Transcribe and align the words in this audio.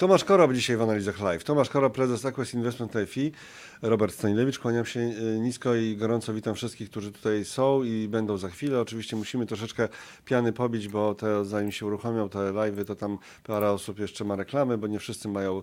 Tomasz 0.00 0.24
Korob 0.24 0.52
dzisiaj 0.52 0.76
w 0.76 0.82
analizach 0.82 1.20
live. 1.20 1.44
Tomasz 1.44 1.68
Korob, 1.68 1.94
prezes 1.94 2.24
Aquest 2.24 2.54
Investment 2.54 2.92
FI. 3.06 3.32
Robert 3.82 4.14
Stanilewicz, 4.14 4.58
kłaniam 4.58 4.86
się 4.86 5.00
e, 5.00 5.38
nisko 5.38 5.74
i 5.74 5.96
gorąco 5.96 6.34
witam 6.34 6.54
wszystkich, 6.54 6.90
którzy 6.90 7.12
tutaj 7.12 7.44
są 7.44 7.82
i 7.82 8.08
będą 8.08 8.36
za 8.36 8.48
chwilę. 8.48 8.80
Oczywiście 8.80 9.16
musimy 9.16 9.46
troszeczkę 9.46 9.88
piany 10.24 10.52
pobić, 10.52 10.88
bo 10.88 11.14
te, 11.14 11.44
zanim 11.44 11.72
się 11.72 11.86
uruchomią 11.86 12.28
te 12.28 12.38
live'y, 12.38 12.84
to 12.84 12.96
tam 12.96 13.18
parę 13.44 13.70
osób 13.70 13.98
jeszcze 13.98 14.24
ma 14.24 14.36
reklamy, 14.36 14.78
bo 14.78 14.86
nie 14.86 14.98
wszyscy 14.98 15.28
mają 15.28 15.62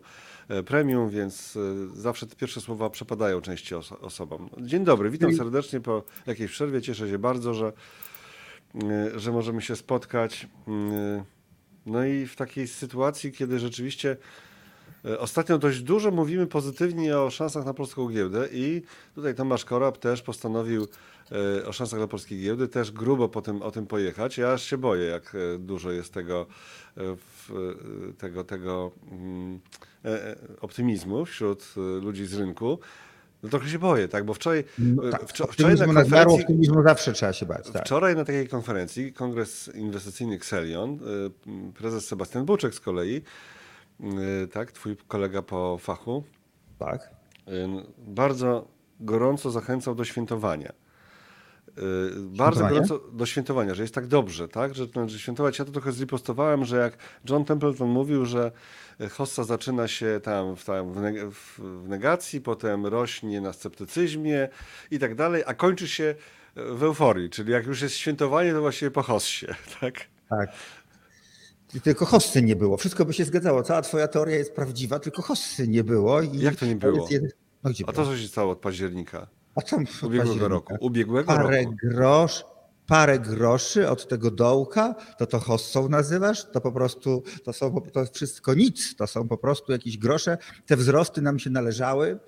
e, 0.50 0.64
premium, 0.64 1.10
więc 1.10 1.58
e, 1.58 2.00
zawsze 2.00 2.28
te 2.28 2.36
pierwsze 2.36 2.62
słowa 2.62 2.90
przepadają 2.90 3.42
części 3.42 3.76
oso 3.76 4.00
osobom. 4.00 4.50
Dzień 4.58 4.84
dobry, 4.84 5.10
witam 5.10 5.36
serdecznie 5.36 5.80
po 5.80 6.04
jakiejś 6.28 6.52
przerwie. 6.52 6.82
Cieszę 6.82 7.10
się 7.10 7.20
bardzo, 7.20 7.54
że, 7.54 7.74
że 9.16 9.32
możemy 9.32 9.62
się 9.62 9.76
spotkać. 9.76 10.48
No 11.88 12.06
i 12.06 12.26
w 12.26 12.36
takiej 12.36 12.68
sytuacji, 12.68 13.32
kiedy 13.32 13.60
rzeczywiście 13.60 14.18
e, 15.06 15.20
ostatnio 15.20 15.58
dość 15.58 15.82
dużo 15.82 16.12
mówimy 16.12 16.48
pozytywnie 16.48 17.18
o 17.18 17.30
szansach 17.30 17.66
na 17.66 17.74
polską 17.74 18.10
giełdę 18.10 18.48
i 18.52 18.82
tutaj 19.16 19.36
Tomasz 19.36 19.66
Korab 19.66 19.98
też 19.98 20.22
postanowił 20.22 20.88
e, 21.32 21.66
o 21.66 21.74
szansach 21.74 22.00
na 22.00 22.08
polskiej 22.08 22.42
giełdy 22.42 22.68
też 22.68 22.92
grubo 22.92 23.30
po 23.30 23.42
tym, 23.42 23.62
o 23.62 23.72
tym 23.72 23.88
pojechać. 23.88 24.38
Ja 24.38 24.54
aż 24.54 24.64
się 24.64 24.78
boję, 24.78 25.06
jak 25.06 25.36
e, 25.36 25.60
dużo 25.60 25.92
jest 25.92 26.14
tego, 26.14 26.46
tego, 28.18 28.44
tego 28.44 28.92
mm, 29.12 29.60
optymizmu 30.62 31.26
wśród 31.26 31.74
ludzi 32.02 32.26
z 32.26 32.34
rynku. 32.34 32.80
No 33.44 33.50
trochę 33.50 33.70
się 33.70 33.80
boję, 33.80 34.08
tak, 34.08 34.26
bo 34.26 34.34
wczoraj, 34.34 34.64
no 34.80 35.12
tak, 35.12 35.30
wczoraj, 35.30 35.54
wczoraj 35.54 35.76
na 35.76 35.86
konferencji... 35.86 36.42
optymizmu 36.42 36.84
zawsze 36.84 37.14
trzeba 37.14 37.34
się 37.34 37.46
bać. 37.46 37.70
Tak. 37.70 37.86
Wczoraj 37.86 38.16
na 38.16 38.26
takiej 38.26 38.48
konferencji 38.48 39.14
Kongres 39.14 39.72
Inwestycyjny 39.76 40.36
Xelion, 40.36 41.00
y, 41.70 41.74
prezes 41.74 42.08
Sebastian 42.08 42.46
Buczek 42.46 42.74
z 42.74 42.80
kolei, 42.80 43.22
y, 44.44 44.48
tak, 44.48 44.72
twój 44.72 44.98
kolega 45.08 45.42
po 45.42 45.78
fachu, 45.78 46.24
tak. 46.80 47.18
Bardzo 47.98 48.68
gorąco 49.00 49.52
zachęcał 49.52 49.96
do 49.96 50.06
świętowania. 50.06 50.74
Bardzo 52.18 52.68
gorąco 52.68 53.00
do 53.00 53.26
świętowania, 53.26 53.76
że 53.76 53.82
jest 53.82 53.96
tak 53.96 54.08
dobrze, 54.08 54.48
tak? 54.48 54.76
Że, 54.76 54.86
że 55.06 55.20
świętować. 55.20 55.60
Ja 55.60 55.66
to 55.66 55.72
trochę 55.72 55.92
zripostowałem, 55.92 56.66
że 56.66 56.78
jak 56.78 56.98
John 57.30 57.46
Templeton 57.46 57.90
mówił, 57.90 58.26
że 58.26 58.52
hossa 59.12 59.44
zaczyna 59.44 59.88
się 59.88 60.20
tam, 60.24 60.56
w, 60.56 60.66
tam 60.66 60.94
w 61.58 61.60
negacji, 61.88 62.42
potem 62.42 62.86
rośnie 62.86 63.42
na 63.42 63.54
sceptycyzmie 63.54 64.50
i 64.92 65.00
tak 65.00 65.16
dalej, 65.16 65.44
a 65.46 65.54
kończy 65.54 65.88
się 65.88 66.16
w 66.56 66.84
euforii, 66.84 67.30
czyli 67.30 67.52
jak 67.52 67.66
już 67.66 67.82
jest 67.82 67.96
świętowanie, 67.96 68.54
to 68.54 68.62
właściwie 68.62 68.92
po 68.92 69.04
hossie, 69.04 69.48
tak? 69.82 69.94
Tak. 70.30 70.50
Tylko 71.84 72.06
hossy 72.06 72.42
nie 72.42 72.56
było. 72.56 72.78
Wszystko 72.78 73.06
by 73.06 73.14
się 73.14 73.26
zgadzało. 73.26 73.64
Cała 73.64 73.82
twoja 73.82 74.08
teoria 74.08 74.36
jest 74.36 74.54
prawdziwa, 74.54 75.00
tylko 75.00 75.22
hossy 75.22 75.68
nie 75.68 75.84
było. 75.84 76.22
I 76.22 76.40
jak 76.40 76.56
to 76.56 76.66
nie 76.66 76.76
było? 76.76 77.08
No, 77.64 77.72
a 77.88 77.92
to 77.92 78.06
co 78.06 78.18
się 78.18 78.28
stało 78.28 78.52
od 78.52 78.60
października? 78.60 79.28
A 79.56 79.62
ubiegłego 80.06 80.48
roku? 80.48 80.74
Ubiegłego 80.80 81.28
Parę 81.28 81.62
roku. 81.64 81.76
grosz, 81.84 82.46
parę 82.88 83.20
groszy 83.20 83.90
od 83.90 84.08
tego 84.08 84.32
dołka, 84.32 84.96
to 85.18 85.26
to 85.26 85.40
hossą 85.40 85.90
nazywasz? 85.90 86.52
To 86.52 86.62
po 86.62 86.72
prostu, 86.72 87.24
to 87.44 87.54
są, 87.54 87.82
to 87.94 88.06
wszystko 88.14 88.54
nic, 88.54 88.96
to 88.96 89.08
są 89.08 89.28
po 89.28 89.38
prostu 89.38 89.72
jakieś 89.72 89.98
grosze. 89.98 90.38
Te 90.66 90.78
wzrosty 90.78 91.22
nam 91.22 91.40
się 91.40 91.50
należały, 91.50 92.20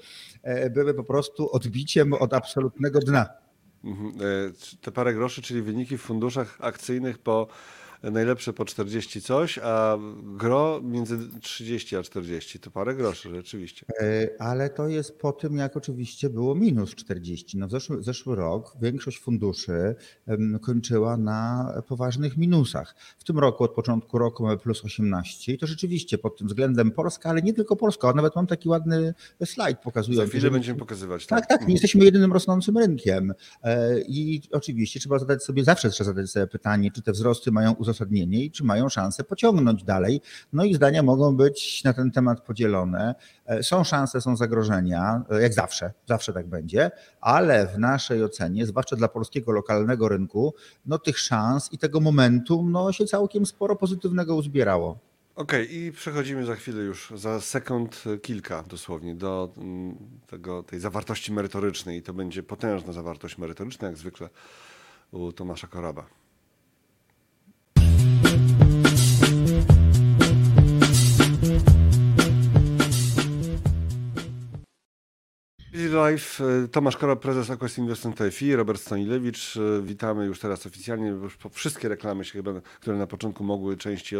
e, 0.43 0.69
były 0.69 0.93
po 0.93 1.03
prostu 1.03 1.51
odbiciem 1.51 2.13
od 2.13 2.33
absolutnego 2.33 2.99
dna. 2.99 3.25
Mhm. 3.83 4.09
E, 4.09 4.81
te 4.81 4.91
parę 4.91 5.13
groszy, 5.13 5.41
czyli 5.41 5.61
wyniki 5.61 5.97
w 5.97 6.01
funduszach 6.01 6.57
akcyjnych 6.59 7.17
po 7.17 7.47
najlepsze 8.03 8.53
po 8.53 8.65
40 8.65 9.21
coś, 9.21 9.59
a 9.63 9.97
gro 10.23 10.81
między 10.83 11.17
30 11.41 11.95
a 11.95 12.03
40. 12.03 12.59
To 12.59 12.71
parę 12.71 12.95
groszy 12.95 13.29
rzeczywiście. 13.35 13.85
E, 14.01 14.29
ale 14.39 14.69
to 14.69 14.87
jest 14.87 15.19
po 15.19 15.31
tym, 15.31 15.57
jak 15.57 15.77
oczywiście 15.77 16.29
było 16.29 16.55
minus 16.55 16.95
40. 16.95 17.57
No 17.57 17.69
zeszły, 17.69 18.03
zeszły 18.03 18.35
rok 18.35 18.73
większość 18.81 19.19
funduszy 19.19 19.95
kończyła 20.61 21.17
na 21.17 21.73
poważnych 21.87 22.37
minusach. 22.37 22.95
W 23.17 23.23
tym 23.23 23.39
roku 23.39 23.63
od 23.63 23.71
początku 23.71 24.17
roku 24.17 24.43
mamy 24.43 24.57
plus 24.57 24.85
18 24.85 25.53
i 25.53 25.57
to 25.57 25.67
rzeczywiście 25.67 26.17
pod 26.17 26.37
tym 26.37 26.47
względem 26.47 26.91
Polska, 26.91 27.29
ale 27.29 27.41
nie 27.41 27.53
tylko 27.53 27.75
Polska. 27.75 28.13
Nawet 28.13 28.35
mam 28.35 28.47
taki 28.47 28.69
ładny 28.69 29.13
slajd 29.45 29.79
pokazujący. 29.79 30.25
Za 30.25 30.29
chwilę 30.29 30.41
że... 30.41 30.51
będziemy 30.51 30.79
pokazywać. 30.79 31.25
Tak, 31.25 31.39
tak, 31.39 31.49
tak 31.49 31.59
nie 31.59 31.63
mhm. 31.63 31.71
jesteśmy 31.71 32.05
jedynym 32.05 32.33
rosnącym 32.33 32.77
rynkiem. 32.77 33.33
E, 33.63 34.01
I 34.01 34.41
oczywiście 34.51 34.99
trzeba 34.99 35.19
zadać 35.19 35.43
sobie, 35.43 35.63
zawsze 35.63 35.89
trzeba 35.89 36.05
zadać 36.05 36.29
sobie 36.29 36.47
pytanie, 36.47 36.91
czy 36.91 37.01
te 37.01 37.11
wzrosty 37.11 37.51
mają 37.51 37.73
uzasadnienie 37.73 37.88
uzasadnienie 37.89 38.43
i 38.45 38.51
czy 38.51 38.63
mają 38.63 38.89
szansę 38.89 39.23
pociągnąć 39.23 39.83
dalej. 39.83 40.21
No 40.53 40.63
i 40.63 40.75
zdania 40.75 41.03
mogą 41.03 41.35
być 41.35 41.83
na 41.83 41.93
ten 41.93 42.11
temat 42.11 42.41
podzielone. 42.41 43.15
E, 43.45 43.63
są 43.63 43.83
szanse, 43.83 44.21
są 44.21 44.35
zagrożenia, 44.35 45.23
e, 45.29 45.41
jak 45.41 45.53
zawsze, 45.53 45.91
zawsze 46.07 46.33
tak 46.33 46.47
będzie, 46.47 46.91
ale 47.21 47.67
w 47.67 47.77
naszej 47.77 48.23
ocenie, 48.23 48.65
zwłaszcza 48.65 48.95
dla 48.95 49.07
polskiego 49.07 49.51
lokalnego 49.51 50.09
rynku, 50.09 50.53
no 50.85 50.99
tych 50.99 51.19
szans 51.19 51.73
i 51.73 51.77
tego 51.77 51.99
momentum 51.99 52.71
no, 52.71 52.91
się 52.91 53.05
całkiem 53.05 53.45
sporo 53.45 53.75
pozytywnego 53.75 54.35
uzbierało. 54.35 55.09
Okej, 55.35 55.63
okay, 55.63 55.75
i 55.75 55.91
przechodzimy 55.91 56.45
za 56.45 56.55
chwilę 56.55 56.81
już, 56.81 57.13
za 57.15 57.41
sekund 57.41 58.03
kilka 58.21 58.63
dosłownie, 58.63 59.15
do 59.15 59.53
mm, 59.57 59.97
tego, 60.27 60.63
tej 60.63 60.79
zawartości 60.79 61.33
merytorycznej. 61.33 61.97
I 61.97 62.01
to 62.01 62.13
będzie 62.13 62.43
potężna 62.43 62.93
zawartość 62.93 63.37
merytoryczna, 63.37 63.87
jak 63.87 63.97
zwykle 63.97 64.29
u 65.11 65.31
Tomasza 65.31 65.67
Koraba. 65.67 66.18
Live, 75.73 76.41
e, 76.41 76.67
Tomasz 76.67 76.97
Kora, 76.97 77.15
prezes 77.15 77.49
Aquas 77.49 77.77
Investment 77.77 78.19
FI, 78.31 78.55
Robert 78.55 78.81
Stanilewicz. 78.81 79.57
E, 79.57 79.81
witamy 79.81 80.25
już 80.25 80.39
teraz 80.39 80.65
oficjalnie, 80.65 81.07
już 81.07 81.37
po 81.37 81.49
wszystkie 81.49 81.89
reklamy 81.89 82.25
się 82.25 82.31
chyba, 82.31 82.51
które 82.79 82.97
na 82.97 83.07
początku 83.07 83.43
mogły 83.43 83.77
części 83.77 84.15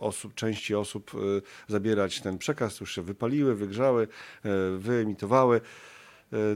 osób, 0.00 0.34
części 0.34 0.74
osób 0.74 1.10
e, 1.14 1.18
zabierać 1.72 2.20
ten 2.20 2.38
przekaz, 2.38 2.80
już 2.80 2.94
się 2.94 3.02
wypaliły, 3.02 3.54
wygrzały, 3.54 4.08
wyemitowały. 4.78 5.60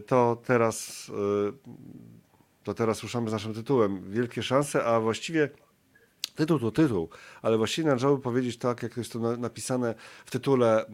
To 0.07 0.43
teraz, 0.45 1.11
to 2.65 2.75
teraz 2.75 3.03
ruszamy 3.03 3.31
z 3.31 3.33
naszym 3.33 3.55
tytułem. 3.55 4.11
Wielkie 4.11 4.43
szanse, 4.43 4.85
a 4.85 5.01
właściwie 5.01 5.51
tytuł 6.35 6.59
to 6.59 6.71
tytuł, 6.71 7.09
ale 7.43 7.57
właściwie 7.57 7.89
należałoby 7.89 8.23
powiedzieć 8.23 8.59
tak, 8.59 8.83
jak 8.83 8.97
jest 8.97 9.13
to 9.13 9.37
napisane 9.37 9.95
w 10.27 10.31
tytule 10.31 10.85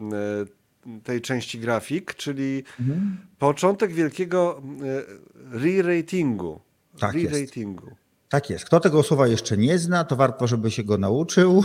tej 1.03 1.21
części 1.21 1.59
grafik, 1.59 2.15
czyli 2.15 2.63
mhm. 2.79 3.17
początek 3.39 3.93
wielkiego 3.93 4.61
e, 5.53 5.59
re-ratingu. 5.59 6.59
Tak 6.99 7.13
re-ratingu. 7.13 7.85
Jest. 7.85 8.05
Tak 8.29 8.49
jest. 8.49 8.65
Kto 8.65 8.79
tego 8.79 9.03
słowa 9.03 9.27
jeszcze 9.27 9.57
nie 9.57 9.79
zna, 9.79 10.03
to 10.03 10.15
warto, 10.15 10.47
żeby 10.47 10.71
się 10.71 10.83
go 10.83 10.97
nauczył, 10.97 11.63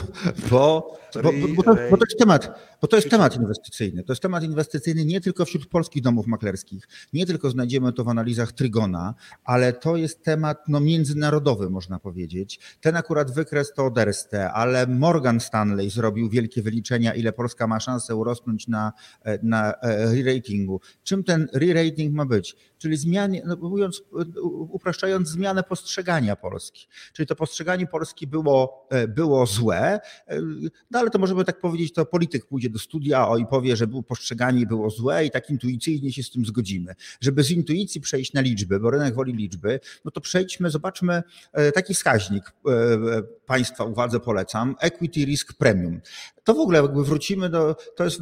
bo, 0.50 0.98
bo, 1.14 1.22
bo, 1.22 1.32
bo, 1.56 1.62
to, 1.62 1.75
bo 1.91 1.97
to, 1.97 2.04
jest 2.04 2.19
temat, 2.19 2.69
bo 2.80 2.88
to 2.88 2.96
jest 2.96 3.10
temat 3.10 3.36
inwestycyjny. 3.36 4.04
To 4.04 4.12
jest 4.12 4.22
temat 4.22 4.44
inwestycyjny 4.44 5.04
nie 5.04 5.20
tylko 5.20 5.44
wśród 5.44 5.66
polskich 5.66 6.02
domów 6.02 6.26
maklerskich, 6.26 6.88
nie 7.12 7.26
tylko 7.26 7.50
znajdziemy 7.50 7.92
to 7.92 8.04
w 8.04 8.08
analizach 8.08 8.52
Trygona, 8.52 9.14
ale 9.44 9.72
to 9.72 9.96
jest 9.96 10.22
temat 10.22 10.58
no, 10.68 10.80
międzynarodowy, 10.80 11.70
można 11.70 11.98
powiedzieć. 11.98 12.60
Ten 12.80 12.96
akurat 12.96 13.30
wykres 13.34 13.72
to 13.72 13.90
Derste, 13.90 14.52
ale 14.52 14.86
Morgan 14.86 15.40
Stanley 15.40 15.90
zrobił 15.90 16.28
wielkie 16.28 16.62
wyliczenia, 16.62 17.14
ile 17.14 17.32
Polska 17.32 17.66
ma 17.66 17.80
szansę 17.80 18.16
urosnąć 18.16 18.69
na, 18.69 18.92
na 19.42 19.72
e, 19.72 19.76
re-ratingu. 19.82 20.80
Czym 21.02 21.24
ten 21.24 21.48
re-rating 21.54 22.14
ma 22.14 22.26
być? 22.26 22.56
Czyli 22.78 22.96
zmianie, 22.96 23.42
no, 23.46 23.56
mówiąc, 23.56 24.02
upraszczając, 24.70 25.28
zmianę 25.28 25.62
postrzegania 25.62 26.36
Polski. 26.36 26.86
Czyli 27.12 27.26
to 27.26 27.36
postrzeganie 27.36 27.86
Polski 27.86 28.26
było, 28.26 28.86
e, 28.90 29.08
było 29.08 29.46
złe, 29.46 30.00
e, 30.26 30.40
no 30.90 30.98
ale 30.98 31.10
to 31.10 31.19
możemy 31.19 31.44
tak 31.44 31.60
powiedzieć, 31.60 31.93
to 31.93 32.06
polityk 32.06 32.46
pójdzie 32.46 32.69
do 32.70 32.78
studia 32.78 33.28
o, 33.28 33.38
i 33.38 33.46
powie, 33.46 33.76
że 33.76 33.87
było 33.87 34.02
postrzeganie 34.02 34.67
było 34.67 34.90
złe 34.90 35.26
i 35.26 35.31
tak 35.31 35.50
intuicyjnie 35.50 36.12
się 36.12 36.22
z 36.22 36.31
tym 36.31 36.46
zgodzimy. 36.46 36.94
Żeby 37.20 37.43
z 37.43 37.50
intuicji 37.50 38.00
przejść 38.00 38.32
na 38.32 38.40
liczby, 38.40 38.81
bo 38.81 38.90
rynek 38.90 39.14
woli 39.14 39.32
liczby, 39.32 39.81
no 40.05 40.11
to 40.11 40.20
przejdźmy, 40.20 40.70
zobaczmy 40.70 41.22
e, 41.52 41.72
taki 41.72 41.94
wskaźnik 41.94 42.52
Państwa 43.50 43.85
uwadze 43.85 44.20
polecam, 44.20 44.76
Equity 44.81 45.25
Risk 45.25 45.52
Premium. 45.52 46.00
To 46.44 46.55
w 46.55 46.58
ogóle 46.58 46.82
jakby 46.82 47.05
wrócimy 47.05 47.49
do, 47.49 47.76
to 47.97 48.05
jest 48.05 48.20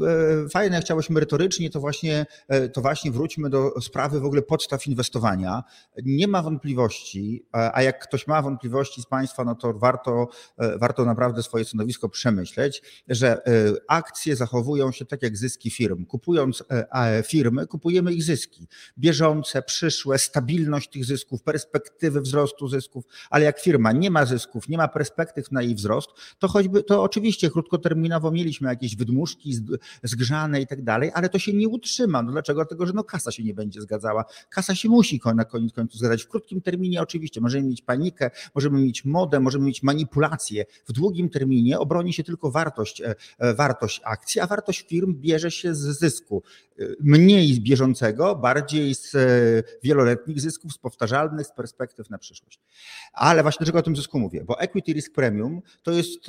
fajne, 0.53 0.77
jak 0.77 0.85
chciałeś 0.85 1.11
merytorycznie, 1.11 1.71
to 1.71 1.81
właśnie, 1.81 2.27
to 2.73 2.81
właśnie 2.81 3.11
wróćmy 3.11 3.51
do 3.51 3.81
sprawy 3.81 4.21
w 4.21 4.25
ogóle 4.25 4.43
podstaw 4.43 4.87
inwestowania. 4.87 5.63
Nie 6.05 6.29
ma 6.29 6.43
wątpliwości, 6.43 7.47
a 7.53 7.83
jak 7.83 8.09
ktoś 8.09 8.27
ma 8.27 8.43
wątpliwości 8.43 9.03
z 9.03 9.07
Państwa, 9.07 9.45
no 9.45 9.55
to 9.55 9.73
warto, 9.73 10.29
e, 10.59 10.79
warto 10.79 11.05
naprawdę 11.05 11.43
swoje 11.43 11.65
stanowisko 11.65 12.09
przemyśleć, 12.09 12.83
że 13.09 13.47
e, 13.47 13.51
akcje 13.89 14.37
zachowują 14.37 14.93
się 14.93 15.05
tak 15.05 15.23
jak 15.23 15.37
zyski 15.37 15.71
firm. 15.71 16.07
Kupując 16.07 16.65
e, 16.71 17.23
firmy, 17.27 17.67
kupujemy 17.67 18.13
ich 18.13 18.23
zyski. 18.23 18.69
Bieżące, 18.99 19.63
przyszłe, 19.63 20.19
stabilność 20.19 20.91
tych 20.91 21.05
zysków, 21.05 21.43
perspektywy 21.43 22.21
wzrostu 22.21 22.69
zysków, 22.69 23.05
ale 23.31 23.45
jak 23.45 23.61
firma 23.61 23.93
nie 23.93 24.11
ma 24.11 24.27
zysków, 24.27 24.69
nie 24.69 24.77
ma 24.77 24.89
perspektywy, 24.89 25.18
perspektyw 25.19 25.53
na 25.53 25.63
jej 25.63 25.75
wzrost, 25.75 26.11
to 26.39 26.49
choćby, 26.49 26.83
to 26.83 27.03
oczywiście 27.03 27.51
krótkoterminowo 27.51 28.31
mieliśmy 28.31 28.69
jakieś 28.69 28.97
wydmuszki 28.97 29.55
zgrzane 30.03 30.61
i 30.61 30.67
tak 30.67 30.83
dalej, 30.83 31.11
ale 31.15 31.29
to 31.29 31.39
się 31.39 31.53
nie 31.53 31.69
utrzyma. 31.69 32.23
No 32.23 32.33
dlaczego? 32.33 32.61
Dlatego, 32.61 32.87
że 32.87 32.93
no 32.93 33.05
kasa 33.05 33.33
się 33.33 33.45
nie 33.45 33.55
będzie 33.55 33.81
zgadzała. 33.81 34.25
Kasa 34.51 34.75
się 34.75 34.89
musi 34.89 35.21
na 35.35 35.45
koniec 35.45 35.73
końców 35.73 35.99
zgadzać. 35.99 36.23
W 36.23 36.29
krótkim 36.29 36.61
terminie 36.61 37.03
oczywiście 37.03 37.41
możemy 37.41 37.69
mieć 37.69 37.83
panikę, 37.83 38.31
możemy 38.55 38.81
mieć 38.81 39.05
modę, 39.05 39.41
możemy 39.41 39.65
mieć 39.65 39.83
manipulację. 39.83 40.65
W 40.89 40.93
długim 40.93 41.29
terminie 41.29 41.79
obroni 41.79 42.13
się 42.13 42.25
tylko 42.25 42.51
wartość, 42.51 43.01
e, 43.01 43.15
e, 43.39 43.55
wartość 43.55 44.01
akcji, 44.05 44.41
a 44.41 44.47
wartość 44.47 44.87
firm 44.89 45.15
bierze 45.15 45.51
się 45.51 45.75
z 45.75 45.99
zysku. 45.99 46.43
E, 46.79 46.85
mniej 47.01 47.55
z 47.55 47.59
bieżącego, 47.59 48.37
bardziej 48.37 48.95
z 48.95 49.17
wieloletnich 49.83 50.41
zysków, 50.41 50.73
z 50.73 50.79
powtarzalnych, 50.79 51.47
z 51.47 51.53
perspektyw 51.53 52.11
na 52.11 52.19
przyszłość. 52.19 52.61
Ale 53.13 53.43
właśnie 53.43 53.59
dlaczego 53.59 53.79
o 53.79 53.83
tym 53.83 53.97
zysku 53.97 54.19
mówię? 54.19 54.45
Bo 54.45 54.61
equity 54.61 54.93
risk 54.93 55.08
premium 55.13 55.61
to 55.83 55.93
jest 55.93 56.27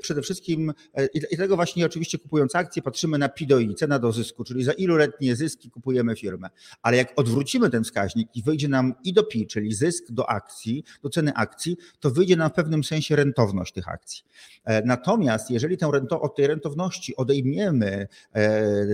przede 0.00 0.22
wszystkim 0.22 0.72
i 1.14 1.20
dlatego 1.36 1.56
właśnie 1.56 1.86
oczywiście 1.86 2.18
kupując 2.18 2.54
akcje 2.54 2.82
patrzymy 2.82 3.18
na 3.18 3.28
PIDOI, 3.28 3.74
cena 3.74 3.98
do 3.98 4.12
zysku, 4.12 4.44
czyli 4.44 4.64
za 4.64 4.72
iluletnie 4.72 5.36
zyski 5.36 5.70
kupujemy 5.70 6.16
firmę. 6.16 6.48
Ale 6.82 6.96
jak 6.96 7.12
odwrócimy 7.16 7.70
ten 7.70 7.84
wskaźnik 7.84 8.28
i 8.34 8.42
wyjdzie 8.42 8.68
nam 8.68 8.94
i 9.04 9.12
do 9.12 9.24
PI, 9.24 9.46
czyli 9.46 9.74
zysk 9.74 10.04
do 10.10 10.30
akcji, 10.30 10.84
do 11.02 11.08
ceny 11.08 11.34
akcji, 11.34 11.76
to 12.00 12.10
wyjdzie 12.10 12.36
nam 12.36 12.50
w 12.50 12.52
pewnym 12.52 12.84
sensie 12.84 13.16
rentowność 13.16 13.72
tych 13.72 13.88
akcji. 13.88 14.24
E, 14.64 14.82
natomiast 14.84 15.50
jeżeli 15.50 15.76
tę 15.76 15.90
rento, 15.92 16.20
od 16.20 16.36
tej 16.36 16.46
rentowności 16.46 17.16
odejmiemy 17.16 17.86
e, 17.86 18.38
e, 18.38 18.84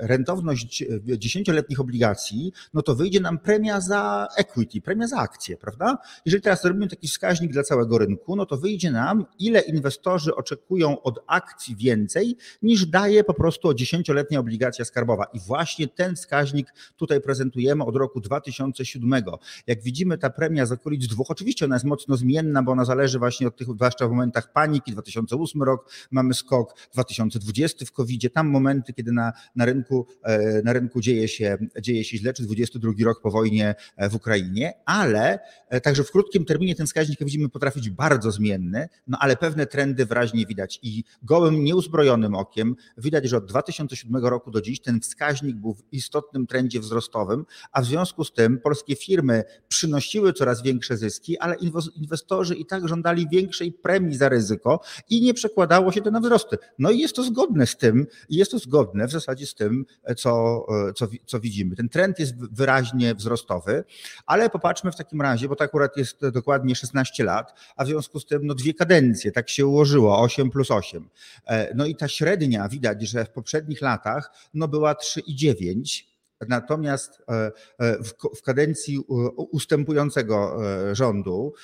rentowność 0.00 0.84
dziesięcioletnich 1.02 1.80
obligacji, 1.80 2.52
no 2.74 2.82
to 2.82 2.94
wyjdzie 2.94 3.20
nam 3.20 3.38
premia 3.38 3.80
za 3.80 4.28
equity, 4.36 4.80
premia 4.80 5.06
za 5.06 5.16
akcje, 5.16 5.56
prawda? 5.56 5.98
Jeżeli 6.24 6.42
teraz 6.42 6.62
zrobimy 6.62 6.88
taki 6.88 7.08
wskaźnik 7.08 7.52
dla 7.52 7.62
całego 7.62 7.98
rynku, 7.98 8.36
no 8.38 8.46
to 8.46 8.56
wyjdzie 8.56 8.90
nam, 8.90 9.24
ile 9.38 9.60
inwestorzy 9.60 10.34
oczekują 10.34 11.02
od 11.02 11.18
akcji 11.26 11.76
więcej, 11.76 12.36
niż 12.62 12.86
daje 12.86 13.24
po 13.24 13.34
prostu 13.34 13.74
dziesięcioletnia 13.74 14.40
obligacja 14.40 14.84
skarbowa. 14.84 15.24
I 15.24 15.40
właśnie 15.40 15.88
ten 15.88 16.16
wskaźnik 16.16 16.74
tutaj 16.96 17.20
prezentujemy 17.20 17.84
od 17.84 17.96
roku 17.96 18.20
2007. 18.20 19.22
Jak 19.66 19.82
widzimy, 19.82 20.18
ta 20.18 20.30
premia 20.30 20.66
z 20.66 20.72
okolic 20.72 21.06
dwóch, 21.06 21.30
oczywiście 21.30 21.64
ona 21.64 21.74
jest 21.74 21.84
mocno 21.84 22.16
zmienna, 22.16 22.62
bo 22.62 22.72
ona 22.72 22.84
zależy 22.84 23.18
właśnie 23.18 23.46
od 23.46 23.56
tych, 23.56 23.68
zwłaszcza 23.68 24.06
w 24.08 24.10
momentach 24.10 24.52
paniki, 24.52 24.92
2008 24.92 25.62
rok 25.62 25.90
mamy 26.10 26.34
skok, 26.34 26.74
2020 26.92 27.86
w 27.86 27.92
covid 27.92 28.34
tam 28.34 28.48
momenty, 28.48 28.92
kiedy 28.92 29.12
na, 29.12 29.32
na, 29.56 29.64
rynku, 29.64 30.06
e, 30.22 30.62
na 30.62 30.72
rynku 30.72 31.00
dzieje 31.00 31.28
się, 31.28 31.58
dzieje 31.80 32.04
się 32.04 32.18
źle, 32.18 32.32
czy 32.32 32.42
22 32.42 32.92
rok 33.04 33.22
po 33.22 33.30
wojnie 33.30 33.74
e, 33.96 34.08
w 34.08 34.14
Ukrainie, 34.14 34.72
ale 34.84 35.38
e, 35.68 35.80
także 35.80 36.04
w 36.04 36.10
krótkim 36.10 36.44
terminie 36.44 36.74
ten 36.74 36.86
wskaźnik, 36.86 37.20
jak 37.20 37.26
widzimy, 37.26 37.48
potrafi 37.48 37.80
być 37.80 37.90
bardzo 38.18 38.30
zmienny, 38.30 38.88
no 39.06 39.18
ale 39.20 39.36
pewne 39.36 39.66
trendy 39.66 40.06
wyraźnie 40.06 40.46
widać 40.46 40.78
i 40.82 41.04
gołym, 41.22 41.64
nieuzbrojonym 41.64 42.34
okiem 42.34 42.76
widać, 42.96 43.24
że 43.24 43.36
od 43.36 43.46
2007 43.46 44.26
roku 44.26 44.50
do 44.50 44.60
dziś 44.60 44.80
ten 44.80 45.00
wskaźnik 45.00 45.56
był 45.56 45.74
w 45.74 45.82
istotnym 45.92 46.46
trendzie 46.46 46.80
wzrostowym, 46.80 47.46
a 47.72 47.82
w 47.82 47.84
związku 47.84 48.24
z 48.24 48.32
tym 48.32 48.58
polskie 48.60 48.96
firmy 48.96 49.44
przynosiły 49.68 50.32
coraz 50.32 50.62
większe 50.62 50.96
zyski, 50.96 51.38
ale 51.38 51.56
inwestorzy 51.94 52.54
i 52.54 52.66
tak 52.66 52.88
żądali 52.88 53.28
większej 53.28 53.72
premii 53.72 54.16
za 54.16 54.28
ryzyko 54.28 54.80
i 55.10 55.22
nie 55.22 55.34
przekładało 55.34 55.92
się 55.92 56.02
to 56.02 56.10
na 56.10 56.20
wzrosty. 56.20 56.56
No 56.78 56.90
i 56.90 56.98
jest 56.98 57.16
to 57.16 57.22
zgodne 57.22 57.66
z 57.66 57.76
tym, 57.76 58.06
jest 58.30 58.50
to 58.50 58.58
zgodne 58.58 59.06
w 59.06 59.10
zasadzie 59.10 59.46
z 59.46 59.54
tym, 59.54 59.84
co, 60.16 60.66
co, 60.96 61.06
co 61.26 61.40
widzimy. 61.40 61.76
Ten 61.76 61.88
trend 61.88 62.18
jest 62.18 62.34
wyraźnie 62.36 63.14
wzrostowy, 63.14 63.84
ale 64.26 64.50
popatrzmy 64.50 64.92
w 64.92 64.96
takim 64.96 65.20
razie, 65.22 65.48
bo 65.48 65.56
to 65.56 65.64
akurat 65.64 65.96
jest 65.96 66.28
dokładnie 66.28 66.74
16 66.74 67.24
lat, 67.24 67.54
a 67.76 67.84
w 67.84 67.86
związku 67.86 68.07
z 68.14 68.26
tym 68.26 68.46
no 68.46 68.54
dwie 68.54 68.74
kadencje, 68.74 69.32
tak 69.32 69.48
się 69.48 69.66
ułożyło, 69.66 70.20
8 70.20 70.50
plus 70.50 70.70
8. 70.70 71.08
E, 71.46 71.74
no 71.74 71.86
i 71.86 71.96
ta 71.96 72.08
średnia 72.08 72.68
widać, 72.68 73.02
że 73.02 73.24
w 73.24 73.30
poprzednich 73.30 73.80
latach 73.82 74.32
no 74.54 74.68
była 74.68 74.92
3,9 74.92 76.08
Natomiast 76.48 77.22
e, 77.28 77.50
e, 77.78 77.98
w 78.36 78.42
kadencji 78.42 78.98
ustępującego 79.36 80.58
rządu 80.92 81.54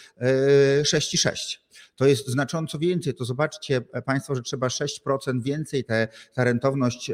6,6. 0.82 1.58
To 1.96 2.06
jest 2.06 2.29
znacząco 2.29 2.79
więcej. 2.79 3.14
To 3.14 3.25
zobaczcie 3.25 3.81
Państwo, 3.81 4.35
że 4.35 4.43
trzeba 4.43 4.67
6% 4.67 5.43
więcej, 5.43 5.85
te, 5.85 6.08
ta 6.35 6.44
rentowność, 6.44 7.11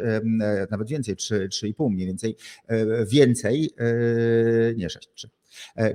nawet 0.71 0.89
więcej, 0.89 1.17
3,5 1.17 1.91
mniej 1.91 2.07
więcej, 2.07 2.37
więcej, 3.07 3.71
nie 4.77 4.91
6, 4.91 5.09
3 5.15 5.29
E, 5.29 5.40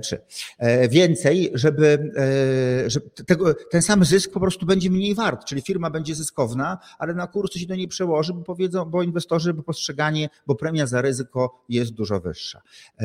czy 0.00 0.20
e, 0.58 0.88
więcej, 0.88 1.50
żeby, 1.54 2.12
e, 2.86 2.90
żeby 2.90 3.10
tego, 3.10 3.54
ten 3.54 3.82
sam 3.82 4.04
zysk 4.04 4.32
po 4.32 4.40
prostu 4.40 4.66
będzie 4.66 4.90
mniej 4.90 5.14
wart, 5.14 5.44
czyli 5.44 5.62
firma 5.62 5.90
będzie 5.90 6.14
zyskowna, 6.14 6.78
ale 6.98 7.14
na 7.14 7.26
kurs 7.26 7.54
się 7.54 7.66
do 7.66 7.76
niej 7.76 7.88
przełoży, 7.88 8.34
bo 8.34 8.42
powiedzą, 8.42 8.84
bo 8.84 9.02
inwestorzy, 9.02 9.54
bo 9.54 9.62
postrzeganie, 9.62 10.28
bo 10.46 10.54
premia 10.54 10.86
za 10.86 11.02
ryzyko 11.02 11.64
jest 11.68 11.92
dużo 11.92 12.20
wyższa. 12.20 12.62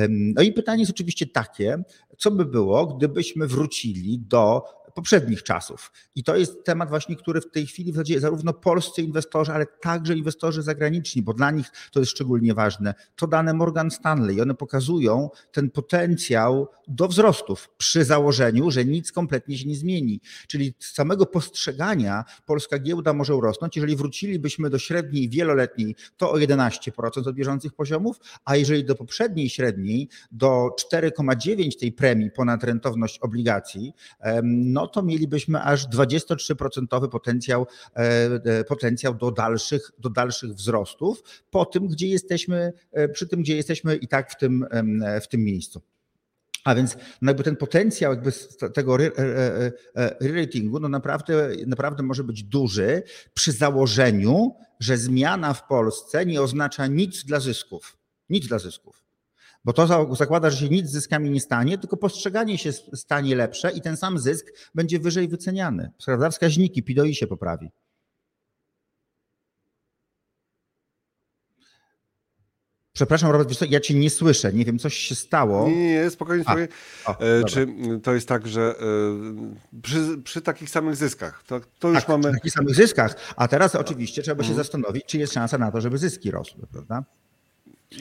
No 0.10 0.42
i 0.42 0.54
pytanie 0.54 0.82
jest 0.82 0.92
oczywiście 0.92 1.28
takie, 1.28 1.84
co 2.18 2.32
by 2.32 2.46
było, 2.46 2.88
gdybyśmy 2.88 3.48
wrócili 3.48 4.20
do 4.20 4.64
poprzednich 4.94 5.44
czasów. 5.44 5.92
I 6.16 6.24
to 6.24 6.36
jest 6.36 6.64
temat 6.64 6.90
właśnie, 6.90 7.16
który 7.16 7.42
w 7.42 7.52
tej 7.52 7.68
chwili 7.68 7.92
w 7.92 7.96
zasadzie 7.96 8.20
zarówno 8.20 8.54
polscy 8.54 9.02
inwestorzy, 9.02 9.52
ale 9.54 9.66
także 9.66 10.16
inwestorzy 10.16 10.62
zagraniczni, 10.62 11.22
bo 11.22 11.34
dla 11.34 11.52
nich 11.52 11.68
to 11.92 12.00
jest 12.00 12.12
szczególnie 12.12 12.54
ważne. 12.54 12.94
To 13.16 13.28
dane 13.28 13.54
Morgan 13.54 13.92
Stanley, 13.92 14.42
one 14.42 14.56
pokazują 14.56 15.30
ten 15.52 15.70
potencjał 15.70 16.68
do 16.88 17.08
wzrostów 17.08 17.70
przy 17.78 18.06
założeniu, 18.06 18.72
że 18.72 18.86
nic 18.86 19.12
kompletnie 19.12 19.58
się 19.58 19.68
nie 19.68 19.76
zmieni. 19.76 20.22
Czyli 20.48 20.74
z 20.80 20.94
samego 20.94 21.26
postrzegania 21.26 22.26
polska 22.46 22.80
giełda 22.80 23.14
może 23.14 23.36
urosnąć. 23.36 23.76
Jeżeli 23.76 23.96
wrócilibyśmy 23.96 24.70
do 24.70 24.80
średniej 24.80 25.30
wieloletniej, 25.30 25.96
to 26.18 26.32
o 26.32 26.36
11% 26.36 27.28
od 27.28 27.36
bieżących 27.36 27.74
poziomów, 27.74 28.20
a 28.46 28.56
jeżeli 28.56 28.86
do 28.86 28.96
poprzedniej 28.96 29.50
średniej, 29.50 30.10
do 30.32 30.70
4,9 30.94 31.80
tej 31.80 31.92
premii 31.92 32.32
ponad 32.32 32.64
rentowność 32.64 33.20
obligacji, 33.20 33.94
no 34.44 34.81
no 34.82 34.88
to 34.88 35.02
mielibyśmy 35.04 35.62
aż 35.62 35.88
23% 35.88 37.10
potencjał, 37.10 37.68
e, 37.96 38.00
e, 38.46 38.64
potencjał 38.64 39.14
do, 39.14 39.32
dalszych, 39.32 39.92
do 40.00 40.10
dalszych 40.10 40.54
wzrostów 40.54 41.24
po 41.52 41.66
tym, 41.66 41.88
gdzie 41.88 42.08
jesteśmy, 42.08 42.74
e, 42.92 43.10
przy 43.10 43.28
tym, 43.28 43.42
gdzie 43.42 43.56
jesteśmy 43.56 43.96
i 43.96 44.08
tak 44.08 44.32
w 44.32 44.38
tym, 44.38 44.66
w 45.22 45.28
tym 45.28 45.44
miejscu. 45.44 45.82
A 46.64 46.76
więc 46.76 46.98
no 47.22 47.30
jakby 47.30 47.44
ten 47.44 47.56
potencjał 47.56 48.12
jakby 48.14 48.32
tego 48.74 48.98
re-ratingu 49.96 50.80
no 50.80 50.90
naprawdę, 50.90 51.50
naprawdę 51.68 52.04
może 52.04 52.24
być 52.24 52.44
duży 52.44 53.04
przy 53.34 53.52
założeniu, 53.52 54.56
że 54.80 54.98
zmiana 54.98 55.54
w 55.54 55.68
Polsce 55.68 56.26
nie 56.26 56.42
oznacza 56.42 56.88
nic 56.88 57.26
dla 57.26 57.40
zysków. 57.40 57.98
Nic 58.30 58.48
dla 58.48 58.60
zysków 58.60 59.11
bo 59.64 59.74
to 59.74 60.16
zakłada, 60.16 60.50
że 60.50 60.58
się 60.58 60.70
nic 60.70 60.88
z 60.88 60.92
zyskami 60.92 61.30
nie 61.30 61.42
stanie, 61.42 61.78
tylko 61.78 61.98
postrzeganie 61.98 62.58
się 62.58 62.72
stanie 62.94 63.36
lepsze 63.36 63.72
i 63.72 63.82
ten 63.82 63.98
sam 63.98 64.20
zysk 64.20 64.46
będzie 64.76 65.00
wyżej 65.00 65.28
wyceniany. 65.28 65.92
Prawda? 66.06 66.30
Wskaźniki 66.30 66.84
PIDOI 66.84 67.16
się 67.16 67.28
poprawi. 67.28 67.72
Przepraszam, 72.94 73.32
Robert, 73.32 73.62
ja 73.70 73.80
cię 73.80 73.94
nie 73.94 74.10
słyszę. 74.10 74.54
Nie 74.54 74.66
wiem, 74.66 74.80
coś 74.80 74.94
się 74.98 75.16
stało. 75.16 75.70
Nie, 75.70 75.76
nie, 75.76 76.10
spokojnie. 76.10 76.44
spokojnie. 76.44 76.68
A, 77.06 77.18
o, 77.18 77.22
e, 77.22 77.44
Czy 77.44 77.68
to 78.04 78.14
jest 78.14 78.28
tak, 78.28 78.48
że 78.48 78.76
e, 79.72 79.82
przy, 79.82 80.18
przy 80.24 80.42
takich 80.42 80.70
samych 80.70 80.96
zyskach, 80.96 81.44
to, 81.48 81.62
to 81.80 81.88
już 81.88 82.00
tak, 82.00 82.10
mamy. 82.10 82.24
Przy 82.24 82.34
takich 82.34 82.54
samych 82.54 82.76
zyskach. 82.76 83.16
A 83.36 83.48
teraz 83.48 83.76
oczywiście 83.76 84.22
trzeba 84.22 84.44
się 84.44 84.54
zastanowić, 84.54 85.06
czy 85.06 85.18
jest 85.18 85.34
szansa 85.34 85.58
na 85.58 85.72
to, 85.72 85.82
żeby 85.82 85.98
zyski 85.98 86.32
rosły, 86.32 86.68
prawda? 86.72 87.04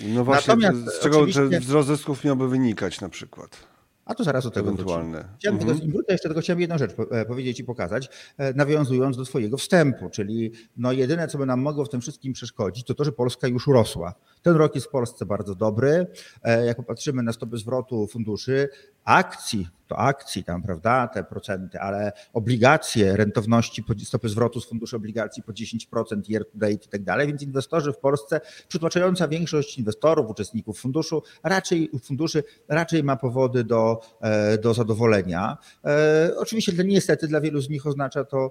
No 0.09 0.25
właśnie, 0.25 0.55
Natomiast 0.57 0.97
z 0.97 1.01
czego 1.01 1.21
oczywiście... 1.21 1.61
wzrost 1.61 1.89
zysków 1.89 2.25
miałby 2.25 2.49
wynikać 2.49 3.01
na 3.01 3.09
przykład? 3.09 3.71
A 4.05 4.15
to 4.15 4.25
zaraz 4.25 4.45
do 4.45 4.51
tego 4.51 4.71
Ewentualne. 4.71 5.25
Chciałem 5.39 5.61
mhm. 5.61 5.81
tylko, 5.81 6.13
jeszcze 6.13 6.29
tylko 6.29 6.41
chciałem 6.41 6.61
jedną 6.61 6.79
rzecz 6.79 6.93
e, 7.11 7.25
powiedzieć 7.25 7.61
i 7.61 7.65
pokazać, 7.65 8.09
e, 8.39 8.55
nawiązując 8.55 9.17
do 9.17 9.25
twojego 9.25 9.57
wstępu, 9.57 10.11
czyli 10.11 10.53
no 10.77 10.93
jedyne, 10.93 11.29
co 11.29 11.39
by 11.39 11.47
nam 11.47 11.61
mogło 11.61 11.85
w 11.85 11.89
tym 11.89 12.01
wszystkim 12.01 12.33
przeszkodzić, 12.33 12.87
to 12.87 12.95
to, 12.95 13.05
że 13.05 13.13
Polska 13.13 13.49
już 13.49 13.69
urosła. 13.69 14.15
Ten 14.43 14.57
rok 14.57 14.75
jest 14.75 14.87
w 14.87 14.91
Polsce 14.91 15.27
bardzo 15.27 15.55
dobry. 15.55 16.07
E, 16.43 16.67
jak 16.67 16.77
popatrzymy 16.77 17.23
na 17.23 17.33
stopy 17.33 17.59
zwrotu 17.59 18.07
funduszy, 18.07 18.69
akcji, 19.05 19.69
to 19.91 19.99
akcji 19.99 20.45
tam, 20.45 20.63
prawda, 20.63 21.09
te 21.09 21.25
procenty, 21.25 21.81
ale 21.81 22.13
obligacje, 22.33 23.17
rentowności, 23.17 23.85
stopy 24.05 24.29
zwrotu 24.29 24.61
z 24.61 24.69
funduszy 24.69 24.97
obligacji 24.97 25.43
po 25.43 25.53
10% 25.53 26.21
year 26.29 26.45
to 26.45 26.59
date 26.59 26.73
i 26.73 26.79
tak 26.79 27.03
dalej, 27.03 27.27
więc 27.27 27.43
inwestorzy 27.43 27.93
w 27.93 27.99
Polsce, 27.99 28.41
przytłaczająca 28.69 29.29
większość 29.29 29.79
inwestorów, 29.79 30.31
uczestników 30.31 30.81
funduszu, 30.81 31.23
raczej 31.43 31.91
funduszy 32.05 32.43
raczej 32.69 33.05
ma 33.05 33.17
powody 33.17 33.65
do, 33.65 34.01
e, 34.21 34.59
do 34.59 34.75
zadowolenia. 34.75 35.59
E, 35.85 36.31
oczywiście 36.37 36.73
niestety 36.85 37.29
dla 37.29 37.41
wielu 37.41 37.61
z 37.61 37.69
nich 37.69 37.87
oznacza 37.87 38.25
to 38.25 38.51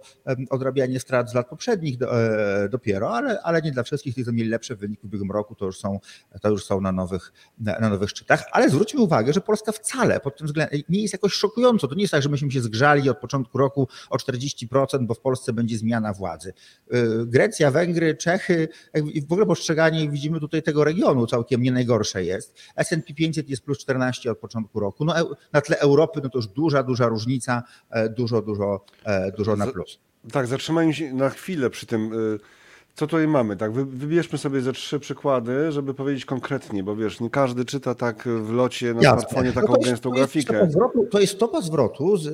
odrabianie 0.49 0.99
strat 0.99 1.31
z 1.31 1.33
lat 1.33 1.49
poprzednich 1.49 1.97
dopiero, 2.69 3.15
ale, 3.15 3.41
ale 3.41 3.61
nie 3.61 3.71
dla 3.71 3.83
wszystkich, 3.83 4.13
którzy 4.13 4.33
mieli 4.33 4.49
lepsze 4.49 4.75
wyniki 4.75 5.01
w 5.01 5.05
ubiegłym 5.05 5.31
roku, 5.31 5.55
to 5.55 5.65
już 5.65 5.79
są, 5.79 5.99
to 6.41 6.49
już 6.49 6.65
są 6.65 6.81
na, 6.81 6.91
nowych, 6.91 7.33
na 7.57 7.89
nowych 7.89 8.09
szczytach. 8.09 8.43
Ale 8.51 8.69
zwróćmy 8.69 9.01
uwagę, 9.01 9.33
że 9.33 9.41
Polska 9.41 9.71
wcale 9.71 10.19
pod 10.19 10.37
tym 10.37 10.47
względem 10.47 10.81
nie 10.89 11.01
jest 11.01 11.13
jakoś 11.13 11.28
jakoś 11.29 11.39
szokująco. 11.39 11.87
To 11.87 11.95
nie 11.95 12.01
jest 12.01 12.11
tak, 12.11 12.21
że 12.21 12.29
myśmy 12.29 12.51
się 12.51 12.61
zgrzali 12.61 13.09
od 13.09 13.19
początku 13.19 13.57
roku 13.57 13.87
o 14.09 14.17
40%, 14.17 15.05
bo 15.05 15.13
w 15.13 15.19
Polsce 15.19 15.53
będzie 15.53 15.77
zmiana 15.77 16.13
władzy. 16.13 16.53
Grecja, 17.25 17.71
Węgry, 17.71 18.15
Czechy, 18.15 18.67
w 19.27 19.31
ogóle 19.31 19.45
postrzeganie 19.45 20.09
widzimy 20.09 20.39
tutaj 20.39 20.63
tego 20.63 20.83
regionu 20.83 21.27
całkiem 21.27 21.63
nie 21.63 21.71
najgorsze 21.71 22.23
jest. 22.23 22.57
S&P 22.75 23.13
500 23.13 23.49
jest 23.49 23.63
plus 23.63 23.77
14 23.77 24.31
od 24.31 24.39
początku 24.39 24.79
roku. 24.79 25.05
No, 25.05 25.13
na 25.53 25.61
tle 25.61 25.79
Europy 25.79 26.19
no 26.23 26.29
to 26.29 26.37
już 26.37 26.47
duża, 26.47 26.83
duża 26.83 27.07
różnica, 27.07 27.63
dużo, 28.17 28.41
dużo, 28.41 28.85
dużo 29.37 29.55
na 29.55 29.67
plus. 29.67 29.99
Tak, 30.31 30.47
zatrzymajmy 30.47 30.93
się 30.93 31.13
na 31.13 31.29
chwilę 31.29 31.69
przy 31.69 31.85
tym. 31.85 32.11
Co 32.99 33.07
tutaj 33.07 33.27
mamy? 33.27 33.55
Tak, 33.57 33.71
wybierzmy 33.71 34.37
sobie 34.37 34.61
ze 34.61 34.73
trzy 34.73 34.99
przykłady, 34.99 35.71
żeby 35.71 35.93
powiedzieć 35.93 36.25
konkretnie, 36.25 36.83
bo 36.83 36.95
wiesz, 36.95 37.19
nie 37.19 37.29
każdy 37.29 37.65
czyta 37.65 37.95
tak 37.95 38.27
w 38.27 38.51
locie 38.51 38.93
na 38.93 39.01
Jasne. 39.01 39.19
smartfonie 39.19 39.51
taką 39.51 39.73
no 39.73 39.79
gęstą 39.79 40.09
to 40.09 40.15
grafikę. 40.15 40.71
Zwrotu, 40.71 41.07
to 41.11 41.19
jest 41.19 41.33
stopa 41.33 41.61
zwrotu 41.61 42.17
z, 42.17 42.27
e, 42.27 42.31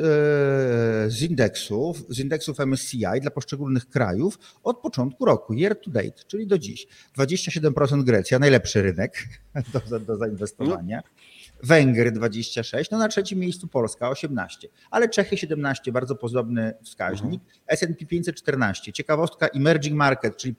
z 1.12 1.22
indeksów, 1.22 1.98
z 2.10 2.20
indeksów 2.20 2.60
MSCI 2.60 3.06
dla 3.22 3.32
poszczególnych 3.32 3.90
krajów 3.90 4.40
od 4.64 4.78
początku 4.78 5.26
roku, 5.26 5.54
year 5.54 5.82
to 5.82 5.92
date, 5.92 6.24
czyli 6.28 6.48
do 6.48 6.58
dziś. 6.58 6.88
27% 7.18 8.04
Grecja, 8.04 8.40
najlepszy 8.40 8.82
rynek 8.82 9.18
do, 9.90 10.00
do 10.00 10.18
zainwestowania. 10.18 11.02
No. 11.06 11.35
Węgry 11.64 12.12
26, 12.12 12.92
no 12.92 12.98
na 12.98 13.08
trzecim 13.08 13.40
miejscu 13.40 13.68
Polska 13.68 14.10
18, 14.10 14.68
ale 14.92 15.10
Czechy 15.10 15.38
17, 15.38 15.92
bardzo 15.92 16.16
podobny 16.16 16.74
wskaźnik, 16.84 17.42
mhm. 17.42 17.62
S&P 17.68 18.06
514. 18.06 18.94
Ciekawostka 18.94 19.48
emerging 19.48 19.96
market, 19.96 20.38
czyli 20.38 20.56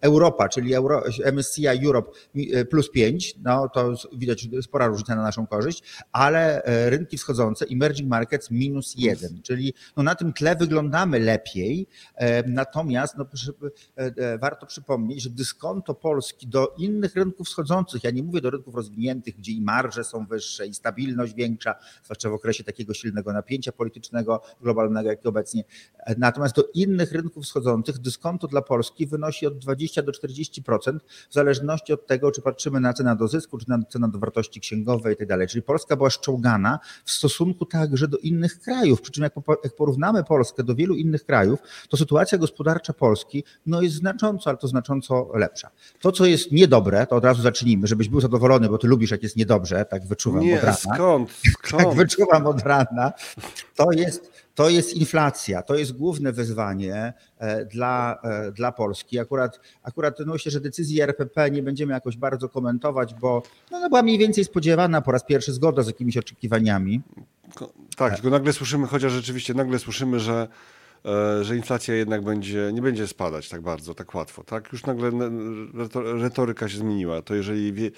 Europa, 0.00 0.48
czyli 0.48 0.74
Euro, 0.74 1.02
MSCI 1.32 1.66
Europe 1.66 2.10
e, 2.52 2.64
plus 2.64 2.90
5, 2.90 3.34
no 3.42 3.68
to 3.68 3.94
widać 4.12 4.48
spora 4.62 4.86
różnica 4.86 5.14
na 5.14 5.22
naszą 5.22 5.46
korzyść, 5.46 5.82
ale 6.12 6.62
e, 6.62 6.90
rynki 6.90 7.18
wschodzące 7.18 7.66
emerging 7.70 8.08
markets 8.08 8.50
minus 8.50 8.94
1, 8.96 9.42
czyli 9.42 9.74
no 9.96 10.02
na 10.02 10.14
tym 10.14 10.32
tle 10.32 10.56
wyglądamy 10.56 11.20
lepiej, 11.20 11.86
e, 12.14 12.48
natomiast 12.48 13.16
no, 13.16 13.26
warto 14.40 14.66
przypomnieć, 14.66 15.22
że 15.22 15.30
dyskonto 15.30 15.94
Polski 15.94 16.46
do 16.46 16.74
innych 16.78 17.14
rynków 17.14 17.46
wschodzących, 17.46 18.04
ja 18.04 18.10
nie 18.10 18.22
mówię 18.22 18.40
do 18.40 18.50
rynków 18.50 18.74
rozwiniętych, 18.74 19.36
gdzie 19.36 19.52
i 19.52 19.60
marże 19.60 20.04
są 20.04 20.26
wyższe, 20.26 20.39
wyższe 20.40 20.66
i 20.66 20.74
stabilność 20.74 21.34
większa, 21.34 21.74
zwłaszcza 22.04 22.30
w 22.30 22.32
okresie 22.32 22.64
takiego 22.64 22.94
silnego 22.94 23.32
napięcia 23.32 23.72
politycznego, 23.72 24.42
globalnego, 24.60 25.10
jak 25.10 25.26
obecnie. 25.26 25.64
Natomiast 26.18 26.56
do 26.56 26.64
innych 26.74 27.12
rynków 27.12 27.44
wschodzących 27.44 27.98
dyskonto 27.98 28.48
dla 28.48 28.62
Polski 28.62 29.06
wynosi 29.06 29.46
od 29.46 29.58
20 29.58 30.02
do 30.02 30.12
40%, 30.12 30.98
w 31.30 31.34
zależności 31.34 31.92
od 31.92 32.06
tego, 32.06 32.32
czy 32.32 32.42
patrzymy 32.42 32.80
na 32.80 32.92
cenę 32.92 33.16
do 33.16 33.28
zysku, 33.28 33.58
czy 33.58 33.68
na 33.68 33.82
cenę 33.82 34.10
do 34.10 34.18
wartości 34.18 34.60
księgowej 34.60 35.16
i 35.20 35.26
tak. 35.26 35.48
Czyli 35.48 35.62
Polska 35.62 35.96
była 35.96 36.10
szczołgana 36.10 36.78
w 37.04 37.10
stosunku 37.10 37.66
także 37.66 38.08
do 38.08 38.18
innych 38.18 38.60
krajów. 38.60 39.00
Przy 39.00 39.12
czym 39.12 39.22
jak 39.24 39.34
porównamy 39.76 40.24
Polskę 40.24 40.64
do 40.64 40.74
wielu 40.74 40.94
innych 40.94 41.24
krajów, 41.24 41.60
to 41.88 41.96
sytuacja 41.96 42.38
gospodarcza 42.38 42.92
Polski 42.92 43.44
no 43.66 43.82
jest 43.82 43.94
znacząco, 43.94 44.50
ale 44.50 44.58
to 44.58 44.68
znacząco 44.68 45.30
lepsza. 45.34 45.70
To, 46.00 46.12
co 46.12 46.26
jest 46.26 46.52
niedobre, 46.52 47.06
to 47.06 47.16
od 47.16 47.24
razu 47.24 47.42
zacznijmy, 47.42 47.86
żebyś 47.86 48.08
był 48.08 48.20
zadowolony, 48.20 48.68
bo 48.68 48.78
ty 48.78 48.86
lubisz, 48.86 49.10
jak 49.10 49.22
jest 49.22 49.36
niedobrze, 49.36 49.84
tak 49.84 50.06
wyczuwam 50.06 50.29
wyczuwam 50.32 50.48
nie, 50.48 50.56
od 50.58 50.64
rana. 50.64 50.76
Skąd? 50.76 51.30
skąd? 51.58 51.84
Tak, 51.84 51.94
wyczuwam 51.94 52.46
od 52.46 52.62
rana. 52.62 53.12
To 53.76 53.92
jest, 53.92 54.32
to 54.54 54.68
jest 54.68 54.94
inflacja, 54.94 55.62
to 55.62 55.74
jest 55.74 55.92
główne 55.92 56.32
wyzwanie 56.32 57.12
e, 57.38 57.64
dla, 57.64 58.18
e, 58.22 58.52
dla 58.52 58.72
Polski. 58.72 59.18
Akurat, 59.18 59.60
akurat 59.82 60.18
myślę, 60.26 60.52
że 60.52 60.60
decyzji 60.60 61.00
RPP 61.00 61.50
nie 61.50 61.62
będziemy 61.62 61.92
jakoś 61.92 62.16
bardzo 62.16 62.48
komentować, 62.48 63.14
bo 63.14 63.42
no, 63.70 63.88
była 63.88 64.02
mniej 64.02 64.18
więcej 64.18 64.44
spodziewana 64.44 65.02
po 65.02 65.12
raz 65.12 65.24
pierwszy 65.24 65.52
zgoda 65.52 65.82
z 65.82 65.86
jakimiś 65.86 66.16
oczekiwaniami. 66.16 67.00
Tak, 67.96 68.14
tylko 68.14 68.30
nagle 68.30 68.52
słyszymy, 68.52 68.86
chociaż 68.86 69.12
rzeczywiście 69.12 69.54
nagle 69.54 69.78
słyszymy, 69.78 70.20
że 70.20 70.48
E, 70.48 70.48
że 71.42 71.56
inflacja 71.56 71.94
jednak 71.94 72.22
będzie, 72.22 72.70
nie 72.72 72.82
będzie 72.82 73.06
spadać 73.06 73.48
tak 73.48 73.60
bardzo, 73.60 73.94
tak 73.94 74.14
łatwo. 74.14 74.44
Tak? 74.44 74.72
Już 74.72 74.86
nagle 74.86 75.10
retoryka 76.20 76.68
się 76.68 76.78
zmieniła. 76.78 77.22
To 77.22 77.34
jeżeli 77.34 77.72
wie, 77.72 77.90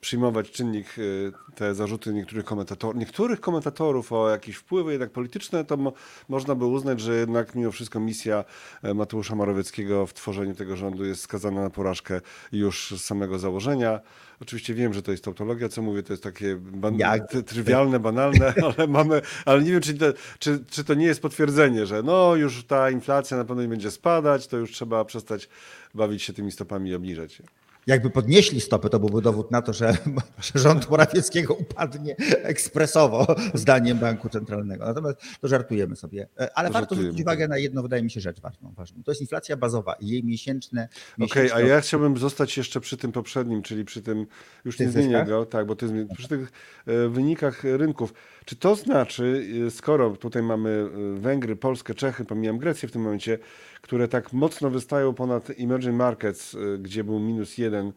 przyjmować 0.00 0.50
czynnik, 0.50 0.86
e, 0.98 1.52
te 1.54 1.74
zarzuty 1.74 2.12
niektórych 2.12 2.44
komentatorów, 2.44 2.96
niektórych 2.96 3.40
komentatorów 3.40 4.12
o 4.12 4.30
jakieś 4.30 4.56
wpływy 4.56 4.90
jednak 4.90 5.10
polityczne, 5.10 5.64
to 5.64 5.76
mo, 5.76 5.92
można 6.28 6.54
by 6.54 6.64
uznać, 6.64 7.00
że 7.00 7.14
jednak 7.14 7.54
mimo 7.54 7.72
wszystko 7.72 8.00
misja 8.00 8.44
e, 8.82 8.94
Mateusza 8.94 9.34
Morawieckiego 9.34 10.06
w 10.06 10.14
tworzeniu 10.14 10.54
tego 10.54 10.76
rządu 10.76 11.04
jest 11.04 11.22
skazana 11.22 11.62
na 11.62 11.70
porażkę 11.70 12.20
już 12.52 12.94
z 12.96 13.04
samego 13.04 13.38
założenia. 13.38 14.00
Oczywiście 14.40 14.74
wiem, 14.74 14.94
że 14.94 15.02
to 15.02 15.10
jest 15.10 15.24
tautologia, 15.24 15.68
co 15.68 15.82
mówię, 15.82 16.02
to 16.02 16.12
jest 16.12 16.22
takie 16.22 16.56
ban 16.56 16.98
trywialne, 17.46 17.98
banalne, 17.98 18.54
ale 18.78 18.86
mamy, 18.86 19.22
ale 19.44 19.62
nie 19.62 19.72
wiem, 19.72 19.80
czy 19.80 19.94
to, 19.94 20.06
czy, 20.38 20.64
czy 20.70 20.84
to 20.84 20.94
nie 20.94 21.06
jest 21.06 21.22
potwierdzenie, 21.22 21.86
że 21.86 22.02
no 22.02 22.36
już 22.36 22.64
ta 22.64 22.90
inflacja 22.90 23.36
na 23.36 23.44
pewno 23.44 23.62
nie 23.62 23.68
będzie 23.68 23.90
spadać, 23.90 24.46
to 24.46 24.56
już 24.56 24.72
trzeba 24.72 25.04
przestać 25.04 25.48
bawić 25.94 26.22
się 26.22 26.32
tymi 26.32 26.52
stopami 26.52 26.90
i 26.90 26.94
obniżać 26.94 27.38
je 27.38 27.59
jakby 27.90 28.10
podnieśli 28.10 28.60
stopy, 28.60 28.90
to 28.90 29.00
byłby 29.00 29.22
dowód 29.22 29.50
na 29.50 29.62
to, 29.62 29.72
że, 29.72 29.96
że 30.42 30.58
rząd 30.64 30.90
Morawieckiego 30.90 31.54
upadnie 31.54 32.16
ekspresowo, 32.42 33.36
zdaniem 33.54 33.98
Banku 33.98 34.28
Centralnego. 34.28 34.84
Natomiast 34.84 35.20
to 35.40 35.48
żartujemy 35.48 35.96
sobie. 35.96 36.28
E, 36.40 36.58
ale 36.58 36.68
to 36.68 36.74
warto 36.74 36.94
zwrócić 36.94 37.20
uwagę 37.20 37.48
na 37.48 37.58
jedną, 37.58 37.82
wydaje 37.82 38.02
mi 38.02 38.10
się, 38.10 38.20
rzecz 38.20 38.40
ważną. 38.40 38.72
ważną. 38.76 39.02
To 39.02 39.10
jest 39.10 39.20
inflacja 39.20 39.56
bazowa 39.56 39.94
i 39.94 40.08
jej 40.08 40.24
miesięczne... 40.24 40.88
Okej, 41.20 41.50
okay, 41.52 41.64
a 41.64 41.66
ja 41.68 41.80
chciałbym 41.80 42.16
zostać 42.16 42.56
jeszcze 42.56 42.80
przy 42.80 42.96
tym 42.96 43.12
poprzednim, 43.12 43.62
czyli 43.62 43.84
przy 43.84 44.02
tym, 44.02 44.26
już 44.64 44.78
nie 44.78 44.88
zmienię 44.90 45.24
go, 45.28 45.46
tak, 45.46 45.66
bo 45.66 45.76
ty, 45.76 46.06
przy 46.16 46.28
tych 46.28 46.52
e, 46.86 47.08
wynikach 47.08 47.64
rynków. 47.64 48.14
Czy 48.44 48.56
to 48.56 48.74
znaczy, 48.74 49.46
e, 49.66 49.70
skoro 49.70 50.10
tutaj 50.10 50.42
mamy 50.42 50.90
Węgry, 51.14 51.56
Polskę, 51.56 51.94
Czechy, 51.94 52.24
pomijam 52.24 52.58
Grecję 52.58 52.88
w 52.88 52.92
tym 52.92 53.02
momencie, 53.02 53.38
które 53.80 54.08
tak 54.08 54.32
mocno 54.32 54.70
wystają 54.70 55.14
ponad 55.14 55.50
emerging 55.58 55.96
markets, 55.96 56.56
gdzie 56.78 57.04
był 57.04 57.20
minus 57.20 57.58
jeden, 57.58 57.92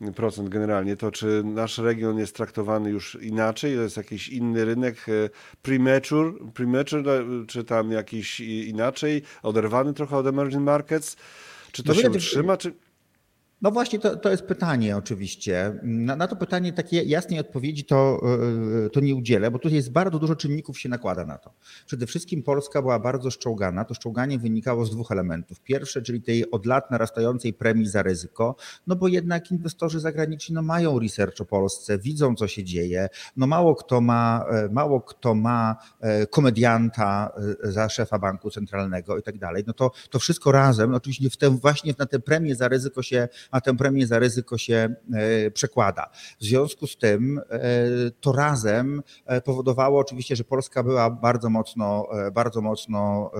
1% 0.00 0.48
generalnie, 0.48 0.96
to 0.96 1.10
czy 1.10 1.42
nasz 1.44 1.78
region 1.78 2.18
jest 2.18 2.36
traktowany 2.36 2.90
już 2.90 3.18
inaczej? 3.20 3.76
To 3.76 3.82
jest 3.82 3.96
jakiś 3.96 4.28
inny 4.28 4.64
rynek 4.64 5.06
e, 5.08 5.30
premature, 5.62 6.32
premature 6.54 7.02
no, 7.04 7.46
czy 7.46 7.64
tam 7.64 7.92
jakiś 7.92 8.40
inaczej, 8.40 9.22
oderwany 9.42 9.94
trochę 9.94 10.16
od 10.16 10.26
emerging 10.26 10.64
markets? 10.64 11.16
Czy 11.72 11.82
to 11.82 11.92
no 11.92 12.00
się 12.00 12.10
utrzyma? 12.10 12.56
Czy... 12.56 12.72
No 13.62 13.70
właśnie, 13.70 13.98
to, 13.98 14.16
to 14.16 14.30
jest 14.30 14.42
pytanie 14.42 14.96
oczywiście. 14.96 15.80
Na, 15.82 16.16
na, 16.16 16.28
to 16.28 16.36
pytanie 16.36 16.72
takiej 16.72 17.08
jasnej 17.08 17.40
odpowiedzi 17.40 17.84
to, 17.84 18.20
e, 18.86 18.90
to 18.90 19.00
nie 19.00 19.14
udzielę, 19.14 19.50
bo 19.50 19.58
tu 19.58 19.68
jest 19.68 19.92
bardzo 19.92 20.18
dużo 20.18 20.36
czynników 20.36 20.78
się 20.78 20.88
nakłada 20.88 21.24
na 21.24 21.38
to. 21.38 21.52
Przede 21.86 22.06
wszystkim 22.06 22.42
Polska 22.42 22.82
była 22.82 22.98
bardzo 22.98 23.30
szczołgana. 23.30 23.84
To 23.84 23.94
szczołganie 23.94 24.38
wynikało 24.38 24.84
z 24.84 24.90
dwóch 24.90 25.12
elementów. 25.12 25.60
Pierwsze, 25.60 26.02
czyli 26.02 26.22
tej 26.22 26.50
od 26.50 26.66
lat 26.66 26.90
narastającej 26.90 27.52
premii 27.52 27.86
za 27.86 28.02
ryzyko, 28.02 28.56
no 28.86 28.96
bo 28.96 29.08
jednak 29.08 29.50
inwestorzy 29.50 30.00
zagraniczni 30.00 30.54
no 30.54 30.62
mają 30.62 30.98
research 30.98 31.40
o 31.40 31.44
Polsce, 31.44 31.98
widzą 31.98 32.34
co 32.34 32.48
się 32.48 32.64
dzieje. 32.64 33.08
No 33.36 33.46
mało 33.46 33.74
kto 33.74 34.00
ma, 34.00 34.44
e, 34.50 34.68
mało 34.72 35.00
kto 35.00 35.34
ma 35.34 35.76
e, 36.00 36.26
komedianta 36.26 37.32
za 37.62 37.88
szefa 37.88 38.18
banku 38.18 38.50
centralnego 38.50 39.18
i 39.18 39.22
tak 39.22 39.38
dalej. 39.38 39.64
No 39.66 39.72
to, 39.72 39.90
to 40.10 40.18
wszystko 40.18 40.52
razem, 40.52 40.94
oczywiście 40.94 41.30
w 41.30 41.36
tym, 41.36 41.58
właśnie 41.58 41.94
na 41.98 42.06
tę 42.06 42.20
premię 42.20 42.56
za 42.56 42.68
ryzyko 42.68 43.02
się 43.02 43.28
a 43.50 43.60
tę 43.60 43.76
premię 43.76 44.06
za 44.06 44.18
ryzyko 44.18 44.58
się 44.58 44.94
e, 45.12 45.50
przekłada. 45.50 46.10
W 46.40 46.44
związku 46.44 46.86
z 46.86 46.96
tym 46.96 47.40
e, 47.50 47.60
to 48.20 48.32
razem 48.32 49.02
e, 49.26 49.40
powodowało 49.40 50.00
oczywiście, 50.00 50.36
że 50.36 50.44
Polska 50.44 50.82
była 50.82 51.10
bardzo 51.10 51.50
mocno, 51.50 52.08
bardzo 52.32 52.60
mocno 52.60 53.30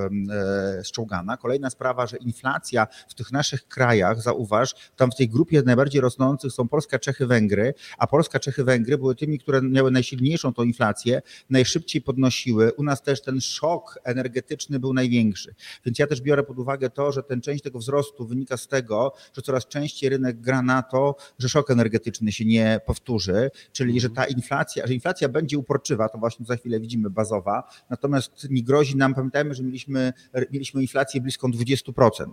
szczołgana. 0.85 1.37
Kolejna 1.37 1.71
sprawa, 1.71 2.07
że 2.07 2.17
inflacja 2.17 2.87
w 3.09 3.15
tych 3.15 3.33
naszych 3.33 3.69
krajach, 3.69 4.23
zauważ, 4.23 4.75
tam 4.97 5.11
w 5.11 5.17
tej 5.17 5.29
grupie 5.29 5.63
najbardziej 5.63 6.01
rosnących 6.01 6.53
są 6.53 6.69
Polska, 6.69 6.99
Czechy, 6.99 7.27
Węgry, 7.27 7.75
a 7.99 8.07
Polska, 8.07 8.41
Czechy, 8.41 8.65
Węgry 8.65 8.99
były 8.99 9.15
tymi, 9.15 9.39
które 9.39 9.63
miały 9.63 9.91
najsilniejszą 9.91 10.55
tą 10.55 10.63
inflację, 10.63 11.23
najszybciej 11.51 12.03
podnosiły. 12.03 12.73
U 12.73 12.83
nas 12.83 13.03
też 13.03 13.23
ten 13.23 13.41
szok 13.41 13.99
energetyczny 14.05 14.79
był 14.81 14.95
największy. 14.95 15.55
Więc 15.85 15.99
ja 15.99 16.07
też 16.07 16.21
biorę 16.21 16.43
pod 16.43 16.59
uwagę 16.59 16.91
to, 16.91 17.13
że 17.13 17.23
ten 17.23 17.41
część 17.41 17.63
tego 17.63 17.79
wzrostu 17.79 18.27
wynika 18.27 18.57
z 18.57 18.69
tego, 18.69 19.13
że 19.37 19.43
coraz 19.43 19.67
częściej 19.67 19.98
rynek 20.03 20.41
gra 20.41 20.63
na 20.63 20.83
to, 20.83 21.17
że 21.39 21.49
szok 21.49 21.71
energetyczny 21.71 22.33
się 22.33 22.45
nie 22.45 22.81
powtórzy, 22.87 23.51
czyli 23.73 24.01
że 24.01 24.11
ta 24.11 24.25
inflacja, 24.25 24.87
że 24.87 24.95
inflacja 24.95 25.29
będzie 25.29 25.59
uporczywa, 25.59 26.09
to 26.09 26.19
właśnie 26.19 26.47
za 26.47 26.57
chwilę 26.57 26.81
widzimy 26.81 27.11
bazowa, 27.11 27.71
natomiast 27.91 28.51
nie 28.51 28.63
grozi 28.63 28.97
nam, 28.97 29.15
pamiętajmy, 29.15 29.55
że 29.55 29.63
mieliśmy, 29.63 30.13
mieliśmy 30.51 30.83
inflację 30.83 31.21
bliską 31.21 31.49
20%. 31.49 32.27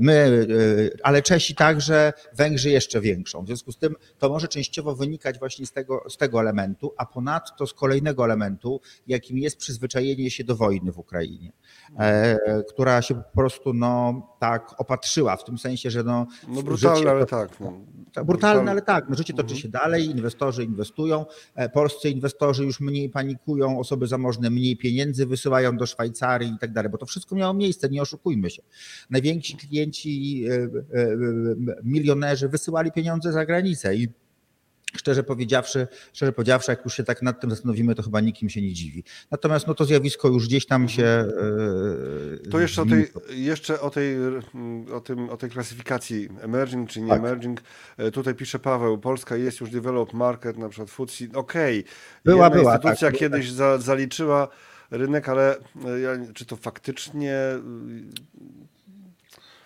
My, 0.00 0.46
e, 0.92 0.98
ale 1.02 1.22
Czesi 1.22 1.54
także, 1.54 2.12
Węgrzy 2.36 2.70
jeszcze 2.70 3.00
większą. 3.00 3.44
W 3.44 3.46
związku 3.46 3.72
z 3.72 3.78
tym 3.78 3.94
to 4.18 4.28
może 4.28 4.48
częściowo 4.48 4.94
wynikać 4.94 5.38
właśnie 5.38 5.66
z 5.66 5.72
tego, 5.72 6.04
z 6.08 6.16
tego 6.16 6.40
elementu, 6.40 6.94
a 6.96 7.06
ponadto 7.06 7.66
z 7.66 7.74
kolejnego 7.74 8.24
elementu, 8.24 8.80
jakim 9.06 9.38
jest 9.38 9.56
przyzwyczajenie 9.56 10.30
się 10.30 10.44
do 10.44 10.56
wojny 10.56 10.92
w 10.92 10.98
Ukrainie, 10.98 11.52
e, 11.98 12.62
która 12.68 13.02
się 13.02 13.14
po 13.14 13.36
prostu 13.36 13.72
no, 13.72 14.22
tak 14.40 14.80
opatrzyła, 14.80 15.36
w 15.36 15.44
tym 15.44 15.58
sensie, 15.58 15.90
że 15.90 16.02
no, 16.02 16.26
no 16.48 16.62
brutalne 16.62 17.03
brutalne, 17.04 17.36
ale 17.40 17.48
tak. 17.48 17.60
No. 17.60 17.94
Tak, 18.14 18.24
brutalne, 18.24 18.70
ale 18.70 18.82
tak. 18.82 19.08
No, 19.08 19.16
życie 19.16 19.34
toczy 19.34 19.56
się 19.56 19.68
dalej, 19.68 20.10
inwestorzy 20.10 20.64
inwestują, 20.64 21.26
e, 21.54 21.68
polscy 21.68 22.10
inwestorzy 22.10 22.64
już 22.64 22.80
mniej 22.80 23.10
panikują, 23.10 23.78
osoby 23.78 24.06
zamożne 24.06 24.50
mniej 24.50 24.76
pieniędzy 24.76 25.26
wysyłają 25.26 25.76
do 25.76 25.86
Szwajcarii 25.86 26.52
i 26.52 26.58
tak 26.58 26.72
dalej, 26.72 26.90
bo 26.90 26.98
to 26.98 27.06
wszystko 27.06 27.36
miało 27.36 27.54
miejsce, 27.54 27.88
nie 27.88 28.02
oszukujmy 28.02 28.50
się. 28.50 28.62
Najwięksi 29.10 29.56
klienci, 29.56 30.44
e, 30.48 30.54
e, 30.54 30.68
milionerzy 31.82 32.48
wysyłali 32.48 32.92
pieniądze 32.92 33.32
za 33.32 33.46
granicę 33.46 33.96
i 33.96 34.08
Szczerze 34.96 35.22
powiedziawszy, 35.22 35.86
szczerze 36.12 36.32
powiedziawszy, 36.32 36.72
jak 36.72 36.84
już 36.84 36.94
się 36.94 37.04
tak 37.04 37.22
nad 37.22 37.40
tym 37.40 37.50
zastanowimy, 37.50 37.94
to 37.94 38.02
chyba 38.02 38.20
nikim 38.20 38.50
się 38.50 38.62
nie 38.62 38.72
dziwi. 38.72 39.04
Natomiast 39.30 39.66
no, 39.66 39.74
to 39.74 39.84
zjawisko 39.84 40.28
już 40.28 40.46
gdzieś 40.46 40.66
tam 40.66 40.88
się. 40.88 41.24
To 42.50 42.60
jeszcze 42.60 42.82
o 42.82 42.86
tej, 42.86 43.06
jeszcze 43.28 43.80
o 43.80 43.90
tej, 43.90 44.16
o 44.92 45.00
tym, 45.00 45.30
o 45.30 45.36
tej 45.36 45.50
klasyfikacji 45.50 46.28
emerging 46.40 46.90
czy 46.90 47.00
nie 47.00 47.08
tak. 47.08 47.18
emerging. 47.18 47.60
Tutaj 48.12 48.34
pisze 48.34 48.58
Paweł, 48.58 48.98
Polska 48.98 49.36
jest 49.36 49.60
już 49.60 49.70
developed 49.70 50.14
market, 50.14 50.58
na 50.58 50.68
przykład 50.68 50.90
FTSE. 50.90 51.24
Okej, 51.34 51.80
okay. 51.80 51.92
była, 52.24 52.44
Jedna 52.44 52.60
była. 52.60 52.74
Instytucja 52.74 53.10
tak, 53.10 53.20
kiedyś 53.20 53.50
za, 53.50 53.78
zaliczyła 53.78 54.48
rynek, 54.90 55.28
ale 55.28 55.56
czy 56.34 56.46
to 56.46 56.56
faktycznie 56.56 57.38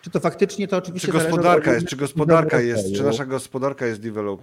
czy 0.08 0.12
to 0.12 0.20
faktycznie 0.20 0.68
to 0.68 0.76
oczywiście. 0.76 1.06
Czy 1.06 1.12
gospodarka 1.12 1.74
jest, 1.74 1.86
czy 1.86 1.96
gospodarka 1.96 2.60
jest, 2.60 2.94
czy 2.94 3.02
nasza 3.02 3.26
gospodarka 3.26 3.86
jest 3.86 4.00
develop 4.00 4.42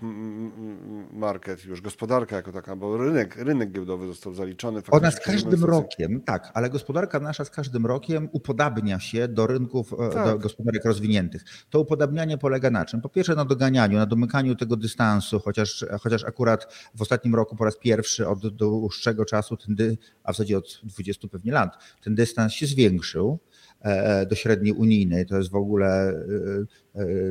market 1.13 1.65
już, 1.65 1.81
gospodarka 1.81 2.35
jako 2.35 2.51
taka, 2.51 2.75
bo 2.75 2.97
rynek, 2.97 3.35
rynek 3.35 3.71
giełdowy 3.71 4.07
został 4.07 4.33
zaliczony. 4.33 4.81
Ona 4.91 5.11
z 5.11 5.19
każdym 5.19 5.63
rokiem, 5.63 6.21
tak, 6.21 6.51
ale 6.53 6.69
gospodarka 6.69 7.19
nasza 7.19 7.45
z 7.45 7.49
każdym 7.49 7.85
rokiem 7.85 8.29
upodabnia 8.31 8.99
się 8.99 9.27
do 9.27 9.47
rynków, 9.47 9.93
e, 9.93 10.09
tak. 10.09 10.25
do 10.25 10.39
gospodarek 10.39 10.85
rozwiniętych. 10.85 11.43
To 11.69 11.79
upodabnianie 11.79 12.37
polega 12.37 12.69
na 12.69 12.85
czym? 12.85 13.01
Po 13.01 13.09
pierwsze 13.09 13.35
na 13.35 13.45
doganianiu, 13.45 13.97
na 13.97 14.05
domykaniu 14.05 14.55
tego 14.55 14.75
dystansu, 14.75 15.39
chociaż, 15.39 15.85
chociaż 16.01 16.23
akurat 16.23 16.73
w 16.95 17.01
ostatnim 17.01 17.35
roku 17.35 17.55
po 17.55 17.65
raz 17.65 17.77
pierwszy 17.77 18.27
od 18.27 18.47
dłuższego 18.47 19.25
czasu, 19.25 19.57
ten, 19.57 19.75
a 20.23 20.33
w 20.33 20.35
zasadzie 20.35 20.57
od 20.57 20.81
20 20.83 21.27
pewnie 21.27 21.51
lat, 21.51 21.77
ten 22.03 22.15
dystans 22.15 22.53
się 22.53 22.67
zwiększył. 22.67 23.39
E, 23.85 24.25
do 24.25 24.35
średniej 24.35 24.73
unijnej. 24.73 25.25
To 25.25 25.37
jest 25.37 25.51
w 25.51 25.55
ogóle, 25.55 25.87
e, 25.87 26.11
e, 26.11 26.65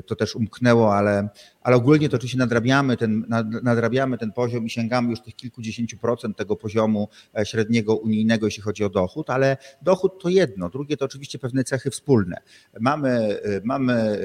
to 0.07 0.17
też 0.17 0.37
umknęło, 0.37 0.97
ale, 0.97 1.29
ale 1.61 1.77
ogólnie 1.77 2.09
to 2.09 2.17
oczywiście 2.17 2.39
nadrabiamy 2.39 2.97
ten, 2.97 3.27
nadrabiamy 3.63 4.19
ten 4.19 4.33
poziom 4.33 4.67
i 4.67 4.71
sięgamy 4.71 5.11
już 5.11 5.21
tych 5.21 5.37
kilkudziesięciu 5.37 5.99
procent 5.99 6.37
tego 6.37 6.57
poziomu 6.57 7.09
średniego 7.45 7.97
unijnego, 7.97 8.47
jeśli 8.47 8.63
chodzi 8.63 8.85
o 8.85 8.89
dochód, 8.89 9.31
ale 9.31 9.57
dochód 9.83 10.23
to 10.23 10.29
jedno, 10.29 10.69
drugie 10.69 10.97
to 10.97 11.05
oczywiście 11.05 11.39
pewne 11.39 11.65
cechy 11.65 11.91
wspólne. 11.91 12.37
Mamy, 12.81 13.39
mamy 13.65 14.19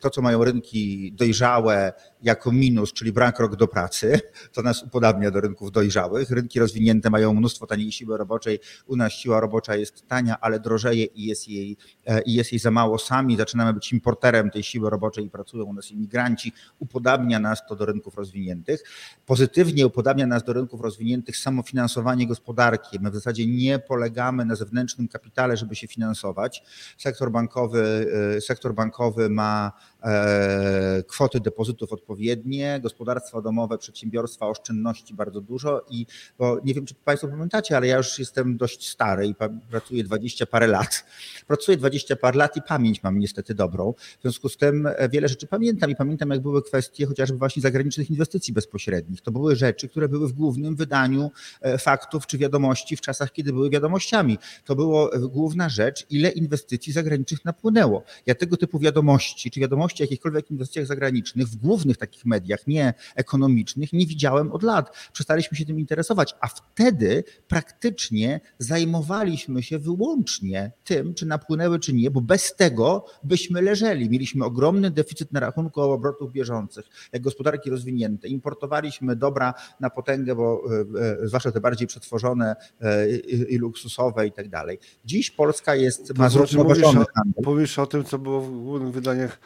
to, 0.00 0.10
co 0.10 0.22
mają 0.22 0.44
rynki 0.44 1.12
dojrzałe 1.12 1.92
jako 2.22 2.52
minus, 2.52 2.92
czyli 2.92 3.12
brak 3.12 3.38
rok 3.38 3.56
do 3.56 3.68
pracy, 3.68 4.20
to 4.52 4.62
nas 4.62 4.82
upodabnia 4.82 5.30
do 5.30 5.40
rynków 5.40 5.72
dojrzałych. 5.72 6.30
Rynki 6.30 6.60
rozwinięte 6.60 7.10
mają 7.10 7.34
mnóstwo 7.34 7.66
taniej 7.66 7.92
siły 7.92 8.18
roboczej, 8.18 8.58
u 8.86 8.96
nas 8.96 9.12
siła 9.12 9.40
robocza 9.40 9.76
jest 9.76 10.06
tania, 10.06 10.40
ale 10.40 10.60
drożeje 10.60 11.04
i 11.04 11.26
jest 11.26 11.48
jej 11.48 11.76
E, 12.06 12.22
i 12.22 12.34
jest 12.34 12.52
jej 12.52 12.58
za 12.58 12.70
mało 12.70 12.98
sami, 12.98 13.36
zaczynamy 13.36 13.72
być 13.72 13.92
importerem 13.92 14.50
tej 14.50 14.62
siły 14.62 14.81
roboczej 14.90 15.24
i 15.24 15.30
pracują 15.30 15.64
u 15.64 15.72
nas 15.72 15.90
imigranci, 15.90 16.52
upodabnia 16.78 17.38
nas 17.38 17.66
to 17.68 17.76
do 17.76 17.86
rynków 17.86 18.16
rozwiniętych. 18.16 18.82
Pozytywnie 19.26 19.86
upodabnia 19.86 20.26
nas 20.26 20.44
do 20.44 20.52
rynków 20.52 20.80
rozwiniętych 20.80 21.36
samofinansowanie 21.36 22.26
gospodarki. 22.26 23.00
My 23.00 23.10
w 23.10 23.14
zasadzie 23.14 23.46
nie 23.46 23.78
polegamy 23.78 24.44
na 24.44 24.54
zewnętrznym 24.54 25.08
kapitale, 25.08 25.56
żeby 25.56 25.76
się 25.76 25.86
finansować. 25.88 26.62
Sektor 26.98 27.30
bankowy, 27.30 28.06
e, 28.36 28.40
sektor 28.40 28.74
bankowy 28.74 29.30
ma 29.30 29.72
e, 30.02 31.02
kwoty 31.08 31.40
depozytów 31.40 31.92
odpowiednie, 31.92 32.80
gospodarstwa 32.82 33.40
domowe, 33.40 33.78
przedsiębiorstwa, 33.78 34.46
oszczędności 34.46 35.14
bardzo 35.14 35.40
dużo 35.40 35.84
i 35.90 36.06
bo 36.38 36.60
nie 36.64 36.74
wiem, 36.74 36.86
czy 36.86 36.94
Państwo 36.94 37.28
pamiętacie, 37.28 37.76
ale 37.76 37.86
ja 37.86 37.96
już 37.96 38.18
jestem 38.18 38.56
dość 38.56 38.88
stary 38.88 39.26
i 39.26 39.34
pracuję 39.70 40.04
dwadzieścia 40.04 40.46
parę 40.46 40.66
lat 40.66 41.04
pracuję 41.46 41.76
20 41.76 42.16
par 42.16 42.34
lat 42.34 42.56
i 42.56 42.62
pamięć 42.62 43.02
mam 43.02 43.18
niestety 43.18 43.54
dobrą. 43.54 43.94
W 44.18 44.22
związku 44.22 44.48
z 44.48 44.56
tym 44.56 44.71
wiele 45.10 45.28
rzeczy 45.28 45.46
pamiętam 45.46 45.90
i 45.90 45.96
pamiętam, 45.96 46.30
jak 46.30 46.40
były 46.40 46.62
kwestie 46.62 47.06
chociażby 47.06 47.38
właśnie 47.38 47.62
zagranicznych 47.62 48.10
inwestycji 48.10 48.54
bezpośrednich. 48.54 49.20
To 49.20 49.32
były 49.32 49.56
rzeczy, 49.56 49.88
które 49.88 50.08
były 50.08 50.28
w 50.28 50.32
głównym 50.32 50.76
wydaniu 50.76 51.30
e, 51.60 51.78
faktów 51.78 52.26
czy 52.26 52.38
wiadomości 52.38 52.96
w 52.96 53.00
czasach, 53.00 53.32
kiedy 53.32 53.52
były 53.52 53.70
wiadomościami. 53.70 54.38
To 54.64 54.76
była 54.76 55.10
e, 55.10 55.18
główna 55.18 55.68
rzecz, 55.68 56.06
ile 56.10 56.30
inwestycji 56.30 56.92
zagranicznych 56.92 57.44
napłynęło. 57.44 58.02
Ja 58.26 58.34
tego 58.34 58.56
typu 58.56 58.78
wiadomości, 58.78 59.50
czy 59.50 59.60
wiadomości 59.60 60.02
o 60.02 60.04
jakichkolwiek 60.04 60.50
inwestycjach 60.50 60.86
zagranicznych 60.86 61.48
w 61.48 61.56
głównych 61.56 61.96
takich 61.96 62.24
mediach, 62.24 62.66
nie 62.66 62.94
ekonomicznych, 63.14 63.92
nie 63.92 64.06
widziałem 64.06 64.52
od 64.52 64.62
lat. 64.62 64.96
Przestaliśmy 65.12 65.56
się 65.58 65.64
tym 65.64 65.80
interesować, 65.80 66.34
a 66.40 66.48
wtedy 66.48 67.24
praktycznie 67.48 68.40
zajmowaliśmy 68.58 69.62
się 69.62 69.78
wyłącznie 69.78 70.72
tym, 70.84 71.14
czy 71.14 71.26
napłynęły, 71.26 71.78
czy 71.78 71.92
nie, 71.92 72.10
bo 72.10 72.20
bez 72.20 72.56
tego 72.56 73.04
byśmy 73.24 73.62
leżeli. 73.62 74.10
Mieliśmy 74.10 74.44
ogromny 74.62 74.90
deficyt 74.90 75.32
na 75.32 75.40
rachunku 75.40 75.80
obrotów 75.80 76.32
bieżących, 76.32 76.86
jak 77.12 77.22
gospodarki 77.22 77.70
rozwinięte. 77.70 78.28
Importowaliśmy 78.28 79.16
dobra 79.16 79.54
na 79.80 79.90
potęgę, 79.90 80.34
bo 80.34 80.62
e, 80.96 81.22
e, 81.22 81.28
zwłaszcza 81.28 81.52
te 81.52 81.60
bardziej 81.60 81.88
przetworzone 81.88 82.56
e, 82.80 83.10
i 83.26 83.58
luksusowe 83.58 84.26
i 84.26 84.32
tak 84.32 84.48
dalej. 84.48 84.78
Dziś 85.04 85.30
Polska 85.30 85.74
jest, 85.74 86.18
ma 86.18 86.30
znaczy, 86.30 86.52
zrównoważony 86.52 87.04
handel. 87.14 87.44
Powiesz 87.44 87.78
o 87.78 87.86
tym, 87.86 88.04
co 88.04 88.18
było 88.18 88.40
w 88.40 88.50
głównych 88.50 88.92
wydaniach 88.92 89.40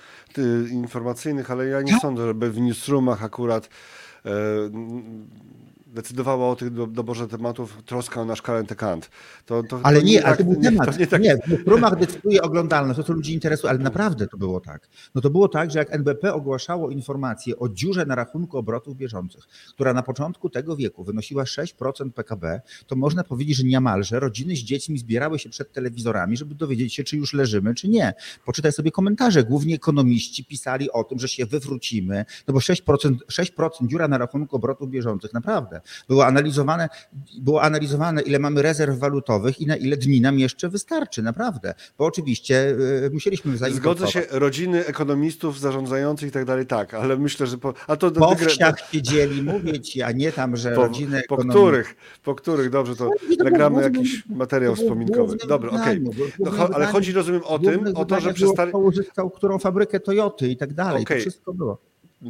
informacyjnych, 0.70 1.50
ale 1.50 1.66
ja 1.66 1.82
nie 1.82 1.92
ja? 1.92 1.98
sądzę, 1.98 2.26
żeby 2.26 2.50
w 2.50 2.60
newsroomach 2.60 3.24
akurat 3.24 3.68
decydowała 5.96 6.48
o 6.50 6.56
tych 6.56 6.92
doborze 6.92 7.28
tematów 7.28 7.82
troska 7.86 8.20
o 8.20 8.24
nasz 8.24 8.42
current 8.42 8.72
account. 8.72 9.10
To, 9.46 9.62
to, 9.62 9.80
ale 9.82 9.98
to 9.98 10.06
nie, 10.06 10.12
nie, 10.12 10.26
ale 10.26 10.36
to 10.36 10.44
był 10.44 10.54
nie, 10.54 10.62
temat. 10.62 10.98
Nie, 10.98 11.06
tak... 11.06 11.22
nie, 11.22 11.36
w 11.36 11.64
promach 11.64 11.98
decyduje 11.98 12.42
oglądalność, 12.42 12.96
to 12.96 13.04
co 13.04 13.12
ludzi 13.12 13.34
interesuje, 13.34 13.70
ale 13.70 13.78
naprawdę 13.78 14.26
to 14.26 14.36
było 14.36 14.60
tak. 14.60 14.88
No 15.14 15.20
to 15.20 15.30
było 15.30 15.48
tak, 15.48 15.70
że 15.70 15.78
jak 15.78 15.94
NBP 15.94 16.34
ogłaszało 16.34 16.90
informację 16.90 17.58
o 17.58 17.68
dziurze 17.68 18.06
na 18.06 18.14
rachunku 18.14 18.58
obrotów 18.58 18.96
bieżących, 18.96 19.44
która 19.68 19.94
na 19.94 20.02
początku 20.02 20.50
tego 20.50 20.76
wieku 20.76 21.04
wynosiła 21.04 21.44
6% 21.44 22.10
PKB, 22.10 22.60
to 22.86 22.96
można 22.96 23.24
powiedzieć, 23.24 23.56
że 23.56 23.64
niemalże 23.64 24.20
rodziny 24.20 24.56
z 24.56 24.58
dziećmi 24.58 24.98
zbierały 24.98 25.38
się 25.38 25.48
przed 25.48 25.72
telewizorami, 25.72 26.36
żeby 26.36 26.54
dowiedzieć 26.54 26.94
się, 26.94 27.04
czy 27.04 27.16
już 27.16 27.32
leżymy, 27.32 27.74
czy 27.74 27.88
nie. 27.88 28.14
Poczytaj 28.44 28.72
sobie 28.72 28.90
komentarze. 28.90 29.44
Głównie 29.44 29.74
ekonomiści 29.74 30.44
pisali 30.44 30.90
o 30.90 31.04
tym, 31.04 31.18
że 31.18 31.28
się 31.28 31.46
wywrócimy, 31.46 32.24
no 32.48 32.54
bo 32.54 32.60
6%, 32.60 33.14
6% 33.32 33.86
dziura 33.86 34.08
na 34.08 34.18
rachunku 34.18 34.56
obrotów 34.56 34.90
bieżących, 34.90 35.32
naprawdę. 35.32 35.80
Było 36.08 36.26
analizowane, 36.26 36.88
było 37.38 37.62
analizowane, 37.62 38.22
ile 38.22 38.38
mamy 38.38 38.62
rezerw 38.62 38.98
walutowych 38.98 39.60
i 39.60 39.66
na 39.66 39.76
ile 39.76 39.96
dni 39.96 40.20
nam 40.20 40.38
jeszcze 40.38 40.68
wystarczy, 40.68 41.22
naprawdę. 41.22 41.74
Bo 41.98 42.06
oczywiście 42.06 42.70
y, 43.04 43.10
musieliśmy 43.12 43.56
zainwestować. 43.56 43.98
Zgodzę 43.98 44.12
się, 44.12 44.26
rodziny 44.30 44.86
ekonomistów, 44.86 45.60
zarządzających 45.60 46.28
i 46.28 46.32
tak 46.32 46.44
dalej, 46.44 46.66
tak, 46.66 46.94
ale 46.94 47.16
myślę, 47.16 47.46
że... 47.46 47.58
Po, 47.58 47.74
a 47.86 47.96
to 47.96 48.10
po 48.10 48.34
wsiach 48.34 48.74
siedzieli, 48.92 49.42
mówię 49.42 49.80
ci, 49.80 50.02
a 50.02 50.12
nie 50.12 50.32
tam, 50.32 50.56
że 50.56 50.70
po, 50.70 50.82
rodziny 50.82 51.22
Po 51.28 51.36
których, 51.36 51.96
po 52.24 52.34
których, 52.34 52.70
dobrze, 52.70 52.96
to 52.96 53.10
nagramy 53.38 53.82
jakiś 53.82 54.22
materiał 54.28 54.74
wspominkowy. 54.74 55.36
Dobra, 55.48 55.70
okej. 55.70 56.02
Okay. 56.08 56.32
No, 56.38 56.68
ale 56.72 56.86
chodzi, 56.86 57.12
rozumiem, 57.12 57.42
o 57.44 57.58
tym, 57.58 57.84
o 57.94 58.04
to, 58.04 58.20
że 58.20 58.34
przestali... 58.34 58.72
którą 59.34 59.58
fabrykę 59.58 60.00
Toyoty 60.00 60.48
i 60.48 60.56
tak 60.56 60.74
dalej, 60.74 61.02
okay. 61.02 61.16
to 61.16 61.20
wszystko 61.20 61.54
było. 61.54 61.78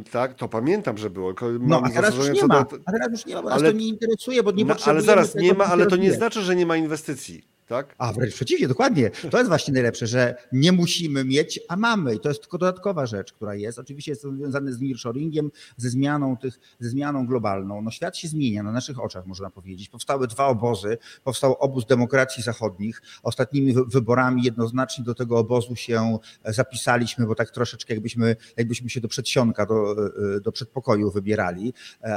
Tak, 0.03 0.33
to 0.33 0.47
pamiętam, 0.47 0.97
że 0.97 1.09
było. 1.09 1.33
No, 1.59 1.81
a 1.85 1.89
teraz 1.89 2.15
już 2.15 2.29
nie 2.29 2.45
ma. 2.45 2.63
Do... 2.63 2.77
A 2.85 2.91
teraz 2.91 3.11
już 3.11 3.25
nie 3.25 3.35
ma, 3.35 3.41
bo 3.41 3.51
ale, 3.51 3.61
nas 3.61 3.71
to 3.71 3.77
nie 3.77 3.87
interesuje, 3.87 4.43
bo 4.43 4.51
nie 4.51 4.65
no, 4.65 4.75
Ale 4.85 5.01
zaraz, 5.01 5.35
nie 5.35 5.53
ma, 5.53 5.65
ale 5.65 5.85
to 5.85 5.95
nie 5.95 6.13
znaczy, 6.13 6.41
że 6.41 6.55
nie 6.55 6.65
ma 6.65 6.77
inwestycji 6.77 7.56
tak? 7.67 7.95
A 7.97 8.13
wręcz 8.13 8.33
przeciwnie, 8.33 8.67
dokładnie. 8.67 9.09
To 9.09 9.37
jest 9.37 9.49
właśnie 9.49 9.73
najlepsze, 9.73 10.07
że 10.07 10.35
nie 10.51 10.71
musimy 10.71 11.25
mieć, 11.25 11.59
a 11.67 11.75
mamy. 11.75 12.15
I 12.15 12.19
to 12.19 12.29
jest 12.29 12.41
tylko 12.41 12.57
dodatkowa 12.57 13.05
rzecz, 13.05 13.33
która 13.33 13.55
jest. 13.55 13.79
Oczywiście 13.79 14.11
jest 14.11 14.21
to 14.21 14.31
związane 14.31 14.73
z 14.73 14.81
nearshoringiem, 14.81 15.51
ze 15.77 15.89
zmianą 15.89 16.37
tych, 16.37 16.59
ze 16.79 16.89
zmianą 16.89 17.27
globalną. 17.27 17.81
No 17.81 17.91
świat 17.91 18.17
się 18.17 18.27
zmienia 18.27 18.63
na 18.63 18.71
naszych 18.71 18.99
oczach, 18.99 19.25
można 19.25 19.49
powiedzieć. 19.49 19.89
Powstały 19.89 20.27
dwa 20.27 20.47
obozy. 20.47 20.97
Powstał 21.23 21.53
obóz 21.53 21.85
demokracji 21.85 22.43
zachodnich. 22.43 23.01
Ostatnimi 23.23 23.73
wyborami 23.87 24.43
jednoznacznie 24.43 25.03
do 25.03 25.15
tego 25.15 25.37
obozu 25.37 25.75
się 25.75 26.17
zapisaliśmy, 26.45 27.25
bo 27.25 27.35
tak 27.35 27.51
troszeczkę 27.51 27.93
jakbyśmy, 27.93 28.35
jakbyśmy 28.57 28.89
się 28.89 29.01
do 29.01 29.07
przedsionka, 29.07 29.65
do, 29.65 29.95
do 30.43 30.51
przedpokoju 30.51 31.11
wybierali, 31.11 31.73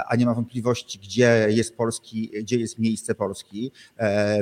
a 0.08 0.16
nie 0.16 0.26
ma 0.26 0.34
wątpliwości, 0.34 0.98
gdzie 0.98 1.46
jest 1.50 1.76
Polski, 1.76 2.30
gdzie 2.40 2.58
jest 2.58 2.78
miejsce 2.78 3.14
Polski 3.14 3.72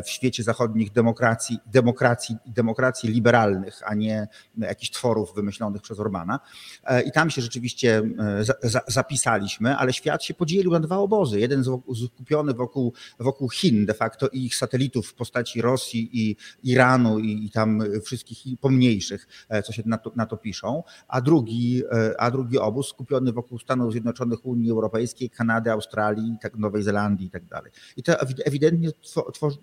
w 0.05 0.11
świecie 0.11 0.43
zachodnich 0.43 0.93
demokracji, 0.99 1.59
demokracji, 1.67 2.37
demokracji 2.47 3.11
liberalnych, 3.11 3.81
a 3.85 3.95
nie 3.95 4.29
jakichś 4.59 4.91
tworów 4.91 5.35
wymyślonych 5.35 5.83
przez 5.83 6.01
Orbana. 6.01 6.41
E, 6.85 7.03
I 7.03 7.13
tam 7.13 7.31
się 7.31 7.43
rzeczywiście 7.43 8.03
e, 8.19 8.45
za, 8.45 8.55
za, 8.63 8.81
zapisaliśmy, 8.87 9.77
ale 9.77 9.93
świat 9.93 10.25
się 10.25 10.35
podzielił 10.35 10.73
na 10.73 10.81
dwa 10.81 10.97
obozy. 10.97 11.41
Jeden 11.41 11.65
skupiony 12.07 12.55
wokół, 12.55 12.93
wokół 13.19 13.49
Chin 13.49 13.87
de 13.87 13.95
facto 13.95 14.29
i 14.29 14.45
ich 14.45 14.57
satelitów 14.57 15.09
w 15.09 15.15
postaci 15.15 15.63
Rosji 15.63 16.11
i 16.13 16.37
Iranu 16.63 17.19
i, 17.19 17.47
i 17.47 17.51
tam 17.51 17.83
wszystkich 18.05 18.61
pomniejszych, 18.61 19.47
co 19.65 19.73
się 19.73 19.83
na 19.87 19.99
to, 19.99 20.13
na 20.17 20.27
to 20.27 20.37
piszą, 20.37 20.83
a 21.09 21.21
drugi, 21.21 21.83
a 22.19 22.31
drugi 22.31 22.59
obóz 22.59 22.89
skupiony 22.89 23.33
wokół 23.33 23.59
Stanów 23.59 23.93
Zjednoczonych, 23.93 24.47
Unii 24.47 24.71
Europejskiej, 24.71 25.31
Kanady, 25.31 25.71
Australii, 25.73 26.37
tak 26.43 26.57
Nowej 26.57 26.83
Zelandii 26.83 27.27
i 27.27 27.31
tak 27.31 27.45
dalej. 27.45 27.73
I 27.97 28.03
to 28.03 28.13
ewidentnie 28.45 28.91
tworzy, 29.35 29.59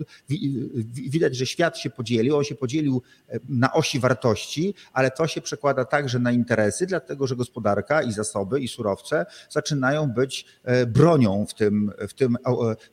że 1.34 1.46
świat 1.46 1.78
się 1.78 1.90
podzielił, 1.90 2.38
on 2.38 2.44
się 2.44 2.56
podzielił 2.56 3.02
e, 3.30 3.40
na 3.50 3.74
osi 3.74 4.00
wartości, 4.00 4.74
ale 4.94 5.12
to 5.12 5.28
się 5.28 5.42
przekłada 5.42 5.86
także 5.86 6.20
na 6.20 6.32
interesy, 6.32 6.86
dlatego 6.86 7.28
że 7.28 7.36
gospodarka 7.36 8.02
i 8.02 8.12
zasoby 8.12 8.60
i 8.60 8.68
surowce 8.68 9.26
zaczynają 9.50 10.12
być 10.12 10.46
e, 10.64 10.86
bronią 10.86 11.46
w 11.50 11.54
tym, 11.54 11.92
w 12.08 12.14
tym, 12.14 12.38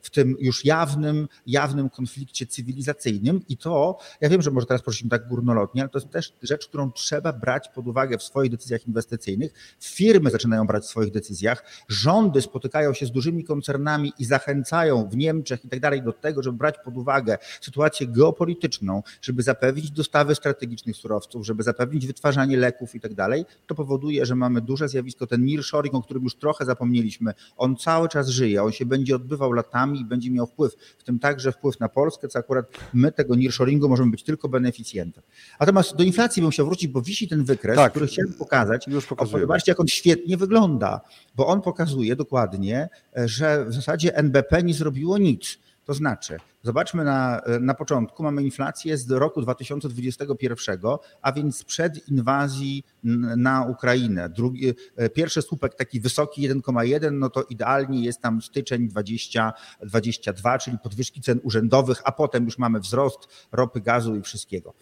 w 0.01 0.09
tym 0.09 0.35
już 0.39 0.65
jawnym, 0.65 1.27
jawnym 1.47 1.89
konflikcie 1.89 2.47
cywilizacyjnym 2.47 3.41
i 3.49 3.57
to, 3.57 3.99
ja 4.21 4.29
wiem, 4.29 4.41
że 4.41 4.51
może 4.51 4.65
teraz 4.65 4.81
prosimy 4.81 5.09
tak 5.09 5.27
górnolotnie, 5.27 5.81
ale 5.81 5.89
to 5.89 5.99
jest 5.99 6.09
też 6.09 6.33
rzecz, 6.41 6.67
którą 6.67 6.91
trzeba 6.91 7.33
brać 7.33 7.69
pod 7.69 7.87
uwagę 7.87 8.17
w 8.17 8.23
swoich 8.23 8.51
decyzjach 8.51 8.87
inwestycyjnych. 8.87 9.53
Firmy 9.79 10.29
zaczynają 10.29 10.67
brać 10.67 10.83
w 10.83 10.87
swoich 10.87 11.11
decyzjach, 11.11 11.65
rządy 11.87 12.41
spotykają 12.41 12.93
się 12.93 13.05
z 13.05 13.11
dużymi 13.11 13.43
koncernami 13.43 14.13
i 14.19 14.25
zachęcają 14.25 15.09
w 15.09 15.17
Niemczech 15.17 15.65
i 15.65 15.69
tak 15.69 15.79
dalej 15.79 16.01
do 16.01 16.13
tego, 16.13 16.43
żeby 16.43 16.57
brać 16.57 16.75
pod 16.85 16.97
uwagę 16.97 17.37
sytuację 17.61 18.07
geopolityczną, 18.07 18.22
żeby 19.21 19.43
zapewnić 19.43 19.91
dostawy 19.91 20.35
strategicznych 20.35 20.95
surowców, 20.95 21.45
żeby 21.45 21.63
zapewnić 21.63 22.07
wytwarzanie 22.07 22.57
leków 22.57 22.95
i 22.95 22.99
tak 22.99 23.13
dalej, 23.13 23.45
to 23.67 23.75
powoduje, 23.75 24.25
że 24.25 24.35
mamy 24.35 24.61
duże 24.61 24.89
zjawisko, 24.89 25.27
ten 25.27 25.45
nearshoring, 25.45 25.95
o 25.95 26.01
którym 26.01 26.23
już 26.23 26.35
trochę 26.35 26.65
zapomnieliśmy, 26.65 27.33
on 27.57 27.75
cały 27.75 28.09
czas 28.09 28.29
żyje, 28.29 28.63
on 28.63 28.71
się 28.71 28.85
będzie 28.85 29.15
odbywał 29.15 29.51
latami 29.51 29.99
i 29.99 30.05
będzie 30.05 30.31
miał 30.31 30.47
wpływ, 30.47 30.73
w 30.97 31.03
tym 31.03 31.19
także 31.19 31.51
wpływ 31.51 31.79
na 31.79 31.89
Polskę, 31.89 32.27
co 32.27 32.39
akurat 32.39 32.65
my 32.93 33.11
tego 33.11 33.35
nearshoringu 33.35 33.89
możemy 33.89 34.11
być 34.11 34.23
tylko 34.23 34.49
beneficjentem. 34.49 35.23
Natomiast 35.59 35.95
do 35.95 36.03
inflacji 36.03 36.41
bym 36.41 36.51
chciał 36.51 36.65
wrócić, 36.65 36.87
bo 36.87 37.01
wisi 37.01 37.27
ten 37.27 37.43
wykres, 37.43 37.75
tak, 37.75 37.91
który 37.91 38.07
chciałem 38.07 38.33
pokazać. 38.33 38.87
Już 38.87 39.05
pokazuję. 39.05 39.41
Zobaczcie, 39.41 39.71
jak 39.71 39.79
on 39.79 39.87
świetnie 39.87 40.37
wygląda, 40.37 41.01
bo 41.35 41.47
on 41.47 41.61
pokazuje 41.61 42.15
dokładnie, 42.15 42.89
że 43.15 43.65
w 43.65 43.73
zasadzie 43.73 44.15
NBP 44.15 44.63
nie 44.63 44.73
zrobiło 44.73 45.17
nic. 45.17 45.59
To 45.85 45.93
znaczy, 45.93 46.37
Zobaczmy 46.65 47.03
na, 47.03 47.41
na 47.61 47.73
początku, 47.73 48.23
mamy 48.23 48.43
inflację 48.43 48.97
z 48.97 49.11
roku 49.11 49.41
2021, 49.41 50.79
a 51.21 51.31
więc 51.31 51.57
sprzed 51.57 52.09
inwazji 52.09 52.83
na 53.37 53.65
Ukrainę. 53.65 54.29
Drugi, 54.29 54.73
e, 54.95 55.09
pierwszy 55.09 55.41
słupek 55.41 55.75
taki 55.75 55.99
wysoki 55.99 56.49
1,1, 56.49 57.11
no 57.11 57.29
to 57.29 57.43
idealnie 57.43 58.03
jest 58.03 58.21
tam 58.21 58.41
styczeń 58.41 58.87
2022, 58.87 60.57
czyli 60.57 60.77
podwyżki 60.77 61.21
cen 61.21 61.39
urzędowych, 61.43 62.01
a 62.03 62.11
potem 62.11 62.45
już 62.45 62.57
mamy 62.57 62.79
wzrost 62.79 63.27
ropy, 63.51 63.81
gazu 63.81 64.15
i 64.15 64.21
wszystkiego. 64.21 64.73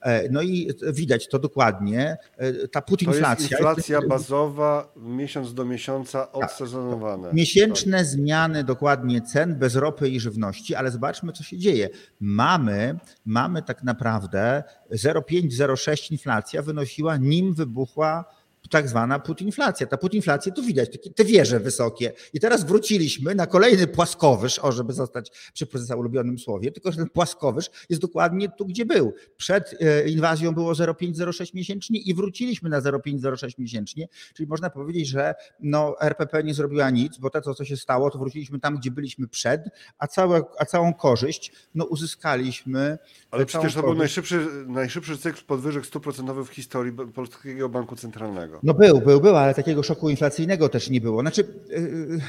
E, 0.00 0.28
no 0.28 0.42
i 0.42 0.70
widać 0.92 1.28
to 1.28 1.38
dokładnie. 1.38 2.16
E, 2.36 2.68
ta 2.68 2.82
putinflacja. 2.82 3.36
To 3.36 3.40
jest 3.40 3.52
inflacja 3.52 4.08
bazowa 4.08 4.92
miesiąc 4.96 5.54
do 5.54 5.64
miesiąca 5.64 6.26
tak. 6.26 6.44
odsezonowana. 6.44 7.32
Miesięczne 7.32 8.04
zmiany 8.04 8.64
dokładnie 8.64 9.22
cen 9.22 9.58
bez 9.58 9.74
ropy 9.74 10.08
i 10.08 10.20
żywności, 10.20 10.74
ale 10.74 10.90
zobaczmy 10.90 11.29
co 11.32 11.44
się 11.44 11.58
dzieje. 11.58 11.88
Mamy, 12.20 12.98
mamy 13.26 13.62
tak 13.62 13.82
naprawdę 13.82 14.62
0,5-0,6 14.90 16.12
inflacja 16.12 16.62
wynosiła, 16.62 17.16
nim 17.16 17.54
wybuchła 17.54 18.39
tak 18.70 18.88
zwana 18.88 19.18
putinflacja. 19.18 19.86
Ta 19.86 19.96
putinflacja, 19.96 20.52
tu 20.52 20.62
widać 20.62 20.88
te 21.16 21.24
wieże 21.24 21.60
wysokie. 21.60 22.12
I 22.32 22.40
teraz 22.40 22.64
wróciliśmy 22.64 23.34
na 23.34 23.46
kolejny 23.46 23.86
płaskowyż, 23.86 24.58
o 24.58 24.72
żeby 24.72 24.92
zostać 24.92 25.30
przy 25.54 25.66
prezesa 25.66 25.96
ulubionym 25.96 26.38
słowie, 26.38 26.72
tylko 26.72 26.92
że 26.92 26.98
ten 26.98 27.08
płaskowyż 27.08 27.70
jest 27.88 28.02
dokładnie 28.02 28.48
tu, 28.48 28.66
gdzie 28.66 28.86
był. 28.86 29.14
Przed 29.36 29.76
e, 29.80 30.08
inwazją 30.08 30.52
było 30.52 30.72
0,5-0,6 30.72 31.54
miesięcznie 31.54 32.00
i 32.00 32.14
wróciliśmy 32.14 32.70
na 32.70 32.80
0,5-0,6 32.80 33.58
miesięcznie, 33.58 34.08
czyli 34.34 34.46
można 34.46 34.70
powiedzieć, 34.70 35.08
że 35.08 35.34
no, 35.60 36.00
RPP 36.00 36.44
nie 36.44 36.54
zrobiła 36.54 36.90
nic, 36.90 37.18
bo 37.18 37.30
to, 37.30 37.54
co 37.54 37.64
się 37.64 37.76
stało, 37.76 38.10
to 38.10 38.18
wróciliśmy 38.18 38.60
tam, 38.60 38.76
gdzie 38.76 38.90
byliśmy 38.90 39.28
przed, 39.28 39.62
a, 39.98 40.06
całe, 40.06 40.42
a 40.58 40.64
całą 40.64 40.94
korzyść 40.94 41.52
no, 41.74 41.84
uzyskaliśmy. 41.84 42.98
Ale 43.30 43.46
przecież 43.46 43.74
to 43.74 43.82
był 43.82 43.94
najszybszy, 43.94 44.46
najszybszy 44.66 45.18
cykl 45.18 45.44
podwyżek 45.44 45.84
100% 45.84 46.44
w 46.44 46.48
historii 46.48 46.92
Polskiego 46.92 47.68
Banku 47.68 47.96
Centralnego. 47.96 48.59
No 48.62 48.74
był, 48.74 49.00
był, 49.00 49.20
był, 49.20 49.36
ale 49.36 49.54
takiego 49.54 49.82
szoku 49.82 50.10
inflacyjnego 50.10 50.68
też 50.68 50.90
nie 50.90 51.00
było. 51.00 51.20
Znaczy, 51.20 51.46
yy, 51.68 52.20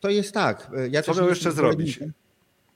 to 0.00 0.10
jest 0.10 0.34
tak. 0.34 0.70
Ja 0.90 1.02
Co 1.02 1.14
miał 1.14 1.28
jeszcze 1.28 1.52
zrobić? 1.52 2.00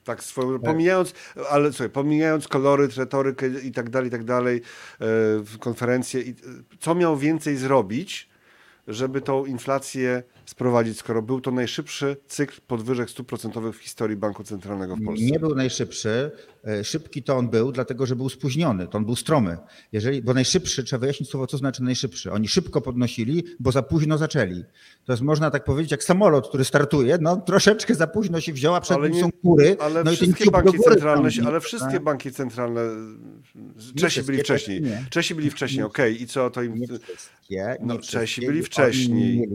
Tak, 0.03 0.23
swoją, 0.23 0.59
pomijając, 0.59 1.13
ale 1.49 1.71
słuchaj, 1.71 1.89
pomijając 1.89 2.47
koloryt, 2.47 2.95
retorykę 2.95 3.47
i 3.47 3.71
tak 3.71 3.89
dalej, 3.89 4.07
i 4.07 4.11
tak 4.11 4.23
dalej, 4.23 4.61
konferencje, 5.59 6.23
co 6.79 6.95
miał 6.95 7.17
więcej 7.17 7.57
zrobić, 7.57 8.29
żeby 8.87 9.21
tą 9.21 9.45
inflację 9.45 10.23
sprowadzić, 10.45 10.97
skoro 10.97 11.21
był 11.21 11.41
to 11.41 11.51
najszybszy 11.51 12.17
cykl 12.27 12.61
podwyżek 12.67 13.09
stóp 13.09 13.27
procentowych 13.27 13.75
w 13.75 13.79
historii 13.79 14.17
Banku 14.17 14.43
Centralnego 14.43 14.95
w 14.95 15.05
Polsce? 15.05 15.25
Nie 15.25 15.39
był 15.39 15.55
najszybszy. 15.55 16.31
E, 16.67 16.83
szybki 16.83 17.23
to 17.23 17.37
on 17.37 17.49
był, 17.49 17.71
dlatego 17.71 18.05
że 18.05 18.15
był 18.15 18.29
spóźniony, 18.29 18.87
to 18.87 18.97
on 18.97 19.05
był 19.05 19.15
stromy. 19.15 19.57
Jeżeli, 19.91 20.21
bo 20.21 20.33
najszybszy, 20.33 20.83
trzeba 20.83 20.99
wyjaśnić 20.99 21.29
słowo, 21.29 21.47
co 21.47 21.57
znaczy 21.57 21.83
najszybszy. 21.83 22.31
Oni 22.31 22.47
szybko 22.47 22.81
podnosili, 22.81 23.43
bo 23.59 23.71
za 23.71 23.83
późno 23.83 24.17
zaczęli. 24.17 24.63
To 25.05 25.13
jest, 25.13 25.23
można 25.23 25.51
tak 25.51 25.63
powiedzieć, 25.63 25.91
jak 25.91 26.03
samolot, 26.03 26.47
który 26.47 26.65
startuje, 26.65 27.17
no 27.21 27.37
troszeczkę 27.37 27.95
za 27.95 28.07
późno 28.07 28.41
się 28.41 28.53
wziął, 28.53 28.75
a 28.75 28.81
przed 28.81 29.01
nim 29.01 29.21
są 29.21 29.31
kury. 29.31 29.77
Ale 29.79 30.03
no 30.03 30.11
wszystkie 30.11 30.51
banki 30.51 30.79
centralne, 30.79 31.31
tam, 31.31 31.47
ale 31.47 31.59
wszystkie 31.59 31.93
tak? 31.93 32.03
banki 32.03 32.31
centralne, 32.31 32.81
Czesi 33.95 34.23
byli 34.23 34.39
wcześniej. 34.39 34.81
Czesi 35.09 35.35
byli 35.35 35.49
wcześniej, 35.49 35.83
okej. 35.83 36.13
Okay. 36.13 36.23
I 36.23 36.27
co 36.27 36.49
to 36.49 36.63
im... 36.63 36.73
Nie 37.49 37.77
no, 37.81 37.99
Czesi 37.99 38.45
byli 38.45 38.63
wcześniej. 38.63 39.47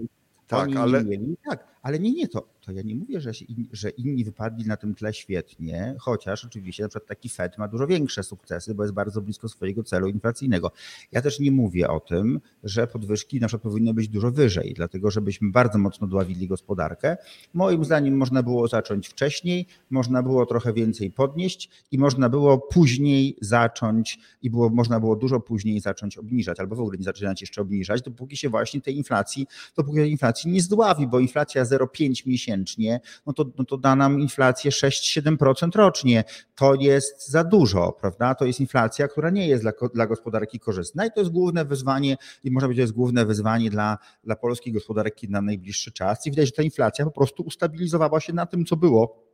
Tak, 0.48 0.76
ale... 0.76 1.04
Mieli, 1.04 1.36
tak, 1.44 1.60
ale 1.88 1.98
nie, 1.98 2.12
nie, 2.12 2.28
to, 2.28 2.48
to 2.60 2.72
ja 2.72 2.82
nie 2.82 2.94
mówię, 2.94 3.20
że, 3.20 3.30
że 3.72 3.90
inni 3.90 4.24
wypadli 4.24 4.66
na 4.66 4.76
tym 4.76 4.94
tle 4.94 5.14
świetnie, 5.14 5.94
chociaż 5.98 6.44
oczywiście 6.44 6.82
na 6.82 6.88
przykład 6.88 7.08
taki 7.08 7.28
Fed 7.28 7.58
ma 7.58 7.68
dużo 7.68 7.86
większe 7.86 8.22
sukcesy, 8.22 8.74
bo 8.74 8.82
jest 8.82 8.94
bardzo 8.94 9.20
blisko 9.20 9.48
swojego 9.48 9.82
celu 9.82 10.08
inflacyjnego. 10.08 10.72
Ja 11.12 11.22
też 11.22 11.40
nie 11.40 11.52
mówię 11.52 11.88
o 11.88 12.00
tym, 12.00 12.40
że 12.64 12.86
podwyżki 12.86 13.40
na 13.40 13.46
przykład 13.46 13.62
powinny 13.62 13.94
być 13.94 14.08
dużo 14.08 14.30
wyżej, 14.30 14.74
dlatego 14.76 15.10
żebyśmy 15.10 15.50
bardzo 15.50 15.78
mocno 15.78 16.06
dławili 16.06 16.48
gospodarkę. 16.48 17.16
Moim 17.54 17.84
zdaniem 17.84 18.16
można 18.16 18.42
było 18.42 18.68
zacząć 18.68 19.08
wcześniej, 19.08 19.66
można 19.90 20.22
było 20.22 20.46
trochę 20.46 20.72
więcej 20.72 21.10
podnieść 21.10 21.70
i 21.92 21.98
można 21.98 22.28
było 22.28 22.58
później 22.58 23.36
zacząć 23.40 24.18
i 24.42 24.50
było, 24.50 24.70
można 24.70 25.00
było 25.00 25.16
dużo 25.16 25.40
później 25.40 25.80
zacząć 25.80 26.18
obniżać, 26.18 26.60
albo 26.60 26.76
w 26.76 26.80
ogóle 26.80 26.98
nie 26.98 27.04
zaczynać 27.04 27.40
jeszcze 27.40 27.62
obniżać, 27.62 28.02
dopóki 28.02 28.36
się 28.36 28.48
właśnie 28.48 28.80
tej 28.80 28.96
inflacji, 28.96 29.46
dopóki 29.76 29.98
inflacji 29.98 30.50
nie 30.50 30.60
zdławi, 30.60 31.06
bo 31.06 31.20
inflacja 31.20 31.64
0,5 31.78 32.26
miesięcznie 32.26 33.00
no 33.26 33.32
to, 33.32 33.44
no 33.58 33.64
to 33.64 33.76
da 33.76 33.96
nam 33.96 34.20
inflację 34.20 34.70
6-7% 34.70 35.76
rocznie. 35.76 36.24
To 36.54 36.74
jest 36.74 37.30
za 37.30 37.44
dużo, 37.44 37.96
prawda? 38.00 38.34
To 38.34 38.44
jest 38.44 38.60
inflacja, 38.60 39.08
która 39.08 39.30
nie 39.30 39.48
jest 39.48 39.64
dla, 39.64 39.72
dla 39.94 40.06
gospodarki 40.06 40.60
korzystna 40.60 41.06
i 41.06 41.10
to 41.12 41.20
jest 41.20 41.32
główne 41.32 41.64
wyzwanie 41.64 42.16
i 42.44 42.50
można 42.50 42.66
powiedzieć, 42.66 42.78
to 42.78 42.82
jest 42.82 42.94
główne 42.94 43.26
wyzwanie 43.26 43.70
dla, 43.70 43.98
dla 44.24 44.36
polskiej 44.36 44.72
gospodarki 44.72 45.28
na 45.28 45.42
najbliższy 45.42 45.92
czas. 45.92 46.26
I 46.26 46.30
widać, 46.30 46.46
że 46.46 46.52
ta 46.52 46.62
inflacja 46.62 47.04
po 47.04 47.10
prostu 47.10 47.42
ustabilizowała 47.42 48.20
się 48.20 48.32
na 48.32 48.46
tym, 48.46 48.64
co 48.64 48.76
było 48.76 49.27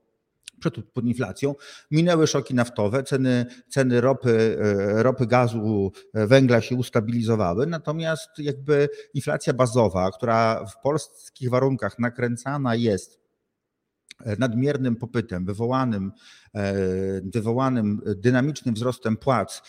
przed 0.61 0.75
inflacją. 1.03 1.55
Minęły 1.91 2.27
szoki 2.27 2.55
naftowe, 2.55 3.03
ceny, 3.03 3.47
ceny 3.69 4.01
ropy, 4.01 4.59
e, 4.61 5.03
ropy, 5.03 5.27
gazu, 5.27 5.93
e, 6.15 6.27
węgla 6.27 6.61
się 6.61 6.77
ustabilizowały, 6.77 7.67
natomiast 7.67 8.29
jakby 8.39 8.89
inflacja 9.15 9.53
bazowa, 9.53 10.11
która 10.11 10.67
w 10.67 10.81
polskich 10.83 11.51
warunkach 11.51 11.99
nakręcana 11.99 12.75
jest 12.75 13.21
e, 14.25 14.37
nadmiernym 14.39 14.97
popytem 14.97 15.45
wywołanym, 15.45 16.13
wywołanym 17.23 18.01
dynamicznym 18.17 18.75
wzrostem 18.75 19.17
płac 19.17 19.63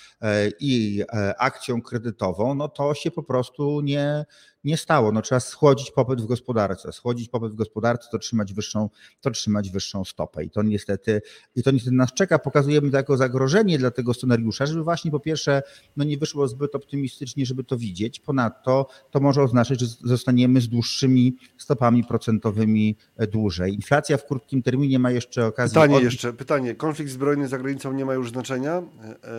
i 0.60 1.04
akcją 1.40 1.82
kredytową, 1.82 2.56
no 2.56 2.68
to 2.68 2.94
się 2.94 3.12
po 3.12 3.24
prostu 3.24 3.82
nie, 3.82 4.26
nie 4.64 4.78
stało. 4.78 5.12
No, 5.12 5.22
trzeba 5.22 5.40
schłodzić 5.40 5.92
popyt 5.92 6.22
w 6.22 6.26
gospodarce. 6.26 6.94
Schłodzić 6.94 7.30
popyt 7.30 7.52
w 7.52 7.56
gospodarce 7.56 8.08
to 8.12 8.20
trzymać 8.20 8.54
wyższą, 8.54 8.90
to 9.22 9.32
trzymać 9.32 9.72
wyższą 9.72 10.06
stopę. 10.06 10.44
I 10.44 10.50
to 10.50 10.64
niestety, 10.64 11.22
i 11.56 11.64
to 11.64 11.72
niestety 11.72 11.96
nas 11.96 12.14
czeka. 12.14 12.40
Pokazujemy 12.40 12.92
to 12.92 12.98
jako 12.98 13.18
zagrożenie 13.18 13.78
dla 13.78 13.92
tego 13.92 14.14
scenariusza, 14.14 14.66
żeby 14.66 14.84
właśnie 14.84 15.12
po 15.12 15.20
pierwsze 15.20 15.62
no 15.98 16.04
nie 16.04 16.18
wyszło 16.18 16.48
zbyt 16.48 16.76
optymistycznie, 16.76 17.46
żeby 17.46 17.64
to 17.64 17.78
widzieć. 17.78 18.20
Ponadto 18.20 18.88
to 19.12 19.20
może 19.20 19.44
oznaczać, 19.44 19.80
że 19.80 19.88
zostaniemy 20.04 20.62
z 20.62 20.68
dłuższymi 20.68 21.38
stopami 21.58 22.04
procentowymi 22.04 22.98
dłużej. 23.32 23.74
Inflacja 23.74 24.18
w 24.18 24.26
krótkim 24.26 24.64
terminie 24.64 25.00
ma 25.00 25.12
jeszcze 25.12 25.46
okazję. 25.46 25.74
Pytanie 25.82 25.98
od... 25.98 26.04
jeszcze, 26.04 26.34
pytanie. 26.34 26.75
Konflikt 26.76 27.12
zbrojny 27.12 27.48
za 27.48 27.58
granicą 27.58 27.94
nie 27.94 28.06
ma 28.06 28.14
już 28.14 28.30
znaczenia? 28.30 28.84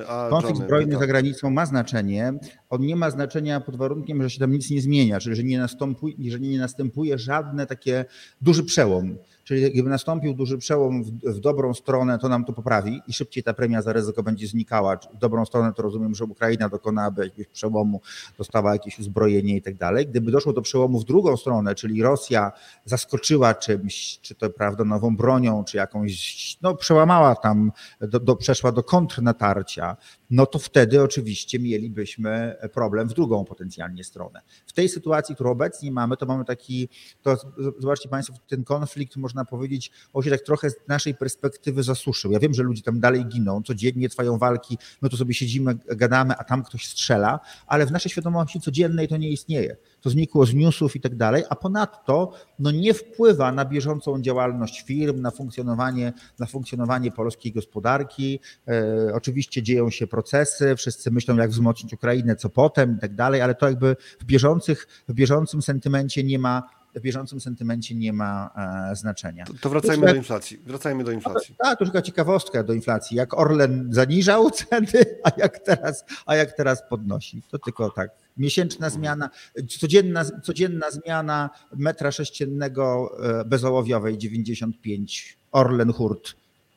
E, 0.03 0.09
A 0.09 0.29
Konflikt 0.29 0.51
Johnny 0.55 0.64
zbrojny 0.66 0.87
pyta. 0.87 1.01
za 1.01 1.07
granicą 1.07 1.51
ma 1.51 1.66
znaczenie. 1.66 2.33
On 2.70 2.81
nie 2.81 2.96
ma 2.96 3.11
znaczenia 3.11 3.61
pod 3.61 3.77
warunkiem, 3.77 4.22
że 4.22 4.31
się 4.31 4.38
tam 4.40 4.53
nic 4.53 4.70
nie 4.70 4.81
zmienia, 4.81 5.20
czyli 5.20 5.37
że 5.37 5.42
nie 5.42 5.59
następuje, 5.59 6.14
jeżeli 6.18 6.49
nie 6.49 6.59
następuje 6.59 7.18
żadne 7.18 7.66
takie 7.66 8.05
duży 8.40 8.64
przełom. 8.64 9.16
Czyli 9.46 9.72
gdyby 9.72 9.90
nastąpił 9.90 10.35
duży 10.35 10.59
przełom 10.59 11.02
w, 11.02 11.11
w 11.11 11.40
dobrą 11.40 11.74
stronę, 11.74 12.18
to 12.18 12.28
nam 12.28 12.44
to 12.44 12.52
poprawi 12.52 13.02
i 13.06 13.12
szybciej 13.12 13.42
ta 13.42 13.54
premia 13.54 13.82
za 13.82 13.92
ryzyko 13.92 14.22
będzie 14.22 14.46
znikała. 14.46 14.96
W 14.96 15.18
dobrą 15.18 15.44
stronę 15.44 15.72
to 15.72 15.82
rozumiem, 15.82 16.14
że 16.14 16.24
Ukraina 16.24 16.68
dokonałaby 16.68 17.24
jakiegoś 17.24 17.52
przełomu, 17.52 18.00
dostała 18.38 18.72
jakieś 18.72 18.98
uzbrojenie 18.98 19.56
i 19.56 19.62
tak 19.62 19.74
dalej. 19.74 20.06
Gdyby 20.06 20.30
doszło 20.30 20.52
do 20.52 20.62
przełomu 20.62 20.98
w 20.98 21.04
drugą 21.04 21.37
stronę, 21.37 21.74
czyli 21.74 22.02
Rosja 22.02 22.52
zaskoczyła 22.85 23.54
czymś, 23.54 24.18
czy 24.22 24.35
to 24.35 24.50
prawda, 24.50 24.85
nową 24.85 25.16
bronią, 25.16 25.64
czy 25.64 25.76
jakąś, 25.76 26.56
no 26.62 26.74
przełamała 26.74 27.35
tam, 27.35 27.72
do, 28.00 28.20
do, 28.20 28.37
przeszła 28.37 28.72
do 28.72 28.82
kontrnatarcia, 28.82 29.96
no 30.31 30.47
to 30.47 30.59
wtedy 30.59 31.03
oczywiście 31.03 31.59
mielibyśmy 31.59 32.57
problem 32.73 33.09
w 33.09 33.15
drugą 33.15 33.45
potencjalnie 33.45 34.05
stronę. 34.05 34.41
W 34.67 34.73
tej 34.73 34.89
sytuacji, 34.89 35.35
którą 35.35 35.51
obecnie 35.51 35.93
mamy, 35.93 36.17
to 36.17 36.27
mamy 36.27 36.45
taki, 36.45 36.89
to 37.23 37.37
zobaczcie 37.79 38.09
Państwo, 38.09 38.35
ten 38.49 38.65
konflikt 38.65 39.17
można 39.17 39.45
powiedzieć, 39.45 39.91
on 40.12 40.23
się 40.23 40.31
tak 40.31 40.41
trochę 40.41 40.71
z 40.71 40.77
naszej 40.89 41.15
perspektywy 41.15 41.83
zasuszył. 41.83 42.33
Ja 42.33 42.39
wiem, 42.39 42.55
że 42.55 42.62
ludzie 42.62 42.83
tam 42.83 43.01
dalej 43.01 43.27
giną, 43.27 43.62
codziennie 43.62 44.09
trwają 44.09 44.39
walki, 44.39 44.79
my 45.03 45.09
tu 45.09 45.17
sobie 45.17 45.35
siedzimy, 45.35 45.75
gadamy, 45.87 46.35
a 46.37 46.45
tam 46.45 46.62
ktoś 46.62 46.87
strzela, 46.87 47.41
ale 47.67 47.87
w 47.87 47.93
naszej 47.93 48.11
świadomości 48.11 48.61
codziennej 48.61 49.09
to 49.09 49.17
nie 49.17 49.31
istnieje. 49.31 49.77
To 50.07 50.11
znikło 50.11 50.47
z 50.47 50.55
newsów 50.55 50.97
i 50.97 51.01
tak 51.01 51.16
dalej, 51.16 51.45
a 51.49 51.57
ponadto 51.57 52.33
no 52.59 52.71
nie 52.71 52.95
wpływa 52.95 53.53
na 53.53 53.64
bieżącą 53.64 54.23
działalność 54.23 54.83
firm, 54.83 55.21
na 55.21 55.31
funkcjonowanie, 55.31 56.12
na 56.38 56.47
funkcjonowanie 56.47 57.12
polskiej 57.12 57.53
gospodarki. 57.53 58.40
E, 58.69 59.14
oczywiście 59.14 59.62
dzieją 59.62 59.90
się 59.90 60.07
procesy, 60.07 60.77
wszyscy 60.77 61.11
myślą, 61.11 61.37
jak 61.37 61.51
wzmocnić 61.51 61.92
Ukrainę, 61.92 62.37
co 62.37 62.49
potem 62.49 62.97
i 62.97 63.01
tak 63.01 63.14
dalej, 63.14 63.40
ale 63.40 63.55
to 63.55 63.69
jakby 63.69 63.97
w, 64.21 64.25
bieżących, 64.25 64.88
w 65.09 65.14
bieżącym 65.14 65.62
sentymencie 65.62 66.25
nie 66.25 66.38
ma 66.38 66.62
w 66.95 67.01
bieżącym 67.01 67.40
sentymencie 67.40 67.95
nie 67.95 68.12
ma 68.12 68.51
e, 68.90 68.97
znaczenia. 68.97 69.45
To, 69.45 69.53
to 69.61 69.71
wracajmy 69.71 70.07
do 70.07 70.14
inflacji. 70.14 70.59
Wracajmy 70.66 71.05
do 71.05 71.11
inflacji. 71.11 71.55
Tak, 71.59 71.79
to 71.79 71.85
tylko 71.85 72.03
ciekawostka 72.03 72.62
do 72.62 72.73
inflacji. 72.73 73.16
Jak 73.16 73.38
Orlen 73.38 73.88
zaniżał 73.90 74.51
ceny, 74.71 75.05
a 75.25 75.31
jak 75.37 75.59
teraz, 75.59 76.05
a 76.27 76.37
jak 76.37 76.53
teraz 76.53 76.88
podnosi. 76.88 77.42
To 77.51 77.59
tylko 77.59 77.90
tak. 77.90 78.26
Miesięczna 78.37 78.90
zmiana, 78.90 79.31
codzienna, 79.68 80.25
codzienna 80.25 80.90
zmiana 80.90 81.51
metra 81.77 82.12
sześciennego 82.12 83.16
e, 83.40 83.44
bezołowiowej 83.44 84.18
95 84.18 85.37
Orlen 85.53 85.92
Hurt. 85.92 86.35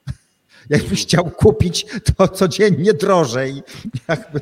Jakbyś 0.70 1.02
chciał 1.02 1.32
kupić, 1.32 1.86
to 2.18 2.28
codziennie 2.28 2.94
drożej. 2.94 3.64
Jakby, 4.10 4.42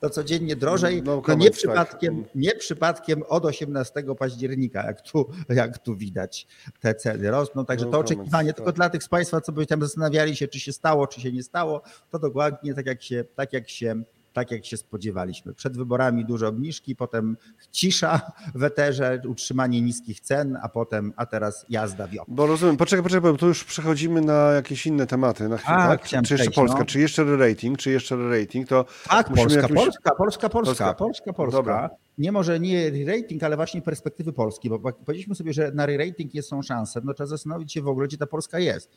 to 0.00 0.10
codziennie 0.10 0.56
drożej. 0.56 1.02
No 1.02 1.22
No 1.28 1.34
nie 1.34 1.50
tak. 1.50 1.58
przypadkiem, 1.58 2.24
nie 2.34 2.54
przypadkiem 2.54 3.22
od 3.28 3.44
18 3.44 4.02
października, 4.18 4.86
jak 4.86 5.02
tu, 5.02 5.28
jak 5.48 5.78
tu 5.78 5.96
widać, 5.96 6.46
te 6.80 6.94
ceny 6.94 7.30
rosną. 7.30 7.64
Także 7.64 7.86
No 7.86 7.92
to 7.92 7.98
oczekiwanie, 7.98 8.48
tak. 8.48 8.56
tylko 8.56 8.72
dla 8.72 8.90
tych 8.90 9.02
z 9.02 9.08
Państwa, 9.08 9.40
co 9.40 9.52
by 9.52 9.66
tam 9.66 9.80
zastanawiali 9.80 10.36
się, 10.36 10.48
czy 10.48 10.60
się 10.60 10.72
stało, 10.72 11.06
czy 11.06 11.20
się 11.20 11.32
nie 11.32 11.42
stało, 11.42 11.82
to 12.10 12.18
dokładnie 12.18 12.74
tak 12.74 12.86
jak 12.86 13.02
się, 13.02 13.24
tak 13.34 13.52
jak 13.52 13.68
się, 13.68 14.02
tak 14.38 14.50
jak 14.50 14.64
się 14.66 14.76
spodziewaliśmy. 14.76 15.54
Przed 15.54 15.76
wyborami 15.76 16.24
duże 16.24 16.48
obniżki, 16.48 16.96
potem 16.96 17.36
cisza 17.72 18.20
w 18.54 18.62
eterze, 18.64 19.20
utrzymanie 19.28 19.80
niskich 19.82 20.20
cen, 20.20 20.58
a 20.62 20.68
potem, 20.68 21.12
a 21.16 21.26
teraz 21.26 21.66
jazda 21.68 22.08
wio. 22.08 22.24
Bo 22.28 22.46
rozumiem, 22.46 22.76
poczekaj, 22.76 23.02
poczekaj, 23.02 23.32
bo 23.32 23.38
tu 23.38 23.46
już 23.46 23.64
przechodzimy 23.64 24.20
na 24.20 24.32
jakieś 24.52 24.86
inne 24.86 25.06
tematy. 25.06 25.48
Na 25.48 25.56
chwilę, 25.56 25.76
A, 25.76 25.88
tak? 25.88 26.02
Czy 26.02 26.16
jeszcze 26.16 26.34
przejść, 26.34 26.54
Polska, 26.54 26.78
no. 26.78 26.84
czy 26.84 27.00
jeszcze 27.00 27.36
rating, 27.36 27.78
czy 27.78 27.90
jeszcze 27.90 28.16
rating, 28.40 28.68
to 28.68 28.84
Tak, 29.08 29.28
Polska, 29.28 29.60
jakimś- 29.60 29.74
Polska, 29.84 30.10
Polska, 30.14 30.48
Polska, 30.48 30.48
Polska. 30.48 30.94
Polska, 30.94 31.32
Polska, 31.32 31.56
Dobra. 31.56 31.90
Nie 32.18 32.32
może 32.32 32.60
nie 32.60 33.04
rating, 33.06 33.42
ale 33.42 33.56
właśnie 33.56 33.82
perspektywy 33.82 34.32
Polski, 34.32 34.68
bo 34.68 34.78
powiedzieliśmy 34.78 35.34
sobie, 35.34 35.52
że 35.52 35.72
na 35.72 35.86
rating 35.86 36.34
jest 36.34 36.48
są 36.48 36.62
szanse, 36.62 37.00
no 37.04 37.14
trzeba 37.14 37.26
zastanowić 37.26 37.72
się 37.72 37.82
w 37.82 37.88
ogóle, 37.88 38.06
gdzie 38.06 38.16
ta 38.18 38.26
Polska 38.26 38.58
jest. 38.58 38.90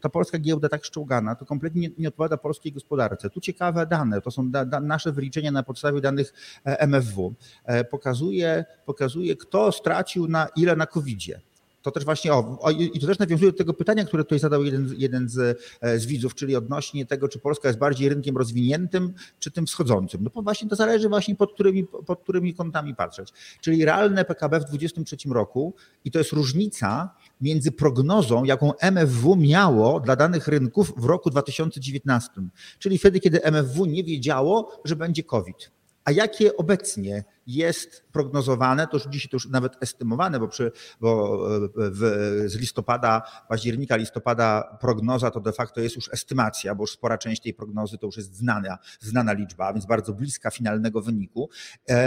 Ta 0.00 0.08
polska 0.08 0.38
giełda 0.38 0.68
tak 0.68 0.84
szczołgana, 0.84 1.34
to 1.34 1.46
kompletnie 1.46 1.80
nie, 1.80 1.90
nie 1.98 2.08
odpowiada 2.08 2.36
polskiej 2.36 2.72
gospodarce. 2.72 3.30
Tu 3.30 3.40
ciekawe 3.40 3.86
dane, 3.86 4.20
to 4.20 4.30
są 4.30 4.50
da, 4.50 4.64
da, 4.64 4.80
nasze 4.80 5.12
wyliczenia 5.12 5.52
na 5.52 5.62
podstawie 5.62 6.00
danych 6.00 6.32
e, 6.64 6.86
MFW. 6.86 7.34
E, 7.64 7.84
Pokazuje, 7.84 8.64
pokazuje, 8.86 9.36
kto 9.36 9.72
stracił 9.72 10.28
na 10.28 10.48
ile 10.56 10.76
na 10.76 10.86
COVID-zie. 10.86 11.40
To 11.84 11.90
też 11.90 12.04
właśnie, 12.04 12.32
o, 12.32 12.58
o, 12.60 12.70
i 12.70 13.00
to 13.00 13.06
też 13.06 13.18
nawiązuje 13.18 13.52
do 13.52 13.58
tego 13.58 13.74
pytania, 13.74 14.04
które 14.04 14.24
tutaj 14.24 14.38
zadał 14.38 14.64
jeden, 14.64 14.94
jeden 14.96 15.28
z, 15.28 15.60
e, 15.80 15.98
z 15.98 16.06
widzów, 16.06 16.34
czyli 16.34 16.56
odnośnie 16.56 17.06
tego, 17.06 17.28
czy 17.28 17.38
Polska 17.38 17.68
jest 17.68 17.78
bardziej 17.78 18.08
rynkiem 18.08 18.36
rozwiniętym, 18.36 19.14
czy 19.38 19.50
tym 19.50 19.66
wschodzącym. 19.66 20.24
No 20.24 20.30
bo 20.34 20.42
właśnie 20.42 20.68
to 20.68 20.76
zależy 20.76 21.08
właśnie 21.08 21.36
pod 21.36 21.52
którymi, 21.52 21.84
pod 21.84 22.22
którymi 22.22 22.54
kątami 22.54 22.94
patrzeć. 22.94 23.32
Czyli 23.60 23.84
realne 23.84 24.24
PKB 24.24 24.60
w 24.60 24.64
2023 24.64 25.28
roku 25.28 25.74
i 26.04 26.10
to 26.10 26.18
jest 26.18 26.32
różnica 26.32 27.14
między 27.40 27.72
prognozą, 27.72 28.44
jaką 28.44 28.72
MFW 28.74 29.36
miało 29.36 30.00
dla 30.00 30.16
danych 30.16 30.48
rynków 30.48 30.92
w 30.96 31.04
roku 31.04 31.30
2019, 31.30 32.30
czyli 32.78 32.98
wtedy, 32.98 33.20
kiedy 33.20 33.42
MFW 33.42 33.86
nie 33.86 34.04
wiedziało, 34.04 34.80
że 34.84 34.96
będzie 34.96 35.22
COVID. 35.22 35.70
A 36.04 36.10
jakie 36.10 36.56
obecnie 36.56 37.24
jest 37.46 38.04
prognozowane, 38.12 38.86
to 38.86 38.96
już 38.96 39.06
dzisiaj 39.06 39.28
to 39.30 39.36
już 39.36 39.48
nawet 39.48 39.82
estymowane, 39.82 40.40
bo, 40.40 40.48
przy, 40.48 40.72
bo 41.00 41.40
e, 41.56 41.68
w, 41.74 42.00
z 42.46 42.56
listopada, 42.56 43.22
października, 43.48 43.96
listopada 43.96 44.76
prognoza 44.80 45.30
to 45.30 45.40
de 45.40 45.52
facto 45.52 45.80
jest 45.80 45.96
już 45.96 46.12
estymacja, 46.12 46.74
bo 46.74 46.82
już 46.82 46.92
spora 46.92 47.18
część 47.18 47.42
tej 47.42 47.54
prognozy 47.54 47.98
to 47.98 48.06
już 48.06 48.16
jest 48.16 48.36
znana, 48.36 48.78
znana 49.00 49.32
liczba, 49.32 49.72
więc 49.72 49.86
bardzo 49.86 50.12
bliska 50.12 50.50
finalnego 50.50 51.02
wyniku. 51.02 51.48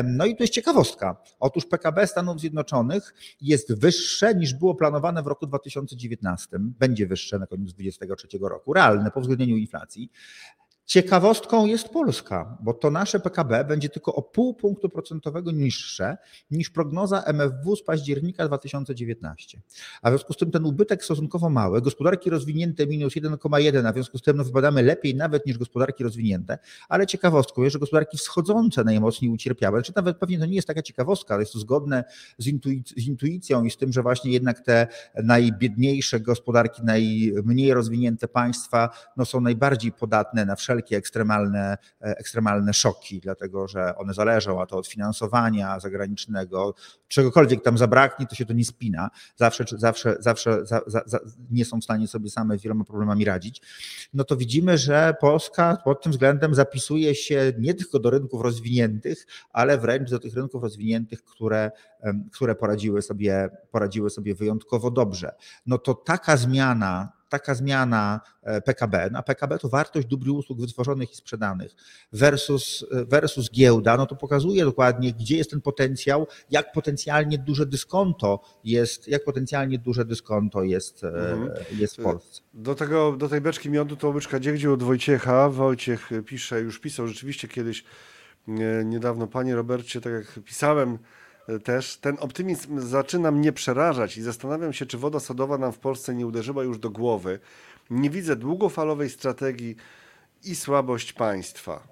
No 0.03 0.25
i 0.25 0.35
to 0.35 0.43
jest 0.43 0.53
ciekawostka. 0.53 1.17
Otóż 1.39 1.65
PKB 1.65 2.07
Stanów 2.07 2.39
Zjednoczonych 2.39 3.13
jest 3.41 3.79
wyższe 3.79 4.35
niż 4.35 4.53
było 4.53 4.75
planowane 4.75 5.23
w 5.23 5.27
roku 5.27 5.47
2019. 5.47 6.57
Będzie 6.59 7.07
wyższe 7.07 7.39
na 7.39 7.47
koniec 7.47 7.73
2023 7.73 8.37
roku, 8.41 8.73
realne 8.73 9.11
po 9.11 9.19
uwzględnieniu 9.19 9.57
inflacji. 9.57 10.11
Ciekawostką 10.87 11.65
jest 11.65 11.89
Polska, 11.89 12.57
bo 12.59 12.73
to 12.73 12.91
nasze 12.91 13.19
PKB 13.19 13.65
będzie 13.65 13.89
tylko 13.89 14.15
o 14.15 14.21
pół 14.21 14.53
punktu 14.53 14.89
procentowego 14.89 15.51
niższe 15.51 16.17
niż 16.51 16.69
prognoza 16.69 17.23
MFW 17.23 17.75
z 17.75 17.83
października 17.83 18.47
2019. 18.47 19.61
A 20.01 20.09
w 20.09 20.13
związku 20.13 20.33
z 20.33 20.37
tym 20.37 20.51
ten 20.51 20.65
ubytek 20.65 21.03
stosunkowo 21.03 21.49
mały, 21.49 21.81
gospodarki 21.81 22.29
rozwinięte 22.29 22.87
minus 22.87 23.13
1,1, 23.13 23.87
a 23.87 23.91
w 23.91 23.95
związku 23.95 24.17
z 24.17 24.21
tym 24.21 24.37
no, 24.37 24.43
wypadamy 24.43 24.83
lepiej 24.83 25.15
nawet 25.15 25.45
niż 25.45 25.57
gospodarki 25.57 26.03
rozwinięte, 26.03 26.57
ale 26.89 27.07
ciekawostką 27.07 27.63
jest, 27.63 27.73
że 27.73 27.79
gospodarki 27.79 28.17
wschodzące 28.17 28.83
najmocniej 28.83 29.31
ucierpiały. 29.31 29.83
Czy 29.83 29.93
nawet 29.95 30.17
pewnie 30.17 30.39
to 30.39 30.45
nie 30.45 30.55
jest 30.55 30.67
taka 30.67 30.81
ciekawostka, 30.81 31.33
ale 31.33 31.41
jest 31.41 31.53
to 31.53 31.59
zgodne 31.59 32.03
z, 32.37 32.47
intuic- 32.47 32.93
z 32.97 33.07
intuicją 33.07 33.63
i 33.63 33.71
z 33.71 33.77
tym, 33.77 33.93
że 33.93 34.01
właśnie 34.01 34.31
jednak 34.31 34.59
te 34.59 34.87
najbiedniejsze 35.23 36.19
gospodarki, 36.19 36.81
najmniej 36.83 37.73
rozwinięte 37.73 38.27
państwa 38.27 38.89
no, 39.17 39.25
są 39.25 39.41
najbardziej 39.41 39.91
podatne 39.91 40.45
na 40.45 40.55
wszelkie 40.55 40.76
ekstremalne, 40.85 41.77
e, 42.01 42.17
ekstremalne 42.17 42.73
szoki, 42.73 43.19
dlatego 43.19 43.67
że 43.67 43.95
one 43.95 44.13
zależą, 44.13 44.61
a 44.61 44.65
to 44.65 44.77
od 44.77 44.87
finansowania 44.87 45.79
zagranicznego, 45.79 46.75
czegokolwiek 47.07 47.63
tam 47.63 47.77
zabraknie, 47.77 48.27
to 48.27 48.35
się 48.35 48.45
to 48.45 48.53
nie 48.53 48.65
spina. 48.65 49.09
Zawsze, 49.35 49.65
zawsze, 49.71 50.15
zawsze 50.19 50.65
za, 50.65 50.81
za, 50.87 51.01
za, 51.05 51.19
nie 51.51 51.65
są 51.65 51.79
w 51.79 51.83
stanie 51.83 52.07
sobie 52.07 52.29
same 52.29 52.57
z 52.57 52.61
wieloma 52.61 52.83
problemami 52.83 53.25
radzić. 53.25 53.61
No 54.13 54.23
to 54.23 54.37
widzimy, 54.37 54.77
że 54.77 55.15
Polska 55.21 55.77
pod 55.83 56.03
tym 56.03 56.11
względem 56.11 56.55
zapisuje 56.55 57.15
się 57.15 57.53
nie 57.59 57.73
tylko 57.73 57.99
do 57.99 58.09
rynków 58.09 58.41
rozwiniętych, 58.41 59.27
ale 59.51 59.77
wręcz 59.77 60.09
do 60.09 60.19
tych 60.19 60.33
rynków 60.33 60.63
rozwiniętych, 60.63 61.23
które, 61.23 61.71
które 62.31 62.55
poradziły, 62.55 63.01
sobie, 63.01 63.49
poradziły 63.71 64.09
sobie 64.09 64.35
wyjątkowo 64.35 64.91
dobrze. 64.91 65.35
No 65.65 65.77
to 65.77 65.93
taka 65.93 66.37
zmiana, 66.37 67.16
taka 67.29 67.55
zmiana 67.55 68.21
e, 68.43 68.61
PKB, 68.61 69.09
no 69.11 69.19
a 69.19 69.23
PKB 69.23 69.59
to 69.59 69.69
wartość 69.69 70.07
dóbr 70.07 70.27
i 70.27 70.29
usług 70.29 70.61
wytworzonych 70.61 71.11
i 71.11 71.15
sprzedanych 71.15 71.71
versus, 72.13 72.85
versus 72.91 73.51
giełda, 73.51 73.97
no 73.97 74.05
to 74.05 74.15
pokazuje 74.15 74.65
dokładnie, 74.65 75.13
gdzie 75.13 75.37
jest 75.37 75.49
ten 75.49 75.61
potencjał, 75.61 76.27
jak 76.49 76.71
potencjalnie 76.71 77.37
duże 77.37 77.65
dyskonto 77.65 78.41
jest, 78.63 79.07
jak 79.07 79.23
potencjalnie 79.23 79.79
duże 79.79 80.05
dyskonto 80.05 80.63
jest, 80.63 81.03
e, 81.03 81.07
Mhm. 81.07 81.51
jest 81.71 81.97
w 81.97 82.03
Polsce. 82.03 82.41
Do, 82.53 82.75
tego, 82.75 83.11
do 83.11 83.29
tej 83.29 83.41
beczki 83.41 83.69
miodu 83.69 83.95
to 83.95 84.09
łyczka 84.09 84.39
dziegdziu 84.39 84.73
od 84.73 84.83
Wojciecha. 84.83 85.49
Wojciech 85.49 86.09
pisze, 86.25 86.61
już 86.61 86.79
pisał 86.79 87.07
rzeczywiście 87.07 87.47
kiedyś 87.47 87.83
e, 88.47 88.85
niedawno, 88.85 89.27
panie 89.27 89.55
Robercie, 89.55 90.01
tak 90.01 90.13
jak 90.13 90.39
pisałem 90.45 90.93
e, 90.93 90.97
też, 91.63 91.97
ten 91.97 92.17
optymizm 92.19 92.79
zaczyna 92.79 93.31
mnie 93.31 93.53
przerażać 93.53 94.17
i 94.17 94.21
zastanawiam 94.21 94.73
się, 94.73 94.85
czy 94.85 94.97
woda 94.97 95.19
sodowa 95.19 95.57
nam 95.57 95.71
w 95.71 95.79
Polsce 95.79 96.15
nie 96.15 96.27
uderzyła 96.27 96.63
już 96.63 96.79
do 96.79 96.89
głowy. 96.89 97.39
Nie 97.89 98.09
widzę 98.09 98.35
długofalowej 98.35 99.09
strategii 99.09 99.75
i 100.43 100.55
słabość 100.55 101.13
państwa. 101.13 101.87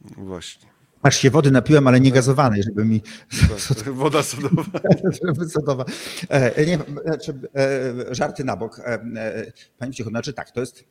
Właśnie. 0.00 0.74
Aż 1.02 1.16
się 1.16 1.30
wody 1.30 1.50
napiłem, 1.50 1.86
ale 1.86 2.00
nie 2.00 2.12
gazowanej, 2.12 2.62
żeby 2.62 2.84
mi. 2.84 3.02
Tak, 3.48 3.94
woda 3.94 4.22
sodowa. 4.22 4.64
sodowa. 5.48 5.84
E, 6.28 6.66
nie, 6.66 6.78
znaczy, 7.04 7.34
e, 7.56 8.14
żarty 8.14 8.44
na 8.44 8.56
bok. 8.56 8.80
E, 8.84 9.00
Panie 9.78 9.92
Cicho, 9.92 10.10
znaczy 10.10 10.32
tak, 10.32 10.50
to 10.50 10.60
jest 10.60 10.84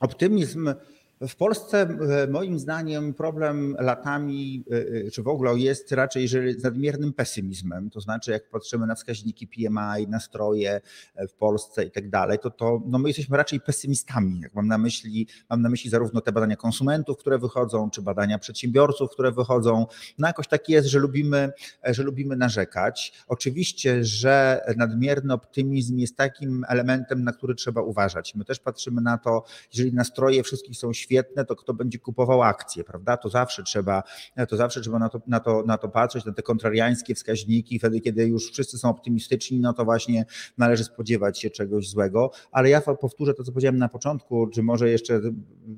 optymizm 0.00 0.74
w 1.20 1.36
Polsce 1.36 1.80
e, 1.80 2.26
moim 2.26 2.58
zdaniem 2.58 3.14
problem 3.14 3.76
latami, 3.78 4.64
e, 4.70 5.06
e, 5.06 5.10
czy 5.10 5.22
w 5.22 5.28
ogóle 5.28 5.58
jest 5.58 5.92
raczej 5.92 6.28
z 6.28 6.62
nadmiernym 6.62 7.12
pesymizmem. 7.12 7.90
To 7.90 8.00
znaczy, 8.00 8.30
jak 8.30 8.48
patrzymy 8.48 8.86
na 8.86 8.94
wskaźniki 8.94 9.46
PMI, 9.46 10.08
nastroje 10.08 10.80
w 11.28 11.32
Polsce 11.32 11.84
i 11.84 11.90
tak 11.90 12.10
dalej, 12.10 12.38
to, 12.38 12.50
to 12.50 12.82
no 12.86 12.98
my 12.98 13.08
jesteśmy 13.08 13.36
raczej 13.36 13.60
pesymistami. 13.60 14.40
Jak 14.40 14.54
mam 14.54 14.68
na 14.68 14.78
myśli, 14.78 15.26
mam 15.50 15.62
na 15.62 15.68
myśli 15.68 15.90
zarówno 15.90 16.20
te 16.20 16.32
badania 16.32 16.56
konsumentów, 16.56 17.18
które 17.18 17.38
wychodzą, 17.38 17.90
czy 17.90 18.02
badania 18.02 18.38
przedsiębiorców, 18.38 19.10
które 19.10 19.32
wychodzą. 19.32 19.86
No 20.18 20.26
jakoś 20.26 20.48
tak 20.48 20.68
jest, 20.68 20.88
że 20.88 20.98
lubimy, 20.98 21.52
że 21.84 22.02
lubimy 22.02 22.36
narzekać. 22.36 23.12
Oczywiście, 23.28 24.04
że 24.04 24.60
nadmierny 24.76 25.34
optymizm 25.34 25.98
jest 25.98 26.16
takim 26.16 26.64
elementem, 26.68 27.24
na 27.24 27.32
który 27.32 27.54
trzeba 27.54 27.82
uważać. 27.82 28.34
My 28.34 28.44
też 28.44 28.58
patrzymy 28.58 29.00
na 29.00 29.18
to, 29.18 29.44
jeżeli 29.72 29.92
nastroje 29.94 30.42
wszystkich 30.42 30.76
są 30.76 30.92
świetne, 30.92 31.07
świetne, 31.08 31.44
to 31.44 31.56
kto 31.56 31.74
będzie 31.74 31.98
kupował 31.98 32.42
akcje, 32.42 32.84
prawda? 32.84 33.16
To 33.16 33.28
zawsze 33.28 33.62
trzeba, 33.62 34.02
to 34.48 34.56
zawsze 34.56 34.80
trzeba 34.80 34.98
na 34.98 35.08
to, 35.08 35.20
na 35.26 35.40
to, 35.40 35.62
na 35.66 35.78
to 35.78 35.88
patrzeć, 35.88 36.24
na 36.24 36.32
te 36.32 36.42
kontrariańskie 36.42 37.14
wskaźniki. 37.14 37.78
Wtedy, 37.78 38.00
kiedy 38.00 38.26
już 38.26 38.50
wszyscy 38.52 38.78
są 38.78 38.90
optymistyczni, 38.90 39.60
no 39.60 39.72
to 39.72 39.84
właśnie 39.84 40.26
należy 40.58 40.84
spodziewać 40.84 41.40
się 41.40 41.50
czegoś 41.50 41.88
złego. 41.88 42.30
Ale 42.52 42.68
ja 42.68 42.80
powtórzę 42.80 43.34
to, 43.34 43.44
co 43.44 43.52
powiedziałem 43.52 43.78
na 43.78 43.88
początku, 43.88 44.46
czy 44.46 44.62
może 44.62 44.90
jeszcze 44.90 45.20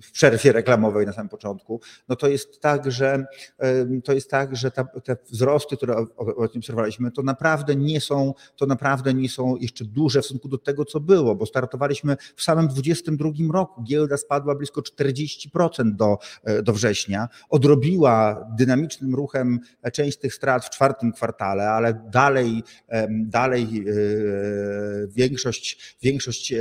w 0.02 0.12
przerwie 0.12 0.52
reklamowej 0.52 1.06
na 1.06 1.12
samym 1.12 1.28
początku. 1.28 1.80
No 2.08 2.16
to 2.16 2.28
jest 2.28 2.60
tak, 2.60 2.90
że 2.90 3.24
to 4.04 4.12
jest 4.12 4.30
tak, 4.30 4.56
że 4.56 4.70
ta, 4.70 4.84
te 4.84 5.16
wzrosty, 5.30 5.76
które 5.76 5.96
obserwowaliśmy, 6.56 7.10
to 7.10 7.22
naprawdę 7.22 7.76
nie 7.76 8.00
są, 8.00 8.34
to 8.56 8.66
naprawdę 8.66 9.14
nie 9.14 9.28
są 9.28 9.56
jeszcze 9.56 9.84
duże 9.84 10.22
w 10.22 10.24
stosunku 10.24 10.48
do 10.48 10.58
tego, 10.58 10.84
co 10.84 11.00
było, 11.00 11.34
bo 11.34 11.46
startowaliśmy 11.46 12.16
w 12.36 12.42
samym 12.42 12.68
22 12.68 13.28
roku. 13.52 13.82
Giełda 13.82 14.16
spadła 14.16 14.54
blisko 14.54 14.82
40 14.82 15.19
40% 15.26 15.96
do, 15.96 16.18
e, 16.44 16.62
do 16.62 16.72
września. 16.72 17.28
Odrobiła 17.48 18.46
dynamicznym 18.58 19.14
ruchem 19.14 19.60
część 19.92 20.18
tych 20.18 20.34
strat 20.34 20.64
w 20.64 20.70
czwartym 20.70 21.12
kwartale, 21.12 21.70
ale 21.70 21.94
dalej, 22.12 22.62
dalej 23.10 23.62
e, 23.62 23.92
większość, 25.08 25.96
większość 26.02 26.52
e, 26.52 26.58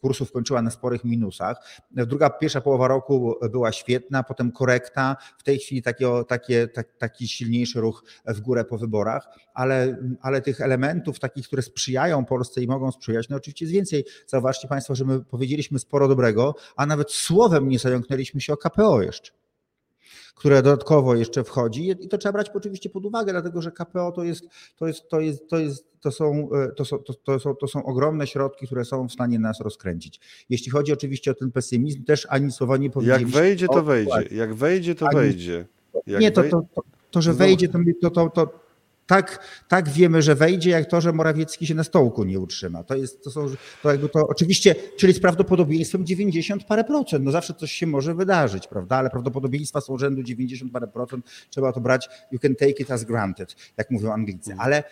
kursów 0.00 0.32
kończyła 0.32 0.62
na 0.62 0.70
sporych 0.70 1.04
minusach. 1.04 1.82
Druga, 1.90 2.30
pierwsza 2.30 2.60
połowa 2.60 2.88
roku 2.88 3.34
była 3.50 3.72
świetna, 3.72 4.22
potem 4.22 4.52
korekta. 4.52 5.16
W 5.38 5.42
tej 5.42 5.58
chwili 5.58 5.82
taki, 5.82 6.04
takie, 6.28 6.68
taki 6.98 7.28
silniejszy 7.28 7.80
ruch 7.80 8.04
w 8.26 8.40
górę 8.40 8.64
po 8.64 8.78
wyborach, 8.78 9.28
ale, 9.54 9.96
ale 10.20 10.40
tych 10.40 10.60
elementów 10.60 11.18
takich, 11.18 11.46
które 11.46 11.62
sprzyjają 11.62 12.24
Polsce 12.24 12.62
i 12.62 12.66
mogą 12.66 12.92
sprzyjać, 12.92 13.28
no 13.28 13.36
oczywiście 13.36 13.64
jest 13.64 13.74
więcej. 13.74 14.04
Zauważcie 14.26 14.68
Państwo, 14.68 14.94
że 14.94 15.04
my 15.04 15.24
powiedzieliśmy 15.24 15.78
sporo 15.78 16.08
dobrego, 16.08 16.54
a 16.76 16.86
nawet 16.86 17.12
słowem 17.52 17.68
nie 17.68 17.78
zająknęliśmy 17.78 18.40
się 18.40 18.52
o 18.52 18.56
KPO 18.56 19.02
jeszcze, 19.02 19.32
które 20.34 20.62
dodatkowo 20.62 21.14
jeszcze 21.14 21.44
wchodzi 21.44 21.90
i 21.90 22.08
to 22.08 22.18
trzeba 22.18 22.32
brać 22.32 22.50
oczywiście 22.54 22.90
pod 22.90 23.06
uwagę, 23.06 23.32
dlatego 23.32 23.62
że 23.62 23.72
KPO 23.72 24.12
to 24.12 24.24
jest, 24.24 24.44
to 24.78 24.86
jest, 24.86 25.08
to 25.08 25.20
jest, 25.20 25.48
to 25.48 25.58
jest 25.58 25.92
to 26.00 26.10
są, 26.10 26.48
to, 26.76 26.84
są, 26.84 26.98
to, 27.24 27.40
są, 27.40 27.54
to 27.54 27.68
są 27.68 27.84
ogromne 27.84 28.26
środki, 28.26 28.66
które 28.66 28.84
są 28.84 29.08
w 29.08 29.12
stanie 29.12 29.38
nas 29.38 29.60
rozkręcić. 29.60 30.20
Jeśli 30.50 30.70
chodzi 30.70 30.92
oczywiście 30.92 31.30
o 31.30 31.34
ten 31.34 31.52
pesymizm, 31.52 32.04
też 32.04 32.26
ani 32.30 32.52
słowa 32.52 32.76
nie 32.76 32.90
powiedzieliśmy. 32.90 33.30
Jak 33.30 33.34
wejdzie, 33.34 33.66
to 33.68 33.82
wejdzie. 33.82 34.22
Jak 34.30 34.54
wejdzie, 34.54 34.94
to 34.94 35.06
wejdzie. 35.12 35.66
Nie, 36.06 36.30
to, 36.30 36.42
to, 36.42 36.62
to, 36.74 36.82
to, 37.10 37.22
że 37.22 37.32
wejdzie, 37.32 37.68
to, 37.68 38.10
to, 38.10 38.30
to, 38.30 38.61
tak, 39.06 39.38
tak 39.68 39.88
wiemy, 39.88 40.22
że 40.22 40.34
wejdzie, 40.34 40.70
jak 40.70 40.86
to, 40.86 41.00
że 41.00 41.12
Morawiecki 41.12 41.66
się 41.66 41.74
na 41.74 41.84
stołku 41.84 42.24
nie 42.24 42.40
utrzyma. 42.40 42.84
To 42.84 42.96
jest, 42.96 43.24
to 43.24 43.30
są, 43.30 43.46
to 43.82 43.90
jakby 43.90 44.08
to 44.08 44.20
oczywiście, 44.28 44.74
czyli 44.96 45.12
z 45.12 45.20
prawdopodobieństwem 45.20 46.06
90 46.06 46.64
parę 46.64 46.84
procent. 46.84 47.24
No 47.24 47.30
zawsze 47.30 47.54
coś 47.54 47.72
się 47.72 47.86
może 47.86 48.14
wydarzyć, 48.14 48.66
prawda? 48.66 48.96
Ale 48.96 49.10
prawdopodobieństwa 49.10 49.80
są 49.80 49.98
rzędu 49.98 50.22
90 50.22 50.72
parę 50.72 50.86
procent. 50.86 51.26
Trzeba 51.50 51.72
to 51.72 51.80
brać, 51.80 52.08
you 52.32 52.38
can 52.38 52.54
take 52.54 52.82
it 52.82 52.90
as 52.90 53.04
granted, 53.04 53.56
jak 53.76 53.90
mówią 53.90 54.12
Anglicy. 54.12 54.54
Ale, 54.58 54.84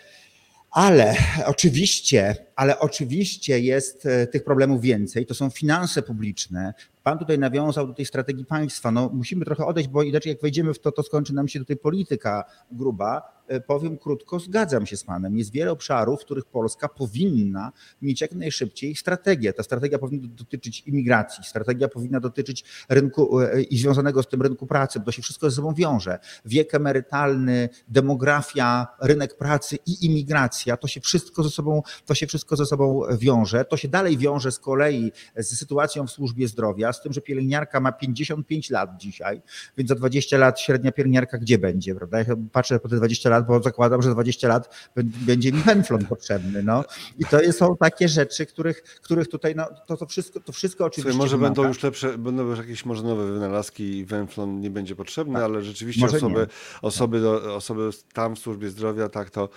ale 0.71 1.15
oczywiście, 1.45 2.35
ale 2.55 2.79
oczywiście 2.79 3.59
jest 3.59 4.05
e, 4.05 4.27
tych 4.27 4.43
problemów 4.43 4.81
więcej. 4.81 5.25
To 5.25 5.33
są 5.33 5.49
finanse 5.49 6.01
publiczne, 6.01 6.73
Pan 7.03 7.19
tutaj 7.19 7.39
nawiązał 7.39 7.87
do 7.87 7.93
tej 7.93 8.05
strategii 8.05 8.45
państwa. 8.45 8.91
No, 8.91 9.09
musimy 9.13 9.45
trochę 9.45 9.65
odejść, 9.65 9.89
bo 9.89 10.03
inaczej 10.03 10.29
jak 10.29 10.41
wejdziemy 10.41 10.73
w 10.73 10.79
to, 10.79 10.91
to 10.91 11.03
skończy 11.03 11.33
nam 11.33 11.47
się 11.47 11.59
tutaj 11.59 11.77
polityka 11.77 12.43
gruba. 12.71 13.41
E, 13.47 13.61
powiem 13.61 13.97
krótko, 13.97 14.39
zgadzam 14.39 14.85
się 14.85 14.97
z 14.97 15.03
Panem. 15.03 15.37
Jest 15.37 15.51
wiele 15.51 15.71
obszarów, 15.71 16.21
w 16.21 16.25
których 16.25 16.45
Polska 16.45 16.89
powinna 16.89 17.71
mieć 18.01 18.21
jak 18.21 18.31
najszybciej 18.31 18.95
strategię. 18.95 19.53
Ta 19.53 19.63
strategia 19.63 19.99
powinna 19.99 20.27
dotyczyć 20.31 20.83
imigracji, 20.87 21.43
strategia 21.43 21.87
powinna 21.87 22.19
dotyczyć 22.19 22.65
rynku 22.89 23.39
e, 23.39 23.61
i 23.61 23.77
związanego 23.77 24.23
z 24.23 24.27
tym 24.27 24.41
rynku 24.41 24.67
pracy, 24.67 24.99
bo 24.99 25.05
to 25.05 25.11
się 25.11 25.21
wszystko 25.21 25.49
ze 25.49 25.55
sobą 25.55 25.73
wiąże. 25.73 26.19
Wiek 26.45 26.75
emerytalny, 26.75 27.69
demografia, 27.87 28.87
rynek 29.01 29.37
pracy 29.37 29.77
i 29.85 30.05
imigracja, 30.05 30.77
to 30.77 30.87
się 30.87 31.01
wszystko 31.01 31.43
ze 31.43 31.49
sobą, 31.49 31.81
to 32.05 32.15
się 32.15 32.27
wszystko 32.27 32.55
ze 32.55 32.65
sobą 32.65 33.01
wiąże. 33.17 33.65
To 33.65 33.77
się 33.77 33.87
dalej 33.87 34.17
wiąże 34.17 34.51
z 34.51 34.59
kolei 34.59 35.11
z 35.35 35.57
sytuacją 35.59 36.07
w 36.07 36.11
służbie 36.11 36.47
zdrowia 36.47 36.90
z 36.93 37.01
tym, 37.01 37.13
że 37.13 37.21
pielęgniarka 37.21 37.79
ma 37.79 37.91
55 37.91 38.69
lat 38.69 38.97
dzisiaj, 38.97 39.41
więc 39.77 39.89
za 39.89 39.95
20 39.95 40.37
lat 40.37 40.59
średnia 40.59 40.91
pielęgniarka 40.91 41.37
gdzie 41.37 41.57
będzie, 41.57 41.95
prawda? 41.95 42.19
Ja 42.19 42.25
patrzę 42.51 42.79
po 42.79 42.89
te 42.89 42.95
20 42.95 43.29
lat, 43.29 43.47
bo 43.47 43.63
zakładam, 43.63 44.01
że 44.01 44.11
20 44.11 44.47
lat 44.47 44.91
będzie 44.95 45.51
mi 45.51 45.61
węflon 45.61 46.05
potrzebny, 46.05 46.63
no. 46.63 46.85
I 47.19 47.25
to 47.25 47.53
są 47.53 47.77
takie 47.77 48.07
rzeczy, 48.09 48.45
których, 48.45 48.83
których 48.83 49.27
tutaj, 49.27 49.55
no, 49.55 49.67
to, 49.87 49.97
to 49.97 50.05
wszystko, 50.05 50.39
to 50.39 50.51
wszystko 50.51 50.85
oczywiście 50.85 51.11
Słuchaj, 51.11 51.25
może 51.25 51.37
wymaga. 51.37 51.55
będą 51.55 51.67
już 51.67 51.83
lepsze, 51.83 52.17
będą 52.17 52.43
już 52.47 52.59
jakieś 52.59 52.85
może 52.85 53.03
nowe 53.03 53.33
wynalazki 53.33 53.97
i 53.97 54.05
węflon 54.05 54.59
nie 54.59 54.69
będzie 54.69 54.95
potrzebny, 54.95 55.33
tak. 55.33 55.43
ale 55.43 55.61
rzeczywiście 55.61 56.05
osoby, 56.05 56.47
osoby, 56.81 57.29
osoby 57.53 57.89
tam 58.13 58.35
w 58.35 58.39
służbie 58.39 58.69
zdrowia, 58.69 59.09
tak 59.09 59.29
to 59.29 59.49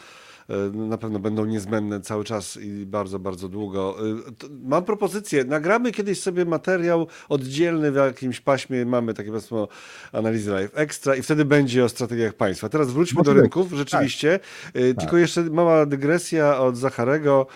na 0.72 0.98
pewno 0.98 1.18
będą 1.18 1.44
niezbędne 1.44 2.00
cały 2.00 2.24
czas 2.24 2.57
i 2.57 2.87
bardzo, 2.87 3.18
bardzo 3.18 3.48
długo. 3.48 3.96
E, 3.98 4.48
mam 4.62 4.85
propozycję, 4.85 5.44
nagramy 5.44 5.92
kiedyś 5.92 6.20
sobie 6.20 6.44
materiał 6.44 7.07
oddzielny 7.28 7.92
w 7.92 7.94
jakimś 7.94 8.40
paśmie, 8.40 8.87
mamy 8.87 9.14
takie 9.14 9.28
powiedzmy 9.28 9.66
analizy 10.12 10.50
live 10.50 10.70
extra 10.74 11.16
i 11.16 11.22
wtedy 11.22 11.44
będzie 11.44 11.85
o 11.85 11.88
strategiach 11.88 12.35
państwa. 12.35 12.68
Teraz 12.68 12.92
wróćmy 12.92 13.22
do 13.22 13.35
rynków, 13.35 13.72
rzeczywiście. 13.72 14.38
Tak. 14.38 14.76
E, 14.76 14.80
tylko 14.80 15.11
tak. 15.11 15.20
jeszcze 15.20 15.42
mała 15.42 15.87
dygresja 15.87 16.59
od 16.59 16.76
Zacharego. 16.76 17.46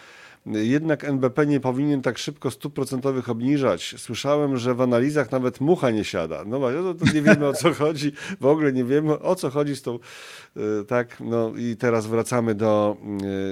Jednak 0.52 1.04
NBP 1.04 1.46
nie 1.46 1.60
powinien 1.60 2.02
tak 2.02 2.18
szybko 2.18 2.50
stóp 2.50 2.74
procentowych 2.74 3.28
obniżać. 3.28 3.94
Słyszałem, 3.98 4.56
że 4.56 4.74
w 4.74 4.80
analizach 4.80 5.32
nawet 5.32 5.60
mucha 5.60 5.90
nie 5.90 6.04
siada. 6.04 6.44
No 6.46 6.60
to, 6.60 6.94
to 6.94 7.12
nie 7.14 7.22
wiemy 7.22 7.46
o 7.46 7.52
co 7.52 7.74
chodzi, 7.84 8.12
w 8.40 8.46
ogóle 8.46 8.72
nie 8.72 8.84
wiemy 8.84 9.18
o 9.18 9.34
co 9.34 9.50
chodzi 9.50 9.76
z 9.76 9.82
tą, 9.82 9.94
y, 9.94 10.60
tak, 10.84 11.20
no 11.20 11.52
i 11.56 11.76
teraz 11.76 12.06
wracamy 12.06 12.54
do, 12.54 12.96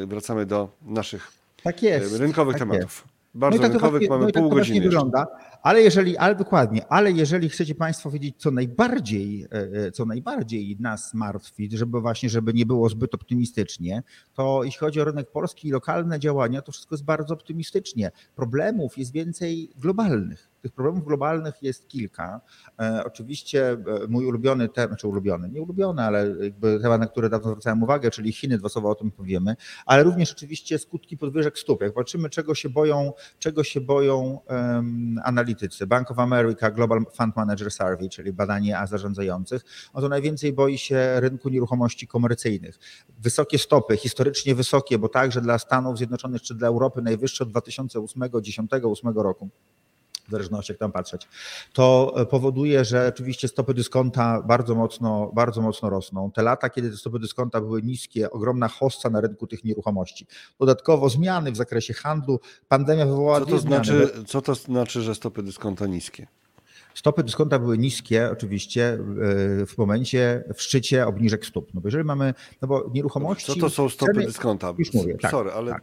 y, 0.03 0.07
wracamy 0.07 0.47
do 0.47 0.69
naszych 0.83 1.33
tak 1.63 1.83
jest, 1.83 2.19
rynkowych 2.19 2.55
tak 2.55 2.61
tematów. 2.61 3.05
Jest. 3.05 3.17
Bardzo 3.35 3.57
no 3.57 3.63
tak 3.63 3.73
rynkowych, 3.73 3.93
właśnie, 3.93 4.09
mamy 4.09 4.27
no 4.27 4.41
pół 4.41 4.49
tak 4.49 4.59
godziny. 4.59 4.81
wygląda. 4.81 5.27
Ale 5.67 5.83
jeżeli, 5.83 6.17
ale 6.17 6.35
dokładnie, 6.35 6.87
ale 6.89 7.13
jeżeli 7.13 7.49
chcecie 7.49 7.75
Państwo 7.75 8.11
wiedzieć, 8.11 8.35
co 8.39 8.51
najbardziej, 8.51 9.45
e, 9.45 9.49
e, 9.87 9.93
co 9.93 10.05
najbardziej 10.05 10.77
nas 10.81 11.15
martwi, 11.15 11.69
żeby 11.73 12.01
właśnie, 12.01 12.29
żeby 12.29 12.55
nie 12.55 12.67
było 12.67 12.89
zbyt 12.89 13.15
optymistycznie, 13.15 14.03
to 14.35 14.65
jeśli 14.65 14.79
chodzi 14.79 15.01
o 15.01 15.05
rynek 15.05 15.31
polski 15.31 15.69
i 15.69 15.71
lokalne 15.71 16.21
działania, 16.21 16.63
to 16.63 16.73
wszystko 16.73 16.95
jest 16.95 17.05
bardzo 17.05 17.35
optymistycznie. 17.35 18.11
Problemów 18.37 18.99
jest 18.99 19.13
więcej 19.13 19.71
globalnych. 19.77 20.49
Tych 20.63 20.73
problemów 20.73 21.05
globalnych 21.05 21.63
jest 21.63 21.89
kilka. 21.89 22.41
E, 22.81 23.03
oczywiście 23.07 23.77
mój 24.09 24.27
ulubiony 24.27 24.69
temat, 24.69 24.77
czy 24.77 24.89
znaczy 24.89 25.09
ulubiony, 25.09 25.49
nie 25.49 25.63
ulubiony, 25.63 26.03
ale 26.03 26.35
jakby 26.41 26.81
temat, 26.83 27.01
na 27.01 27.07
który 27.07 27.29
dawno 27.29 27.51
zwracałem 27.51 27.83
uwagę, 27.83 28.11
czyli 28.11 28.33
Chiny, 28.33 28.59
dwa 28.59 28.69
słowa 28.69 28.89
o 28.89 28.95
tym 28.95 29.11
powiemy, 29.11 29.57
ale 29.87 30.03
również 30.03 30.33
oczywiście 30.33 30.79
skutki 30.79 31.17
podwyżek 31.17 31.59
stóp. 31.59 31.83
Jak 31.83 31.95
patrzymy, 31.95 32.31
czego 32.31 32.55
się 32.55 32.69
boją, 32.69 33.13
czego 33.39 33.65
się 33.65 33.81
boją 33.81 34.41
um, 34.49 35.21
analitycy. 35.25 35.56
Bank 35.87 36.11
of 36.11 36.19
America 36.19 36.71
Global 36.71 37.05
Fund 37.12 37.37
Manager 37.37 37.71
Survey, 37.71 38.09
czyli 38.09 38.33
badanie 38.33 38.79
a 38.79 38.87
zarządzających, 38.87 39.62
no 39.95 40.01
to 40.01 40.09
najwięcej 40.09 40.53
boi 40.53 40.79
się 40.79 41.21
rynku 41.21 41.49
nieruchomości 41.49 42.07
komercyjnych. 42.07 42.79
Wysokie 43.19 43.59
stopy, 43.59 43.97
historycznie 43.97 44.55
wysokie, 44.55 44.99
bo 44.99 45.09
także 45.09 45.40
dla 45.40 45.59
Stanów 45.59 45.99
Zjednoczonych 45.99 46.42
czy 46.42 46.55
dla 46.55 46.69
Europy 46.69 47.03
najwyższe 47.03 47.45
od 47.45 47.51
2008-2010-2008 47.51 49.23
roku 49.23 49.51
w 50.29 50.31
zależności 50.31 50.73
jak 50.73 50.79
tam 50.79 50.93
patrzeć, 50.93 51.29
to 51.73 52.15
powoduje, 52.31 52.85
że 52.85 53.09
oczywiście 53.09 53.49
stopy 53.49 53.75
dyskonta 53.75 54.43
bardzo 54.43 54.75
mocno, 54.75 55.31
bardzo 55.35 55.62
mocno 55.62 55.91
rosną. 55.91 56.31
Te 56.31 56.43
lata, 56.43 56.71
kiedy 56.71 56.91
te 56.91 56.97
stopy 56.97 57.19
dyskonta 57.19 57.61
były 57.61 57.83
niskie, 57.83 58.31
ogromna 58.31 58.69
hossa 58.69 59.11
na 59.11 59.21
rynku 59.21 59.47
tych 59.47 59.65
nieruchomości. 59.65 60.27
Dodatkowo 60.61 61.09
zmiany 61.09 61.53
w 61.53 61.57
zakresie 61.57 61.95
handlu, 61.95 62.41
pandemia 62.69 63.07
wywołała 63.07 63.41
co 63.41 63.47
to 63.47 63.59
znaczy, 63.59 64.11
Co 64.27 64.43
to 64.43 64.55
znaczy, 64.55 65.03
że 65.03 65.14
stopy 65.14 65.43
dyskonta 65.43 65.87
niskie? 65.87 66.27
Stopy 66.95 67.22
dyskonta 67.22 67.59
były 67.59 67.79
niskie 67.79 68.31
oczywiście 68.33 68.85
e, 68.93 69.66
w 69.66 69.79
momencie, 69.79 70.45
w 70.55 70.62
szczycie 70.62 71.07
obniżek 71.07 71.47
stóp. 71.47 71.74
No 71.74 71.81
bo 71.81 71.89
jeżeli 71.89 72.05
mamy, 72.05 72.35
no 72.62 72.68
bo 72.68 72.91
nieruchomości... 72.95 73.47
Co 73.47 73.61
to 73.61 73.70
są 73.70 73.89
stopy 73.89 74.12
ceny, 74.12 74.27
dyskonta? 74.27 74.74
Już 74.79 74.95
mówię, 74.95 75.16
tak. 75.18 75.31
Sorry, 75.31 75.53
ale 75.53 75.72
tak. 75.72 75.83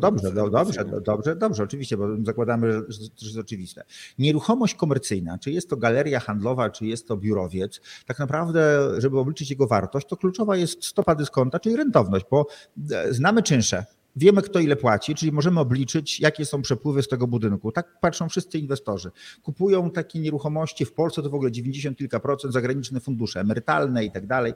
Dobrze, 0.00 0.32
dobrze, 0.32 0.50
dobrze, 0.50 1.00
dobrze, 1.00 1.36
dobrze, 1.36 1.62
oczywiście, 1.62 1.96
bo 1.96 2.06
zakładamy, 2.22 2.72
że 2.88 2.98
to 2.98 3.26
jest 3.26 3.38
oczywiste. 3.38 3.84
Nieruchomość 4.18 4.74
komercyjna, 4.74 5.38
czy 5.38 5.50
jest 5.50 5.70
to 5.70 5.76
galeria 5.76 6.20
handlowa, 6.20 6.70
czy 6.70 6.86
jest 6.86 7.08
to 7.08 7.16
biurowiec, 7.16 7.80
tak 8.06 8.18
naprawdę, 8.18 8.90
żeby 8.98 9.18
obliczyć 9.18 9.50
jego 9.50 9.66
wartość, 9.66 10.06
to 10.06 10.16
kluczowa 10.16 10.56
jest 10.56 10.84
stopa 10.84 11.14
dyskonta, 11.14 11.60
czyli 11.60 11.76
rentowność, 11.76 12.26
bo 12.30 12.46
e, 12.90 13.12
znamy 13.12 13.42
czynsze. 13.42 13.84
Wiemy, 14.16 14.42
kto 14.42 14.58
ile 14.58 14.76
płaci, 14.76 15.14
czyli 15.14 15.32
możemy 15.32 15.60
obliczyć, 15.60 16.20
jakie 16.20 16.44
są 16.44 16.62
przepływy 16.62 17.02
z 17.02 17.08
tego 17.08 17.26
budynku. 17.26 17.72
Tak 17.72 18.00
patrzą 18.00 18.28
wszyscy 18.28 18.58
inwestorzy. 18.58 19.10
Kupują 19.42 19.90
takie 19.90 20.18
nieruchomości 20.20 20.84
w 20.84 20.92
Polsce 20.92 21.22
to 21.22 21.30
w 21.30 21.34
ogóle 21.34 21.52
90 21.52 21.98
kilka 21.98 22.20
procent 22.20 22.52
zagraniczne 22.52 23.00
fundusze 23.00 23.40
emerytalne 23.40 24.04
i 24.04 24.10
tak 24.10 24.26
dalej, 24.26 24.52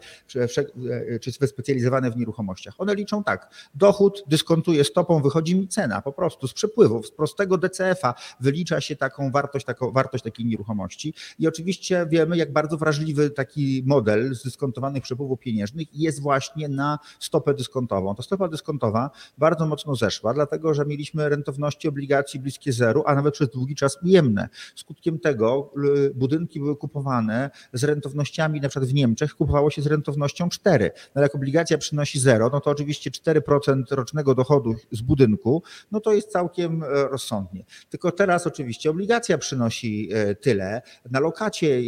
czy 1.21 1.33
wyspecjalizowane 1.41 2.11
w 2.11 2.17
nieruchomościach. 2.17 2.75
One 2.79 2.95
liczą 2.95 3.25
tak. 3.25 3.55
Dochód 3.75 4.25
dyskontuje 4.27 4.85
stopą, 4.85 5.23
wychodzi 5.23 5.57
mi 5.57 5.69
cena 5.69 6.03
po 6.03 6.13
prostu 6.13 6.49
z 6.49 6.53
przepływów, 6.53 7.07
z 7.07 7.11
prostego 7.11 7.59
DCF-a 7.59 8.15
wylicza 8.41 8.81
się 8.81 8.97
taką 8.97 9.31
wartość, 9.31 9.67
taką 9.67 9.93
wartość 9.93 10.25
takiej 10.25 10.47
nieruchomości. 10.47 11.15
I 11.39 11.49
oczywiście 11.49 12.07
wiemy, 12.11 12.37
jak 12.37 12.53
bardzo 12.53 12.77
wrażliwy 12.77 13.31
taki 13.31 13.83
model 13.87 14.35
z 14.35 14.43
dyskontowanych 14.43 15.03
przepływów 15.03 15.41
pieniężnych 15.41 15.89
jest 15.93 16.21
właśnie 16.21 16.69
na 16.69 16.99
stopę 17.21 17.55
dyskontową. 17.55 18.15
To 18.15 18.23
stopa 18.23 18.49
dyskontowa 18.49 19.11
bardzo 19.39 19.48
mocno 19.67 19.95
zeszła, 19.95 20.35
dlatego 20.35 20.75
że 20.75 20.87
mieliśmy 20.87 21.29
rentowności 21.29 21.89
obligacji 21.89 22.41
bliskie 22.41 22.73
zeru, 22.73 23.03
a 23.07 23.15
nawet 23.15 23.35
przez 23.35 23.51
długi 23.51 23.75
czas 23.75 23.99
ujemne. 24.03 24.49
Skutkiem 24.77 25.19
tego 25.19 25.73
budynki 26.15 26.61
były 26.61 26.77
kupowane 26.77 27.51
z 27.73 27.85
rentownościami, 27.85 28.61
na 28.61 28.69
przykład 28.69 28.91
w 28.91 28.95
Niemczech 28.95 29.35
kupowało 29.35 29.71
się 29.71 29.83
z 29.83 29.87
rentownością 29.87 30.49
4. 30.49 30.91
No 31.15 31.23
jak 31.23 31.35
obligacja 31.35 31.79
przynosi 31.79 32.21
0, 32.21 32.51
no 32.53 32.61
to 32.61 32.71
oczywiście 32.71 33.11
4% 33.11 33.83
rocznego 33.91 34.35
dochodu 34.35 34.75
z 34.93 35.01
budynku, 35.01 35.63
no 35.93 36.01
to 36.01 36.13
jest 36.13 36.33
całkiem 36.33 36.83
e, 36.83 36.87
rozsądnie. 36.87 37.65
Tylko 37.91 38.13
teraz 38.13 38.47
oczywiście 38.47 38.91
obligacja 38.91 39.39
przynosi 39.39 40.09
e, 40.13 40.35
tyle. 40.35 40.83
Na 41.11 41.21
lokacie 41.21 41.81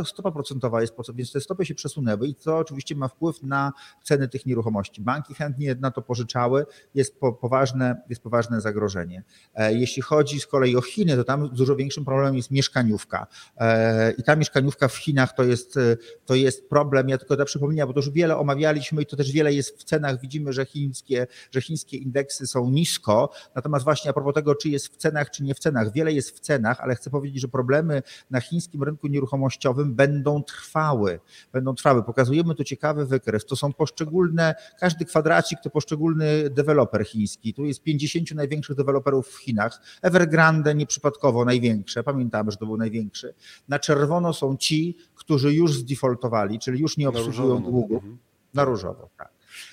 e, 0.00 0.04
stopa 0.04 0.30
procentowa 0.30 0.80
jest, 0.80 0.94
więc 1.14 1.32
te 1.32 1.40
stopy 1.40 1.66
się 1.66 1.74
przesunęły 1.74 2.28
i 2.28 2.34
to 2.34 2.58
oczywiście 2.58 2.96
ma 2.96 3.08
wpływ 3.08 3.42
na 3.42 3.72
ceny 4.02 4.28
tych 4.28 4.46
nieruchomości. 4.46 5.00
Banki 5.00 5.34
chętnie 5.34 5.74
na 5.74 5.90
to 5.90 6.02
pożyczały. 6.02 6.66
Jest 7.02 7.20
poważne, 7.40 8.02
jest 8.08 8.22
poważne 8.22 8.60
zagrożenie. 8.60 9.22
E, 9.54 9.74
jeśli 9.74 10.02
chodzi 10.02 10.40
z 10.40 10.46
kolei 10.46 10.76
o 10.76 10.80
Chiny, 10.80 11.16
to 11.16 11.24
tam 11.24 11.48
dużo 11.48 11.76
większym 11.76 12.04
problemem 12.04 12.36
jest 12.36 12.50
mieszkaniówka. 12.50 13.26
E, 13.56 14.12
I 14.12 14.22
ta 14.22 14.36
mieszkaniówka 14.36 14.88
w 14.88 14.96
Chinach 14.96 15.34
to 15.34 15.44
jest, 15.44 15.78
to 16.26 16.34
jest 16.34 16.68
problem. 16.68 17.08
Ja 17.08 17.18
tylko 17.18 17.36
to 17.36 17.44
przypomniałem, 17.44 17.88
bo 17.88 17.94
to 17.94 18.00
już 18.00 18.10
wiele 18.10 18.36
omawialiśmy 18.36 19.02
i 19.02 19.06
to 19.06 19.16
też 19.16 19.32
wiele 19.32 19.54
jest 19.54 19.78
w 19.78 19.84
cenach. 19.84 20.20
Widzimy, 20.20 20.52
że 20.52 20.66
chińskie, 20.66 21.26
że 21.50 21.60
chińskie 21.60 21.96
indeksy 21.96 22.46
są 22.46 22.70
nisko. 22.70 23.30
Natomiast 23.54 23.84
właśnie 23.84 24.10
a 24.10 24.14
propos 24.14 24.34
tego, 24.34 24.54
czy 24.54 24.68
jest 24.68 24.88
w 24.88 24.96
cenach, 24.96 25.30
czy 25.30 25.42
nie 25.42 25.54
w 25.54 25.58
cenach, 25.58 25.92
wiele 25.92 26.12
jest 26.12 26.36
w 26.36 26.40
cenach, 26.40 26.80
ale 26.80 26.94
chcę 26.94 27.10
powiedzieć, 27.10 27.40
że 27.40 27.48
problemy 27.48 28.02
na 28.30 28.40
chińskim 28.40 28.82
rynku 28.82 29.06
nieruchomościowym 29.06 29.94
będą 29.94 30.42
trwały. 30.42 31.20
Będą 31.52 31.74
trwały. 31.74 32.02
Pokazujemy 32.02 32.54
tu 32.54 32.64
ciekawy 32.64 33.06
wykres. 33.06 33.46
To 33.46 33.56
są 33.56 33.72
poszczególne, 33.72 34.54
każdy 34.80 35.04
kwadracik 35.04 35.58
to 35.62 35.70
poszczególny 35.70 36.50
deweloper 36.92 37.06
chiński. 37.06 37.54
Tu 37.54 37.64
jest 37.64 37.82
50 37.82 38.34
największych 38.34 38.76
deweloperów 38.76 39.28
w 39.28 39.36
Chinach. 39.36 39.80
Evergrande 40.02 40.74
nieprzypadkowo 40.74 41.44
największe, 41.44 42.02
pamiętamy, 42.02 42.50
że 42.50 42.56
to 42.56 42.66
był 42.66 42.76
największy. 42.76 43.34
Na 43.68 43.78
czerwono 43.78 44.32
są 44.32 44.56
ci, 44.56 44.96
którzy 45.14 45.54
już 45.54 45.72
zdefaultowali, 45.72 46.58
czyli 46.58 46.80
już 46.80 46.96
nie 46.96 47.08
obsługują 47.08 47.62
długów. 47.62 48.04
Mhm. 48.04 48.18
Na 48.54 48.64
różowo, 48.64 49.08
tak 49.16 49.31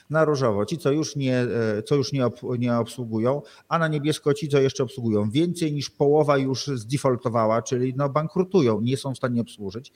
na 0.09 0.25
różowo 0.25 0.65
ci, 0.65 0.77
co 0.77 0.91
już 0.91 1.15
nie, 1.15 1.37
e, 1.37 1.83
co 1.83 1.95
już 1.95 2.11
nie, 2.11 2.29
nie 2.59 2.77
obsługują, 2.77 3.41
a 3.67 3.79
na 3.79 3.87
niebiesko 3.87 4.33
ci, 4.33 4.47
co 4.47 4.59
jeszcze 4.59 4.83
obsługują. 4.83 5.29
Więcej 5.29 5.73
niż 5.73 5.89
połowa 5.89 6.37
już 6.37 6.67
zdefaultowała, 6.67 7.61
czyli 7.61 7.93
no 7.97 8.09
bankrutują, 8.09 8.81
nie 8.81 8.97
są 8.97 9.13
w 9.13 9.17
stanie 9.17 9.41
obsłużyć. 9.41 9.91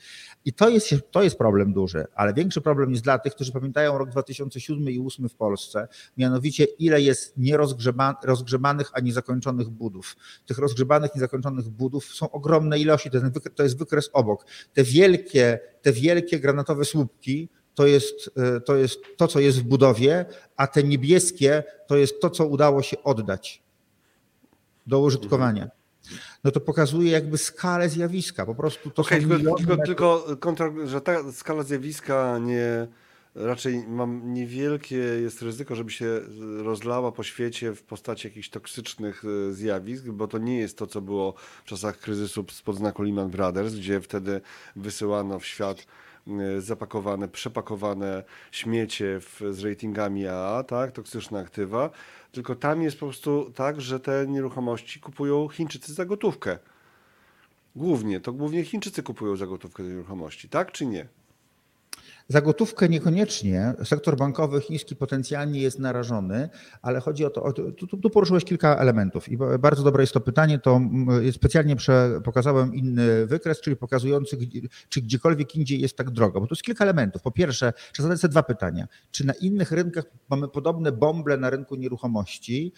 I 0.46 0.54
to 0.54 0.70
jest, 0.70 0.90
to 1.12 1.24
jest 1.24 1.38
problem 1.38 1.74
duży, 1.74 2.06
ale 2.16 2.34
większy 2.34 2.62
problem 2.62 2.92
jest 2.92 3.04
dla 3.04 3.20
tych, 3.20 3.36
którzy 3.36 3.52
pamiętają 3.52 3.98
rok 3.98 4.10
2007 4.10 4.90
i 4.90 4.94
2008 4.94 5.30
w 5.30 5.36
Polsce, 5.36 5.88
mianowicie 6.18 6.64
ile 6.64 7.02
jest 7.02 7.38
nierozgrzebanych, 7.38 8.92
a 8.94 9.00
niezakończonych 9.00 9.70
budów. 9.70 10.16
Tych 10.46 10.58
rozgrzebanych, 10.58 11.16
niezakończonych 11.16 11.70
budów 11.70 12.06
są 12.06 12.32
ogromne 12.32 12.80
ilości, 12.80 13.10
to 13.56 13.64
jest 13.64 13.78
wykres 13.78 14.10
obok. 14.14 14.46
Te 14.74 14.84
wielkie, 14.84 15.60
te 15.82 15.92
wielkie 15.92 16.40
granatowe 16.40 16.86
słupki, 16.86 17.50
to 17.76 17.88
jest, 17.88 18.32
e, 18.38 18.62
to 18.62 18.76
jest 18.76 19.00
to, 19.18 19.28
co 19.28 19.40
jest 19.40 19.60
w 19.60 19.64
budowie, 19.64 20.26
a 20.58 20.68
te 20.68 20.84
niebieskie 20.84 21.64
to 21.88 21.98
jest 21.98 22.22
to, 22.22 22.30
co 22.30 22.46
udało 22.46 22.82
się 22.82 23.04
oddać 23.04 23.64
do 24.88 25.00
użytkowania. 25.00 25.70
No 26.44 26.52
to 26.52 26.60
pokazuje 26.60 27.12
jakby 27.12 27.38
skalę 27.38 27.90
zjawiska. 27.90 28.46
Po 28.46 28.56
prostu 28.56 28.90
to 28.90 29.02
okay, 29.02 29.22
tylko, 29.22 29.56
tylko, 29.56 29.78
tylko 29.78 30.38
kontra, 30.40 30.72
że 30.86 31.02
ta 31.02 31.32
skala 31.32 31.64
zjawiska 31.64 32.38
nie 32.38 32.88
raczej 33.36 33.88
mam 33.88 34.34
niewielkie 34.34 34.96
jest 34.96 35.42
ryzyko, 35.42 35.76
żeby 35.76 35.92
się 35.92 36.22
rozlała 36.64 37.12
po 37.12 37.24
świecie 37.24 37.74
w 37.74 37.84
postaci 37.84 38.28
jakichś 38.28 38.50
toksycznych 38.50 39.24
e, 39.50 39.54
zjawisk, 39.54 40.06
bo 40.06 40.28
to 40.28 40.38
nie 40.38 40.60
jest 40.60 40.78
to, 40.78 40.88
co 40.88 41.02
było 41.02 41.34
w 41.66 41.68
czasach 41.68 41.98
kryzysu 41.98 42.46
spod 42.52 42.76
znaku 42.76 43.04
Lehman 43.04 43.30
Brothers, 43.30 43.74
gdzie 43.74 44.02
wtedy 44.02 44.42
wysyłano 44.76 45.40
w 45.40 45.46
świat 45.46 45.88
zapakowane, 46.60 47.28
przepakowane 47.28 48.24
śmiecie 48.52 49.20
w, 49.20 49.42
z 49.52 49.64
ratingami 49.64 50.28
AA, 50.28 50.64
tak, 50.64 50.92
toksyczne 50.92 51.40
aktywa, 51.40 51.90
tylko 52.32 52.56
tam 52.56 52.82
jest 52.82 53.00
po 53.00 53.06
prostu 53.06 53.52
tak, 53.56 53.82
że 53.82 54.00
te 54.00 54.26
nieruchomości 54.28 55.00
kupują 55.00 55.48
Chińczycy 55.48 55.94
za 55.94 56.06
gotówkę. 56.06 56.58
Głównie, 57.76 58.20
to 58.20 58.34
głównie 58.34 58.64
Chińczycy 58.64 59.04
kupują 59.04 59.36
za 59.36 59.48
gotówkę 59.48 59.84
te 59.84 59.90
nieruchomości, 59.90 60.50
tak 60.50 60.72
czy 60.72 60.86
nie? 60.86 61.08
Za 62.34 62.42
gotówkę 62.42 62.90
niekoniecznie. 62.90 63.74
Sektor 63.84 64.18
bankowy 64.18 64.62
chiński 64.62 64.96
potencjalnie 64.96 65.62
jest 65.62 65.80
narażony, 65.80 66.50
ale 66.82 67.00
chodzi 67.00 67.26
o 67.26 67.30
to, 67.30 67.54
tu, 67.54 67.98
tu 67.98 68.10
poruszyłeś 68.10 68.44
kilka 68.44 68.76
elementów 68.76 69.30
i 69.30 69.38
bardzo 69.60 69.84
dobre 69.84 70.04
jest 70.04 70.14
to 70.14 70.20
pytanie, 70.20 70.60
to 70.60 70.82
specjalnie 71.32 71.76
pokazałem 72.24 72.76
inny 72.76 73.26
wykres, 73.28 73.62
czyli 73.62 73.76
pokazujący, 73.76 74.38
czy 74.90 75.02
gdziekolwiek 75.02 75.56
indziej 75.56 75.82
jest 75.82 75.98
tak 75.98 76.10
drogo, 76.10 76.42
bo 76.42 76.48
tu 76.48 76.54
jest 76.54 76.64
kilka 76.64 76.84
elementów. 76.84 77.22
Po 77.22 77.32
pierwsze, 77.32 77.74
trzeba 77.94 78.08
zadać 78.08 78.22
sobie 78.22 78.32
dwa 78.32 78.44
pytania. 78.44 78.88
Czy 79.12 79.26
na 79.26 79.34
innych 79.34 79.72
rynkach 79.72 80.06
mamy 80.30 80.48
podobne 80.48 80.92
bąble 80.92 81.38
na 81.38 81.50
rynku 81.50 81.76
nieruchomości, 81.76 82.74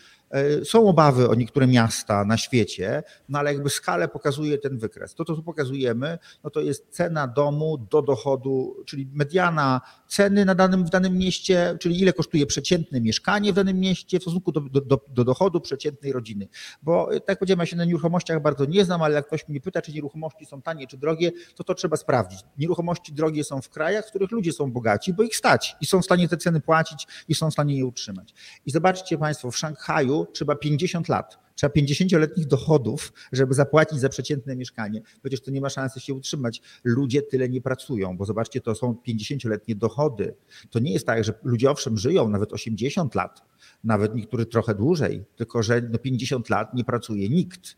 są 0.63 0.87
obawy 0.87 1.29
o 1.29 1.35
niektóre 1.35 1.67
miasta 1.67 2.25
na 2.25 2.37
świecie, 2.37 3.03
no 3.29 3.39
ale 3.39 3.53
jakby 3.53 3.69
skalę 3.69 4.07
pokazuje 4.07 4.57
ten 4.57 4.77
wykres. 4.77 5.15
To, 5.15 5.25
co 5.25 5.35
tu 5.35 5.43
pokazujemy, 5.43 6.17
no 6.43 6.49
to 6.49 6.61
jest 6.61 6.87
cena 6.89 7.27
domu 7.27 7.77
do 7.77 8.01
dochodu, 8.01 8.75
czyli 8.85 9.07
mediana 9.13 9.81
ceny 10.07 10.45
na 10.45 10.55
danym, 10.55 10.85
w 10.85 10.89
danym 10.89 11.17
mieście, 11.17 11.77
czyli 11.79 12.01
ile 12.01 12.13
kosztuje 12.13 12.45
przeciętne 12.45 13.01
mieszkanie 13.01 13.53
w 13.53 13.55
danym 13.55 13.79
mieście 13.79 14.19
w 14.19 14.21
stosunku 14.21 14.51
do, 14.51 14.61
do, 14.61 15.01
do 15.07 15.23
dochodu 15.23 15.61
przeciętnej 15.61 16.11
rodziny. 16.11 16.47
Bo 16.81 17.05
tak 17.05 17.27
jak 17.27 17.39
powiedziałem, 17.39 17.59
ja 17.59 17.65
się 17.65 17.75
na 17.75 17.85
nieruchomościach 17.85 18.41
bardzo 18.41 18.65
nie 18.65 18.85
znam, 18.85 19.01
ale 19.01 19.15
jak 19.15 19.27
ktoś 19.27 19.47
mnie 19.47 19.61
pyta, 19.61 19.81
czy 19.81 19.91
nieruchomości 19.91 20.45
są 20.45 20.61
tanie 20.61 20.87
czy 20.87 20.97
drogie, 20.97 21.31
to 21.55 21.63
to 21.63 21.73
trzeba 21.73 21.97
sprawdzić. 21.97 22.39
Nieruchomości 22.57 23.13
drogie 23.13 23.43
są 23.43 23.61
w 23.61 23.69
krajach, 23.69 24.05
w 24.05 24.09
których 24.09 24.31
ludzie 24.31 24.53
są 24.53 24.71
bogaci, 24.71 25.13
bo 25.13 25.23
ich 25.23 25.35
stać 25.35 25.75
i 25.81 25.85
są 25.85 26.01
w 26.01 26.05
stanie 26.05 26.29
te 26.29 26.37
ceny 26.37 26.61
płacić 26.61 27.07
i 27.27 27.35
są 27.35 27.49
w 27.49 27.53
stanie 27.53 27.77
je 27.77 27.85
utrzymać. 27.85 28.33
I 28.65 28.71
zobaczcie 28.71 29.17
Państwo, 29.17 29.51
w 29.51 29.57
Szanghaju 29.57 30.24
trzeba 30.33 30.55
50 30.55 31.09
lat. 31.09 31.45
Trzeba 31.55 31.73
50-letnich 31.73 32.47
dochodów, 32.47 33.13
żeby 33.31 33.53
zapłacić 33.53 33.99
za 33.99 34.09
przeciętne 34.09 34.55
mieszkanie. 34.55 35.01
Przecież 35.21 35.41
to 35.41 35.51
nie 35.51 35.61
ma 35.61 35.69
szansy 35.69 35.99
się 35.99 36.13
utrzymać. 36.13 36.61
Ludzie 36.83 37.21
tyle 37.21 37.49
nie 37.49 37.61
pracują, 37.61 38.17
bo 38.17 38.25
zobaczcie, 38.25 38.61
to 38.61 38.75
są 38.75 38.95
50-letnie 39.07 39.75
dochody. 39.75 40.35
To 40.69 40.79
nie 40.79 40.93
jest 40.93 41.05
tak, 41.05 41.23
że 41.23 41.33
ludzie 41.43 41.71
owszem 41.71 41.97
żyją 41.97 42.29
nawet 42.29 42.53
80 42.53 43.15
lat, 43.15 43.41
nawet 43.83 44.15
niektórzy 44.15 44.45
trochę 44.45 44.75
dłużej, 44.75 45.23
tylko 45.35 45.63
że 45.63 45.81
no 45.91 45.97
50 45.97 46.49
lat 46.49 46.73
nie 46.73 46.83
pracuje 46.83 47.29
nikt 47.29 47.77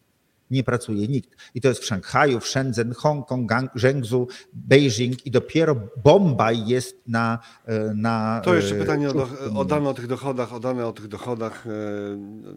nie 0.51 0.63
pracuje 0.63 1.07
nikt. 1.07 1.29
I 1.55 1.61
to 1.61 1.67
jest 1.67 1.81
w 1.81 1.85
Szanghaju, 1.85 2.39
w 2.39 2.47
Shenzhen, 2.47 2.93
Hongkong, 2.93 3.51
Zhengzhou, 3.75 4.27
Beijing 4.53 5.25
i 5.25 5.31
dopiero 5.31 5.75
Bombaj 6.03 6.67
jest 6.67 7.01
na... 7.07 7.39
E, 7.65 7.93
na 7.93 8.41
to 8.43 8.55
jeszcze 8.55 8.75
e, 8.75 8.79
pytanie 8.79 9.09
o, 9.09 9.27
o 9.59 9.65
dane 9.65 9.89
o 9.89 9.93
tych 9.93 10.07
dochodach, 10.07 10.53
o 10.53 10.59
dane 10.59 10.87
o 10.87 10.93
tych 10.93 11.07
dochodach, 11.07 11.67
e, 11.67 11.69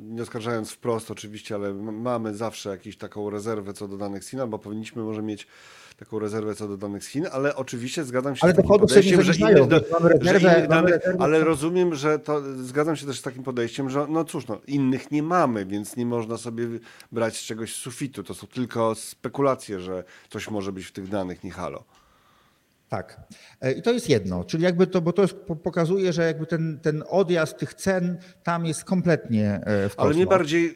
nie 0.01 0.23
oskarżając 0.23 0.71
wprost 0.71 1.11
oczywiście, 1.11 1.55
ale 1.55 1.75
mamy 1.75 2.35
zawsze 2.35 2.71
jakąś 2.71 2.97
taką 2.97 3.31
rezerwę 3.31 3.73
co 3.73 3.89
do 3.89 3.97
danych 3.97 4.25
Sina, 4.25 4.47
bo 4.47 4.59
powinniśmy 4.59 5.03
może 5.03 5.23
mieć 5.23 5.47
taką 6.01 6.19
rezerwę 6.19 6.55
co 6.55 6.69
do 6.69 6.77
danych 6.77 7.05
z 7.05 7.07
Chin, 7.07 7.27
ale 7.33 7.57
oczywiście 7.57 8.05
zgadzam 8.05 8.37
się 8.37 8.41
Ale 8.43 8.53
z 8.53 8.57
takim 8.57 8.71
podejściem, 8.79 9.23
że 9.23 9.33
innych, 9.33 9.51
rezerwę- 9.53 10.61
że 10.61 10.69
danych, 10.69 10.95
rezerwę- 10.95 11.17
ale 11.23 11.45
rozumiem, 11.45 11.95
że 11.95 12.19
to 12.19 12.43
zgadzam 12.65 12.97
się 12.97 13.07
też 13.07 13.19
z 13.19 13.23
takim 13.23 13.43
podejściem, 13.43 13.91
że 13.91 14.07
no 14.09 14.25
cóż, 14.25 14.47
no, 14.47 14.59
innych 14.67 15.11
nie 15.11 15.23
mamy, 15.23 15.67
więc 15.67 15.97
nie 15.97 16.07
można 16.07 16.37
sobie 16.37 16.67
brać 17.13 17.37
z 17.37 17.43
czegoś 17.43 17.73
z 17.75 17.77
sufitu. 17.77 18.23
To 18.23 18.35
są 18.35 18.47
tylko 18.47 18.95
spekulacje, 18.95 19.81
że 19.81 20.05
coś 20.31 20.51
może 20.51 20.73
być 20.73 20.87
w 20.87 20.93
tych 20.93 21.09
danych, 21.09 21.45
nie 21.45 21.51
halo. 21.51 21.85
Tak. 22.91 23.21
E, 23.61 23.73
I 23.73 23.83
to 23.83 23.93
jest 23.93 24.09
jedno, 24.09 24.45
czyli 24.45 24.63
jakby 24.65 24.87
to, 24.87 25.01
bo 25.01 25.13
to 25.13 25.23
jest, 25.23 25.35
po- 25.35 25.57
pokazuje, 25.57 26.13
że 26.13 26.27
jakby 26.27 26.47
ten, 26.47 26.79
ten 26.83 27.05
odjazd 27.09 27.59
tych 27.59 27.75
cen 27.75 28.19
tam 28.43 28.67
jest 28.67 28.85
kompletnie 28.85 29.61
e, 29.65 29.89
w 29.89 29.95
Ale 30.01 30.11
mnie 30.11 30.25
kosmos. 30.25 30.39
bardziej 30.39 30.75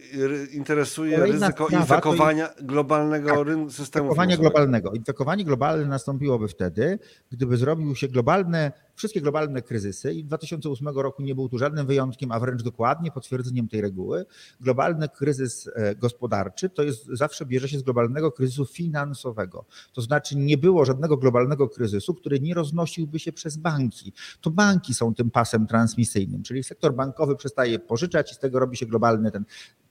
interesuje 0.56 1.16
Kolejna 1.18 1.46
ryzyko 1.46 1.68
infekowania 1.68 2.48
globalnego 2.62 3.28
Tak, 3.28 3.38
ryn- 3.38 3.70
systemu 3.70 4.04
Infekowanie 4.06 4.38
globalnego. 4.38 4.92
Infekowanie 4.92 5.44
globalne 5.44 5.86
nastąpiłoby 5.86 6.48
wtedy, 6.48 6.98
gdyby 7.32 7.56
zrobił 7.56 7.94
się 7.96 8.08
globalne, 8.08 8.72
wszystkie 8.94 9.20
globalne 9.20 9.62
kryzysy 9.62 10.14
i 10.14 10.24
2008 10.24 10.88
roku 10.88 11.22
nie 11.22 11.34
był 11.34 11.48
tu 11.48 11.58
żadnym 11.58 11.86
wyjątkiem, 11.86 12.32
a 12.32 12.40
wręcz 12.40 12.62
dokładnie 12.62 13.10
potwierdzeniem 13.10 13.68
tej 13.68 13.80
reguły. 13.80 14.26
Globalny 14.60 15.08
kryzys 15.08 15.70
e, 15.74 15.94
gospodarczy 15.94 16.70
to 16.70 16.82
jest 16.82 17.06
zawsze 17.06 17.46
bierze 17.46 17.68
się 17.68 17.78
z 17.78 17.82
globalnego 17.82 18.32
kryzysu 18.32 18.66
finansowego. 18.66 19.64
To 19.92 20.00
znaczy 20.00 20.36
nie 20.36 20.58
było 20.58 20.84
żadnego 20.84 21.16
globalnego 21.16 21.68
kryzysu, 21.68 22.14
który 22.14 22.40
nie 22.40 22.54
roznosiłby 22.54 23.18
się 23.18 23.32
przez 23.32 23.56
banki. 23.56 24.12
To 24.40 24.50
banki 24.50 24.94
są 24.94 25.14
tym 25.14 25.30
pasem 25.30 25.66
transmisyjnym, 25.66 26.42
czyli 26.42 26.64
sektor 26.64 26.94
bankowy 26.94 27.36
przestaje 27.36 27.78
pożyczać 27.78 28.32
i 28.32 28.34
z 28.34 28.38
tego 28.38 28.58
robi 28.58 28.76
się 28.76 28.86
globalny 28.86 29.30
ten 29.30 29.44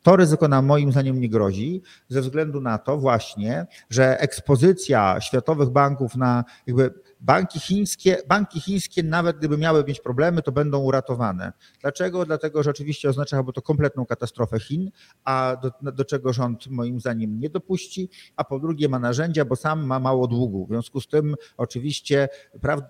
to 0.03 0.15
ryzyko 0.15 0.47
nam 0.47 0.65
moim 0.65 0.91
zdaniem 0.91 1.19
nie 1.19 1.29
grozi, 1.29 1.81
ze 2.09 2.21
względu 2.21 2.61
na 2.61 2.77
to 2.77 2.97
właśnie, 2.97 3.67
że 3.89 4.19
ekspozycja 4.19 5.21
światowych 5.21 5.69
banków 5.69 6.15
na 6.15 6.43
jakby 6.67 6.93
banki 7.23 7.59
chińskie, 7.59 8.17
banki 8.27 8.61
chińskie 8.61 9.03
nawet 9.03 9.37
gdyby 9.37 9.57
miały 9.57 9.83
mieć 9.83 9.99
problemy, 9.99 10.41
to 10.41 10.51
będą 10.51 10.79
uratowane. 10.79 11.53
Dlaczego? 11.81 12.25
Dlatego, 12.25 12.63
że 12.63 12.69
oczywiście 12.69 13.09
oznaczałoby 13.09 13.53
to 13.53 13.61
kompletną 13.61 14.05
katastrofę 14.05 14.59
Chin, 14.59 14.91
a 15.23 15.57
do, 15.61 15.91
do 15.91 16.05
czego 16.05 16.33
rząd 16.33 16.67
moim 16.67 16.99
zdaniem 16.99 17.39
nie 17.39 17.49
dopuści, 17.49 18.09
a 18.35 18.43
po 18.43 18.59
drugie 18.59 18.89
ma 18.89 18.99
narzędzia, 18.99 19.45
bo 19.45 19.55
sam 19.55 19.85
ma 19.85 19.99
mało 19.99 20.27
długu. 20.27 20.65
W 20.65 20.69
związku 20.69 21.01
z 21.01 21.07
tym 21.07 21.35
oczywiście 21.57 22.29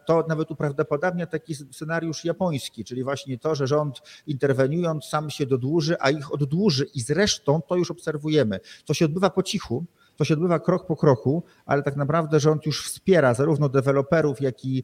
to 0.05 0.25
nawet 0.29 0.51
uprawdopodobnia 0.51 1.27
taki 1.27 1.55
scenariusz 1.55 2.25
japoński, 2.25 2.83
czyli 2.83 3.03
właśnie 3.03 3.37
to, 3.37 3.55
że 3.55 3.67
rząd 3.67 4.01
interweniując 4.27 5.05
sam 5.05 5.29
się 5.29 5.45
dodłuży, 5.45 5.95
a 5.99 6.09
ich 6.09 6.33
oddłuży 6.33 6.85
i 6.95 7.01
zresztą 7.01 7.61
to 7.61 7.75
już 7.75 7.91
obserwujemy. 7.91 8.59
To 8.85 8.93
się 8.93 9.05
odbywa 9.05 9.29
po 9.29 9.43
cichu, 9.43 9.85
to 10.15 10.23
się 10.23 10.33
odbywa 10.33 10.59
krok 10.59 10.87
po 10.87 10.95
kroku, 10.95 11.43
ale 11.65 11.83
tak 11.83 11.95
naprawdę 11.95 12.39
rząd 12.39 12.65
już 12.65 12.85
wspiera 12.85 13.33
zarówno 13.33 13.69
deweloperów, 13.69 14.41
jak 14.41 14.65
i, 14.65 14.83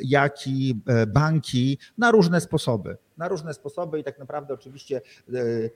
jak 0.00 0.46
i 0.46 0.80
e, 0.86 1.06
banki 1.06 1.78
na 1.98 2.10
różne 2.10 2.40
sposoby. 2.40 2.96
Na 3.18 3.28
różne 3.28 3.54
sposoby 3.54 4.00
i 4.00 4.04
tak 4.04 4.18
naprawdę 4.18 4.54
oczywiście 4.54 5.00
e, 5.28 5.32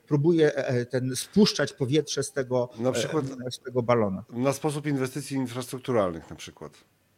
próbuje 0.07 0.55
e, 0.55 0.85
ten 0.85 1.15
spuszczać 1.15 1.73
powietrze 1.73 2.23
z 2.23 2.31
tego, 2.31 2.69
Na 2.79 2.91
przykład- 2.91 3.25
z 3.51 3.59
tego 3.59 3.83
balona. 3.83 4.23
Na 4.29 4.53
sposób 4.53 4.85
inwestycji 4.87 5.37
infrastrukturalnych 5.37 6.29
na 6.29 6.35
przykład. 6.35 6.71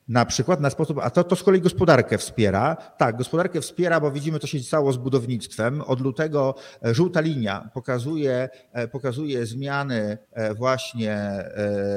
Na 0.08 0.26
przykład 0.26 0.60
na 0.60 0.70
sposób, 0.70 1.00
a 1.02 1.10
to, 1.10 1.24
to 1.24 1.36
z 1.36 1.44
kolei 1.44 1.62
gospodarkę 1.62 2.18
wspiera. 2.18 2.76
Tak, 2.76 3.18
gospodarkę 3.18 3.62
wspiera, 3.62 4.00
bo 4.00 4.12
widzimy, 4.12 4.40
co 4.40 4.48
się 4.48 4.60
stało 4.60 4.94
z 4.94 4.98
budownictwem. 4.98 5.82
Od 5.82 6.02
lutego 6.02 6.56
e, 6.86 6.94
żółta 6.94 7.22
linia 7.22 7.70
pokazuje, 7.74 8.50
e, 8.72 8.88
pokazuje 8.88 9.46
zmiany 9.46 10.18
e, 10.32 10.54
właśnie, 10.54 11.32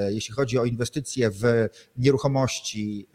jeśli 0.08 0.34
chodzi 0.34 0.58
o 0.58 0.64
inwestycje 0.64 1.30
w 1.30 1.68
nieruchomości 1.96 3.08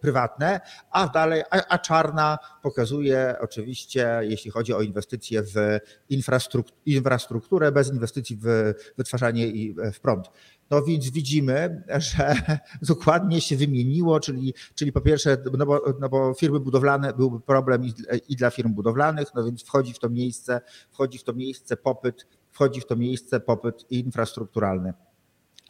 prywatne, 0.00 0.60
a 0.90 1.08
dalej, 1.08 1.42
a, 1.50 1.66
a 1.68 1.78
czarna 1.78 2.38
pokazuje 2.62 3.36
oczywiście, 3.40 4.20
jeśli 4.22 4.50
chodzi 4.50 4.74
o 4.74 4.82
inwestycje 4.82 5.42
w 5.42 5.78
infrastruk- 6.10 6.72
infrastrukturę, 6.86 7.72
bez 7.72 7.92
inwestycji 7.92 8.38
w 8.42 8.74
wytwarzanie 8.96 9.46
i 9.46 9.74
w 9.92 10.00
prąd. 10.00 10.30
No 10.70 10.82
więc 10.82 11.10
widzimy, 11.10 11.82
że 12.10 12.34
dokładnie 12.82 13.40
się 13.40 13.56
wymieniło, 13.56 14.20
czyli, 14.20 14.54
czyli 14.74 14.92
po 14.92 15.00
pierwsze, 15.00 15.36
no 15.58 15.66
bo, 15.66 15.82
no 16.00 16.08
bo 16.08 16.34
firmy 16.34 16.60
budowlane 16.60 17.12
byłby 17.12 17.40
problem 17.40 17.84
i, 17.84 17.92
i 18.28 18.36
dla 18.36 18.50
firm 18.50 18.74
budowlanych, 18.74 19.28
no 19.34 19.44
więc 19.44 19.64
wchodzi 19.64 19.92
w 19.92 19.98
to 19.98 20.08
miejsce, 20.08 20.60
wchodzi 20.90 21.18
w 21.18 21.24
to 21.24 21.32
miejsce 21.32 21.76
popyt, 21.76 22.26
wchodzi 22.50 22.80
w 22.80 22.86
to 22.86 22.96
miejsce 22.96 23.40
popyt 23.40 23.90
infrastrukturalny. 23.90 24.92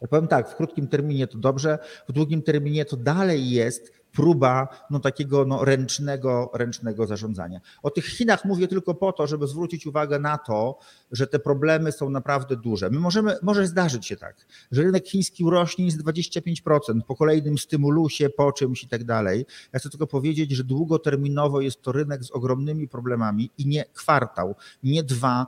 Powiem 0.09 0.27
tak, 0.27 0.49
w 0.49 0.55
krótkim 0.55 0.87
terminie 0.87 1.27
to 1.27 1.37
dobrze, 1.37 1.79
w 2.07 2.11
długim 2.11 2.41
terminie 2.41 2.85
to 2.85 2.97
dalej 2.97 3.49
jest 3.49 3.91
próba 4.15 4.67
no, 4.89 4.99
takiego 4.99 5.45
no, 5.45 5.65
ręcznego, 5.65 6.51
ręcznego 6.53 7.07
zarządzania. 7.07 7.59
O 7.83 7.89
tych 7.89 8.05
Chinach 8.05 8.45
mówię 8.45 8.67
tylko 8.67 8.95
po 8.95 9.11
to, 9.11 9.27
żeby 9.27 9.47
zwrócić 9.47 9.87
uwagę 9.87 10.19
na 10.19 10.37
to, 10.37 10.79
że 11.11 11.27
te 11.27 11.39
problemy 11.39 11.91
są 11.91 12.09
naprawdę 12.09 12.55
duże. 12.55 12.89
My 12.89 12.99
możemy, 12.99 13.35
może 13.41 13.67
zdarzyć 13.67 14.05
się 14.05 14.17
tak, 14.17 14.45
że 14.71 14.81
rynek 14.81 15.07
chiński 15.07 15.43
urośnie 15.43 15.91
z 15.91 15.97
25% 15.97 17.01
po 17.07 17.15
kolejnym 17.15 17.57
stymulusie, 17.57 18.29
po 18.29 18.51
czymś 18.51 18.83
i 18.83 18.87
tak 18.87 19.03
dalej. 19.03 19.45
Ja 19.73 19.79
chcę 19.79 19.89
tylko 19.89 20.07
powiedzieć, 20.07 20.51
że 20.51 20.63
długoterminowo 20.63 21.61
jest 21.61 21.81
to 21.81 21.91
rynek 21.91 22.23
z 22.23 22.31
ogromnymi 22.31 22.87
problemami 22.87 23.51
i 23.57 23.67
nie 23.67 23.85
kwartał, 23.93 24.55
nie 24.83 25.03
dwa, 25.03 25.47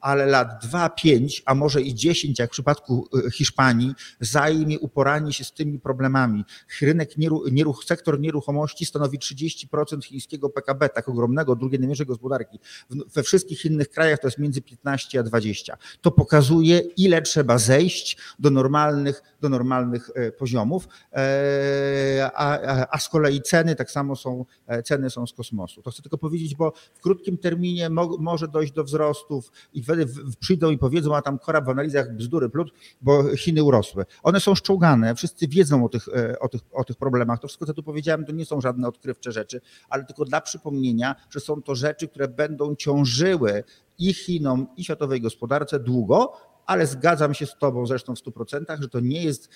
ale 0.00 0.26
lat 0.26 0.62
dwa, 0.62 0.88
pięć, 0.88 1.42
a 1.46 1.54
może 1.54 1.82
i 1.82 1.94
dziesięć, 1.94 2.38
jak 2.38 2.50
w 2.50 2.52
przypadku 2.52 3.08
y, 3.26 3.30
Hiszpanii, 3.30 3.94
zajmie 4.20 4.78
uporanie 4.78 5.32
się 5.32 5.44
z 5.44 5.52
tymi 5.52 5.78
problemami. 5.78 6.44
Rynek 6.82 7.18
nieru, 7.18 7.44
nieruch, 7.70 7.84
sektor 7.84 8.20
nieruchomości 8.20 8.86
stanowi 8.86 9.18
30% 9.18 10.02
chińskiego 10.02 10.50
PKB, 10.50 10.88
tak 10.88 11.08
ogromnego, 11.08 11.56
drugiej 11.56 11.80
największej 11.80 12.06
gospodarki. 12.06 12.58
We 12.90 13.22
wszystkich 13.22 13.64
innych 13.64 13.88
krajach 13.88 14.18
to 14.18 14.26
jest 14.26 14.38
między 14.38 14.62
15 14.62 15.20
a 15.20 15.22
20. 15.22 15.76
To 16.00 16.10
pokazuje, 16.10 16.78
ile 16.78 17.22
trzeba 17.22 17.58
zejść 17.58 18.16
do 18.38 18.50
normalnych, 18.50 19.22
do 19.40 19.48
normalnych 19.48 20.10
e, 20.14 20.32
poziomów, 20.32 20.88
E, 21.12 22.30
a, 22.34 22.86
a, 22.90 22.98
z 22.98 23.08
kolei 23.08 23.42
ceny 23.42 23.76
tak 23.76 23.90
samo 23.90 24.16
są, 24.16 24.44
e, 24.66 24.82
ceny 24.82 25.10
są 25.10 25.26
z 25.26 25.32
kosmosu. 25.32 25.82
To 25.82 25.90
chcę 25.90 26.02
tylko 26.02 26.18
powiedzieć, 26.18 26.54
bo 26.54 26.72
w 26.94 27.00
krótkim 27.00 27.38
terminie 27.38 27.90
mo, 27.90 28.16
może 28.18 28.48
dojść 28.48 28.72
do 28.72 28.84
wzrostów 28.84 29.52
i 29.72 29.82
wtedy 29.82 30.06
przyjdą 30.40 30.70
i 30.70 30.78
powiedzą, 30.78 31.16
a 31.16 31.22
tam 31.22 31.38
korab 31.38 31.64
w 31.64 31.68
analizach 31.68 32.16
bzdury 32.16 32.48
plut, 32.48 32.72
bo 33.00 33.36
Chiny 33.36 33.62
urosły. 33.62 34.04
One 34.22 34.40
są 34.40 34.54
szczołgane, 34.54 35.14
wszyscy 35.14 35.48
wiedzą 35.48 35.84
o 35.84 35.88
tych, 35.88 36.08
o 36.40 36.48
tych, 36.48 36.60
o 36.72 36.84
tych 36.84 36.96
problemach. 36.96 37.40
To 37.40 37.48
co 37.66 37.74
tu 37.74 37.82
powiedziałem, 37.82 38.24
to 38.24 38.32
nie 38.32 38.44
są 38.44 38.60
żadne 38.60 38.88
odkrywcze 38.88 39.32
rzeczy, 39.32 39.60
ale 39.88 40.04
tylko 40.04 40.24
dla 40.24 40.40
przypomnienia, 40.40 41.16
że 41.30 41.40
są 41.40 41.62
to 41.62 41.74
rzeczy, 41.74 42.08
które 42.08 42.28
będą 42.28 42.76
ciążyły 42.76 43.64
i 43.98 44.14
Chinom, 44.14 44.66
i 44.76 44.84
światowej 44.84 45.20
gospodarce 45.20 45.80
długo, 45.80 46.32
ale 46.66 46.86
zgadzam 46.86 47.34
się 47.34 47.46
z 47.46 47.58
Tobą 47.58 47.86
zresztą 47.86 48.14
w 48.14 48.18
100%, 48.18 48.80
że 48.80 48.88
to 48.88 49.00
nie 49.00 49.22
jest, 49.22 49.48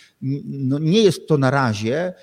no 0.45 0.79
nie 0.79 1.03
jest 1.03 1.29
to 1.29 1.39
na 1.39 1.51
razie 1.51 2.15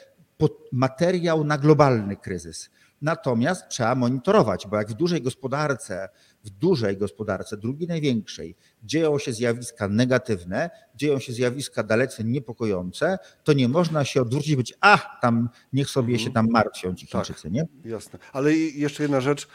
materiał 0.72 1.44
na 1.44 1.58
globalny 1.58 2.16
kryzys. 2.16 2.70
Natomiast 3.02 3.68
trzeba 3.70 3.96
monitorować, 3.96 4.68
bo 4.68 4.78
jak 4.78 4.90
w 4.90 4.94
dużej 4.94 5.22
gospodarce, 5.22 6.10
w 6.44 6.50
dużej 6.50 6.98
gospodarce, 6.98 7.58
drugiej 7.58 7.88
największej, 7.88 8.56
dzieją 8.84 9.20
się 9.20 9.34
zjawiska 9.34 9.88
negatywne, 9.88 10.70
dzieją 10.96 11.20
się 11.20 11.34
zjawiska 11.34 11.84
dalece 11.84 12.24
niepokojące, 12.24 13.18
to 13.44 13.54
nie 13.54 13.68
można 13.70 14.06
się 14.06 14.22
odwrócić 14.22 14.50
i 14.52 14.58
być, 14.58 14.74
a 14.82 14.98
tam 15.22 15.50
niech 15.74 15.90
sobie 15.90 16.20
się 16.20 16.32
tam 16.32 16.48
martwią 16.50 16.96
ci 16.96 17.08
Tak. 17.08 17.26
Chińczycy, 17.28 17.52
nie? 17.52 17.68
Jasne. 17.86 18.20
Ale 18.34 18.54
i 18.54 18.80
jeszcze 18.80 19.04
jedna 19.04 19.22
rzecz, 19.22 19.48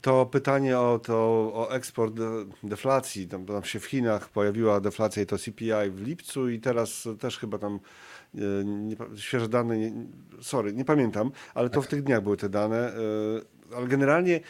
to 0.00 0.26
pytanie 0.26 0.78
o, 0.78 0.98
to, 0.98 1.14
o 1.54 1.68
eksport 1.74 2.14
de- 2.14 2.44
deflacji. 2.62 3.28
Tam, 3.28 3.46
tam 3.46 3.64
się 3.64 3.80
w 3.80 3.84
Chinach 3.86 4.28
pojawiła 4.28 4.80
deflacja 4.80 5.22
i 5.22 5.26
to 5.26 5.38
CPI 5.38 5.90
w 5.90 6.00
lipcu 6.06 6.48
i 6.48 6.60
teraz 6.60 7.08
też 7.20 7.38
chyba 7.38 7.58
tam 7.58 7.80
e, 8.34 8.38
nie, 8.64 8.96
świeże 9.16 9.48
dane, 9.48 9.78
nie, 9.78 9.92
sorry, 10.40 10.72
nie 10.72 10.84
pamiętam, 10.84 11.30
ale 11.54 11.70
to 11.70 11.82
w 11.82 11.86
tych 11.86 12.02
dniach 12.02 12.22
były 12.22 12.36
te 12.36 12.48
dane. 12.48 12.76
e, 13.72 13.76
Ale 13.76 13.86
generalnie 13.88 14.40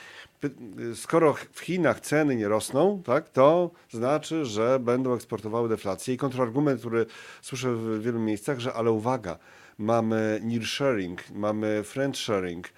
skoro 0.95 1.35
w 1.53 1.61
Chinach 1.61 2.01
ceny 2.01 2.37
nie 2.37 2.49
rosną, 2.49 3.03
tak, 3.03 3.29
to 3.29 3.71
znaczy, 3.91 4.45
że 4.45 4.79
będą 4.79 5.15
eksportowały 5.15 5.69
deflację. 5.69 6.15
I 6.15 6.17
kontrargument, 6.17 6.81
który 6.81 7.07
słyszę 7.43 7.75
w 7.75 8.03
wielu 8.03 8.21
miejscach, 8.21 8.61
że 8.61 8.73
ale 8.73 8.91
uwaga, 8.91 9.39
mamy 9.79 10.41
nearshoring, 10.43 11.31
mamy 11.31 11.83
friendshoring, 11.85 12.69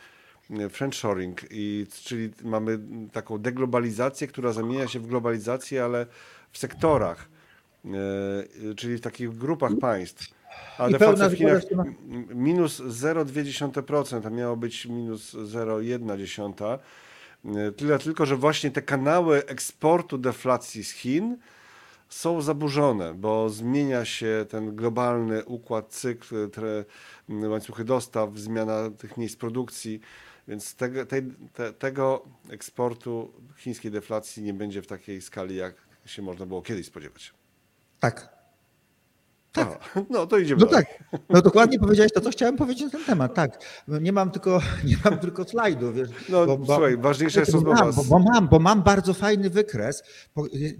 friendshoring, 0.70 1.40
i, 1.50 1.86
czyli 2.04 2.30
mamy 2.44 2.78
taką 3.12 3.38
deglobalizację, 3.38 4.26
która 4.26 4.52
zamienia 4.52 4.88
się 4.88 5.00
w 5.00 5.06
globalizację, 5.06 5.84
ale 5.84 6.06
w 6.52 6.58
sektorach, 6.58 7.28
e, 7.84 8.74
czyli 8.74 8.96
w 8.96 9.00
takich 9.00 9.36
grupach 9.36 9.72
państw. 9.80 10.36
A 10.78 10.88
deflacja 10.88 11.28
w 11.28 11.34
Chinach 11.34 11.62
minus 12.34 12.80
0,2%, 12.80 14.26
a 14.26 14.30
miało 14.30 14.56
być 14.56 14.86
minus 14.86 15.34
0,1%. 15.34 16.78
E, 17.46 17.72
Tyle 17.72 17.98
tylko, 17.98 18.26
że 18.26 18.36
właśnie 18.36 18.70
te 18.70 18.82
kanały 18.82 19.46
eksportu 19.46 20.18
deflacji 20.18 20.84
z 20.84 20.90
Chin 20.90 21.38
są 22.08 22.42
zaburzone, 22.42 23.14
bo 23.14 23.50
zmienia 23.50 24.04
się 24.04 24.46
ten 24.48 24.76
globalny 24.76 25.44
układ, 25.44 25.88
cykl, 25.88 26.50
tre, 26.50 26.84
łańcuchy 27.28 27.84
dostaw, 27.84 28.38
zmiana 28.38 28.90
tych 28.90 29.16
miejsc 29.16 29.36
produkcji, 29.36 30.00
więc 30.48 30.74
tego, 30.74 31.06
tej, 31.06 31.22
te, 31.54 31.72
tego 31.72 32.24
eksportu 32.50 33.32
chińskiej 33.56 33.90
deflacji 33.90 34.42
nie 34.42 34.54
będzie 34.54 34.82
w 34.82 34.86
takiej 34.86 35.20
skali, 35.22 35.56
jak 35.56 35.74
się 36.06 36.22
można 36.22 36.46
było 36.46 36.62
kiedyś 36.62 36.86
spodziewać. 36.86 37.34
Tak. 38.00 38.35
No 40.10 40.26
to 40.26 40.38
idziemy 40.38 40.60
No 40.60 40.66
dalej. 40.66 40.84
tak, 41.10 41.20
no 41.30 41.42
dokładnie 41.42 41.78
powiedziałeś 41.78 42.12
to, 42.12 42.20
co 42.20 42.30
chciałem 42.30 42.56
powiedzieć 42.56 42.82
na 42.82 42.90
ten 42.90 43.04
temat, 43.04 43.34
tak. 43.34 43.64
Nie 43.88 44.12
mam 44.12 44.30
tylko, 44.30 44.60
nie 44.84 44.96
mam 45.04 45.18
tylko 45.18 45.44
slajdu, 45.44 45.92
wiesz. 45.92 46.08
No 46.28 46.46
słuchaj, 46.66 46.96
ważniejsza 46.96 47.40
jest 47.40 47.52
rozmowa 47.52 47.84
mam, 47.84 47.94
bo, 47.94 48.04
bo, 48.04 48.18
mam, 48.18 48.48
bo 48.48 48.58
mam 48.58 48.82
bardzo 48.82 49.14
fajny 49.14 49.50
wykres, 49.50 50.02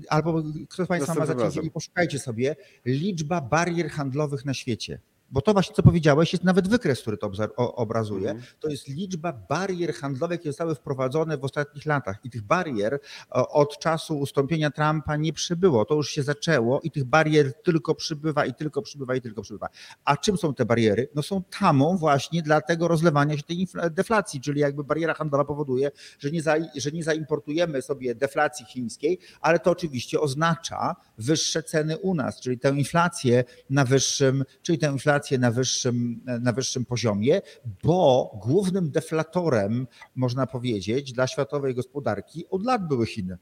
albo 0.09 0.43
ktoś 0.69 0.87
z 0.87 0.89
Państwa 0.89 1.15
ma 1.15 1.25
razem. 1.25 1.65
i 1.65 1.71
poszukajcie 1.71 2.19
sobie, 2.19 2.57
liczba 2.85 3.41
barier 3.41 3.91
handlowych 3.91 4.45
na 4.45 4.55
świecie. 4.55 5.01
Bo 5.31 5.41
to 5.41 5.53
właśnie, 5.53 5.77
co 5.77 5.83
powiedziałeś, 5.83 6.33
jest 6.33 6.45
nawet 6.45 6.69
wykres, 6.69 7.01
który 7.01 7.17
to 7.17 7.31
obrazuje. 7.57 8.31
Mhm. 8.31 8.47
To 8.61 8.69
jest 8.69 8.89
liczba 8.89 9.33
barier 9.33 9.95
handlowych, 9.95 10.39
jakie 10.39 10.49
zostały 10.49 10.75
wprowadzone 10.75 11.39
w 11.39 11.45
ostatnich 11.45 11.87
latach. 11.87 12.17
I 12.25 12.31
tych 12.31 12.43
barier 12.43 12.99
o, 13.31 13.49
od 13.49 13.79
czasu 13.79 14.19
ustąpienia 14.19 14.71
Trumpa 14.71 15.17
nie 15.17 15.33
przybyło. 15.33 15.85
To 15.85 15.95
już 15.95 16.11
się 16.11 16.23
zaczęło 16.23 16.81
i 16.81 16.91
tych 16.91 17.05
barier 17.05 17.63
tylko 17.63 17.95
przybywa 17.95 18.47
i 18.47 18.55
tylko 18.55 18.83
przybywa 18.83 19.15
i 19.15 19.21
tylko 19.21 19.43
przybywa. 19.43 19.69
A 20.05 20.17
czym 20.17 20.37
są 20.37 20.55
te 20.55 20.65
bariery? 20.65 21.09
No 21.15 21.23
są 21.23 21.43
tamą 21.61 21.97
właśnie 21.97 22.43
dla 22.43 22.61
tego 22.61 22.89
rozlewania 22.89 23.37
się 23.37 23.43
tej 23.43 23.69
deflacji, 23.91 24.41
czyli 24.41 24.61
jakby 24.61 24.85
bariera 24.85 25.15
handlowa 25.15 25.45
powoduje, 25.45 25.91
że 26.19 26.31
nie, 26.31 26.43
za, 26.43 26.55
że 26.77 26.91
nie 26.91 27.05
zaimportujemy 27.05 27.83
sobie 27.83 28.15
deflacji 28.15 28.67
chińskiej, 28.67 29.19
ale 29.41 29.59
to 29.59 29.71
oczywiście 29.71 30.21
oznacza 30.21 30.97
wyższe 31.19 31.63
ceny 31.63 31.99
u 31.99 32.15
nas, 32.15 32.41
czyli 32.41 32.59
tę 32.59 32.69
inflację 32.69 33.45
na 33.71 33.85
wyższym, 33.85 34.45
czyli 34.63 34.79
tę 34.79 34.87
inflację 34.87 35.16
na 35.39 35.51
wyższym, 35.51 36.21
na 36.41 36.53
wyższym 36.53 36.85
poziomie, 36.85 37.41
bo 37.85 38.31
głównym 38.43 38.91
deflatorem, 38.91 39.87
można 40.15 40.47
powiedzieć, 40.47 41.13
dla 41.13 41.27
światowej 41.27 41.75
gospodarki 41.75 42.45
od 42.51 42.65
lat 42.65 42.89
były 42.89 43.07
Chiny. 43.07 43.39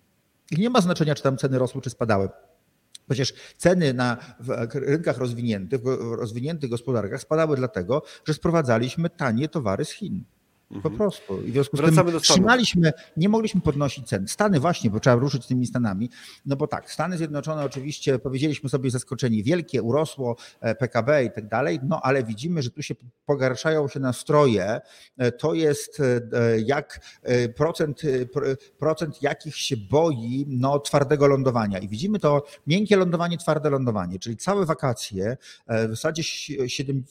I 0.51 0.61
nie 0.61 0.70
ma 0.70 0.81
znaczenia, 0.81 1.14
czy 1.14 1.22
tam 1.22 1.37
ceny 1.37 1.59
rosły, 1.59 1.81
czy 1.81 1.91
spadały. 1.91 2.29
Przecież 3.09 3.35
ceny 3.57 3.95
na 3.95 4.16
rynkach 4.75 5.18
rozwiniętych, 5.18 5.81
rozwiniętych 6.01 6.70
gospodarkach 6.70 7.20
spadały 7.20 7.57
dlatego, 7.57 8.03
że 8.25 8.35
sprowadzaliśmy 8.35 9.11
tanie 9.11 9.49
towary 9.49 9.85
z 9.85 9.91
Chin. 9.91 10.25
Po 10.83 10.91
prostu. 10.91 11.43
I 11.43 11.51
w 11.51 11.53
związku 11.53 11.77
z 11.77 11.81
Mhm. 11.81 11.95
Wracamy 11.95 12.11
tym 12.12 12.20
trzymaliśmy, 12.20 12.93
nie 13.16 13.29
mogliśmy 13.29 13.61
podnosić 13.61 14.09
cen. 14.09 14.29
Stany 14.29 14.61
właśnie, 14.61 14.91
bo 14.91 15.01
trzeba 15.01 15.16
ruszyć 15.16 15.45
z 15.45 15.47
tymi 15.47 15.66
Stanami. 15.66 16.11
No 16.47 16.57
bo 16.57 16.66
tak, 16.66 16.91
Stany 16.91 17.16
Zjednoczone 17.16 17.64
oczywiście 17.64 18.18
powiedzieliśmy 18.18 18.68
sobie 18.68 18.91
zaskoczeni, 18.91 19.43
wielkie, 19.43 19.83
urosło 19.83 20.37
e, 20.61 20.75
PKB 20.75 21.25
i 21.25 21.31
tak 21.31 21.49
dalej, 21.49 21.81
no 21.89 22.01
ale 22.03 22.25
widzimy, 22.25 22.62
że 22.62 22.70
tu 22.70 22.83
się 22.83 22.95
pogarszają 23.27 23.89
się 23.89 24.01
nastroje. 24.01 24.81
E, 25.18 25.33
To 25.33 25.55
jest 25.55 26.01
e, 26.01 26.20
jak 26.61 27.01
procent, 27.57 28.03
pro- 28.33 28.47
procent 28.79 29.22
jakich 29.22 29.57
się 29.57 29.77
boi 29.77 30.45
no, 30.49 30.79
twardego 30.79 31.27
lądowania. 31.27 31.79
I 31.79 31.89
widzimy 31.89 32.18
to 32.18 32.45
miękkie 32.66 32.97
lądowanie, 32.97 33.39
twarde 33.39 33.70
lądowanie, 33.70 34.18
czyli 34.18 34.37
całe 34.37 34.66
wakacje, 34.66 35.37
w 35.68 35.91
zasadzie 35.91 36.22
si- 36.22 36.59
siedem- 36.70 37.03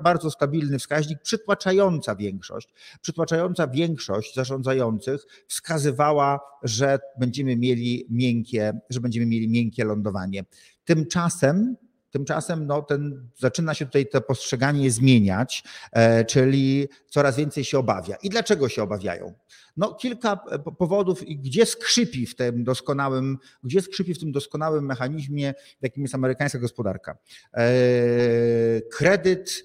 bardzo 0.00 0.30
stabilny 0.30 0.78
wskaźnik, 0.78 1.22
przytłaczająca 1.22 2.14
większość 2.16 2.68
przytłaczająca 3.08 3.68
większość 3.68 4.34
zarządzających 4.34 5.26
wskazywała, 5.46 6.40
że 6.62 6.98
będziemy 7.20 7.56
mieli 7.56 8.06
miękkie, 8.10 8.80
że 8.90 9.00
będziemy 9.00 9.26
mieli 9.26 9.48
miękkie 9.48 9.84
lądowanie. 9.84 10.44
Tymczasem 10.84 11.76
Tymczasem 12.10 12.66
no, 12.66 12.82
ten, 12.82 13.28
zaczyna 13.36 13.74
się 13.74 13.86
tutaj 13.86 14.06
to 14.06 14.20
postrzeganie 14.20 14.90
zmieniać, 14.90 15.64
e, 15.92 16.24
czyli 16.24 16.88
coraz 17.08 17.36
więcej 17.36 17.64
się 17.64 17.78
obawia. 17.78 18.16
I 18.22 18.30
dlaczego 18.30 18.68
się 18.68 18.82
obawiają? 18.82 19.34
No, 19.76 19.94
kilka 19.94 20.40
e, 20.50 20.58
po- 20.58 20.72
powodów, 20.72 21.28
i 21.28 21.38
gdzie 21.38 21.66
skrzypi 21.66 22.26
w 22.26 22.36
tym 22.36 22.64
doskonałym, 22.64 23.38
gdzie 23.64 23.82
skrzypi 23.82 24.14
w 24.14 24.18
tym 24.18 24.32
doskonałym 24.32 24.86
mechanizmie, 24.86 25.54
jakim 25.82 26.02
jest 26.02 26.14
amerykańska 26.14 26.58
gospodarka. 26.58 27.18
E, 27.54 27.68
kredyt, 28.80 29.64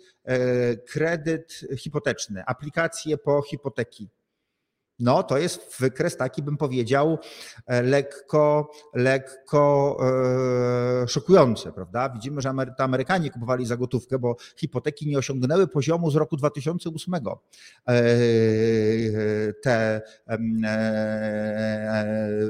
kredyt 0.87 1.65
hipoteczny, 1.77 2.45
aplikacje 2.45 3.17
po 3.17 3.41
hipoteki. 3.41 4.09
No, 5.03 5.23
to 5.23 5.37
jest 5.37 5.75
wykres 5.79 6.17
taki, 6.17 6.43
bym 6.43 6.57
powiedział, 6.57 7.17
e, 7.67 7.81
lekko, 7.81 8.71
lekko 8.93 9.97
e, 11.03 11.07
szokujący, 11.07 11.71
prawda? 11.71 12.09
Widzimy, 12.09 12.41
że 12.41 12.49
Amery- 12.49 12.73
Amerykanie 12.77 13.29
kupowali 13.29 13.65
za 13.65 13.77
gotówkę, 13.77 14.19
bo 14.19 14.35
hipoteki 14.55 15.07
nie 15.07 15.17
osiągnęły 15.17 15.67
poziomu 15.67 16.11
z 16.11 16.15
roku 16.15 16.37
2008. 16.37 17.13
E, 17.15 17.21
te 19.63 20.01
e, 20.27 20.37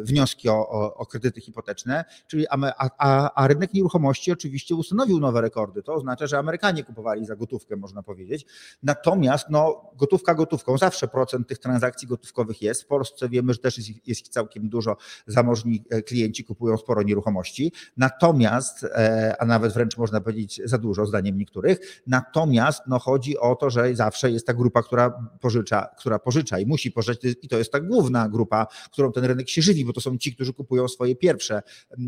wnioski 0.03 0.49
o, 0.49 0.69
o, 0.69 0.93
o 0.95 1.05
kredyty 1.05 1.41
hipoteczne, 1.41 2.05
czyli 2.27 2.47
a, 2.47 2.57
a, 2.97 3.33
a 3.33 3.47
rynek 3.47 3.73
nieruchomości 3.73 4.31
oczywiście 4.31 4.75
ustanowił 4.75 5.19
nowe 5.19 5.41
rekordy. 5.41 5.83
To 5.83 5.93
oznacza, 5.93 6.27
że 6.27 6.37
Amerykanie 6.37 6.83
kupowali 6.83 7.25
za 7.25 7.35
gotówkę, 7.35 7.75
można 7.75 8.03
powiedzieć. 8.03 8.45
Natomiast 8.83 9.49
no, 9.49 9.91
gotówka 9.95 10.35
gotówką, 10.35 10.77
zawsze 10.77 11.07
procent 11.07 11.47
tych 11.47 11.59
transakcji 11.59 12.07
gotówkowych 12.07 12.42
jest. 12.61 12.83
W 12.83 12.87
Polsce 12.87 13.29
wiemy, 13.29 13.53
że 13.53 13.59
też 13.59 13.77
jest, 13.77 13.89
ich- 13.89 14.07
jest 14.07 14.21
ich 14.21 14.29
całkiem 14.29 14.69
dużo. 14.69 14.97
Zamożni 15.27 15.83
e, 15.89 16.01
klienci 16.01 16.43
kupują 16.43 16.77
sporo 16.77 17.03
nieruchomości. 17.03 17.71
Natomiast, 17.97 18.83
e, 18.83 19.35
a 19.39 19.45
nawet 19.45 19.73
wręcz 19.73 19.97
można 19.97 20.21
powiedzieć 20.21 20.61
za 20.65 20.77
dużo, 20.77 21.05
zdaniem 21.05 21.37
niektórych. 21.37 22.01
Natomiast 22.07 22.81
no, 22.87 22.99
chodzi 22.99 23.37
o 23.37 23.55
to, 23.55 23.69
że 23.69 23.95
zawsze 23.95 24.31
jest 24.31 24.47
ta 24.47 24.53
grupa, 24.53 24.83
która 24.83 25.29
pożycza, 25.41 25.89
która 25.97 26.19
pożycza 26.19 26.59
i 26.59 26.65
musi 26.65 26.91
pożyczyć, 26.91 27.37
i 27.41 27.47
to 27.47 27.57
jest 27.57 27.71
ta 27.71 27.79
główna 27.79 28.29
grupa, 28.29 28.67
którą 28.91 29.11
ten 29.11 29.25
rynek 29.25 29.49
się 29.49 29.61
żywi, 29.61 29.85
bo 29.85 29.93
to 29.93 30.01
są 30.01 30.17
ci, 30.17 30.35
którzy 30.35 30.53
kupują 30.53 30.87
swoje 30.87 31.15
pierwsze, 31.15 31.61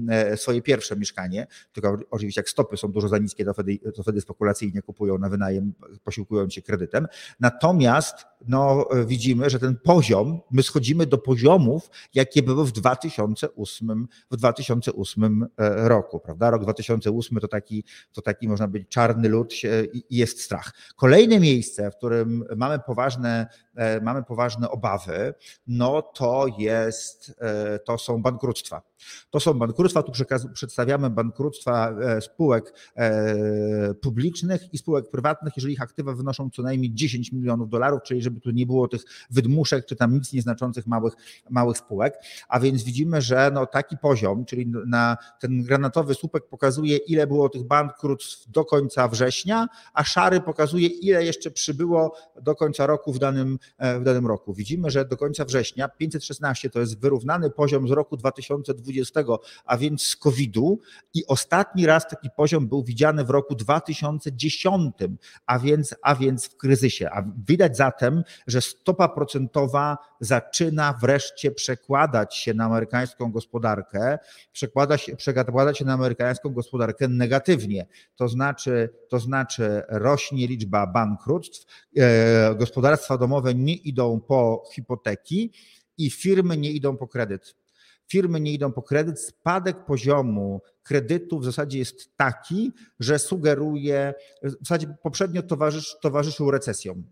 e, 0.10 0.38
swoje 0.38 0.62
pierwsze 0.62 0.96
mieszkanie. 0.96 1.48
Tylko 1.74 1.98
oczywiście 2.12 2.42
jak 2.42 2.50
stopy 2.50 2.78
są 2.78 2.92
dużo 2.92 3.08
za 3.08 3.18
niskie, 3.18 3.46
to 3.46 3.54
wtedy, 3.54 3.80
to 3.96 4.04
wtedy 4.04 4.22
spekulacyjnie 4.22 4.82
kupują 4.82 5.18
na 5.18 5.30
wynajem, 5.30 5.74
posiłkując 6.04 6.54
się 6.54 6.62
kredytem. 6.62 7.08
Natomiast 7.40 8.16
no, 8.48 8.86
e, 8.92 9.06
widzimy, 9.06 9.50
że 9.50 9.60
ten 9.60 9.78
poziom, 9.84 10.42
my 10.52 10.64
schodzimy 10.64 11.06
do 11.06 11.18
poziomów, 11.18 11.90
jakie 12.14 12.44
były 12.44 12.66
w 12.66 12.72
2008, 12.72 14.08
w 14.32 14.38
2008 14.38 15.46
e, 15.58 15.90
roku, 15.90 16.20
prawda? 16.20 16.50
Rok 16.50 16.62
2008 16.62 17.40
to 17.40 17.48
taki, 17.48 17.84
to 18.14 18.22
taki 18.22 18.48
można 18.48 18.68
być 18.68 18.88
czarny 18.90 19.30
lód 19.30 19.54
i 19.94 20.18
jest 20.18 20.42
strach. 20.42 20.74
Kolejne 20.96 21.40
miejsce, 21.40 21.92
w 21.92 21.96
którym 21.96 22.44
mamy 22.56 22.80
poważne, 22.80 23.48
mamy 24.02 24.24
poważne 24.24 24.70
obawy, 24.70 25.34
no 25.68 26.02
to 26.02 26.46
jest, 26.58 27.36
e, 27.40 27.80
to 27.80 27.98
są 27.98 28.22
bankructwa. 28.22 28.82
To 29.30 29.40
są 29.40 29.54
bankructwa, 29.54 30.04
tu 30.04 30.12
przedstawiamy 30.54 31.10
bankructwa 31.10 31.92
e, 31.92 32.22
spółek 32.22 32.74
e, 32.96 33.94
publicznych 33.94 34.74
i 34.74 34.78
spółek 34.78 35.10
prywatnych, 35.10 35.54
jeżeli 35.56 35.74
ich 35.74 35.82
aktywa 35.82 36.14
wynoszą 36.14 36.50
co 36.50 36.62
najmniej 36.62 36.94
10 36.94 37.32
milionów 37.32 37.70
dolarów, 37.70 38.00
czyli 38.04 38.22
żeby 38.22 38.40
tu 38.40 38.52
nie 38.52 38.66
było 38.66 38.88
tych 38.88 39.02
wydmuszek 39.30 39.86
czy 39.86 39.96
tam 39.96 40.14
nic 40.14 40.34
nieznaczących 40.34 40.88
małych, 40.88 41.14
małych 41.50 41.78
spółek. 41.78 42.18
A 42.48 42.60
więc 42.60 42.84
widzimy, 42.84 43.22
że 43.22 43.52
no 43.54 43.66
taki 43.66 43.98
poziom, 43.98 44.46
czyli 44.46 44.72
na 44.88 45.18
ten 45.40 45.64
granatowy 45.64 46.16
słupek 46.16 46.48
pokazuje, 46.48 46.98
ile 46.98 47.28
było 47.28 47.50
tych 47.50 47.64
bankructw 47.64 48.52
do 48.52 48.66
końca 48.66 49.08
września, 49.08 49.68
a 49.94 50.04
szary 50.04 50.42
pokazuje, 50.42 50.88
ile 50.88 51.26
jeszcze 51.26 51.52
przybyło 51.52 52.18
do 52.42 52.56
końca 52.56 52.86
roku 52.86 53.14
w 53.14 53.20
danym, 53.20 53.54
e, 53.54 53.65
w 53.80 54.04
danym 54.04 54.28
roku. 54.28 54.54
Widzimy, 54.54 54.90
że 54.90 55.06
do 55.06 55.18
końca 55.18 55.46
września 55.46 55.90
516 55.90 56.70
to 56.70 56.80
jest 56.80 57.00
wyrównany 57.00 57.50
poziom 57.50 57.88
z 57.88 57.92
roku 57.92 58.18
2020, 58.18 59.24
a 59.66 59.78
więc 59.78 60.04
z 60.04 60.16
COVID-u 60.16 60.80
i 61.14 61.26
ostatni 61.28 61.86
raz 61.86 62.08
taki 62.08 62.30
poziom 62.38 62.68
był 62.68 62.84
widziany 62.84 63.24
w 63.24 63.30
roku 63.30 63.56
2010, 63.56 64.96
a 65.46 65.60
więc, 65.60 65.96
a 66.02 66.16
więc 66.16 66.48
w 66.48 66.58
kryzysie. 66.58 67.10
A 67.12 67.24
widać 67.48 67.78
zatem, 67.78 68.24
że 68.48 68.62
stopa 68.62 69.10
procentowa 69.10 69.98
zaczyna 70.20 70.94
wreszcie 71.02 71.52
przekładać 71.52 72.36
się 72.36 72.54
na 72.54 72.66
amerykańską 72.66 73.32
gospodarkę, 73.32 74.18
przekłada 74.52 74.98
się, 74.98 75.16
przekłada 75.16 75.74
się 75.74 75.86
na 75.86 75.94
amerykańską 75.94 76.50
gospodarkę 76.50 77.08
negatywnie. 77.08 77.86
To 78.16 78.28
znaczy, 78.28 78.90
to 79.10 79.20
znaczy 79.20 79.84
rośnie 79.90 80.48
liczba 80.48 80.88
bankructw, 80.88 81.66
e, 81.98 82.56
gospodarstwa 82.56 83.18
domowe 83.18 83.55
nie 83.56 83.76
idą 83.76 84.22
po 84.22 84.64
hipoteki 84.74 85.52
i 85.98 86.12
firmy 86.12 86.58
nie 86.58 86.72
idą 86.72 86.98
po 86.98 87.08
kredyt. 87.08 87.56
firmy 88.08 88.40
nie 88.40 88.54
idą 88.54 88.72
po 88.72 88.82
kredyt, 88.82 89.20
spadek 89.20 89.86
poziomu 89.86 90.62
kredytu 90.84 91.40
w 91.40 91.46
zasadzie 91.46 91.80
jest 91.80 92.18
taki, 92.18 92.72
że 93.00 93.20
sugeruje, 93.20 94.14
w 94.44 94.52
zasadzie 94.62 94.96
poprzednio 95.04 95.44
towarzysz, 95.44 95.96
towarzyszył 96.02 96.52
recesjom. 96.52 97.04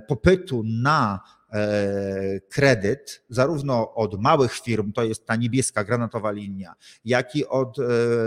popytu 0.08 0.62
na 0.64 1.20
e, 1.52 2.40
kredyt, 2.48 3.22
zarówno 3.28 3.94
od 3.94 4.20
małych 4.20 4.52
firm, 4.52 4.92
to 4.92 5.04
jest 5.04 5.26
ta 5.26 5.36
niebieska 5.36 5.84
granatowa 5.84 6.30
linia, 6.30 6.74
jak 7.04 7.36
i 7.36 7.46
od 7.46 7.78
e, 7.78 7.82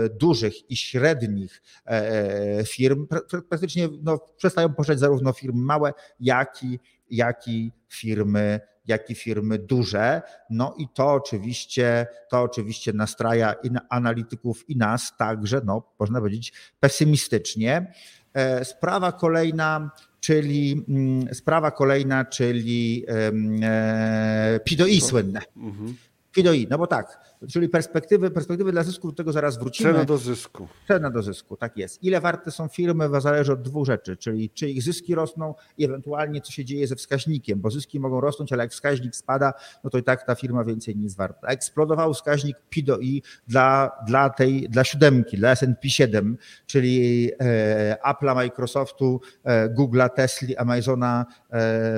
dużych 0.08 0.70
i 0.70 0.76
średnich 0.76 1.62
e, 1.84 2.64
firm, 2.64 3.06
praktycznie 3.48 3.88
no, 4.02 4.18
przestają 4.36 4.74
pożyczać 4.74 4.98
zarówno 4.98 5.32
firmy 5.32 5.62
małe, 5.62 5.92
jak 6.20 6.62
i, 6.62 6.80
jak 7.10 7.48
i 7.48 7.72
firmy 7.88 8.60
jak 8.86 9.10
i 9.10 9.14
firmy 9.14 9.58
duże. 9.58 10.22
No 10.50 10.74
i 10.78 10.88
to 10.94 11.12
oczywiście, 11.12 12.06
to 12.30 12.42
oczywiście 12.42 12.92
nastraja 12.92 13.52
i 13.52 13.70
analityków 13.88 14.70
i 14.70 14.76
nas 14.76 15.12
także, 15.18 15.60
no, 15.64 15.82
można 15.98 16.18
powiedzieć, 16.18 16.52
pesymistycznie. 16.80 17.92
E, 18.34 18.64
sprawa 18.64 19.12
kolejna, 19.12 19.90
czyli 20.20 20.84
mm, 20.88 21.34
sprawa 21.34 21.70
kolejna, 21.70 22.24
czyli 22.24 23.04
e, 23.08 24.60
PIDOI 24.60 25.00
słynne. 25.00 25.40
Mhm. 25.56 25.96
PIDOI, 26.34 26.66
no 26.70 26.78
bo 26.78 26.86
tak, 26.86 27.18
czyli 27.48 27.68
perspektywy, 27.68 28.30
perspektywy 28.30 28.72
dla 28.72 28.82
zysku, 28.82 29.08
do 29.08 29.14
tego 29.14 29.32
zaraz 29.32 29.58
wrócimy. 29.58 29.92
Cena 29.92 30.04
do 30.04 30.18
zysku. 30.18 30.68
Cena 30.88 31.10
do 31.10 31.22
zysku, 31.22 31.56
tak 31.56 31.76
jest. 31.76 32.02
Ile 32.02 32.20
warte 32.20 32.50
są 32.50 32.68
firmy, 32.68 33.20
zależy 33.20 33.52
od 33.52 33.62
dwóch 33.62 33.86
rzeczy, 33.86 34.16
czyli 34.16 34.50
czy 34.50 34.70
ich 34.70 34.82
zyski 34.82 35.14
rosną 35.14 35.54
i 35.78 35.84
ewentualnie 35.84 36.40
co 36.40 36.52
się 36.52 36.64
dzieje 36.64 36.86
ze 36.86 36.96
wskaźnikiem, 36.96 37.60
bo 37.60 37.70
zyski 37.70 38.00
mogą 38.00 38.20
rosnąć, 38.20 38.52
ale 38.52 38.64
jak 38.64 38.72
wskaźnik 38.72 39.16
spada, 39.16 39.52
no 39.84 39.90
to 39.90 39.98
i 39.98 40.02
tak 40.02 40.26
ta 40.26 40.34
firma 40.34 40.64
więcej 40.64 40.96
nie 40.96 41.04
jest 41.04 41.16
warta. 41.16 41.48
Eksplodował 41.48 42.14
wskaźnik 42.14 42.56
P 42.70 42.82
do 42.82 42.98
I 42.98 43.22
dla, 43.48 43.90
dla 44.06 44.30
tej, 44.30 44.68
dla 44.68 44.84
siódemki, 44.84 45.36
dla 45.36 45.50
S&P 45.50 45.90
7, 45.90 46.38
czyli 46.66 47.30
e, 47.40 47.96
Apple'a, 48.04 48.34
Microsoftu, 48.34 49.20
e, 49.44 49.68
Google'a, 49.68 50.10
Tesla, 50.10 50.48
Amazona, 50.58 51.26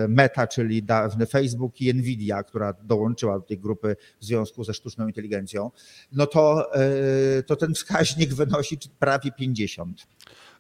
Meta, 0.09 0.47
czyli 0.47 0.83
dawny 0.83 1.27
Facebook 1.27 1.81
i 1.81 1.95
Nvidia, 1.95 2.43
która 2.43 2.73
dołączyła 2.73 3.39
do 3.39 3.45
tej 3.45 3.59
grupy 3.59 3.97
w 4.21 4.25
związku 4.25 4.65
ze 4.65 4.75
sztuczną 4.75 5.07
inteligencją 5.07 5.71
no 6.13 6.27
to, 6.27 6.75
e, 6.75 7.43
to 7.43 7.57
ten 7.57 7.75
wskaźnik 7.75 8.35
wynosi 8.35 8.79
prawie 8.99 9.33
50. 9.33 10.07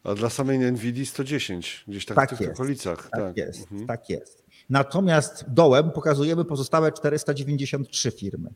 A 0.04 0.14
dla 0.14 0.30
samej 0.30 0.58
NVIDII 0.58 1.06
110, 1.06 1.84
gdzieś 1.88 2.06
tak, 2.06 2.16
tak 2.16 2.28
w 2.28 2.30
tych 2.30 2.40
jest, 2.40 2.60
okolicach. 2.60 3.08
Tak, 3.10 3.20
tak. 3.20 3.36
jest, 3.36 3.60
mhm. 3.60 3.86
tak 3.86 4.10
jest. 4.10 4.44
Natomiast 4.70 5.44
dołem 5.48 5.90
pokazujemy 5.90 6.44
pozostałe 6.44 6.92
493 6.92 8.10
firmy. 8.10 8.50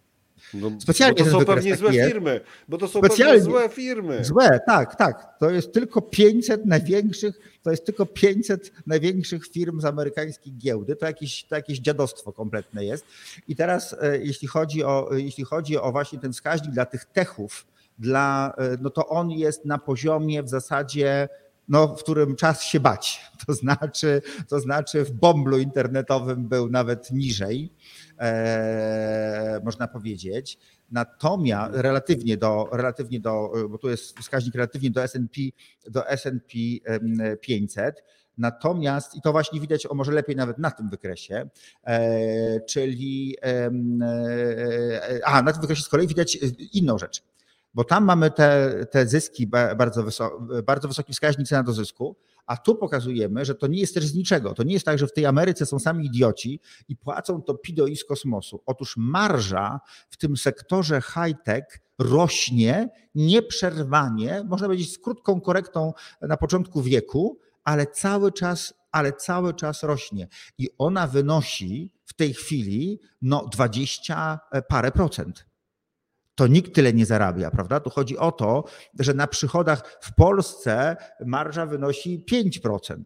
No, 0.55 0.71
Specjalnie 0.81 1.25
to 1.25 1.31
są 1.31 1.45
pewnie 1.45 1.77
złe 1.77 1.95
jest. 1.95 2.13
firmy, 2.13 2.41
bo 2.69 2.79
to 2.79 2.89
są 2.89 2.99
Specjalnie, 2.99 3.35
pewnie 3.35 3.53
złe 3.53 3.69
firmy. 3.69 4.25
Złe, 4.25 4.61
tak, 4.67 4.97
tak. 4.97 5.39
To 5.39 5.51
jest 5.51 5.73
tylko 5.73 6.03
500 6.03 6.67
największych, 6.67 7.41
to 7.63 7.71
jest 7.71 7.87
tylko 7.87 8.07
500 8.07 8.73
największych 8.87 9.47
firm 9.47 9.81
z 9.81 9.85
amerykańskiej 9.85 10.53
giełdy. 10.59 10.97
To 10.97 11.07
jakieś, 11.07 11.45
to 11.45 11.55
jakieś 11.55 11.79
dziadostwo 11.79 12.33
kompletne 12.33 12.85
jest. 12.85 13.05
I 13.49 13.57
teraz 13.57 13.97
e, 14.01 14.19
jeśli 14.19 14.49
chodzi 14.49 14.85
o, 14.85 15.11
jeśli 15.13 15.45
chodzi 15.45 15.79
o 15.79 15.93
właśnie 15.93 16.19
ten 16.19 16.33
wskaźnik 16.33 16.73
dla 16.73 16.87
tych 16.87 17.05
techów, 17.05 17.67
dla, 17.99 18.55
e, 18.59 18.77
no 18.81 18.91
to 18.91 19.07
on 19.09 19.31
jest 19.31 19.65
na 19.65 19.79
poziomie 19.79 20.43
w 20.43 20.49
zasadzie 20.49 21.29
no, 21.71 21.97
w 21.97 22.03
którym 22.03 22.37
czas 22.37 22.63
się 22.63 22.81
bać. 22.81 23.21
To 23.47 23.55
znaczy, 23.55 24.23
to 24.49 24.61
znaczy 24.61 25.05
w 25.05 25.13
bomblu 25.13 25.59
internetowym 25.59 26.49
był 26.49 26.71
nawet 26.71 27.11
niżej, 27.11 27.73
e, 28.19 29.61
można 29.65 29.89
powiedzieć. 29.89 30.59
Natomiast 30.91 31.75
relatywnie 31.75 32.37
do, 32.37 32.69
relatywnie 32.73 33.21
do, 33.21 33.53
bo 33.71 33.79
tu 33.79 33.89
jest 33.89 34.19
wskaźnik 34.19 34.55
relatywnie 34.55 34.91
do 34.91 35.03
S&P, 35.03 35.41
do 35.91 36.09
S&P 36.09 36.59
500, 37.41 38.03
Natomiast, 38.39 39.15
i 39.15 39.21
to 39.21 39.33
właśnie 39.33 39.61
widać, 39.61 39.87
o 39.87 39.95
może 39.95 40.13
lepiej 40.13 40.37
nawet 40.37 40.59
na 40.59 40.71
tym 40.71 40.89
wykresie, 40.89 41.49
e, 41.85 42.61
czyli, 42.61 43.37
e, 43.43 43.71
e, 44.03 45.21
a 45.25 45.43
na 45.43 45.53
tym 45.53 45.61
wykresie 45.61 45.83
z 45.83 45.89
kolei 45.89 46.07
widać 46.07 46.39
inną 46.73 46.99
rzecz 46.99 47.23
bo 47.75 47.85
tam 47.85 48.05
mamy 48.05 48.31
te, 48.31 48.87
te 48.91 49.07
zyski, 49.07 49.47
bardzo, 49.77 50.03
wysok, 50.03 50.63
bardzo 50.63 50.89
wysoki 50.89 51.13
wskaźnik 51.13 51.49
cena 51.49 51.63
do 51.63 51.73
zysku, 51.73 52.17
a 52.47 52.57
tu 52.57 52.75
pokazujemy, 52.75 53.45
że 53.45 53.55
to 53.55 53.67
nie 53.67 53.81
jest 53.81 53.95
też 53.95 54.07
z 54.07 54.15
niczego. 54.15 54.55
To 54.55 54.63
nie 54.63 54.73
jest 54.73 54.87
tak, 54.87 54.99
że 54.99 55.07
w 55.07 55.13
tej 55.13 55.27
Ameryce 55.27 55.67
są 55.67 55.79
sami 55.79 56.07
idioci 56.07 56.61
i 56.89 56.97
płacą 56.97 57.43
to 57.43 57.55
PIDOI 57.55 57.97
z 57.97 58.05
kosmosu. 58.05 58.63
Otóż 58.67 58.95
marża 58.97 59.81
w 60.11 60.17
tym 60.17 60.37
sektorze 60.37 61.01
high-tech 61.01 61.65
rośnie 61.99 62.89
nieprzerwanie, 63.15 64.45
można 64.49 64.67
powiedzieć 64.67 64.95
z 64.95 64.99
krótką 64.99 65.41
korektą 65.41 65.93
na 66.21 66.37
początku 66.37 66.83
wieku, 66.83 67.39
ale 67.65 67.87
cały 67.87 68.33
czas, 68.33 68.75
ale 68.93 69.13
cały 69.13 69.55
czas 69.55 69.83
rośnie. 69.83 70.29
I 70.59 70.69
ona 70.79 71.07
wynosi 71.07 71.93
w 72.05 72.15
tej 72.15 72.35
chwili 72.35 73.01
no 73.23 73.49
20 73.53 74.41
parę 74.69 74.91
procent 74.93 75.50
to 76.41 76.47
nikt 76.47 76.75
tyle 76.75 76.93
nie 76.93 77.07
zarabia, 77.07 77.51
prawda? 77.51 77.81
Tu 77.81 77.91
chodzi 77.91 78.19
o 78.19 78.33
to, 78.33 78.65
że 78.99 79.15
na 79.15 79.27
przychodach 79.27 79.99
w 80.01 80.15
Polsce 80.15 80.97
marża 81.27 81.67
wynosi 81.67 82.25
5%. 82.33 82.97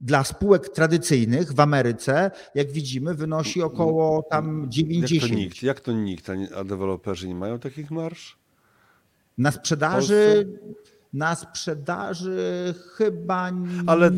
Dla 0.00 0.24
spółek 0.24 0.68
tradycyjnych 0.68 1.52
w 1.52 1.60
Ameryce, 1.60 2.30
jak 2.54 2.70
widzimy, 2.70 3.14
wynosi 3.14 3.62
około 3.62 4.22
tam 4.22 4.66
90. 4.68 5.22
Jak 5.22 5.30
to 5.30 5.36
nikt? 5.36 5.62
Jak 5.62 5.80
to 5.80 5.92
nikt? 5.92 6.30
A 6.56 6.64
deweloperzy 6.64 7.28
nie 7.28 7.34
mają 7.34 7.58
takich 7.58 7.90
marsz? 7.90 8.38
Na 9.38 9.50
sprzedaży, 9.50 10.48
na 11.12 11.34
sprzedaży 11.34 12.74
chyba 12.96 13.50
nie. 13.50 13.82
Ale 13.86 14.10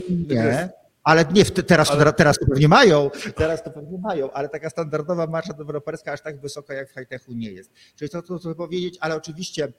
nie, 1.33 1.45
teraz, 1.45 1.91
ale... 1.91 2.13
teraz 2.13 2.39
to 2.39 2.47
pewnie 2.47 2.69
mają, 2.69 3.11
teraz 3.37 3.63
to 3.63 3.71
pewnie 3.71 3.99
mają, 3.99 4.33
ale 4.33 4.49
taka 4.49 4.71
standardowa 4.71 5.27
marsza 5.27 5.53
deweloperska 5.53 6.13
aż 6.13 6.21
tak 6.21 6.41
wysoka 6.41 6.75
jak 6.75 6.91
w 6.91 6.93
high-techu 6.95 7.33
nie 7.33 7.51
jest. 7.51 7.73
Czyli 7.97 8.11
to, 8.11 8.23
to, 8.23 8.39
to 8.39 8.55
powiedzieć, 8.55 8.99
ale 9.01 9.17
oczywiście 9.17 9.73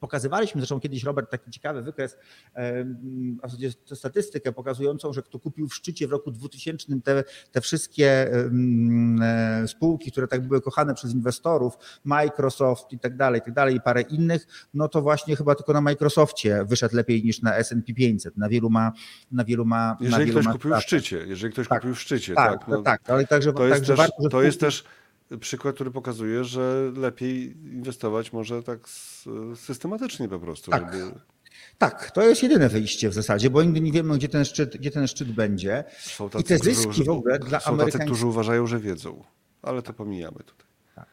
Pokazywaliśmy 0.00 0.60
zresztą 0.60 0.80
kiedyś, 0.80 1.04
Robert, 1.04 1.30
taki 1.30 1.50
ciekawy 1.50 1.82
wykres, 1.82 2.16
w 2.54 3.48
zasadzie 3.48 3.70
statystykę 3.94 4.52
pokazującą, 4.52 5.12
że 5.12 5.22
kto 5.22 5.38
kupił 5.38 5.68
w 5.68 5.74
szczycie 5.74 6.08
w 6.08 6.10
roku 6.10 6.30
2000 6.30 7.00
te, 7.04 7.24
te 7.52 7.60
wszystkie 7.60 8.32
e, 8.32 9.68
spółki, 9.68 10.12
które 10.12 10.28
tak 10.28 10.48
były 10.48 10.60
kochane 10.60 10.94
przez 10.94 11.14
inwestorów, 11.14 11.74
Microsoft 12.04 12.92
i 12.92 12.98
tak 12.98 13.16
dalej, 13.16 13.40
i 13.40 13.44
tak 13.44 13.54
dalej, 13.54 13.76
i 13.76 13.80
parę 13.80 14.00
innych, 14.00 14.46
no 14.74 14.88
to 14.88 15.02
właśnie 15.02 15.36
chyba 15.36 15.54
tylko 15.54 15.72
na 15.72 15.80
Microsoftie 15.80 16.64
wyszedł 16.64 16.96
lepiej 16.96 17.24
niż 17.24 17.42
na 17.42 17.56
S&P 17.56 17.94
500. 17.94 18.36
Na 18.36 18.48
wielu 18.48 18.70
ma, 18.70 18.92
na 19.32 19.44
wielu 19.44 19.64
ma. 19.64 19.96
Jeżeli 20.00 20.12
na 20.12 20.18
wielu 20.26 20.32
ktoś 20.32 20.46
ma 20.46 20.52
kupił 20.52 20.74
w 20.74 20.82
szczycie, 20.82 21.24
jeżeli 21.26 21.52
ktoś 21.52 21.68
tak, 21.68 21.80
kupił 21.80 21.94
w 21.94 22.00
szczycie, 22.00 22.34
tak. 22.34 22.58
Tak, 22.58 22.68
no, 22.68 22.82
tak 22.82 23.10
ale 23.10 23.26
także, 23.26 23.52
to 23.52 23.66
jest 23.66 23.76
także 23.76 23.92
też, 23.92 23.98
warto, 23.98 24.28
to 24.28 24.42
jest 24.42 24.60
też 24.60 24.84
przykład, 25.40 25.74
który 25.74 25.90
pokazuje, 25.90 26.44
że 26.44 26.92
lepiej 26.96 27.56
inwestować 27.56 28.32
może 28.32 28.62
tak 28.62 28.88
systematycznie 29.54 30.28
po 30.28 30.38
prostu. 30.38 30.70
Tak. 30.70 30.92
Żeby... 30.92 31.12
Tak, 31.78 32.10
to 32.10 32.22
jest 32.22 32.42
jedyne 32.42 32.68
wyjście 32.68 33.08
w 33.08 33.14
zasadzie, 33.14 33.50
bo 33.50 33.62
nigdy 33.62 33.80
nie 33.80 33.92
wiemy, 33.92 34.16
gdzie 34.18 34.28
ten 34.28 34.44
szczyt, 34.44 34.76
gdzie 34.76 34.90
ten 34.90 35.08
szczyt 35.08 35.32
będzie. 35.32 35.84
Tacy, 36.18 36.38
I 36.38 36.44
te 36.44 36.58
zyski 36.58 36.82
którzy, 36.82 37.04
w 37.04 37.08
ogóle 37.08 37.38
dla 37.38 37.60
są 37.60 37.66
Amerykańskich... 37.66 38.00
tacy, 38.00 38.04
którzy 38.06 38.26
uważają, 38.26 38.66
że 38.66 38.78
wiedzą, 38.78 39.24
ale 39.62 39.82
to 39.82 39.92
pomijamy 39.92 40.38
tutaj. 40.38 40.66
Tak. 40.94 41.06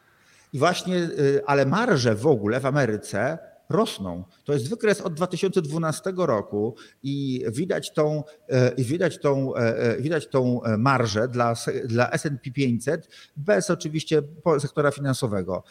I 0.52 0.58
właśnie, 0.58 0.96
y, 0.96 1.42
ale 1.46 1.66
marże 1.66 2.14
w 2.14 2.26
ogóle 2.26 2.60
w 2.60 2.66
Ameryce 2.66 3.38
rosną. 3.68 4.24
To 4.44 4.52
jest 4.52 4.70
wykres 4.70 5.00
od 5.00 5.14
2012 5.14 6.12
roku 6.16 6.76
i 7.02 7.44
widać 7.52 7.92
tą, 7.92 8.24
e, 8.46 8.84
widać 8.84 9.20
tą, 9.20 9.54
e, 9.54 9.58
e, 9.58 10.00
widać 10.00 10.28
tą 10.28 10.60
marżę 10.78 11.28
dla, 11.28 11.54
dla 11.84 12.10
S&P 12.10 12.50
500 12.50 13.08
bez 13.36 13.70
oczywiście 13.70 14.22
sektora 14.58 14.90
finansowego, 14.90 15.62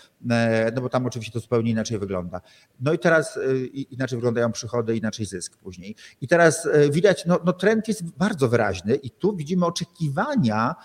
no 0.75 0.81
bo 0.81 0.89
tam 0.89 1.05
oczywiście 1.05 1.33
to 1.33 1.39
zupełnie 1.39 1.71
inaczej 1.71 1.99
wygląda. 1.99 2.41
No 2.79 2.93
i 2.93 2.99
teraz 2.99 3.39
inaczej 3.73 4.17
wyglądają 4.17 4.51
przychody, 4.51 4.97
inaczej 4.97 5.25
zysk 5.25 5.57
później. 5.57 5.95
I 6.21 6.27
teraz 6.27 6.69
widać, 6.91 7.25
no, 7.25 7.39
no 7.45 7.53
trend 7.53 7.87
jest 7.87 8.03
bardzo 8.03 8.49
wyraźny 8.49 8.95
i 8.95 9.09
tu 9.09 9.35
widzimy 9.35 9.65
oczekiwania, 9.65 10.75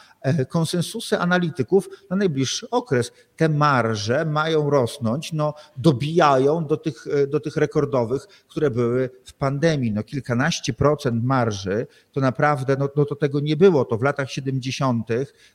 konsensusy 0.49 1.19
analityków 1.19 1.89
na 2.11 2.17
najbliższy 2.17 2.71
okres. 2.71 3.13
Te 3.43 3.49
marże 3.49 4.25
mają 4.25 4.71
rosnąć, 4.71 5.33
no 5.33 5.55
dobijają 5.77 6.67
do 6.67 6.77
tych 6.77 6.93
tych, 6.93 7.29
do 7.29 7.41
tych 7.41 7.57
rekordowych, 7.57 8.27
które 8.49 8.71
były 8.71 9.11
w 9.25 9.33
pandemii. 9.33 9.93
No 9.93 10.03
kilkanaście 10.03 10.73
procent 10.73 11.25
marży, 11.25 11.87
to 12.13 12.21
naprawdę, 12.21 12.77
no, 12.79 12.89
no 12.97 13.05
to 13.05 13.17
tego 13.17 13.41
nie 13.41 13.57
było. 13.57 13.85
To 13.85 13.99
w 13.99 14.03
latach 14.03 14.31
70. 14.31 15.09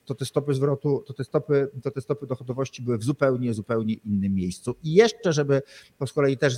to 0.05 0.15
te 0.15 0.25
stopy 0.25 0.53
zwrotu, 0.53 1.03
to 1.07 1.13
te 1.13 1.23
stopy, 1.23 1.69
to 1.83 1.91
te 1.91 2.01
stopy 2.01 2.27
dochodowości 2.27 2.81
były 2.81 2.97
w 2.97 3.03
zupełnie, 3.03 3.53
zupełnie 3.53 3.93
innym 3.93 4.33
miejscu. 4.33 4.75
I 4.83 4.93
jeszcze, 4.93 5.33
żeby 5.33 5.61
to 5.99 6.07
z 6.07 6.13
kolei 6.13 6.37
też 6.37 6.57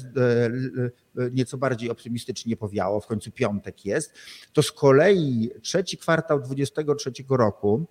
nieco 1.32 1.58
bardziej 1.58 1.90
optymistycznie 1.90 2.58
powiało, 2.58 3.00
w 3.00 3.08
końcu 3.08 3.32
piątek 3.32 3.86
jest, 3.86 4.14
to 4.54 4.64
z 4.64 4.72
kolei 4.72 5.52
trzeci 5.62 5.98
kwartał 5.98 6.40
2023 6.40 7.24
roku 7.30 7.88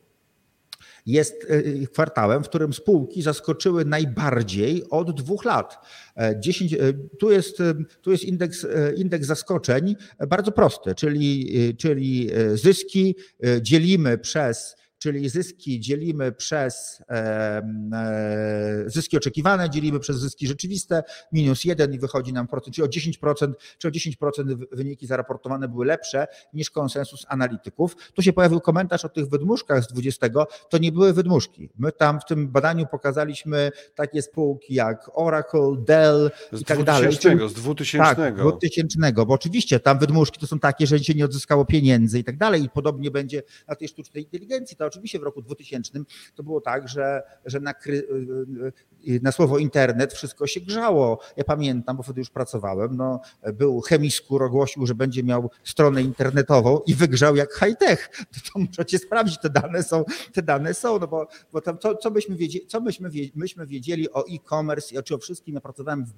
jest 1.08 1.46
e, 1.48 1.86
kwartałem, 1.86 2.44
w 2.44 2.48
którym 2.48 2.72
spółki 2.72 3.22
zaskoczyły 3.22 3.84
najbardziej 3.84 4.90
od 4.90 5.16
dwóch 5.16 5.44
lat. 5.44 5.86
10, 6.40 6.72
e, 6.72 6.78
tu, 7.18 7.30
jest, 7.30 7.58
tu 8.02 8.10
jest 8.10 8.24
indeks, 8.24 8.64
e, 8.64 8.94
indeks 8.94 9.26
zaskoczeń 9.26 9.96
bardzo 10.28 10.52
prosty, 10.52 10.94
czyli, 10.94 11.54
czyli 11.78 12.30
zyski 12.54 13.16
dzielimy 13.62 14.18
przez 14.18 14.76
czyli 14.98 15.28
zyski 15.28 15.80
dzielimy 15.80 16.32
przez 16.32 17.02
e, 17.10 17.62
zyski 18.86 19.16
oczekiwane, 19.16 19.70
dzielimy 19.70 20.00
przez 20.00 20.16
zyski 20.16 20.46
rzeczywiste, 20.46 21.02
minus 21.32 21.64
jeden 21.64 21.92
i 21.92 21.98
wychodzi 21.98 22.32
nam 22.32 22.48
procent, 22.48 22.74
czyli 22.74 22.86
o 22.86 22.90
10%, 22.90 23.52
czy 23.78 23.88
o 23.88 23.90
10% 23.90 24.66
wyniki 24.72 25.06
zaraportowane 25.06 25.68
były 25.68 25.86
lepsze 25.86 26.26
niż 26.52 26.70
konsensus 26.70 27.26
analityków. 27.28 27.96
Tu 28.14 28.22
się 28.22 28.32
pojawił 28.32 28.60
komentarz 28.60 29.04
o 29.04 29.08
tych 29.08 29.28
wydmuszkach 29.28 29.84
z 29.84 29.88
20, 29.88 30.26
to 30.68 30.78
nie 30.78 30.92
były 30.92 31.12
wydmuszki. 31.12 31.70
My 31.78 31.92
tam 31.92 32.20
w 32.20 32.24
tym 32.24 32.48
badaniu 32.48 32.86
pokazaliśmy 32.86 33.70
takie 33.94 34.22
spółki 34.22 34.74
jak 34.74 35.10
Oracle, 35.14 35.76
Dell 35.78 36.30
z 36.52 36.60
i 36.60 36.64
tak 36.64 36.82
dalej. 36.84 37.12
Z 37.12 37.18
2000. 37.52 38.16
Tak, 38.16 38.36
2000, 38.36 39.12
bo 39.12 39.34
oczywiście 39.34 39.80
tam 39.80 39.98
wydmuszki 39.98 40.40
to 40.40 40.46
są 40.46 40.58
takie, 40.58 40.86
że 40.86 40.98
się 40.98 41.14
nie 41.14 41.24
odzyskało 41.24 41.64
pieniędzy 41.64 42.18
i 42.18 42.24
tak 42.24 42.36
dalej 42.36 42.64
i 42.64 42.70
podobnie 42.70 43.10
będzie 43.10 43.42
na 43.68 43.74
tej 43.74 43.88
sztucznej 43.88 44.24
inteligencji. 44.24 44.76
Oczywiście 44.88 45.18
w 45.18 45.22
roku 45.22 45.42
2000 45.42 46.00
to 46.34 46.42
było 46.42 46.60
tak, 46.60 46.88
że, 46.88 47.22
że 47.44 47.60
na, 47.60 47.74
na 49.22 49.32
słowo 49.32 49.58
internet 49.58 50.12
wszystko 50.12 50.46
się 50.46 50.60
grzało. 50.60 51.20
Ja 51.36 51.44
pamiętam, 51.44 51.96
bo 51.96 52.02
wtedy 52.02 52.20
już 52.20 52.30
pracowałem, 52.30 52.96
no, 52.96 53.20
był 53.54 53.80
Chemiskur, 53.80 54.42
ogłosił, 54.42 54.86
że 54.86 54.94
będzie 54.94 55.22
miał 55.22 55.50
stronę 55.64 56.02
internetową 56.02 56.80
i 56.86 56.94
wygrzał 56.94 57.36
jak 57.36 57.54
high-tech. 57.54 58.10
To, 58.18 58.52
to 58.52 58.58
możecie 58.58 58.98
sprawdzić, 58.98 59.38
te 59.40 59.50
dane 59.50 59.82
są, 59.82 60.04
te 60.32 60.42
dane 60.42 60.74
są, 60.74 60.98
no 60.98 61.06
bo, 61.06 61.28
bo 61.52 61.60
tam 61.60 61.78
co, 61.78 61.96
co, 61.96 62.10
byśmy 62.10 62.36
wiedzieli, 62.36 62.66
co 62.66 62.80
myśmy, 62.80 63.10
myśmy 63.34 63.66
wiedzieli 63.66 64.12
o 64.12 64.24
e-commerce, 64.26 65.02
czy 65.02 65.14
o 65.14 65.18
wszystkim, 65.18 65.54
ja 65.54 65.60
pracowałem 65.60 66.04
w, 66.04 66.08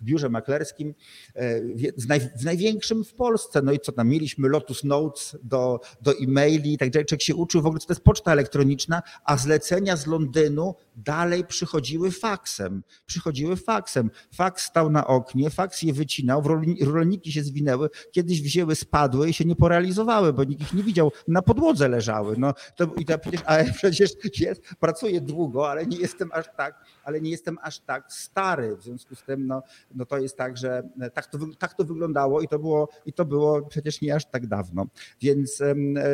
w 0.00 0.04
biurze 0.04 0.28
maklerskim, 0.28 0.94
e, 1.34 1.60
w, 1.98 2.08
naj, 2.08 2.20
w, 2.20 2.44
największym 2.44 3.04
w 3.04 3.14
Polsce, 3.14 3.62
no 3.62 3.72
i 3.72 3.80
co 3.80 3.92
tam, 3.92 4.08
mieliśmy 4.08 4.48
Lotus 4.48 4.84
Notes 4.84 5.36
do, 5.42 5.80
do 6.02 6.12
e-maili 6.12 6.72
i 6.72 6.78
tak 6.78 6.90
dalej, 6.90 7.06
człowiek 7.06 7.22
się 7.22 7.34
uczył 7.34 7.62
w 7.62 7.66
ogóle, 7.66 7.80
to 7.80 7.92
jest 7.92 8.04
poczta 8.04 8.32
elektroniczna, 8.32 9.02
a 9.24 9.36
zlecenia 9.36 9.96
z 9.96 10.06
Londynu 10.06 10.74
dalej 10.96 11.44
przychodziły 11.44 12.10
faksem. 12.30 12.82
Przychodziły 13.06 13.56
faksem. 13.56 14.10
Faks 14.34 14.64
stał 14.64 14.90
na 14.90 15.06
oknie, 15.06 15.50
faks 15.50 15.82
je 15.82 15.92
wycinał, 15.92 16.42
rolniki 16.80 17.32
się 17.32 17.42
zwinęły, 17.42 17.88
kiedyś 18.12 18.42
wzięły, 18.42 18.74
spadły 18.74 19.28
i 19.28 19.32
się 19.32 19.44
nie 19.44 19.56
porealizowały, 19.56 20.32
bo 20.32 20.44
nikt 20.44 20.62
ich 20.62 20.74
nie 20.74 20.82
widział, 20.82 21.12
na 21.28 21.42
podłodze 21.42 21.88
leżały. 21.88 22.36
No, 22.38 22.54
to, 22.76 22.84
i 22.98 23.04
to 23.04 23.18
przecież, 23.18 23.40
ale 23.46 23.64
przecież 23.80 24.10
jest, 24.40 24.62
pracuję 24.80 25.20
długo, 25.20 25.70
ale 25.70 25.86
nie 25.86 25.96
jestem 25.96 26.30
aż 26.32 26.46
tak, 26.56 26.84
ale 27.04 27.20
nie 27.20 27.30
jestem 27.30 27.58
aż 27.62 27.78
tak 27.78 28.12
stary. 28.12 28.76
W 28.76 28.82
związku 28.82 29.14
z 29.14 29.22
tym 29.22 29.46
no, 29.46 29.62
no 29.94 30.04
to 30.06 30.18
jest 30.18 30.36
tak, 30.36 30.56
że 30.56 30.82
tak 31.14 31.26
to, 31.26 31.38
tak 31.58 31.74
to 31.74 31.84
wyglądało 31.84 32.40
i 32.40 32.48
to 32.48 32.58
było, 32.58 32.88
i 33.06 33.12
to 33.12 33.24
było 33.24 33.62
przecież 33.62 34.00
nie 34.00 34.14
aż 34.14 34.26
tak 34.26 34.46
dawno. 34.46 34.86
Więc, 35.20 35.62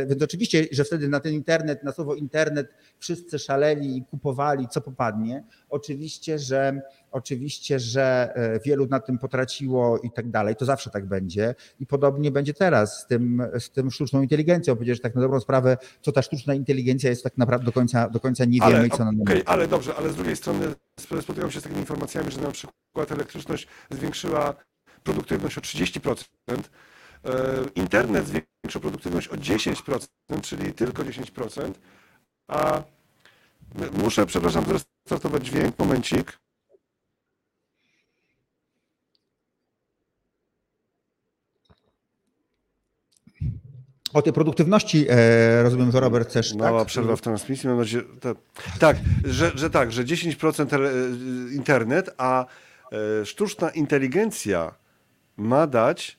więc 0.07 0.23
oczywiście, 0.23 0.67
że 0.73 0.85
wtedy 0.85 1.09
na 1.09 1.21
ten 1.21 1.33
internet, 1.33 1.85
na 1.85 1.93
słowo 1.93 2.14
internet 2.14 2.75
wszyscy 2.99 3.39
szaleli 3.39 3.97
i 3.97 4.05
kupowali 4.05 4.69
co 4.69 4.81
popadnie. 4.81 5.45
Oczywiście, 5.69 6.06
że 6.37 6.81
oczywiście, 7.11 7.81
że 7.81 8.33
e, 8.35 8.61
wielu 8.61 8.87
na 8.87 9.01
tym 9.01 9.19
potraciło 9.19 9.99
i 9.99 10.11
tak 10.11 10.31
dalej. 10.31 10.57
To 10.57 10.65
zawsze 10.65 10.91
tak 10.91 11.07
będzie. 11.07 11.55
I 11.81 11.87
podobnie 11.87 12.31
będzie 12.31 12.55
teraz 12.55 13.01
z 13.01 13.07
tym, 13.07 13.43
z 13.59 13.71
tym 13.71 13.91
sztuczną 13.91 14.23
inteligencją. 14.23 14.77
Przecież 14.77 15.01
tak 15.01 15.15
na 15.15 15.21
dobrą 15.21 15.41
sprawę, 15.41 15.77
co 16.03 16.13
ta 16.13 16.23
sztuczna 16.23 16.55
inteligencja 16.55 17.11
jest, 17.11 17.25
tak 17.25 17.37
naprawdę 17.37 17.67
do 17.67 17.73
końca, 17.73 18.09
do 18.09 18.21
końca 18.21 18.45
nie 18.45 18.61
wiemy, 18.61 18.77
ale, 18.77 18.89
co 18.89 19.05
nam 19.05 19.21
okay, 19.21 19.43
Ale 19.47 19.69
dobrze, 19.69 19.95
ale 19.95 20.11
z 20.11 20.15
drugiej 20.15 20.37
strony 20.37 20.67
spotykam 21.21 21.51
się 21.51 21.61
z 21.61 21.63
takimi 21.63 21.81
informacjami, 21.81 22.31
że 22.31 22.41
na 22.41 22.51
przykład 22.51 23.13
elektryczność 23.13 23.69
zwiększyła 23.91 24.55
produktywność 25.03 25.59
o 25.59 25.61
30%. 25.61 26.11
E, 27.25 27.65
internet 27.75 28.27
zwiększył 28.27 28.81
produktywność 28.81 29.29
o 29.29 29.37
10%, 29.37 30.07
czyli 30.43 30.73
tylko 30.73 31.03
10%, 31.03 31.73
a 32.49 32.83
muszę, 33.93 34.27
przepraszam, 34.27 34.65
zrestartować 35.07 35.47
dźwięk, 35.47 35.79
momencik. 35.79 36.39
O 44.13 44.23
tej 44.23 44.33
produktywności 44.33 45.07
e, 45.09 45.63
rozumiem, 45.63 45.93
że 45.93 46.01
Robert 46.01 46.33
też. 46.33 46.55
Mała 46.55 46.79
tak? 46.79 46.89
przerwa 46.89 47.17
w 47.17 47.21
transmisji. 47.21 47.69
Mam 47.69 47.79
nadzieję, 47.79 48.05
tak, 48.21 48.37
tak 48.79 48.97
że, 49.25 49.53
że 49.55 49.71
tak, 49.71 49.93
że 49.93 50.05
10% 50.05 50.75
e, 50.75 51.55
internet, 51.55 52.11
a 52.19 52.47
e, 52.93 53.27
sztuczna 53.27 53.71
inteligencja 53.71 54.75
ma 55.37 55.67
dać 55.67 56.19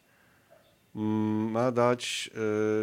ma 0.95 1.71
dać 1.71 2.29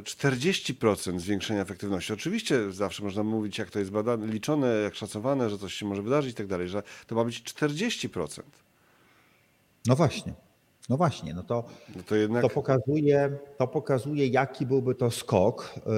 40% 0.02 1.16
e, 1.16 1.20
zwiększenia 1.20 1.62
efektywności. 1.62 2.12
Oczywiście 2.12 2.72
zawsze 2.72 3.02
można 3.02 3.22
mówić, 3.22 3.58
jak 3.58 3.70
to 3.70 3.78
jest 3.78 3.90
badane, 3.90 4.26
liczone, 4.26 4.66
jak 4.66 4.94
szacowane, 4.94 5.50
że 5.50 5.58
coś 5.58 5.74
się 5.74 5.86
może 5.86 6.02
wydarzyć 6.02 6.32
i 6.32 6.34
tak 6.34 6.46
dalej, 6.46 6.68
że 6.68 6.82
to 7.06 7.14
ma 7.14 7.24
być 7.24 7.42
40%. 7.42 8.42
No 9.86 9.96
właśnie. 9.96 10.34
No 10.88 10.96
właśnie, 10.96 11.34
no 11.34 11.42
to, 11.42 11.64
no 11.96 12.02
to, 12.02 12.16
jednak... 12.16 12.42
to, 12.42 12.48
pokazuje, 12.48 13.38
to 13.58 13.68
pokazuje, 13.68 14.26
jaki 14.26 14.66
byłby 14.66 14.94
to 14.94 15.10
skok. 15.10 15.74
E, 15.76 15.90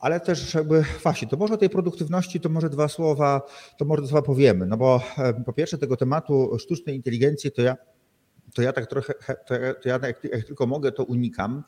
ale 0.00 0.20
też 0.20 0.54
jakby 0.54 0.84
właśnie, 1.02 1.28
to 1.28 1.36
może 1.36 1.54
o 1.54 1.56
tej 1.56 1.70
produktywności, 1.70 2.40
to 2.40 2.48
może 2.48 2.70
dwa 2.70 2.88
słowa, 2.88 3.42
to 3.78 3.84
może 3.84 4.02
dwa 4.02 4.22
powiemy. 4.22 4.66
No 4.66 4.76
bo 4.76 5.00
e, 5.18 5.34
po 5.34 5.52
pierwsze 5.52 5.78
tego 5.78 5.96
tematu 5.96 6.58
sztucznej 6.58 6.96
inteligencji 6.96 7.52
to 7.52 7.62
ja 7.62 7.76
to 8.54 8.62
ja 8.62 8.72
tak 8.72 8.86
trochę, 8.86 9.14
to 9.82 9.88
ja, 9.88 9.98
jak, 10.02 10.24
jak, 10.24 10.44
tylko 10.44 10.66
mogę, 10.66 10.92
to 10.92 11.04
unikam. 11.04 11.64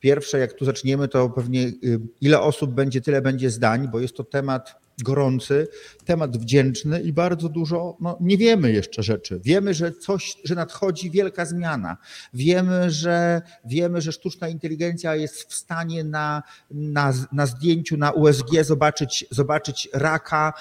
Pierwsze, 0.00 0.38
jak 0.38 0.52
tu 0.52 0.64
zaczniemy, 0.64 1.08
to 1.08 1.30
pewnie 1.30 1.60
y, 1.62 2.00
ile 2.20 2.40
osób 2.40 2.70
będzie, 2.70 3.00
tyle 3.00 3.22
będzie 3.22 3.50
zdań, 3.50 3.88
bo 3.92 4.00
jest 4.00 4.16
to 4.16 4.24
temat 4.24 4.83
gorący, 5.02 5.68
temat 6.04 6.36
wdzięczny 6.38 7.02
i 7.02 7.12
bardzo 7.12 7.48
dużo, 7.48 7.96
no 8.00 8.18
nie 8.20 8.36
wiemy 8.36 8.72
jeszcze 8.72 9.02
rzeczy. 9.02 9.40
Wiemy, 9.44 9.74
że 9.74 9.92
coś, 9.92 10.36
że 10.44 10.54
nadchodzi 10.54 11.10
wielka 11.10 11.44
zmiana. 11.44 11.96
Wiemy, 12.34 12.90
że 12.90 13.42
wiemy, 13.64 14.00
że 14.00 14.12
sztuczna 14.12 14.48
inteligencja 14.48 15.14
jest 15.16 15.50
w 15.50 15.54
stanie 15.54 16.04
na, 16.04 16.42
na, 16.70 17.12
na 17.32 17.46
zdjęciu 17.46 17.96
na 17.96 18.10
USG 18.10 18.48
zobaczyć, 18.62 19.26
zobaczyć 19.30 19.88
raka, 19.92 20.52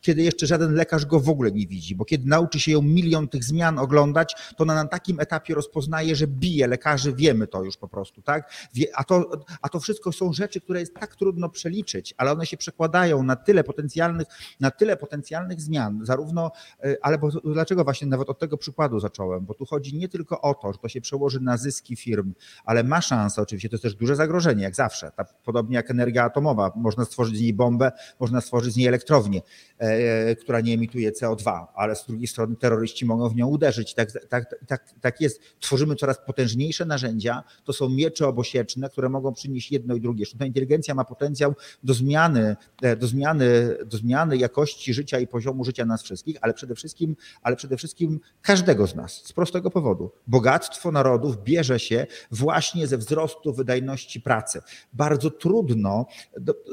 kiedy 0.00 0.22
jeszcze 0.22 0.46
żaden 0.46 0.74
lekarz 0.74 1.06
go 1.06 1.20
w 1.20 1.28
ogóle 1.28 1.52
nie 1.52 1.66
widzi, 1.66 1.96
bo 1.96 2.04
kiedy 2.04 2.28
nauczy 2.28 2.60
się 2.60 2.72
ją 2.72 2.82
milion 2.82 3.28
tych 3.28 3.44
zmian 3.44 3.78
oglądać, 3.78 4.34
to 4.56 4.62
ona 4.64 4.74
na 4.74 4.84
takim 4.84 5.20
etapie 5.20 5.54
rozpoznaje, 5.54 6.16
że 6.16 6.26
bije 6.26 6.66
lekarzy, 6.66 7.12
wiemy 7.12 7.46
to 7.46 7.64
już 7.64 7.76
po 7.76 7.88
prostu, 7.88 8.22
tak? 8.22 8.52
A 8.94 9.04
to, 9.04 9.30
a 9.62 9.68
to 9.68 9.80
wszystko 9.80 10.12
są 10.12 10.32
rzeczy, 10.32 10.60
które 10.60 10.80
jest 10.80 10.94
tak 10.94 11.16
trudno 11.16 11.48
przeliczyć, 11.48 12.14
ale 12.16 12.32
one 12.32 12.46
się 12.46 12.56
przekładają 12.56 13.22
na 13.22 13.36
tyle 13.36 13.64
potencjalnie, 13.64 13.81
potencjalnych, 13.82 14.28
na 14.60 14.70
tyle 14.70 14.96
potencjalnych 14.96 15.60
zmian, 15.60 16.00
zarówno, 16.02 16.52
e, 16.84 16.96
ale 17.02 17.18
bo, 17.18 17.28
dlaczego 17.30 17.84
właśnie 17.84 18.06
nawet 18.06 18.28
od 18.28 18.38
tego 18.38 18.56
przykładu 18.56 19.00
zacząłem, 19.00 19.44
bo 19.44 19.54
tu 19.54 19.66
chodzi 19.66 19.96
nie 19.98 20.08
tylko 20.08 20.40
o 20.40 20.54
to, 20.54 20.72
że 20.72 20.78
to 20.78 20.88
się 20.88 21.00
przełoży 21.00 21.40
na 21.40 21.56
zyski 21.56 21.96
firm, 21.96 22.34
ale 22.64 22.84
ma 22.84 23.00
szansę, 23.00 23.42
oczywiście 23.42 23.68
to 23.68 23.74
jest 23.74 23.82
też 23.82 23.94
duże 23.94 24.16
zagrożenie, 24.16 24.62
jak 24.62 24.74
zawsze, 24.74 25.12
ta, 25.16 25.24
podobnie 25.44 25.76
jak 25.76 25.90
energia 25.90 26.24
atomowa, 26.24 26.72
można 26.76 27.04
stworzyć 27.04 27.36
z 27.36 27.40
niej 27.40 27.54
bombę, 27.54 27.92
można 28.20 28.40
stworzyć 28.40 28.74
z 28.74 28.76
niej 28.76 28.86
elektrownię, 28.86 29.40
e, 29.78 30.36
która 30.36 30.60
nie 30.60 30.74
emituje 30.74 31.12
CO2, 31.12 31.66
ale 31.74 31.96
z 31.96 32.06
drugiej 32.06 32.26
strony 32.26 32.56
terroryści 32.56 33.06
mogą 33.06 33.28
w 33.28 33.36
nią 33.36 33.46
uderzyć. 33.46 33.94
Tak, 33.94 34.12
tak, 34.28 34.56
tak, 34.66 34.94
tak 35.00 35.20
jest. 35.20 35.40
Tworzymy 35.60 35.96
coraz 35.96 36.18
potężniejsze 36.26 36.84
narzędzia, 36.84 37.42
to 37.64 37.72
są 37.72 37.88
miecze 37.88 38.28
obosieczne, 38.28 38.90
które 38.90 39.08
mogą 39.08 39.32
przynieść 39.32 39.72
jedno 39.72 39.94
i 39.94 40.00
drugie. 40.00 40.26
Sztuczna 40.26 40.46
inteligencja 40.46 40.94
ma 40.94 41.04
potencjał 41.04 41.54
do 41.82 41.94
zmiany, 41.94 42.56
e, 42.82 42.96
do 42.96 43.06
zmiany 43.06 43.71
zmiany, 43.92 44.36
do 44.36 44.40
jakości 44.40 44.94
życia 44.94 45.18
i 45.18 45.26
poziomu 45.26 45.64
życia 45.64 45.84
nas 45.84 46.02
wszystkich, 46.02 46.36
ale 46.40 46.54
przede 46.54 46.74
wszystkim, 46.74 47.16
ale 47.42 47.56
przede 47.56 47.76
wszystkim 47.76 48.20
każdego 48.42 48.86
z 48.86 48.94
nas 48.94 49.12
z 49.12 49.32
prostego 49.32 49.70
powodu. 49.70 50.10
Bogactwo 50.26 50.92
narodów 50.92 51.42
bierze 51.44 51.80
się 51.80 52.06
właśnie 52.30 52.86
ze 52.86 52.98
wzrostu 52.98 53.52
wydajności 53.52 54.20
pracy. 54.20 54.60
Bardzo 54.92 55.30
trudno, 55.30 56.06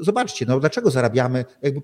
zobaczcie, 0.02 0.46
no 0.46 0.60
dlaczego 0.60 0.92
zarabiamy, 0.92 1.46
jakby 1.62 1.82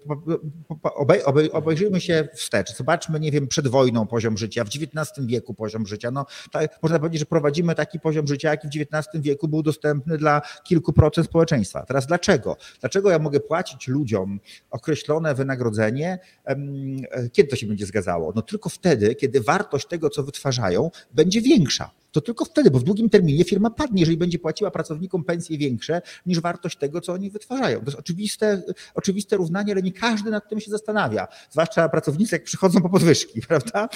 obej, 0.83 1.23
obej, 1.23 1.51
obejrzyjmy 1.51 2.01
się 2.01 2.27
wstecz, 2.33 2.75
zobaczmy, 2.77 3.19
nie 3.19 3.31
wiem, 3.31 3.47
przed 3.47 3.67
wojną 3.67 4.07
poziom 4.07 4.37
życia, 4.37 4.63
w 4.63 4.67
XIX 4.67 5.27
wieku 5.27 5.53
poziom 5.53 5.87
życia, 5.87 6.11
no 6.11 6.25
tak, 6.51 6.79
można 6.81 6.99
powiedzieć, 6.99 7.19
że 7.19 7.25
prowadzimy 7.25 7.75
taki 7.75 7.99
poziom 7.99 8.27
życia, 8.27 8.49
jaki 8.49 8.67
w 8.67 8.71
XIX 8.71 9.23
wieku 9.23 9.47
był 9.47 9.63
dostępny 9.63 10.17
dla 10.17 10.41
kilku 10.63 10.93
procent 10.93 11.27
społeczeństwa. 11.27 11.85
Teraz 11.85 12.07
dlaczego? 12.07 12.57
Dlaczego 12.79 13.09
ja 13.09 13.19
mogę 13.19 13.39
płacić 13.39 13.87
ludziom 13.87 14.39
określone 14.71 15.04
wynagrodzenie? 15.35 16.19
Kiedy 17.31 17.49
to 17.49 17.55
się 17.55 17.67
będzie 17.67 17.85
zgadzało? 17.85 18.33
No 18.35 18.41
tylko 18.41 18.69
wtedy, 18.69 19.15
kiedy 19.15 19.41
wartość 19.41 19.87
tego, 19.87 20.09
co 20.09 20.23
wytwarzają, 20.23 20.91
będzie 21.13 21.41
większa 21.41 21.91
to 22.15 22.21
tylko 22.21 22.45
wtedy, 22.45 22.71
bo 22.71 22.79
w 22.79 22.83
długim 22.83 23.09
terminie 23.09 23.43
firma 23.43 23.69
padnie, 23.69 24.01
jeżeli 24.01 24.17
będzie 24.17 24.39
płaciła 24.39 24.71
pracownikom 24.71 25.23
pensje 25.23 25.57
większe 25.57 26.01
niż 26.25 26.39
wartość 26.39 26.77
tego, 26.77 27.01
co 27.01 27.13
oni 27.13 27.29
wytwarzają. 27.29 27.79
To 27.79 27.85
jest 27.85 27.99
oczywiste, 27.99 28.63
oczywiste 28.93 29.37
równanie, 29.37 29.73
ale 29.73 29.81
nie 29.81 29.91
każdy 29.91 30.31
nad 30.31 30.49
tym 30.49 30.59
się 30.59 30.71
zastanawia. 30.71 31.27
Zwłaszcza 31.49 31.89
pracownicy, 31.89 32.35
jak 32.35 32.43
przychodzą 32.43 32.81
po 32.81 32.89
podwyżki, 32.89 33.41
prawda? 33.47 33.89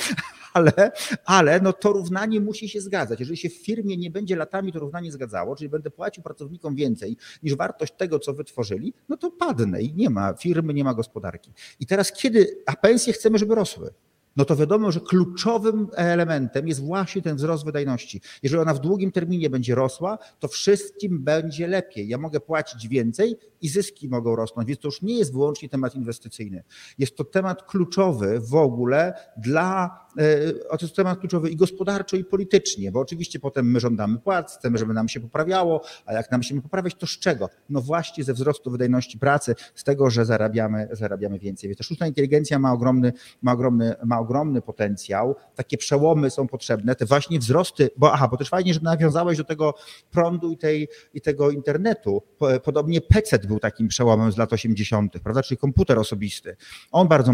Ale, 0.53 0.91
ale 1.25 1.59
no 1.59 1.73
to 1.73 1.93
równanie 1.93 2.39
musi 2.39 2.69
się 2.69 2.81
zgadzać. 2.81 3.19
Jeżeli 3.19 3.37
się 3.37 3.49
w 3.49 3.57
firmie 3.57 3.97
nie 3.97 4.11
będzie 4.11 4.35
latami 4.35 4.73
to 4.73 4.79
równanie 4.79 5.11
zgadzało, 5.11 5.55
czyli 5.55 5.69
będę 5.69 5.91
płacił 5.91 6.23
pracownikom 6.23 6.75
więcej 6.75 7.17
niż 7.43 7.55
wartość 7.55 7.93
tego, 7.97 8.19
co 8.19 8.33
wytworzyli, 8.33 8.93
no 9.09 9.17
to 9.17 9.31
padnę 9.31 9.81
i 9.81 9.93
nie 9.93 10.09
ma 10.09 10.33
firmy, 10.33 10.73
nie 10.73 10.83
ma 10.83 10.93
gospodarki. 10.93 11.53
I 11.79 11.85
teraz 11.85 12.11
kiedy, 12.11 12.63
a 12.65 12.75
pensje 12.75 13.13
chcemy, 13.13 13.37
żeby 13.37 13.55
rosły 13.55 13.93
no 14.35 14.45
to 14.45 14.55
wiadomo, 14.55 14.91
że 14.91 14.99
kluczowym 14.99 15.87
elementem 15.95 16.67
jest 16.67 16.83
właśnie 16.83 17.21
ten 17.21 17.35
wzrost 17.35 17.65
wydajności. 17.65 18.21
Jeżeli 18.43 18.61
ona 18.61 18.73
w 18.73 18.79
długim 18.79 19.11
terminie 19.11 19.49
będzie 19.49 19.75
rosła, 19.75 20.17
to 20.39 20.47
wszystkim 20.47 21.23
będzie 21.23 21.67
lepiej. 21.67 22.07
Ja 22.07 22.17
mogę 22.17 22.39
płacić 22.39 22.87
więcej 22.87 23.37
i 23.61 23.69
zyski 23.69 24.09
mogą 24.09 24.35
rosnąć, 24.35 24.67
więc 24.67 24.79
to 24.79 24.87
już 24.87 25.01
nie 25.01 25.17
jest 25.17 25.33
wyłącznie 25.33 25.69
temat 25.69 25.95
inwestycyjny. 25.95 26.63
Jest 26.97 27.15
to 27.15 27.23
temat 27.23 27.63
kluczowy 27.63 28.39
w 28.39 28.55
ogóle 28.55 29.13
dla, 29.37 29.99
e, 30.17 30.77
to 30.77 30.85
jest 30.85 30.95
temat 30.95 31.19
kluczowy 31.19 31.49
i 31.49 31.55
gospodarczo, 31.55 32.17
i 32.17 32.23
politycznie, 32.23 32.91
bo 32.91 32.99
oczywiście 32.99 33.39
potem 33.39 33.71
my 33.71 33.79
żądamy 33.79 34.19
płac, 34.19 34.57
chcemy, 34.57 34.77
żeby 34.77 34.93
nam 34.93 35.09
się 35.09 35.19
poprawiało, 35.19 35.81
a 36.05 36.13
jak 36.13 36.31
nam 36.31 36.43
się 36.43 36.55
nie 36.55 36.61
poprawiać, 36.61 36.95
to 36.95 37.07
z 37.07 37.19
czego? 37.19 37.49
No 37.69 37.81
właśnie 37.81 38.23
ze 38.23 38.33
wzrostu 38.33 38.71
wydajności 38.71 39.19
pracy, 39.19 39.55
z 39.75 39.83
tego, 39.83 40.09
że 40.09 40.25
zarabiamy, 40.25 40.87
zarabiamy 40.91 41.39
więcej. 41.39 41.69
Więc 41.69 41.77
ta 41.77 41.83
sztuczna 41.83 42.07
inteligencja 42.07 42.59
ma 42.59 42.73
ogromny, 42.73 43.13
ma 43.41 43.51
ogromny, 43.51 43.95
ma 44.05 44.19
ogromny 44.19 44.61
potencjał. 44.61 45.35
Takie 45.55 45.77
przełomy 45.77 46.29
są 46.29 46.47
potrzebne, 46.47 46.95
te 46.95 47.05
właśnie 47.05 47.39
wzrosty, 47.39 47.89
bo 47.97 48.13
aha, 48.13 48.27
bo 48.27 48.37
też 48.37 48.49
fajnie, 48.49 48.73
że 48.73 48.79
nawiązałeś 48.83 49.37
do 49.37 49.43
tego 49.43 49.73
prądu 50.11 50.51
i, 50.51 50.57
tej, 50.57 50.87
i 51.13 51.21
tego 51.21 51.51
internetu. 51.51 52.21
Podobnie 52.63 53.01
PC 53.01 53.39
był 53.39 53.59
takim 53.59 53.87
przełomem 53.87 54.31
z 54.31 54.37
lat 54.37 54.53
80., 54.53 55.19
prawda? 55.19 55.43
Czyli 55.43 55.57
komputer 55.57 55.99
osobisty. 55.99 56.55
On 56.91 57.07
bardzo 57.07 57.33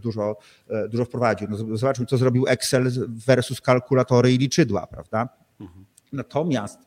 dużo, 0.00 0.36
dużo 0.88 1.04
wprowadził. 1.04 1.48
No, 1.50 1.76
zobaczmy, 1.80 2.06
co 2.06 2.16
zrobił 2.16 2.46
Excel 2.46 2.90
versus 3.26 3.60
kalkulatory 3.60 4.32
i 4.32 4.38
liczydła, 4.38 4.86
prawda? 4.86 5.28
Mhm. 5.60 5.86
Natomiast 6.12 6.78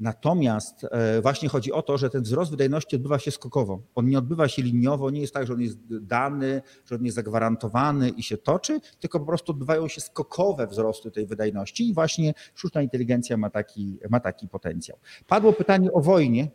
Natomiast 0.00 0.86
e, 0.90 1.20
właśnie 1.22 1.48
chodzi 1.48 1.72
o 1.72 1.82
to, 1.82 1.98
że 1.98 2.10
ten 2.10 2.22
wzrost 2.22 2.50
wydajności 2.50 2.96
odbywa 2.96 3.18
się 3.18 3.30
skokowo. 3.30 3.80
On 3.94 4.08
nie 4.08 4.18
odbywa 4.18 4.48
się 4.48 4.62
liniowo, 4.62 5.10
nie 5.10 5.20
jest 5.20 5.34
tak, 5.34 5.46
że 5.46 5.52
on 5.52 5.60
jest 5.60 5.78
dany, 5.88 6.62
że 6.86 6.94
on 6.94 7.04
jest 7.04 7.14
zagwarantowany 7.14 8.08
i 8.08 8.22
się 8.22 8.36
toczy, 8.36 8.80
tylko 9.00 9.20
po 9.20 9.26
prostu 9.26 9.52
odbywają 9.52 9.88
się 9.88 10.00
skokowe 10.00 10.66
wzrosty 10.66 11.10
tej 11.10 11.26
wydajności 11.26 11.88
i 11.88 11.94
właśnie 11.94 12.34
sztuczna 12.54 12.82
inteligencja 12.82 13.36
ma 13.36 13.50
taki, 13.50 13.98
ma 14.10 14.20
taki 14.20 14.48
potencjał. 14.48 14.98
Padło 15.26 15.52
pytanie 15.52 15.92
o 15.92 16.00
wojnie. 16.00 16.50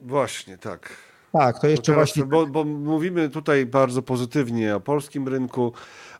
Właśnie, 0.00 0.58
tak. 0.58 1.11
Tak, 1.32 1.60
to 1.60 1.66
jeszcze 1.66 1.92
teraz, 1.92 1.98
właśnie. 1.98 2.24
Bo, 2.24 2.46
bo, 2.46 2.64
mówimy 2.64 3.28
tutaj 3.28 3.66
bardzo 3.66 4.02
pozytywnie 4.02 4.76
o 4.76 4.80
polskim 4.80 5.28
rynku, 5.28 5.72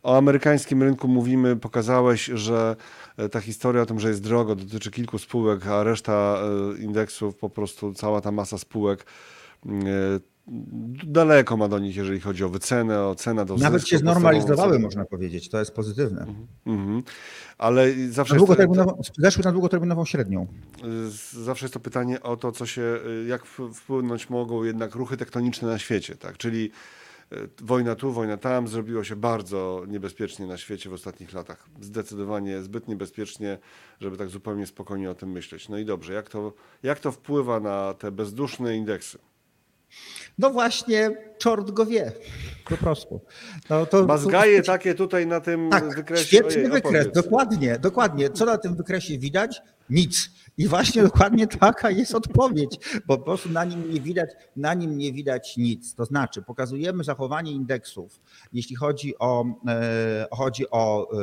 o 0.02 0.16
amerykańskim 0.16 0.82
rynku 0.82 1.08
mówimy, 1.08 1.56
pokazałeś, 1.56 2.24
że 2.24 2.76
e, 3.16 3.28
ta 3.28 3.40
historia 3.40 3.82
o 3.82 3.86
tym, 3.86 4.00
że 4.00 4.08
jest 4.08 4.22
drogo, 4.22 4.54
dotyczy 4.54 4.90
kilku 4.90 5.18
spółek, 5.18 5.66
a 5.66 5.84
reszta 5.84 6.38
e, 6.42 6.82
indeksów, 6.82 7.36
po 7.36 7.50
prostu 7.50 7.94
cała 7.94 8.20
ta 8.20 8.32
masa 8.32 8.58
spółek 8.58 9.06
e, 9.66 9.70
daleko 11.06 11.56
ma 11.56 11.68
do 11.68 11.78
nich, 11.78 11.96
jeżeli 11.96 12.20
chodzi 12.20 12.44
o 12.44 12.48
wycenę, 12.48 13.04
o 13.04 13.14
cenę 13.14 13.44
do 13.44 13.56
Nawet 13.56 13.88
się 13.88 13.98
znormalizowały, 13.98 14.78
można 14.78 15.04
powiedzieć. 15.04 15.48
To 15.48 15.58
jest 15.58 15.74
pozytywne. 15.74 16.20
Mhm, 16.20 16.46
mhm. 16.66 17.02
Ale 17.58 17.92
zawsze. 18.10 18.34
Na 18.34 18.38
długoterminową, 18.38 19.00
zeszły 19.18 19.44
na 19.44 19.52
długoterminową 19.52 20.04
średnią. 20.04 20.46
Zawsze 21.32 21.64
jest 21.64 21.74
to 21.74 21.80
pytanie 21.80 22.22
o 22.22 22.36
to, 22.36 22.52
co 22.52 22.66
się, 22.66 22.98
jak 23.26 23.46
wpłynąć 23.74 24.30
mogą 24.30 24.64
jednak 24.64 24.94
ruchy 24.94 25.16
tektoniczne 25.16 25.68
na 25.68 25.78
świecie, 25.78 26.16
tak? 26.16 26.38
Czyli 26.38 26.70
e, 27.32 27.36
wojna 27.60 27.94
tu, 27.94 28.12
wojna 28.12 28.36
tam, 28.36 28.68
zrobiło 28.68 29.04
się 29.04 29.16
bardzo 29.16 29.84
niebezpiecznie 29.88 30.46
na 30.46 30.56
świecie 30.56 30.90
w 30.90 30.92
ostatnich 30.92 31.32
latach. 31.32 31.68
Zdecydowanie 31.80 32.62
zbyt 32.62 32.88
niebezpiecznie, 32.88 33.58
żeby 34.00 34.16
tak 34.16 34.28
zupełnie 34.28 34.66
spokojnie 34.66 35.10
o 35.10 35.14
tym 35.14 35.30
myśleć. 35.30 35.68
No 35.68 35.78
i 35.78 35.84
dobrze, 35.84 36.12
jak 36.12 36.28
to, 36.28 36.52
jak 36.82 37.00
to 37.00 37.12
wpływa 37.12 37.60
na 37.60 37.94
te 37.94 38.10
bezduszne 38.10 38.76
indeksy? 38.76 39.18
No 40.38 40.50
właśnie, 40.50 41.10
czort 41.38 41.70
go 41.70 41.86
wie. 41.86 42.12
Po 42.64 42.76
prostu. 42.76 43.20
No 43.70 43.86
to, 43.86 44.06
Mazgaje 44.06 44.62
to, 44.62 44.66
takie 44.66 44.94
tutaj 44.94 45.26
na 45.26 45.40
tym 45.40 45.70
tak, 45.70 45.96
wykresie. 45.96 46.24
Świetny 46.24 46.56
Ojej, 46.56 46.70
wykres, 46.70 47.12
dokładnie, 47.12 47.78
dokładnie. 47.78 48.30
Co 48.30 48.44
na 48.44 48.58
tym 48.58 48.76
wykresie 48.76 49.18
widać? 49.18 49.62
Nic. 49.90 50.30
I 50.58 50.68
właśnie 50.68 51.02
dokładnie 51.02 51.46
taka 51.46 51.90
jest 51.90 52.14
odpowiedź, 52.14 52.78
bo 53.06 53.18
po 53.18 53.24
prostu 53.24 53.50
na 53.50 53.64
nim 53.64 53.94
nie 53.94 54.00
widać, 54.00 54.30
na 54.56 54.74
nim 54.74 54.98
nie 54.98 55.12
widać 55.12 55.56
nic. 55.56 55.94
To 55.94 56.04
znaczy, 56.04 56.42
pokazujemy 56.42 57.04
zachowanie 57.04 57.52
indeksów, 57.52 58.20
jeśli 58.52 58.76
chodzi 58.76 59.18
o, 59.18 59.44
e, 59.68 60.26
chodzi 60.30 60.70
o 60.70 61.08
e, 61.12 61.16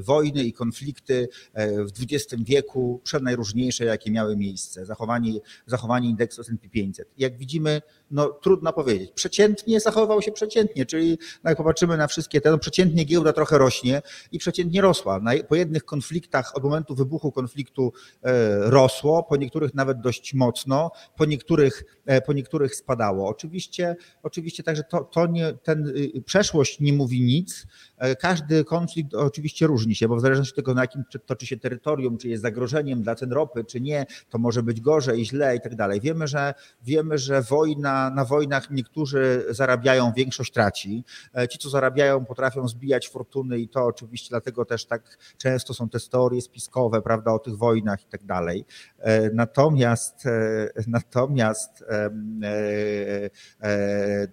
wojny 0.00 0.44
i 0.44 0.52
konflikty 0.52 1.28
e, 1.54 1.84
w 1.84 1.90
XX 2.10 2.42
wieku, 2.44 3.00
przenajróżniejsze, 3.04 3.84
jakie 3.84 4.10
miały 4.10 4.36
miejsce. 4.36 4.86
Zachowanie, 4.86 5.32
zachowanie 5.66 6.08
indeksu 6.08 6.40
S&P 6.40 6.68
500. 6.68 7.08
Jak 7.18 7.38
widzimy, 7.38 7.82
no 8.10 8.28
trudno 8.28 8.72
powiedzieć. 8.72 9.12
Przeciętnie 9.12 9.80
zachowywał 9.80 10.22
się 10.22 10.32
przeciętnie, 10.32 10.86
czyli 10.86 11.18
no 11.44 11.50
jak 11.50 11.58
popatrzymy 11.58 11.96
na 11.96 12.06
wszystkie 12.06 12.40
te, 12.40 12.50
no 12.50 12.58
przeciętnie 12.58 13.04
giełda 13.04 13.32
trochę 13.32 13.58
rośnie 13.58 14.02
i 14.32 14.38
przeciętnie 14.38 14.80
rosła. 14.80 15.20
Po 15.48 15.54
jednych 15.54 15.84
konfliktach, 15.84 16.56
od 16.56 16.64
momentu 16.64 16.94
wybuchu 16.94 17.32
konfliktu 17.32 17.92
e, 18.22 18.70
rosło, 18.76 19.22
po 19.22 19.36
niektórych 19.36 19.74
nawet 19.74 20.00
dość 20.00 20.34
mocno, 20.34 20.90
po 21.16 21.24
niektórych, 21.24 21.84
e, 22.06 22.20
po 22.20 22.32
niektórych 22.32 22.74
spadało. 22.74 23.28
Oczywiście, 23.28 23.96
oczywiście 24.22 24.62
także 24.62 24.82
to, 24.82 25.04
to 25.04 25.26
nie, 25.26 25.52
ten 25.52 25.88
y, 25.88 26.22
przeszłość 26.22 26.80
nie 26.80 26.92
mówi 26.92 27.22
nic. 27.22 27.66
E, 27.98 28.16
każdy 28.16 28.64
konflikt 28.64 29.14
oczywiście 29.14 29.66
różni 29.66 29.94
się, 29.94 30.08
bo 30.08 30.16
w 30.16 30.20
zależności 30.20 30.52
od 30.52 30.56
tego, 30.56 30.74
na 30.74 30.80
jakim 30.80 31.02
toczy 31.26 31.46
się 31.46 31.56
terytorium, 31.56 32.18
czy 32.18 32.28
jest 32.28 32.42
zagrożeniem 32.42 33.02
dla 33.02 33.14
cen 33.14 33.32
ropy, 33.32 33.64
czy 33.64 33.80
nie, 33.80 34.06
to 34.30 34.38
może 34.38 34.62
być 34.62 34.80
gorzej, 34.80 35.24
źle 35.24 35.56
i 35.56 35.60
tak 35.60 35.74
dalej. 35.74 36.00
Wiemy, 36.00 36.28
że 36.28 36.54
wiemy, 36.82 37.18
że 37.18 37.42
wojna, 37.42 38.10
na 38.10 38.24
wojnach 38.24 38.70
niektórzy 38.70 39.44
zarabiają, 39.50 40.12
większość 40.16 40.52
traci. 40.52 41.04
E, 41.38 41.48
ci, 41.48 41.58
co 41.58 41.70
zarabiają, 41.70 42.24
potrafią 42.24 42.68
zbijać 42.68 43.08
fortuny 43.08 43.58
i 43.58 43.68
to 43.68 43.84
oczywiście 43.84 44.28
dlatego 44.30 44.64
też 44.64 44.86
tak 44.86 45.18
często 45.38 45.74
są 45.74 45.88
te 45.88 45.98
teorie 46.10 46.42
spiskowe, 46.42 47.02
prawda, 47.02 47.32
o 47.32 47.38
tych 47.38 47.56
wojnach 47.56 48.02
i 48.02 48.06
tak 48.06 48.24
dalej. 48.24 48.55
E, 48.98 49.30
natomiast, 49.30 50.26
e, 50.26 50.68
natomiast, 50.86 51.84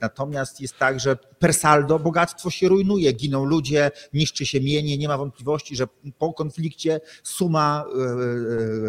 natomiast 0.01 0.61
jest 0.61 0.77
tak, 0.77 0.99
że 0.99 1.15
per 1.15 1.53
saldo 1.53 1.99
bogactwo 1.99 2.49
się 2.49 2.69
rujnuje, 2.69 3.11
giną 3.11 3.45
ludzie, 3.45 3.91
niszczy 4.13 4.45
się 4.45 4.61
mienie, 4.61 4.97
nie 4.97 5.07
ma 5.07 5.17
wątpliwości, 5.17 5.75
że 5.75 5.87
po 6.17 6.33
konflikcie 6.33 6.99
suma, 7.23 7.85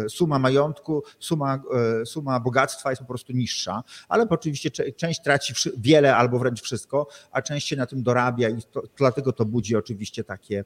suma 0.09 0.39
majątku, 0.39 1.03
suma, 1.19 1.61
suma 2.05 2.39
bogactwa 2.39 2.89
jest 2.89 3.01
po 3.01 3.07
prostu 3.07 3.33
niższa, 3.33 3.83
ale 4.09 4.27
oczywiście 4.29 4.71
część 4.71 5.21
traci 5.21 5.53
wiele 5.77 6.15
albo 6.15 6.39
wręcz 6.39 6.61
wszystko, 6.61 7.07
a 7.31 7.41
część 7.41 7.67
się 7.67 7.75
na 7.75 7.85
tym 7.85 8.03
dorabia 8.03 8.49
i 8.49 8.61
to, 8.71 8.83
dlatego 8.97 9.33
to 9.33 9.45
budzi 9.45 9.75
oczywiście 9.75 10.23
takie, 10.23 10.65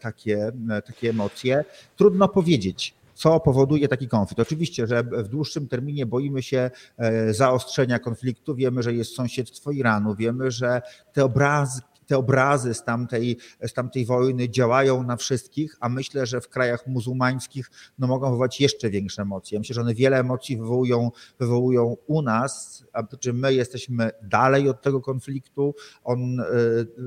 takie, 0.00 0.52
takie 0.86 1.10
emocje. 1.10 1.64
Trudno 1.96 2.28
powiedzieć 2.28 2.99
co 3.20 3.40
powoduje 3.40 3.88
taki 3.88 4.08
konflikt. 4.08 4.40
Oczywiście, 4.40 4.86
że 4.86 5.02
w 5.02 5.28
dłuższym 5.28 5.68
terminie 5.68 6.06
boimy 6.06 6.42
się 6.42 6.70
e, 6.98 7.34
zaostrzenia 7.34 7.98
konfliktu, 7.98 8.54
wiemy, 8.54 8.82
że 8.82 8.92
jest 8.94 9.14
sąsiedztwo 9.14 9.70
Iranu, 9.70 10.14
wiemy, 10.14 10.50
że 10.50 10.82
te 11.12 11.24
obrazy, 11.24 11.80
te 12.10 12.18
obrazy 12.18 12.74
z 12.74 12.84
tamtej, 12.84 13.38
z 13.66 13.72
tamtej 13.72 14.06
wojny 14.06 14.48
działają 14.48 15.02
na 15.02 15.16
wszystkich, 15.16 15.76
a 15.80 15.88
myślę, 15.88 16.26
że 16.26 16.40
w 16.40 16.48
krajach 16.48 16.86
muzułmańskich 16.86 17.70
no, 17.98 18.06
mogą 18.06 18.30
wywołać 18.30 18.60
jeszcze 18.60 18.90
większe 18.90 19.22
emocje. 19.22 19.56
Ja 19.56 19.60
myślę, 19.60 19.74
że 19.74 19.80
one 19.80 19.94
wiele 19.94 20.18
emocji 20.18 20.56
wywołują, 20.56 21.10
wywołują 21.38 21.96
u 22.06 22.22
nas, 22.22 22.84
a 22.92 23.02
przy 23.02 23.18
czym 23.18 23.38
my 23.38 23.54
jesteśmy 23.54 24.10
dalej 24.22 24.68
od 24.68 24.82
tego 24.82 25.00
konfliktu, 25.00 25.74
on 26.04 26.36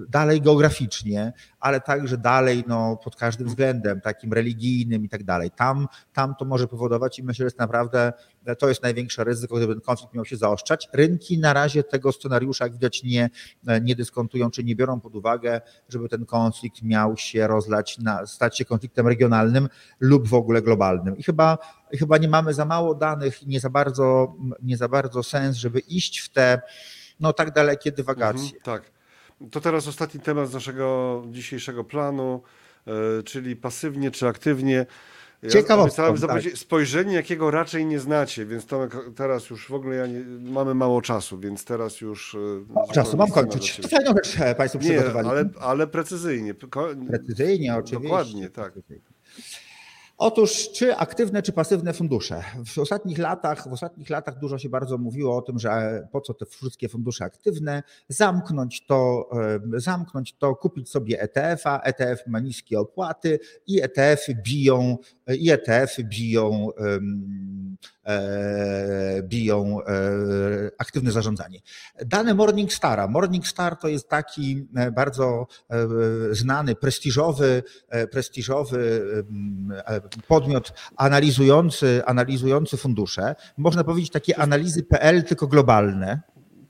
dalej 0.10 0.42
geograficznie, 0.42 1.34
ale 1.60 1.82
także 1.82 2.18
dalej 2.18 2.64
no, 2.68 2.98
pod 3.04 3.16
każdym 3.16 3.48
względem, 3.48 4.02
takim 4.02 4.34
religijnym 4.34 5.06
i 5.06 5.10
tak 5.10 5.24
dalej. 5.24 5.52
Tam, 5.52 5.88
tam 6.14 6.36
to 6.40 6.46
może 6.46 6.68
powodować 6.68 7.20
i 7.20 7.24
myślę, 7.24 7.44
że 7.44 7.48
jest 7.48 7.60
naprawdę 7.60 8.14
to 8.60 8.70
jest 8.70 8.84
największe 8.84 9.24
ryzyko, 9.24 9.56
gdyby 9.56 9.74
ten 9.74 9.82
konflikt 9.82 10.14
miał 10.14 10.26
się 10.26 10.38
zaostrzać. 10.38 10.90
Rynki 10.94 11.40
na 11.40 11.54
razie 11.54 11.84
tego 11.84 12.12
scenariusza, 12.12 12.66
jak 12.66 12.74
widać, 12.74 13.04
nie, 13.04 13.30
nie 13.82 13.96
dyskontują 13.96 14.52
czy 14.52 14.64
nie 14.64 14.76
biorą 14.76 15.00
pod 15.00 15.16
uwagę, 15.16 15.62
żeby 15.90 16.10
ten 16.10 16.26
konflikt 16.26 16.82
miał 16.82 17.18
się 17.18 17.48
rozlać, 17.48 17.98
na, 17.98 18.26
stać 18.28 18.58
się 18.58 18.66
konfliktem 18.66 19.08
regionalnym 19.08 19.70
lub 20.00 20.28
w 20.28 20.34
ogóle 20.34 20.62
globalnym. 20.62 21.18
I 21.18 21.24
chyba, 21.24 21.58
chyba 22.00 22.18
nie 22.18 22.28
mamy 22.28 22.54
za 22.54 22.66
mało 22.66 22.96
danych 22.96 23.44
i 23.44 23.48
nie 23.48 23.60
za 23.60 23.70
bardzo, 23.70 24.36
nie 24.62 24.78
za 24.78 24.88
bardzo 24.88 25.24
sens, 25.24 25.58
żeby 25.58 25.80
iść 25.80 26.20
w 26.20 26.30
te 26.30 26.62
no, 27.20 27.34
tak 27.34 27.52
dalekie 27.52 27.92
dywagacje. 27.92 28.58
Mhm, 28.58 28.62
tak. 28.64 28.92
To 29.52 29.62
teraz 29.62 29.88
ostatni 29.88 30.20
temat 30.20 30.50
z 30.50 30.54
naszego 30.54 31.24
dzisiejszego 31.32 31.84
planu, 31.84 32.42
yy, 32.86 33.24
czyli 33.24 33.56
pasywnie 33.56 34.12
czy 34.12 34.28
aktywnie. 34.28 34.86
Ja 35.44 35.50
Ciekawostką, 35.50 36.18
tak. 36.28 36.44
spojrzenie, 36.56 37.16
jakiego 37.16 37.52
raczej 37.52 37.86
nie 37.86 38.00
znacie, 38.00 38.46
więc 38.46 38.66
teraz 39.16 39.50
już 39.50 39.68
w 39.70 39.74
ogóle 39.74 39.96
ja 39.96 40.08
nie, 40.08 40.20
mamy 40.52 40.74
mało 40.74 41.02
czasu, 41.02 41.40
więc 41.40 41.66
teraz 41.66 42.02
już... 42.02 42.36
E, 42.36 42.74
mało 42.74 42.92
czasu, 42.92 43.18
mam 43.18 43.32
kończyć. 43.32 43.82
Fajną 43.90 44.12
rzecz 44.12 44.40
e, 44.40 44.80
przygotowali. 44.80 45.28
Nie, 45.28 45.32
ale, 45.32 45.50
ale 45.60 45.88
precyzyjnie. 45.88 46.54
Precyzyjnie, 47.08 47.76
oczywiście. 47.76 48.04
Dokładnie, 48.04 48.50
tak. 48.50 48.74
Otóż 50.18 50.72
czy 50.72 50.96
aktywne, 50.96 51.42
czy 51.42 51.52
pasywne 51.52 51.94
fundusze? 51.94 52.44
W 52.66 52.78
ostatnich 52.78 53.18
latach, 53.18 53.70
w 53.70 53.74
ostatnich 53.74 54.10
latach 54.10 54.40
dużo 54.40 54.58
się 54.58 54.70
bardzo 54.70 54.98
mówiło 54.98 55.38
o 55.38 55.42
tym, 55.42 55.60
że 55.60 56.04
po 56.12 56.22
co 56.22 56.34
te 56.34 56.46
wszystkie 56.46 56.90
fundusze 56.90 57.26
aktywne, 57.26 57.84
zamknąć 58.10 58.86
to, 58.86 59.30
zamknąć 59.74 60.38
to, 60.38 60.56
kupić 60.56 60.90
sobie 60.90 61.22
ETF-a, 61.22 61.80
ETF 61.80 62.28
ma 62.28 62.40
niskie 62.40 62.80
opłaty 62.80 63.40
i 63.68 63.82
ETF-y 63.82 64.36
biją, 64.36 64.98
i 65.28 65.52
ETF-y 65.52 66.04
biją 66.04 66.70
E, 68.06 69.24
biją 69.24 69.80
e, 69.82 69.92
aktywne 70.78 71.12
zarządzanie. 71.12 71.60
Dane 72.06 72.34
Morningstara. 72.34 73.08
Morningstar 73.08 73.76
to 73.78 73.88
jest 73.88 74.10
taki 74.10 74.68
e, 74.76 74.92
bardzo 74.92 75.48
znany, 76.32 76.76
prestiżowy, 76.76 77.64
prestiżowy 78.12 79.02
podmiot 80.28 80.74
analizujący, 80.96 82.02
analizujący 82.06 82.78
fundusze. 82.78 83.36
Można 83.58 83.84
powiedzieć 83.84 84.12
takie 84.12 84.40
analizy 84.40 84.84
PL, 84.84 85.24
tylko 85.24 85.48
globalne. 85.48 86.22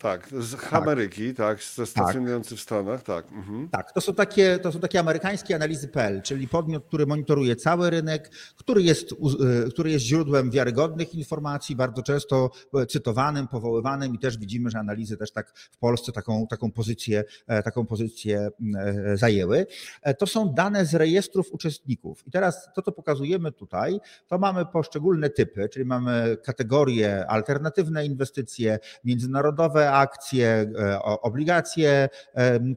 Tak, 0.04 0.30
z 0.40 0.52
tak. 0.52 0.74
Ameryki, 0.74 1.34
tak, 1.34 1.60
tak 1.76 1.88
stacjonujący 1.88 2.50
tak. 2.50 2.60
w 2.60 2.62
Stanach, 2.62 3.04
tak. 3.04 3.32
Mhm. 3.32 3.70
Tak, 3.70 3.92
to 3.92 4.02
są, 4.02 4.14
takie, 4.14 4.60
to 4.60 4.72
są 4.72 4.80
takie 4.80 5.00
amerykańskie 5.00 5.56
analizy.pl, 5.56 6.22
czyli 6.22 6.48
podmiot, 6.48 6.86
który 6.86 7.06
monitoruje 7.06 7.56
cały 7.56 7.90
rynek, 7.90 8.32
który 8.56 8.82
jest, 8.82 9.12
y, 9.12 9.72
który 9.72 9.92
jest 9.92 10.06
źródłem 10.06 10.52
wiarygodnych 10.52 11.16
informacji, 11.16 11.76
bardzo 11.76 12.04
często 12.04 12.50
cytowanym, 12.90 13.48
powoływanym 13.48 14.16
i 14.16 14.20
też 14.20 14.38
widzimy, 14.38 14.70
że 14.70 14.80
analizy 14.80 15.18
też 15.18 15.32
tak 15.32 15.54
w 15.72 15.78
Polsce 15.78 16.12
taką, 16.12 16.48
taką, 16.48 16.72
pozycję, 16.72 17.24
e, 17.48 17.64
taką 17.64 17.86
pozycję 17.86 18.50
e, 18.76 19.18
zajęły. 19.18 19.66
E, 20.02 20.14
to 20.14 20.28
są 20.28 20.54
dane 20.54 20.86
z 20.86 20.96
rejestrów 20.96 21.52
uczestników. 21.52 22.28
I 22.28 22.32
teraz 22.32 22.70
to, 22.76 22.82
co 22.82 22.92
pokazujemy 22.92 23.52
tutaj, 23.52 24.00
to 24.28 24.38
mamy 24.38 24.66
poszczególne 24.66 25.30
typy, 25.30 25.70
czyli 25.70 25.86
mamy 25.86 26.38
kategorie 26.44 27.28
alternatywne 27.28 28.06
inwestycje, 28.06 28.80
międzynarodowe 29.04 29.93
akcje, 29.94 30.48
e, 30.48 31.00
obligacje 31.02 32.10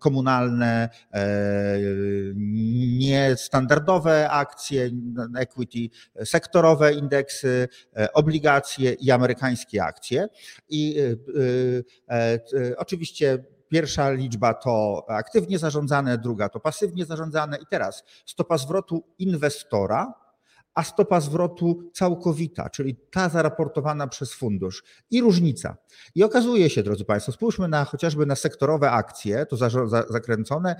komunalne, 0.00 0.88
e, 1.12 1.26
niestandardowe 2.98 4.30
akcje, 4.30 4.90
equity, 5.38 5.88
sektorowe 6.24 6.92
indeksy, 6.92 7.68
e, 7.96 8.12
obligacje 8.12 8.92
i 8.92 9.10
amerykańskie 9.10 9.84
akcje. 9.84 10.28
I 10.68 10.96
oczywiście 12.76 13.38
Pierwsza 13.68 14.10
liczba 14.10 14.54
to 14.54 15.04
aktywnie 15.08 15.58
zarządzane, 15.58 16.18
druga 16.18 16.48
to 16.48 16.60
pasywnie 16.60 17.04
zarządzane. 17.04 17.56
I 17.56 17.66
teraz 17.70 18.04
stopa 18.26 18.58
zwrotu 18.58 19.04
inwestora 19.18 20.25
a 20.76 20.82
stopa 20.82 21.20
zwrotu 21.20 21.90
całkowita, 21.92 22.70
czyli 22.70 22.96
ta 23.10 23.28
zaraportowana 23.28 24.06
przez 24.06 24.32
fundusz 24.32 24.84
i 25.10 25.20
różnica. 25.20 25.76
I 26.14 26.24
okazuje 26.24 26.70
się, 26.70 26.82
drodzy 26.82 27.04
Państwo, 27.04 27.32
spójrzmy 27.32 27.68
na 27.68 27.84
chociażby 27.84 28.26
na 28.26 28.36
sektorowe 28.36 28.90
akcje, 28.90 29.46
to 29.46 29.56
zakręcone, 30.08 30.76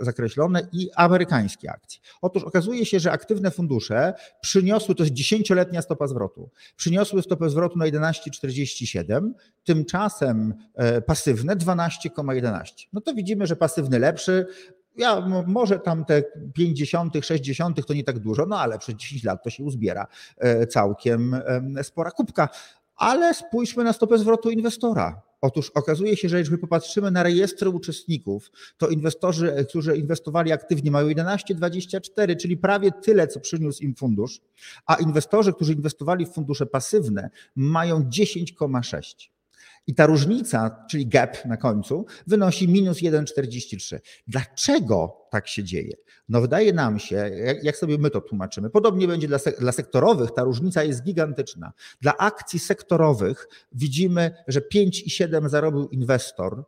zakreślone 0.00 0.68
i 0.72 0.90
amerykańskie 0.96 1.70
akcje. 1.70 2.00
Otóż 2.22 2.44
okazuje 2.44 2.86
się, 2.86 3.00
że 3.00 3.12
aktywne 3.12 3.50
fundusze 3.50 4.14
przyniosły, 4.40 4.94
to 4.94 5.02
jest 5.02 5.14
dziesięcioletnia 5.14 5.82
stopa 5.82 6.06
zwrotu, 6.06 6.50
przyniosły 6.76 7.22
stopę 7.22 7.50
zwrotu 7.50 7.78
na 7.78 7.84
11,47, 7.84 9.30
tymczasem 9.64 10.54
e, 10.74 11.00
pasywne 11.00 11.56
12,11. 11.56 12.86
No 12.92 13.00
to 13.00 13.14
widzimy, 13.14 13.46
że 13.46 13.56
pasywny 13.56 13.98
lepszy, 13.98 14.46
ja 14.98 15.20
może 15.46 15.78
tam 15.78 16.04
te 16.04 16.22
50., 16.54 17.14
60. 17.22 17.86
to 17.86 17.94
nie 17.94 18.04
tak 18.04 18.18
dużo, 18.18 18.46
no 18.46 18.58
ale 18.58 18.78
przez 18.78 18.94
10 18.94 19.24
lat 19.24 19.44
to 19.44 19.50
się 19.50 19.64
uzbiera 19.64 20.06
e, 20.38 20.66
całkiem 20.66 21.36
spora 21.82 22.10
kubka. 22.10 22.48
Ale 22.96 23.34
spójrzmy 23.34 23.84
na 23.84 23.92
stopę 23.92 24.18
zwrotu 24.18 24.50
inwestora. 24.50 25.22
Otóż 25.40 25.70
okazuje 25.70 26.16
się, 26.16 26.28
że 26.28 26.38
jeżeli 26.38 26.58
popatrzymy 26.58 27.10
na 27.10 27.22
rejestry 27.22 27.68
uczestników, 27.70 28.50
to 28.76 28.88
inwestorzy, 28.88 29.66
którzy 29.68 29.96
inwestowali 29.96 30.52
aktywnie, 30.52 30.90
mają 30.90 31.08
11,24, 31.08 32.36
czyli 32.36 32.56
prawie 32.56 32.92
tyle, 32.92 33.26
co 33.26 33.40
przyniósł 33.40 33.82
im 33.82 33.94
fundusz, 33.94 34.40
a 34.86 34.94
inwestorzy, 34.94 35.52
którzy 35.52 35.72
inwestowali 35.72 36.26
w 36.26 36.32
fundusze 36.32 36.66
pasywne, 36.66 37.30
mają 37.56 38.00
10,6. 38.00 39.28
I 39.86 39.94
ta 39.94 40.06
różnica, 40.06 40.84
czyli 40.90 41.06
gap 41.06 41.44
na 41.44 41.56
końcu, 41.56 42.06
wynosi 42.26 42.68
minus 42.68 42.98
1,43. 42.98 43.98
Dlaczego 44.26 45.26
tak 45.30 45.48
się 45.48 45.64
dzieje? 45.64 45.96
No 46.28 46.40
wydaje 46.40 46.72
nam 46.72 46.98
się, 46.98 47.30
jak 47.62 47.76
sobie 47.76 47.98
my 47.98 48.10
to 48.10 48.20
tłumaczymy, 48.20 48.70
podobnie 48.70 49.08
będzie 49.08 49.28
dla, 49.28 49.38
dla 49.60 49.72
sektorowych, 49.72 50.30
ta 50.30 50.42
różnica 50.42 50.84
jest 50.84 51.02
gigantyczna. 51.02 51.72
Dla 52.00 52.16
akcji 52.16 52.58
sektorowych 52.58 53.48
widzimy, 53.72 54.34
że 54.48 54.60
5,7 54.60 55.48
zarobił 55.48 55.88
inwestor, 55.88 56.64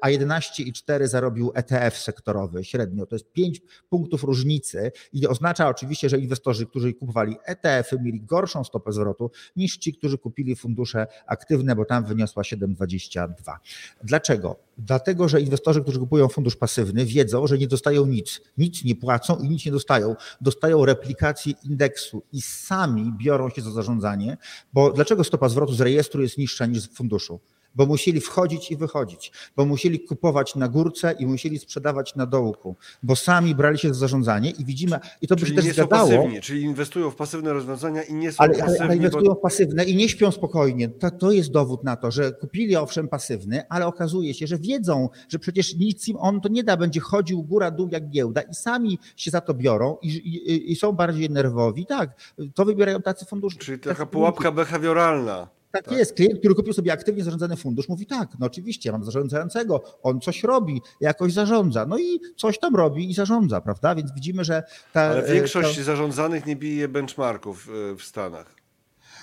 a 0.00 0.08
11,4 0.08 1.06
zarobił 1.06 1.52
ETF 1.54 1.98
sektorowy 1.98 2.64
średnio. 2.64 3.06
To 3.06 3.14
jest 3.14 3.32
5 3.32 3.60
punktów 3.88 4.24
różnicy 4.24 4.92
i 5.12 5.26
oznacza 5.26 5.68
oczywiście, 5.68 6.08
że 6.08 6.18
inwestorzy, 6.18 6.66
którzy 6.66 6.94
kupowali 6.94 7.36
ETF-y, 7.44 7.98
mieli 8.02 8.20
gorszą 8.20 8.64
stopę 8.64 8.92
zwrotu 8.92 9.30
niż 9.56 9.76
ci, 9.76 9.94
którzy 9.94 10.18
kupili 10.18 10.56
fundusze 10.56 11.06
aktywne, 11.26 11.76
bo 11.76 11.84
tam 11.84 12.04
wyniosła 12.04 12.42
7,22. 12.42 13.56
Dlaczego? 14.04 14.56
Dlatego, 14.78 15.28
że 15.28 15.40
inwestorzy, 15.40 15.82
którzy 15.82 15.98
kupują 15.98 16.28
fundusz 16.28 16.56
pasywny, 16.56 17.04
wiedzą, 17.04 17.46
że 17.46 17.58
nie 17.58 17.68
dostają 17.68 18.06
nic. 18.06 18.40
Nic 18.58 18.84
nie 18.84 18.96
płacą 18.96 19.36
i 19.36 19.48
nic 19.48 19.66
nie 19.66 19.72
dostają. 19.72 20.16
Dostają 20.40 20.84
replikację 20.84 21.54
indeksu 21.64 22.22
i 22.32 22.42
sami 22.42 23.12
biorą 23.18 23.50
się 23.50 23.62
za 23.62 23.70
zarządzanie, 23.70 24.36
bo 24.72 24.92
dlaczego 24.92 25.24
stopa 25.24 25.48
zwrotu 25.48 25.72
z 25.74 25.80
rejestru 25.80 26.22
jest 26.22 26.38
niższa 26.38 26.66
niż 26.66 26.80
z 26.80 26.94
funduszu? 26.94 27.40
Bo 27.74 27.86
musieli 27.86 28.20
wchodzić 28.20 28.70
i 28.70 28.76
wychodzić, 28.76 29.32
bo 29.56 29.66
musieli 29.66 30.00
kupować 30.00 30.54
na 30.54 30.68
górce 30.68 31.14
i 31.18 31.26
musieli 31.26 31.58
sprzedawać 31.58 32.14
na 32.16 32.26
dołku, 32.26 32.76
bo 33.02 33.16
sami 33.16 33.54
brali 33.54 33.78
się 33.78 33.94
za 33.94 33.94
zarządzanie 33.94 34.50
i 34.50 34.64
widzimy, 34.64 34.98
i 35.22 35.28
to 35.28 35.36
by 35.36 35.46
się 35.46 35.54
też 35.54 35.64
nie 35.64 35.72
zgadało. 35.72 36.08
Są 36.08 36.16
pasywni, 36.16 36.40
czyli 36.40 36.62
inwestują 36.62 37.10
w 37.10 37.16
pasywne 37.16 37.52
rozwiązania 37.52 38.02
i 38.02 38.14
nie 38.14 38.32
są 38.32 38.36
ale, 38.38 38.58
pasywni. 38.58 38.80
Ale 38.80 38.96
inwestują 38.96 39.24
bo... 39.24 39.34
w 39.34 39.40
pasywne 39.40 39.84
i 39.84 39.96
nie 39.96 40.08
śpią 40.08 40.30
spokojnie. 40.30 40.88
To, 40.88 41.10
to 41.10 41.32
jest 41.32 41.50
dowód 41.50 41.84
na 41.84 41.96
to, 41.96 42.10
że 42.10 42.32
kupili 42.32 42.76
owszem 42.76 43.08
pasywny, 43.08 43.68
ale 43.68 43.86
okazuje 43.86 44.34
się, 44.34 44.46
że 44.46 44.58
wiedzą, 44.58 45.08
że 45.28 45.38
przecież 45.38 45.76
nic 45.76 46.08
im 46.08 46.16
on 46.16 46.40
to 46.40 46.48
nie 46.48 46.64
da, 46.64 46.76
będzie 46.76 47.00
chodził 47.00 47.42
góra, 47.42 47.70
dół 47.70 47.88
jak 47.92 48.10
giełda 48.10 48.40
i 48.40 48.54
sami 48.54 48.98
się 49.16 49.30
za 49.30 49.40
to 49.40 49.54
biorą 49.54 49.96
i, 50.02 50.08
i, 50.08 50.72
i 50.72 50.76
są 50.76 50.92
bardziej 50.92 51.30
nerwowi. 51.30 51.86
Tak, 51.86 52.34
to 52.54 52.64
wybierają 52.64 53.02
tacy 53.02 53.26
fundusze. 53.26 53.58
Czyli 53.58 53.78
taka 53.78 54.06
pułapka 54.06 54.52
behawioralna. 54.52 55.61
Tak, 55.72 55.84
tak, 55.84 55.98
jest. 55.98 56.14
Klient, 56.14 56.38
który 56.38 56.54
kupił 56.54 56.72
sobie 56.72 56.92
aktywnie 56.92 57.24
zarządzany 57.24 57.56
fundusz, 57.56 57.88
mówi 57.88 58.06
tak, 58.06 58.28
no 58.38 58.46
oczywiście, 58.46 58.92
mam 58.92 59.04
zarządzającego, 59.04 59.82
on 60.02 60.20
coś 60.20 60.42
robi, 60.42 60.82
jakoś 61.00 61.32
zarządza, 61.32 61.86
no 61.86 61.98
i 61.98 62.20
coś 62.36 62.58
tam 62.58 62.76
robi 62.76 63.10
i 63.10 63.14
zarządza, 63.14 63.60
prawda? 63.60 63.94
Więc 63.94 64.14
widzimy, 64.14 64.44
że 64.44 64.62
ta. 64.92 65.00
Ale 65.00 65.24
e, 65.24 65.32
większość 65.32 65.80
zarządzanych 65.80 66.46
nie 66.46 66.56
bije 66.56 66.88
benchmarków 66.88 67.68
e, 67.92 67.96
w 67.96 68.02
Stanach. 68.02 68.54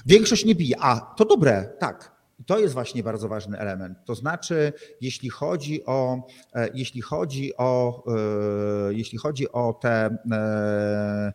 Większość 0.06 0.45
nie 0.45 0.56
bije. 0.56 0.76
A, 0.80 1.00
to 1.18 1.26
dobre, 1.26 1.70
tak. 1.80 2.18
I 2.40 2.44
to 2.44 2.60
jest 2.60 2.74
właśnie 2.74 3.04
bardzo 3.04 3.28
ważny 3.28 3.58
element. 3.60 3.98
To 4.06 4.16
znaczy, 4.16 4.74
jeśli 5.02 5.30
chodzi 5.30 5.86
o, 5.86 6.28
e, 6.54 6.70
jeśli 6.74 7.02
chodzi 7.02 7.58
o, 7.58 8.04
e, 8.88 8.94
jeśli 8.94 9.18
chodzi 9.18 9.52
o 9.52 9.74
te 9.82 10.18
e, 10.32 11.34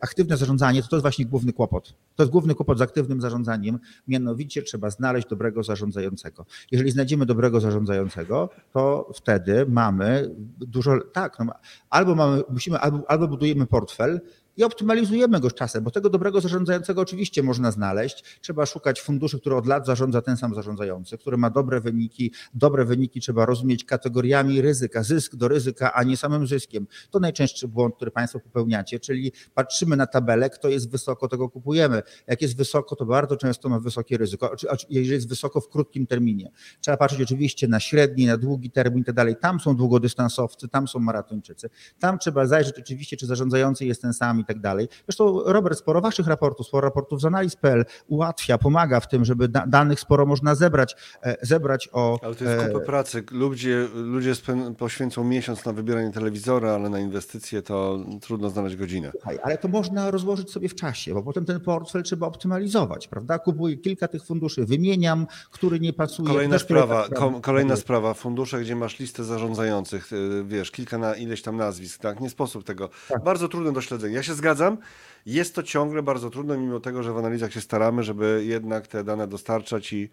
aktywne 0.00 0.36
zarządzanie, 0.36 0.82
to 0.82 0.88
to 0.88 0.96
jest 0.96 1.04
właśnie 1.04 1.26
główny 1.26 1.52
kłopot. 1.52 1.94
To 2.16 2.22
jest 2.22 2.32
główny 2.32 2.54
kłopot 2.54 2.78
z 2.78 2.80
aktywnym 2.80 3.20
zarządzaniem, 3.20 3.78
mianowicie 4.08 4.62
trzeba 4.62 4.90
znaleźć 4.90 5.28
dobrego 5.28 5.62
zarządzającego. 5.62 6.46
Jeżeli 6.70 6.90
znajdziemy 6.90 7.26
dobrego 7.26 7.60
zarządzającego, 7.60 8.50
to 8.72 9.10
wtedy 9.14 9.66
mamy 9.68 10.30
dużo, 10.58 11.00
tak, 11.12 11.38
no, 11.38 11.52
albo 11.90 12.14
mamy, 12.14 12.42
musimy, 12.50 12.78
albo, 12.78 13.10
albo 13.10 13.28
budujemy 13.28 13.66
portfel, 13.66 14.20
i 14.56 14.64
optymalizujemy 14.64 15.40
go 15.40 15.50
z 15.50 15.54
czasem, 15.54 15.84
bo 15.84 15.90
tego 15.90 16.10
dobrego 16.10 16.40
zarządzającego 16.40 17.00
oczywiście 17.00 17.42
można 17.42 17.70
znaleźć. 17.70 18.24
Trzeba 18.40 18.66
szukać 18.66 19.00
funduszy, 19.00 19.40
które 19.40 19.56
od 19.56 19.66
lat 19.66 19.86
zarządza 19.86 20.22
ten 20.22 20.36
sam 20.36 20.54
zarządzający, 20.54 21.18
który 21.18 21.36
ma 21.36 21.50
dobre 21.50 21.80
wyniki. 21.80 22.32
Dobre 22.54 22.84
wyniki 22.84 23.20
trzeba 23.20 23.46
rozumieć 23.46 23.84
kategoriami 23.84 24.60
ryzyka, 24.60 25.02
zysk 25.02 25.36
do 25.36 25.48
ryzyka, 25.48 25.92
a 25.92 26.02
nie 26.02 26.16
samym 26.16 26.46
zyskiem. 26.46 26.86
To 27.10 27.18
najczęstszy 27.18 27.68
błąd, 27.68 27.96
który 27.96 28.10
Państwo 28.10 28.40
popełniacie, 28.40 29.00
czyli 29.00 29.32
patrzymy 29.54 29.96
na 29.96 30.06
tabelę, 30.06 30.50
kto 30.50 30.68
jest 30.68 30.90
wysoko, 30.90 31.28
tego 31.28 31.48
kupujemy. 31.48 32.02
Jak 32.26 32.42
jest 32.42 32.56
wysoko, 32.56 32.96
to 32.96 33.06
bardzo 33.06 33.36
często 33.36 33.68
ma 33.68 33.80
wysokie 33.80 34.16
ryzyko, 34.16 34.56
jeżeli 34.90 35.14
jest 35.14 35.28
wysoko 35.28 35.60
w 35.60 35.68
krótkim 35.68 36.06
terminie. 36.06 36.50
Trzeba 36.80 36.96
patrzeć 36.96 37.22
oczywiście 37.22 37.68
na 37.68 37.80
średni, 37.80 38.26
na 38.26 38.36
długi 38.36 38.70
termin 38.70 39.02
i 39.02 39.04
tak 39.04 39.14
dalej. 39.14 39.36
Tam 39.40 39.60
są 39.60 39.76
długodystansowcy, 39.76 40.68
tam 40.68 40.88
są 40.88 40.98
maratończycy. 40.98 41.70
Tam 41.98 42.18
trzeba 42.18 42.46
zajrzeć 42.46 42.78
oczywiście, 42.78 43.16
czy 43.16 43.26
zarządzający 43.26 43.86
jest 43.86 44.02
ten 44.02 44.14
sam 44.14 44.43
i 44.44 44.46
tak 44.46 44.60
dalej. 44.60 44.88
Zresztą 45.08 45.42
Robert, 45.46 45.78
sporo 45.78 46.00
waszych 46.00 46.26
raportów, 46.26 46.66
sporo 46.66 46.88
raportów 46.88 47.20
z 47.20 47.24
analiz.pl 47.24 47.84
ułatwia, 48.06 48.58
pomaga 48.58 49.00
w 49.00 49.08
tym, 49.08 49.24
żeby 49.24 49.48
da 49.48 49.66
danych 49.66 50.00
sporo 50.00 50.26
można 50.26 50.54
zebrać, 50.54 50.96
e, 51.22 51.36
zebrać 51.42 51.88
o... 51.92 52.18
Ale 52.22 52.34
to 52.34 52.44
jest 52.44 52.62
e, 52.62 52.68
kupa 52.68 52.84
pracy. 52.84 53.24
Ludzie, 53.30 53.88
ludzie 53.94 54.32
poświęcą 54.78 55.24
miesiąc 55.24 55.64
na 55.64 55.72
wybieranie 55.72 56.10
telewizora, 56.10 56.74
ale 56.74 56.88
na 56.88 57.00
inwestycje 57.00 57.62
to 57.62 57.98
trudno 58.20 58.50
znaleźć 58.50 58.76
godzinę. 58.76 59.10
Słuchaj, 59.10 59.38
ale 59.42 59.58
to 59.58 59.68
można 59.68 60.10
rozłożyć 60.10 60.50
sobie 60.50 60.68
w 60.68 60.74
czasie, 60.74 61.14
bo 61.14 61.22
potem 61.22 61.44
ten 61.44 61.60
portfel 61.60 62.02
trzeba 62.02 62.26
optymalizować, 62.26 63.08
prawda? 63.08 63.38
Kupuję 63.38 63.76
kilka 63.76 64.08
tych 64.08 64.24
funduszy, 64.24 64.64
wymieniam, 64.64 65.26
który 65.50 65.80
nie 65.80 65.92
pasuje. 65.92 66.28
Kolejna 66.28 66.58
sprawa, 66.58 67.08
kolejna 67.42 67.76
sprawa, 67.76 68.14
fundusze, 68.14 68.60
gdzie 68.60 68.76
masz 68.76 68.98
listę 68.98 69.24
zarządzających, 69.24 70.12
y, 70.12 70.44
wiesz, 70.44 70.70
kilka 70.70 70.98
na 70.98 71.14
ileś 71.14 71.42
tam 71.42 71.56
nazwisk, 71.56 72.00
tak? 72.00 72.20
Nie 72.20 72.30
sposób 72.30 72.64
tego. 72.64 72.90
Tak. 73.08 73.24
Bardzo 73.24 73.48
trudne 73.48 73.72
do 73.72 73.80
śledzenia. 73.80 74.16
Ja 74.16 74.22
się 74.22 74.33
zgadzam. 74.34 74.78
Jest 75.26 75.54
to 75.54 75.62
ciągle 75.62 76.02
bardzo 76.02 76.30
trudne, 76.30 76.58
mimo 76.58 76.80
tego, 76.80 77.02
że 77.02 77.12
w 77.12 77.18
analizach 77.18 77.52
się 77.52 77.60
staramy, 77.60 78.02
żeby 78.02 78.42
jednak 78.46 78.86
te 78.86 79.04
dane 79.04 79.26
dostarczać 79.28 79.92
i 79.92 80.10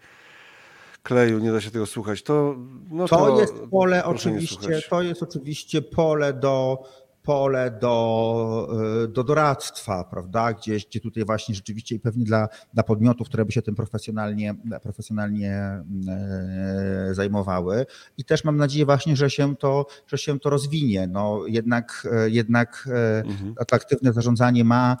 kleju, 1.02 1.38
nie 1.38 1.52
da 1.52 1.60
się 1.60 1.70
tego 1.70 1.86
słuchać. 1.86 2.22
To, 2.22 2.56
no 2.90 3.08
to, 3.08 3.16
to 3.16 3.40
jest 3.40 3.54
pole 3.70 4.04
oczywiście, 4.04 4.80
to 4.90 5.02
jest 5.02 5.22
oczywiście 5.22 5.82
pole 5.82 6.32
do 6.32 6.84
pole 7.22 7.78
do, 7.80 8.68
e, 9.04 9.08
do 9.08 9.24
doradztwa, 9.24 10.04
prawda? 10.04 10.52
Gdzieś, 10.52 10.86
gdzie 10.86 11.00
tutaj 11.00 11.24
właśnie 11.24 11.54
rzeczywiście 11.54 11.94
i 11.94 12.00
pewnie 12.00 12.24
dla, 12.24 12.48
dla 12.74 12.82
podmiotów, 12.82 13.28
które 13.28 13.44
by 13.44 13.52
się 13.52 13.62
tym 13.62 13.74
profesjonalnie, 13.74 14.54
profesjonalnie 14.82 15.50
e, 16.08 17.14
zajmowały. 17.14 17.86
I 18.18 18.24
też 18.24 18.44
mam 18.44 18.56
nadzieję 18.56 18.84
właśnie, 18.86 19.16
że 19.16 19.30
się 19.30 19.56
to, 19.56 19.86
że 20.06 20.18
się 20.18 20.40
to 20.40 20.50
rozwinie. 20.50 21.06
No 21.06 21.42
jednak, 21.46 22.08
e, 22.12 22.30
jednak 22.30 22.88
mhm. 23.24 23.54
aktywne 23.72 24.12
zarządzanie 24.12 24.64
ma, 24.64 24.96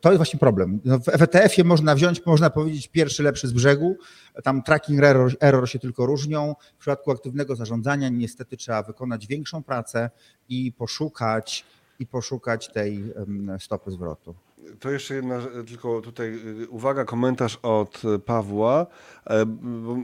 to 0.00 0.08
jest 0.08 0.16
właśnie 0.18 0.38
problem. 0.38 0.80
No 0.84 0.98
w 0.98 1.04
WTF-ie 1.04 1.64
można 1.64 1.94
wziąć, 1.94 2.26
można 2.26 2.50
powiedzieć, 2.50 2.88
pierwszy 2.88 3.22
lepszy 3.22 3.48
z 3.48 3.52
brzegu, 3.52 3.96
tam 4.44 4.62
tracking 4.62 5.02
error, 5.02 5.36
error 5.40 5.68
się 5.68 5.78
tylko 5.78 6.06
różnią. 6.06 6.54
W 6.76 6.80
przypadku 6.80 7.10
aktywnego 7.10 7.56
zarządzania 7.56 8.08
niestety 8.08 8.56
trzeba 8.56 8.82
wykonać 8.82 9.26
większą 9.26 9.62
pracę 9.62 10.10
i 10.48 10.72
poszukać, 10.72 11.64
i 11.98 12.06
poszukać 12.06 12.72
tej 12.72 13.12
stopy 13.58 13.90
zwrotu. 13.90 14.34
To 14.80 14.90
jeszcze 14.90 15.14
jedna, 15.14 15.40
tylko 15.66 16.00
tutaj 16.00 16.28
y, 16.62 16.68
uwaga, 16.68 17.04
komentarz 17.04 17.58
od 17.62 18.02
Pawła. 18.26 18.86
E, 19.26 19.46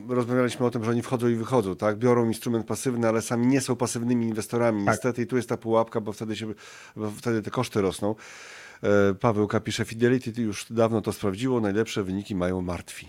rozmawialiśmy 0.09 0.67
o 0.67 0.71
tym, 0.71 0.85
że 0.85 0.91
oni 0.91 1.03
wchodzą 1.03 1.29
i 1.29 1.35
wychodzą, 1.35 1.77
tak? 1.77 1.97
Biorą 1.97 2.27
instrument 2.27 2.67
pasywny, 2.67 3.09
ale 3.09 3.23
sami 3.23 3.47
nie 3.47 3.61
są 3.61 3.77
pasywnymi 3.77 4.27
inwestorami. 4.27 4.85
Tak. 4.85 4.95
Niestety 4.95 5.23
i 5.23 5.27
tu 5.27 5.37
jest 5.37 5.49
ta 5.49 5.57
pułapka, 5.57 6.01
bo 6.01 6.13
wtedy, 6.13 6.37
się, 6.37 6.47
bo 6.97 7.11
wtedy 7.11 7.43
te 7.43 7.51
koszty 7.51 7.81
rosną. 7.81 8.15
E, 8.83 9.15
Paweł 9.15 9.49
pisze, 9.65 9.85
Fidelity 9.85 10.43
już 10.43 10.67
dawno 10.71 11.01
to 11.01 11.13
sprawdziło, 11.13 11.61
najlepsze 11.61 12.03
wyniki 12.03 12.35
mają 12.35 12.63
martwi. 12.63 13.09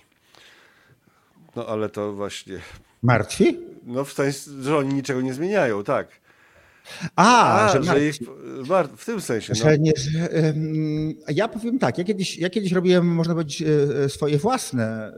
No 1.56 1.66
ale 1.66 1.90
to 1.90 2.14
właśnie. 2.14 2.60
Martwi? 3.04 3.58
No 3.84 4.06
w 4.06 4.14
sensie, 4.14 4.40
że 4.62 4.78
oni 4.78 4.94
niczego 4.94 5.22
nie 5.22 5.34
zmieniają, 5.34 5.84
tak. 5.84 6.08
A, 7.16 7.60
A 7.66 7.74
że, 7.74 7.84
że 7.84 8.06
ich, 8.08 8.16
w 8.98 9.06
tym 9.06 9.22
sensie. 9.22 9.54
No. 9.60 9.64
Że 9.64 9.78
nie, 9.78 9.92
że, 9.96 10.54
ja 11.34 11.48
powiem 11.48 11.80
tak, 11.80 11.98
ja 11.98 12.04
kiedyś, 12.04 12.38
ja 12.38 12.50
kiedyś 12.50 12.72
robiłem, 12.72 13.08
można 13.08 13.34
powiedzieć, 13.34 13.62
e, 13.62 13.66
e, 14.04 14.10
swoje 14.10 14.38
własne 14.38 15.14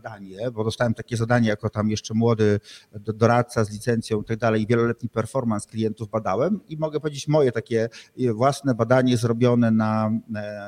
badanie, 0.00 0.50
bo 0.50 0.64
dostałem 0.64 0.94
takie 0.94 1.16
zadanie 1.16 1.48
jako 1.48 1.70
tam 1.70 1.90
jeszcze 1.90 2.14
młody 2.14 2.60
doradca 2.92 3.64
z 3.64 3.70
licencją 3.70 4.22
i 4.22 4.24
tak 4.24 4.38
dalej, 4.38 4.66
wieloletni 4.66 5.08
performance 5.08 5.68
klientów 5.68 6.08
badałem 6.08 6.60
i 6.68 6.76
mogę 6.76 7.00
powiedzieć 7.00 7.28
moje 7.28 7.52
takie 7.52 7.88
własne 8.34 8.74
badanie 8.74 9.16
zrobione 9.16 9.70
na, 9.70 10.10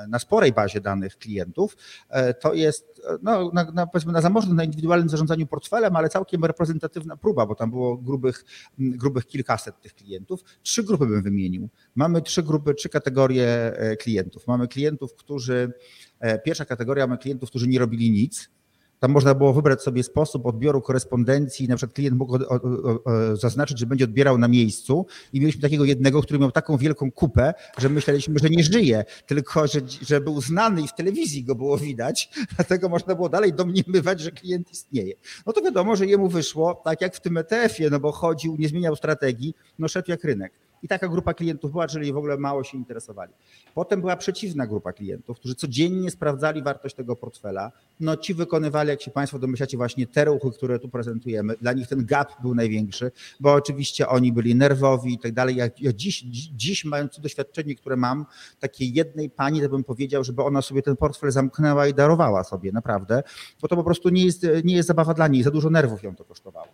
na 0.09 0.19
sporej 0.19 0.53
bazie 0.53 0.81
danych 0.81 1.17
klientów. 1.17 1.77
E, 2.09 2.35
to 2.35 2.55
jest 2.55 3.03
no, 3.23 3.51
na, 3.55 3.65
na, 3.65 3.87
powiedzmy 3.87 4.13
na 4.13 4.21
zamożnym, 4.21 4.57
na 4.57 4.65
indywidualnym 4.65 5.09
zarządzaniu 5.09 5.47
portfelem, 5.47 5.97
ale 5.97 6.09
całkiem 6.09 6.45
reprezentatywna 6.45 7.17
próba, 7.17 7.47
bo 7.47 7.55
tam 7.55 7.71
było 7.71 7.97
grubych, 7.97 8.45
grubych 8.79 9.27
kilkaset 9.27 9.81
tych 9.81 9.95
klientów. 9.95 10.41
Trzy 10.63 10.85
grupy 10.85 11.07
bym 11.07 11.23
wymienił. 11.23 11.69
Mamy 11.95 12.23
trzy 12.23 12.43
grupy, 12.43 12.75
trzy 12.75 12.89
kategorie 12.89 13.47
e, 13.77 13.97
klientów. 13.97 14.47
Mamy 14.47 14.69
klientów, 14.69 15.15
którzy, 15.15 15.73
e, 16.21 16.39
pierwsza 16.39 16.65
kategoria 16.65 17.07
mamy 17.07 17.19
klientów, 17.19 17.51
którzy 17.51 17.69
nie 17.69 17.79
robili 17.79 18.11
nic, 18.11 18.51
tam 19.01 19.11
można 19.11 19.35
było 19.35 19.53
wybrać 19.53 19.83
sobie 19.83 20.03
sposób 20.03 20.47
odbioru 20.47 20.83
korespondencji. 20.83 21.69
Na 21.69 21.77
przykład 21.77 21.95
klient 21.95 22.17
mógł 22.17 22.39
zaznaczyć, 23.35 23.79
że 23.79 23.87
będzie 23.87 24.05
odbierał 24.05 24.39
na 24.39 24.49
miejscu 24.49 25.07
i 25.33 25.41
mieliśmy 25.41 25.63
takiego 25.63 25.85
jednego, 25.85 26.23
który 26.23 26.39
miał 26.39 26.53
taką 26.53 26.77
wielką 26.77 27.13
kupę, 27.13 27.55
że 27.79 27.89
myśleliśmy, 27.89 28.39
że 28.39 28.51
nie 28.51 28.63
żyje, 28.63 29.05
tylko 29.27 29.67
że, 29.67 29.81
że 30.03 30.21
był 30.21 30.41
znany 30.41 30.83
i 30.83 30.89
w 30.89 30.95
telewizji 30.95 31.45
go 31.45 31.55
było 31.55 31.79
widać, 31.79 32.31
dlatego 32.57 32.89
można 32.89 33.15
było 33.15 33.29
dalej 33.29 33.53
domniemywać, 33.53 34.21
że 34.21 34.31
klient 34.31 34.73
istnieje. 34.73 35.15
No 35.47 35.53
to 35.53 35.63
wiadomo, 35.63 35.97
że 35.97 36.07
jemu 36.07 36.29
wyszło 36.29 36.75
tak 36.85 37.01
jak 37.01 37.17
w 37.17 37.21
tym 37.21 37.37
ETF-ie, 37.37 37.91
no 37.91 38.01
bo 38.01 38.13
chodził, 38.13 38.57
nie 38.59 38.69
zmieniał 38.69 38.97
strategii, 38.97 39.55
no 39.79 39.89
szedł 39.89 40.11
jak 40.11 40.25
rynek. 40.25 40.53
I 40.83 40.89
taka 40.89 41.09
grupa 41.09 41.35
klientów 41.35 41.73
była, 41.73 41.89
czyli 41.89 42.13
w 42.13 42.17
ogóle 42.17 42.37
mało 42.37 42.65
się 42.65 42.79
interesowali. 42.79 43.33
Potem 43.75 44.01
była 44.01 44.17
przeciwna 44.17 44.67
grupa 44.67 44.93
klientów, 44.93 45.39
którzy 45.39 45.55
codziennie 45.55 46.11
sprawdzali 46.11 46.63
wartość 46.63 46.95
tego 46.95 47.17
portfela. 47.17 47.73
No 48.01 48.17
ci 48.17 48.35
wykonywali, 48.35 48.89
jak 48.89 49.03
się 49.03 49.11
Państwo 49.11 49.39
domyślacie, 49.39 49.77
właśnie 49.77 50.07
te 50.07 50.25
ruchy, 50.25 50.51
które 50.51 50.79
tu 50.79 50.89
prezentujemy. 50.89 51.55
Dla 51.61 51.73
nich 51.73 51.89
ten 51.89 52.07
gap 52.07 52.43
był 52.43 52.55
największy, 52.55 53.11
bo 53.41 53.53
oczywiście 53.53 54.09
oni 54.09 54.33
byli 54.33 54.55
nerwowi 54.55 55.15
i 55.15 55.19
tak 55.19 55.33
dalej. 55.33 55.57
Ja, 55.57 55.69
ja 55.79 55.93
dziś, 55.93 56.23
dziś, 56.53 56.85
mając 56.85 57.21
doświadczenie, 57.21 57.75
które 57.75 57.97
mam, 57.97 58.27
takiej 58.61 58.93
jednej 58.93 59.31
pani, 59.31 59.61
to 59.61 59.69
bym 59.69 59.85
powiedział, 59.85 60.25
żeby 60.25 60.43
ona 60.43 60.63
sobie 60.63 60.83
ten 60.83 60.97
portfel 60.97 61.31
zamknęła 61.31 61.87
i 61.87 61.95
darowała 61.95 62.45
sobie, 62.45 62.73
naprawdę, 62.73 63.23
bo 63.63 63.69
to 63.69 63.77
po 63.77 63.85
prostu 63.85 64.09
nie 64.09 64.25
jest, 64.25 64.47
nie 64.65 64.75
jest 64.75 64.87
zabawa 64.87 65.15
dla 65.15 65.29
niej, 65.29 65.43
za 65.43 65.51
dużo 65.51 65.71
nerwów 65.71 66.03
ją 66.03 66.17
to 66.17 66.25
kosztowało. 66.25 66.69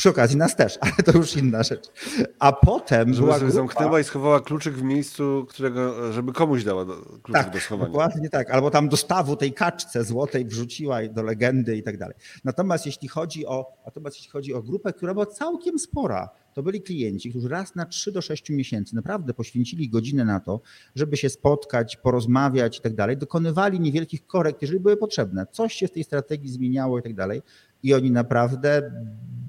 Przy 0.00 0.10
okazji 0.10 0.36
nas 0.36 0.56
też, 0.56 0.78
ale 0.80 0.92
to 0.92 1.18
już 1.18 1.36
inna 1.36 1.62
rzecz. 1.62 1.92
A 2.38 2.52
potem 2.52 3.14
żeby 3.14 3.26
była 3.26 3.38
grupa... 3.38 3.54
zamknęła 3.54 4.00
i 4.00 4.04
schowała 4.04 4.40
kluczyk 4.40 4.74
w 4.74 4.82
miejscu, 4.82 5.46
którego, 5.48 6.12
żeby 6.12 6.32
komuś 6.32 6.64
dała 6.64 6.84
do, 6.84 6.94
kluczyk 6.94 7.44
tak, 7.44 7.52
do 7.52 7.60
schowania. 7.60 7.88
Dokładnie 7.88 8.30
tak. 8.30 8.50
Albo 8.50 8.70
tam 8.70 8.88
dostawu 8.88 9.36
tej 9.36 9.52
kaczce 9.52 10.04
złotej 10.04 10.44
wrzuciła 10.44 10.98
do 11.08 11.22
legendy 11.22 11.76
i 11.76 11.82
tak 11.82 11.98
dalej. 11.98 12.16
Natomiast 12.44 12.86
jeśli 12.86 13.08
chodzi 13.08 13.46
o, 13.46 13.76
natomiast 13.86 14.16
jeśli 14.16 14.30
chodzi 14.30 14.54
o 14.54 14.62
grupę, 14.62 14.92
która 14.92 15.12
była 15.12 15.26
całkiem 15.26 15.78
spora, 15.78 16.30
to 16.54 16.62
byli 16.62 16.82
klienci, 16.82 17.30
którzy 17.30 17.48
raz 17.48 17.74
na 17.74 17.86
3 17.86 18.12
do 18.12 18.22
6 18.22 18.50
miesięcy 18.50 18.96
naprawdę 18.96 19.34
poświęcili 19.34 19.88
godzinę 19.88 20.24
na 20.24 20.40
to, 20.40 20.60
żeby 20.94 21.16
się 21.16 21.28
spotkać, 21.28 21.96
porozmawiać 21.96 22.78
i 22.78 22.80
tak 22.80 22.94
dalej, 22.94 23.16
dokonywali 23.16 23.80
niewielkich 23.80 24.26
korekt, 24.26 24.62
jeżeli 24.62 24.80
były 24.80 24.96
potrzebne. 24.96 25.46
Coś 25.52 25.74
się 25.74 25.88
w 25.88 25.92
tej 25.92 26.04
strategii 26.04 26.48
zmieniało 26.48 26.98
i 26.98 27.02
tak 27.02 27.14
dalej. 27.14 27.42
I 27.82 27.94
oni 27.94 28.10
naprawdę 28.10 28.90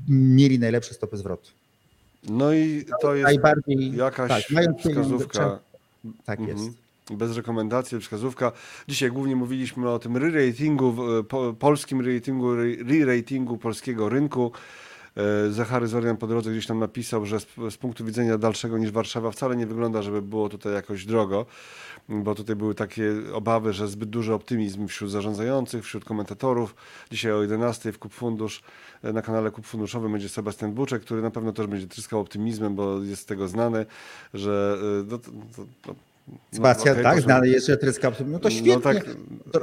mieli 0.09 0.59
najlepsze 0.59 0.93
stopy 0.93 1.17
zwrotu. 1.17 1.49
No 2.29 2.53
i 2.53 2.85
to 3.01 3.15
jest 3.15 3.25
Najbardziej, 3.25 3.95
jakaś 3.95 4.47
tak, 4.47 4.79
wskazówka. 4.79 5.59
Tak 6.25 6.39
jest. 6.39 6.51
Mhm. 6.51 6.73
Bez 7.11 7.37
rekomendacji, 7.37 7.99
wskazówka. 7.99 8.51
Dzisiaj 8.87 9.11
głównie 9.11 9.35
mówiliśmy 9.35 9.89
o 9.89 9.99
tym 9.99 10.17
re-ratingu, 10.17 10.95
po, 11.29 11.53
polskim 11.59 12.01
re-ratingu, 12.01 12.55
re-ratingu 12.85 13.57
polskiego 13.57 14.09
rynku. 14.09 14.51
E, 15.17 15.51
Zachary 15.51 15.87
Zorian 15.87 16.17
po 16.17 16.27
drodze 16.27 16.51
gdzieś 16.51 16.67
tam 16.67 16.79
napisał, 16.79 17.25
że 17.25 17.39
z, 17.39 17.47
z 17.69 17.77
punktu 17.77 18.05
widzenia 18.05 18.37
dalszego 18.37 18.77
niż 18.77 18.91
Warszawa 18.91 19.31
wcale 19.31 19.55
nie 19.55 19.67
wygląda, 19.67 20.01
żeby 20.01 20.21
było 20.21 20.49
tutaj 20.49 20.73
jakoś 20.73 21.05
drogo, 21.05 21.45
bo 22.09 22.35
tutaj 22.35 22.55
były 22.55 22.75
takie 22.75 23.13
obawy, 23.33 23.73
że 23.73 23.87
zbyt 23.87 24.09
duży 24.09 24.33
optymizm 24.33 24.87
wśród 24.87 25.11
zarządzających, 25.11 25.83
wśród 25.83 26.05
komentatorów. 26.05 26.75
Dzisiaj 27.11 27.31
o 27.31 27.41
11 27.41 27.91
w 27.91 27.99
Kup 27.99 28.13
Fundusz, 28.13 28.63
e, 29.03 29.13
na 29.13 29.21
kanale 29.21 29.51
Kup 29.51 29.65
Funduszowym 29.65 30.11
będzie 30.11 30.29
Sebastian 30.29 30.73
Buczek, 30.73 31.01
który 31.01 31.21
na 31.21 31.31
pewno 31.31 31.53
też 31.53 31.67
będzie 31.67 31.87
tryskał 31.87 32.19
optymizmem, 32.19 32.75
bo 32.75 33.03
jest 33.03 33.21
z 33.21 33.25
tego 33.25 33.47
znany, 33.47 33.85
że 34.33 34.77
e, 35.01 35.03
no, 35.11 35.17
to, 35.17 35.31
to, 35.81 35.95
to, 36.25 36.55
Sebastian, 36.55 36.99
okej, 36.99 37.23
tak, 37.23 37.45
jest, 37.45 37.67
że 37.67 37.77
tryska 37.77 38.07
optymizmu. 38.07 38.33
No 38.33 38.39
to 38.39 38.49
No 38.49 38.55
świetnie. 38.55 38.81
tak, 38.81 39.05
To, 39.51 39.59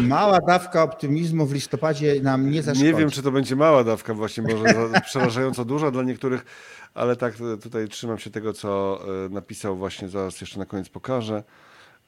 mała 0.00 0.38
dawka 0.40 0.82
optymizmu 0.82 1.46
w 1.46 1.52
listopadzie 1.52 2.20
nam 2.22 2.50
nie 2.50 2.62
zaszkodzi. 2.62 2.86
Nie 2.92 2.94
wiem, 2.94 3.10
czy 3.10 3.22
to 3.22 3.30
będzie 3.32 3.56
mała 3.56 3.84
dawka, 3.84 4.14
właśnie 4.14 4.42
może 4.42 4.74
przerażająco 5.04 5.64
duża 5.64 5.90
dla 5.90 6.02
niektórych, 6.02 6.44
ale 6.94 7.16
tak 7.16 7.34
e, 7.34 7.56
tutaj 7.56 7.88
trzymam 7.88 8.18
się 8.18 8.30
tego, 8.30 8.52
co 8.52 9.00
e, 9.26 9.28
napisał 9.28 9.76
właśnie, 9.76 10.08
zaraz 10.08 10.40
jeszcze 10.40 10.58
na 10.58 10.66
koniec 10.66 10.88
pokażę. 10.88 11.42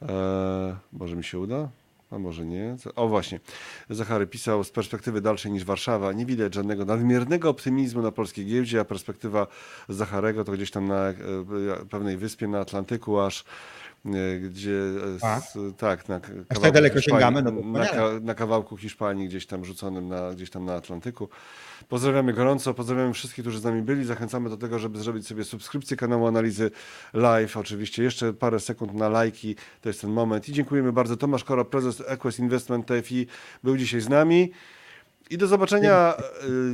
E, 0.02 0.77
może 0.93 1.16
mi 1.16 1.24
się 1.24 1.39
uda? 1.39 1.69
A 2.10 2.19
może 2.19 2.47
nie. 2.47 2.77
O 2.97 3.09
właśnie. 3.09 3.40
Zachary 3.90 4.27
pisał 4.27 4.64
z 4.64 4.70
perspektywy 4.70 5.20
dalszej 5.20 5.52
niż 5.52 5.64
Warszawa. 5.64 6.12
Nie 6.12 6.27
widać 6.27 6.55
żadnego 6.55 6.85
nadmiernego 6.85 7.48
optymizmu 7.48 8.02
na 8.02 8.12
polskiej 8.12 8.47
giełdzie, 8.47 8.81
a 8.81 8.85
perspektywa 8.85 9.47
Zacharego 9.89 10.44
to 10.44 10.52
gdzieś 10.52 10.70
tam 10.70 10.89
na 10.89 11.09
e, 11.09 11.14
pewnej 11.90 12.16
wyspie 12.16 12.48
na 12.48 12.60
Atlantyku 12.60 13.20
aż 13.20 13.40
e, 13.40 13.44
gdzie 14.40 14.72
e, 15.16 15.18
Tak. 15.20 15.42
tak, 15.78 16.08
na 16.08 16.20
tak 16.20 16.32
kawałku 16.48 16.72
daleko 16.74 16.98
Hiszpanii- 16.98 17.02
sięgamy, 17.04 17.42
no 17.42 17.50
na, 17.50 18.20
na 18.20 18.34
kawałku 18.34 18.76
Hiszpanii 18.76 19.28
gdzieś 19.28 19.46
tam 19.46 19.64
rzuconym 19.64 20.08
na, 20.08 20.30
gdzieś 20.30 20.50
tam 20.50 20.64
na 20.64 20.74
Atlantyku. 20.74 21.28
Pozdrawiamy 21.88 22.32
gorąco, 22.32 22.74
pozdrawiamy 22.74 23.12
wszystkich, 23.12 23.44
którzy 23.44 23.58
z 23.58 23.64
nami 23.64 23.82
byli. 23.82 24.04
Zachęcamy 24.04 24.50
do 24.50 24.56
tego, 24.56 24.78
żeby 24.78 24.98
zrobić 24.98 25.26
sobie 25.26 25.44
subskrypcję 25.44 25.96
kanału 25.96 26.26
Analizy 26.26 26.70
Live. 27.14 27.56
Oczywiście 27.56 28.02
jeszcze 28.02 28.32
parę 28.32 28.60
sekund 28.60 28.94
na 28.94 29.08
lajki, 29.08 29.56
to 29.80 29.88
jest 29.88 30.00
ten 30.00 30.10
moment. 30.10 30.48
I 30.48 30.52
dziękujemy 30.52 30.92
bardzo. 30.92 31.16
Tomasz 31.16 31.44
Kora, 31.44 31.64
prezes 31.64 32.02
Equest 32.06 32.38
Investment 32.38 32.86
TFI 32.86 33.26
był 33.64 33.76
dzisiaj 33.76 34.00
z 34.00 34.08
nami. 34.08 34.52
I 35.30 35.38
do 35.38 35.46
zobaczenia 35.46 36.14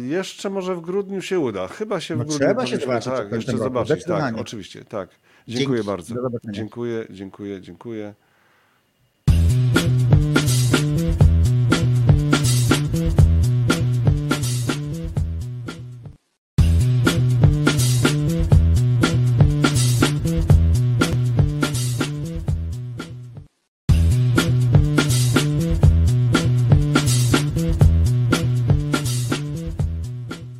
y, 0.02 0.06
jeszcze 0.06 0.50
może 0.50 0.74
w 0.76 0.80
grudniu 0.80 1.22
się 1.22 1.38
uda. 1.40 1.68
Chyba 1.68 2.00
się 2.00 2.16
No 2.16 2.24
w 2.24 2.26
grudniu 2.26 2.46
trzeba 2.46 2.66
się 2.66 2.76
zobaczyć, 2.76 3.12
Tak, 3.12 3.32
jeszcze 3.32 3.58
zobaczyć. 3.58 4.04
Tak, 4.04 4.36
oczywiście. 4.38 4.84
Tak. 4.84 5.08
Dziękuję 5.48 5.78
Dzięki. 5.78 5.86
bardzo. 5.86 6.14
Dziękuję, 6.50 7.06
dziękuję, 7.10 7.60
dziękuję. 7.60 8.14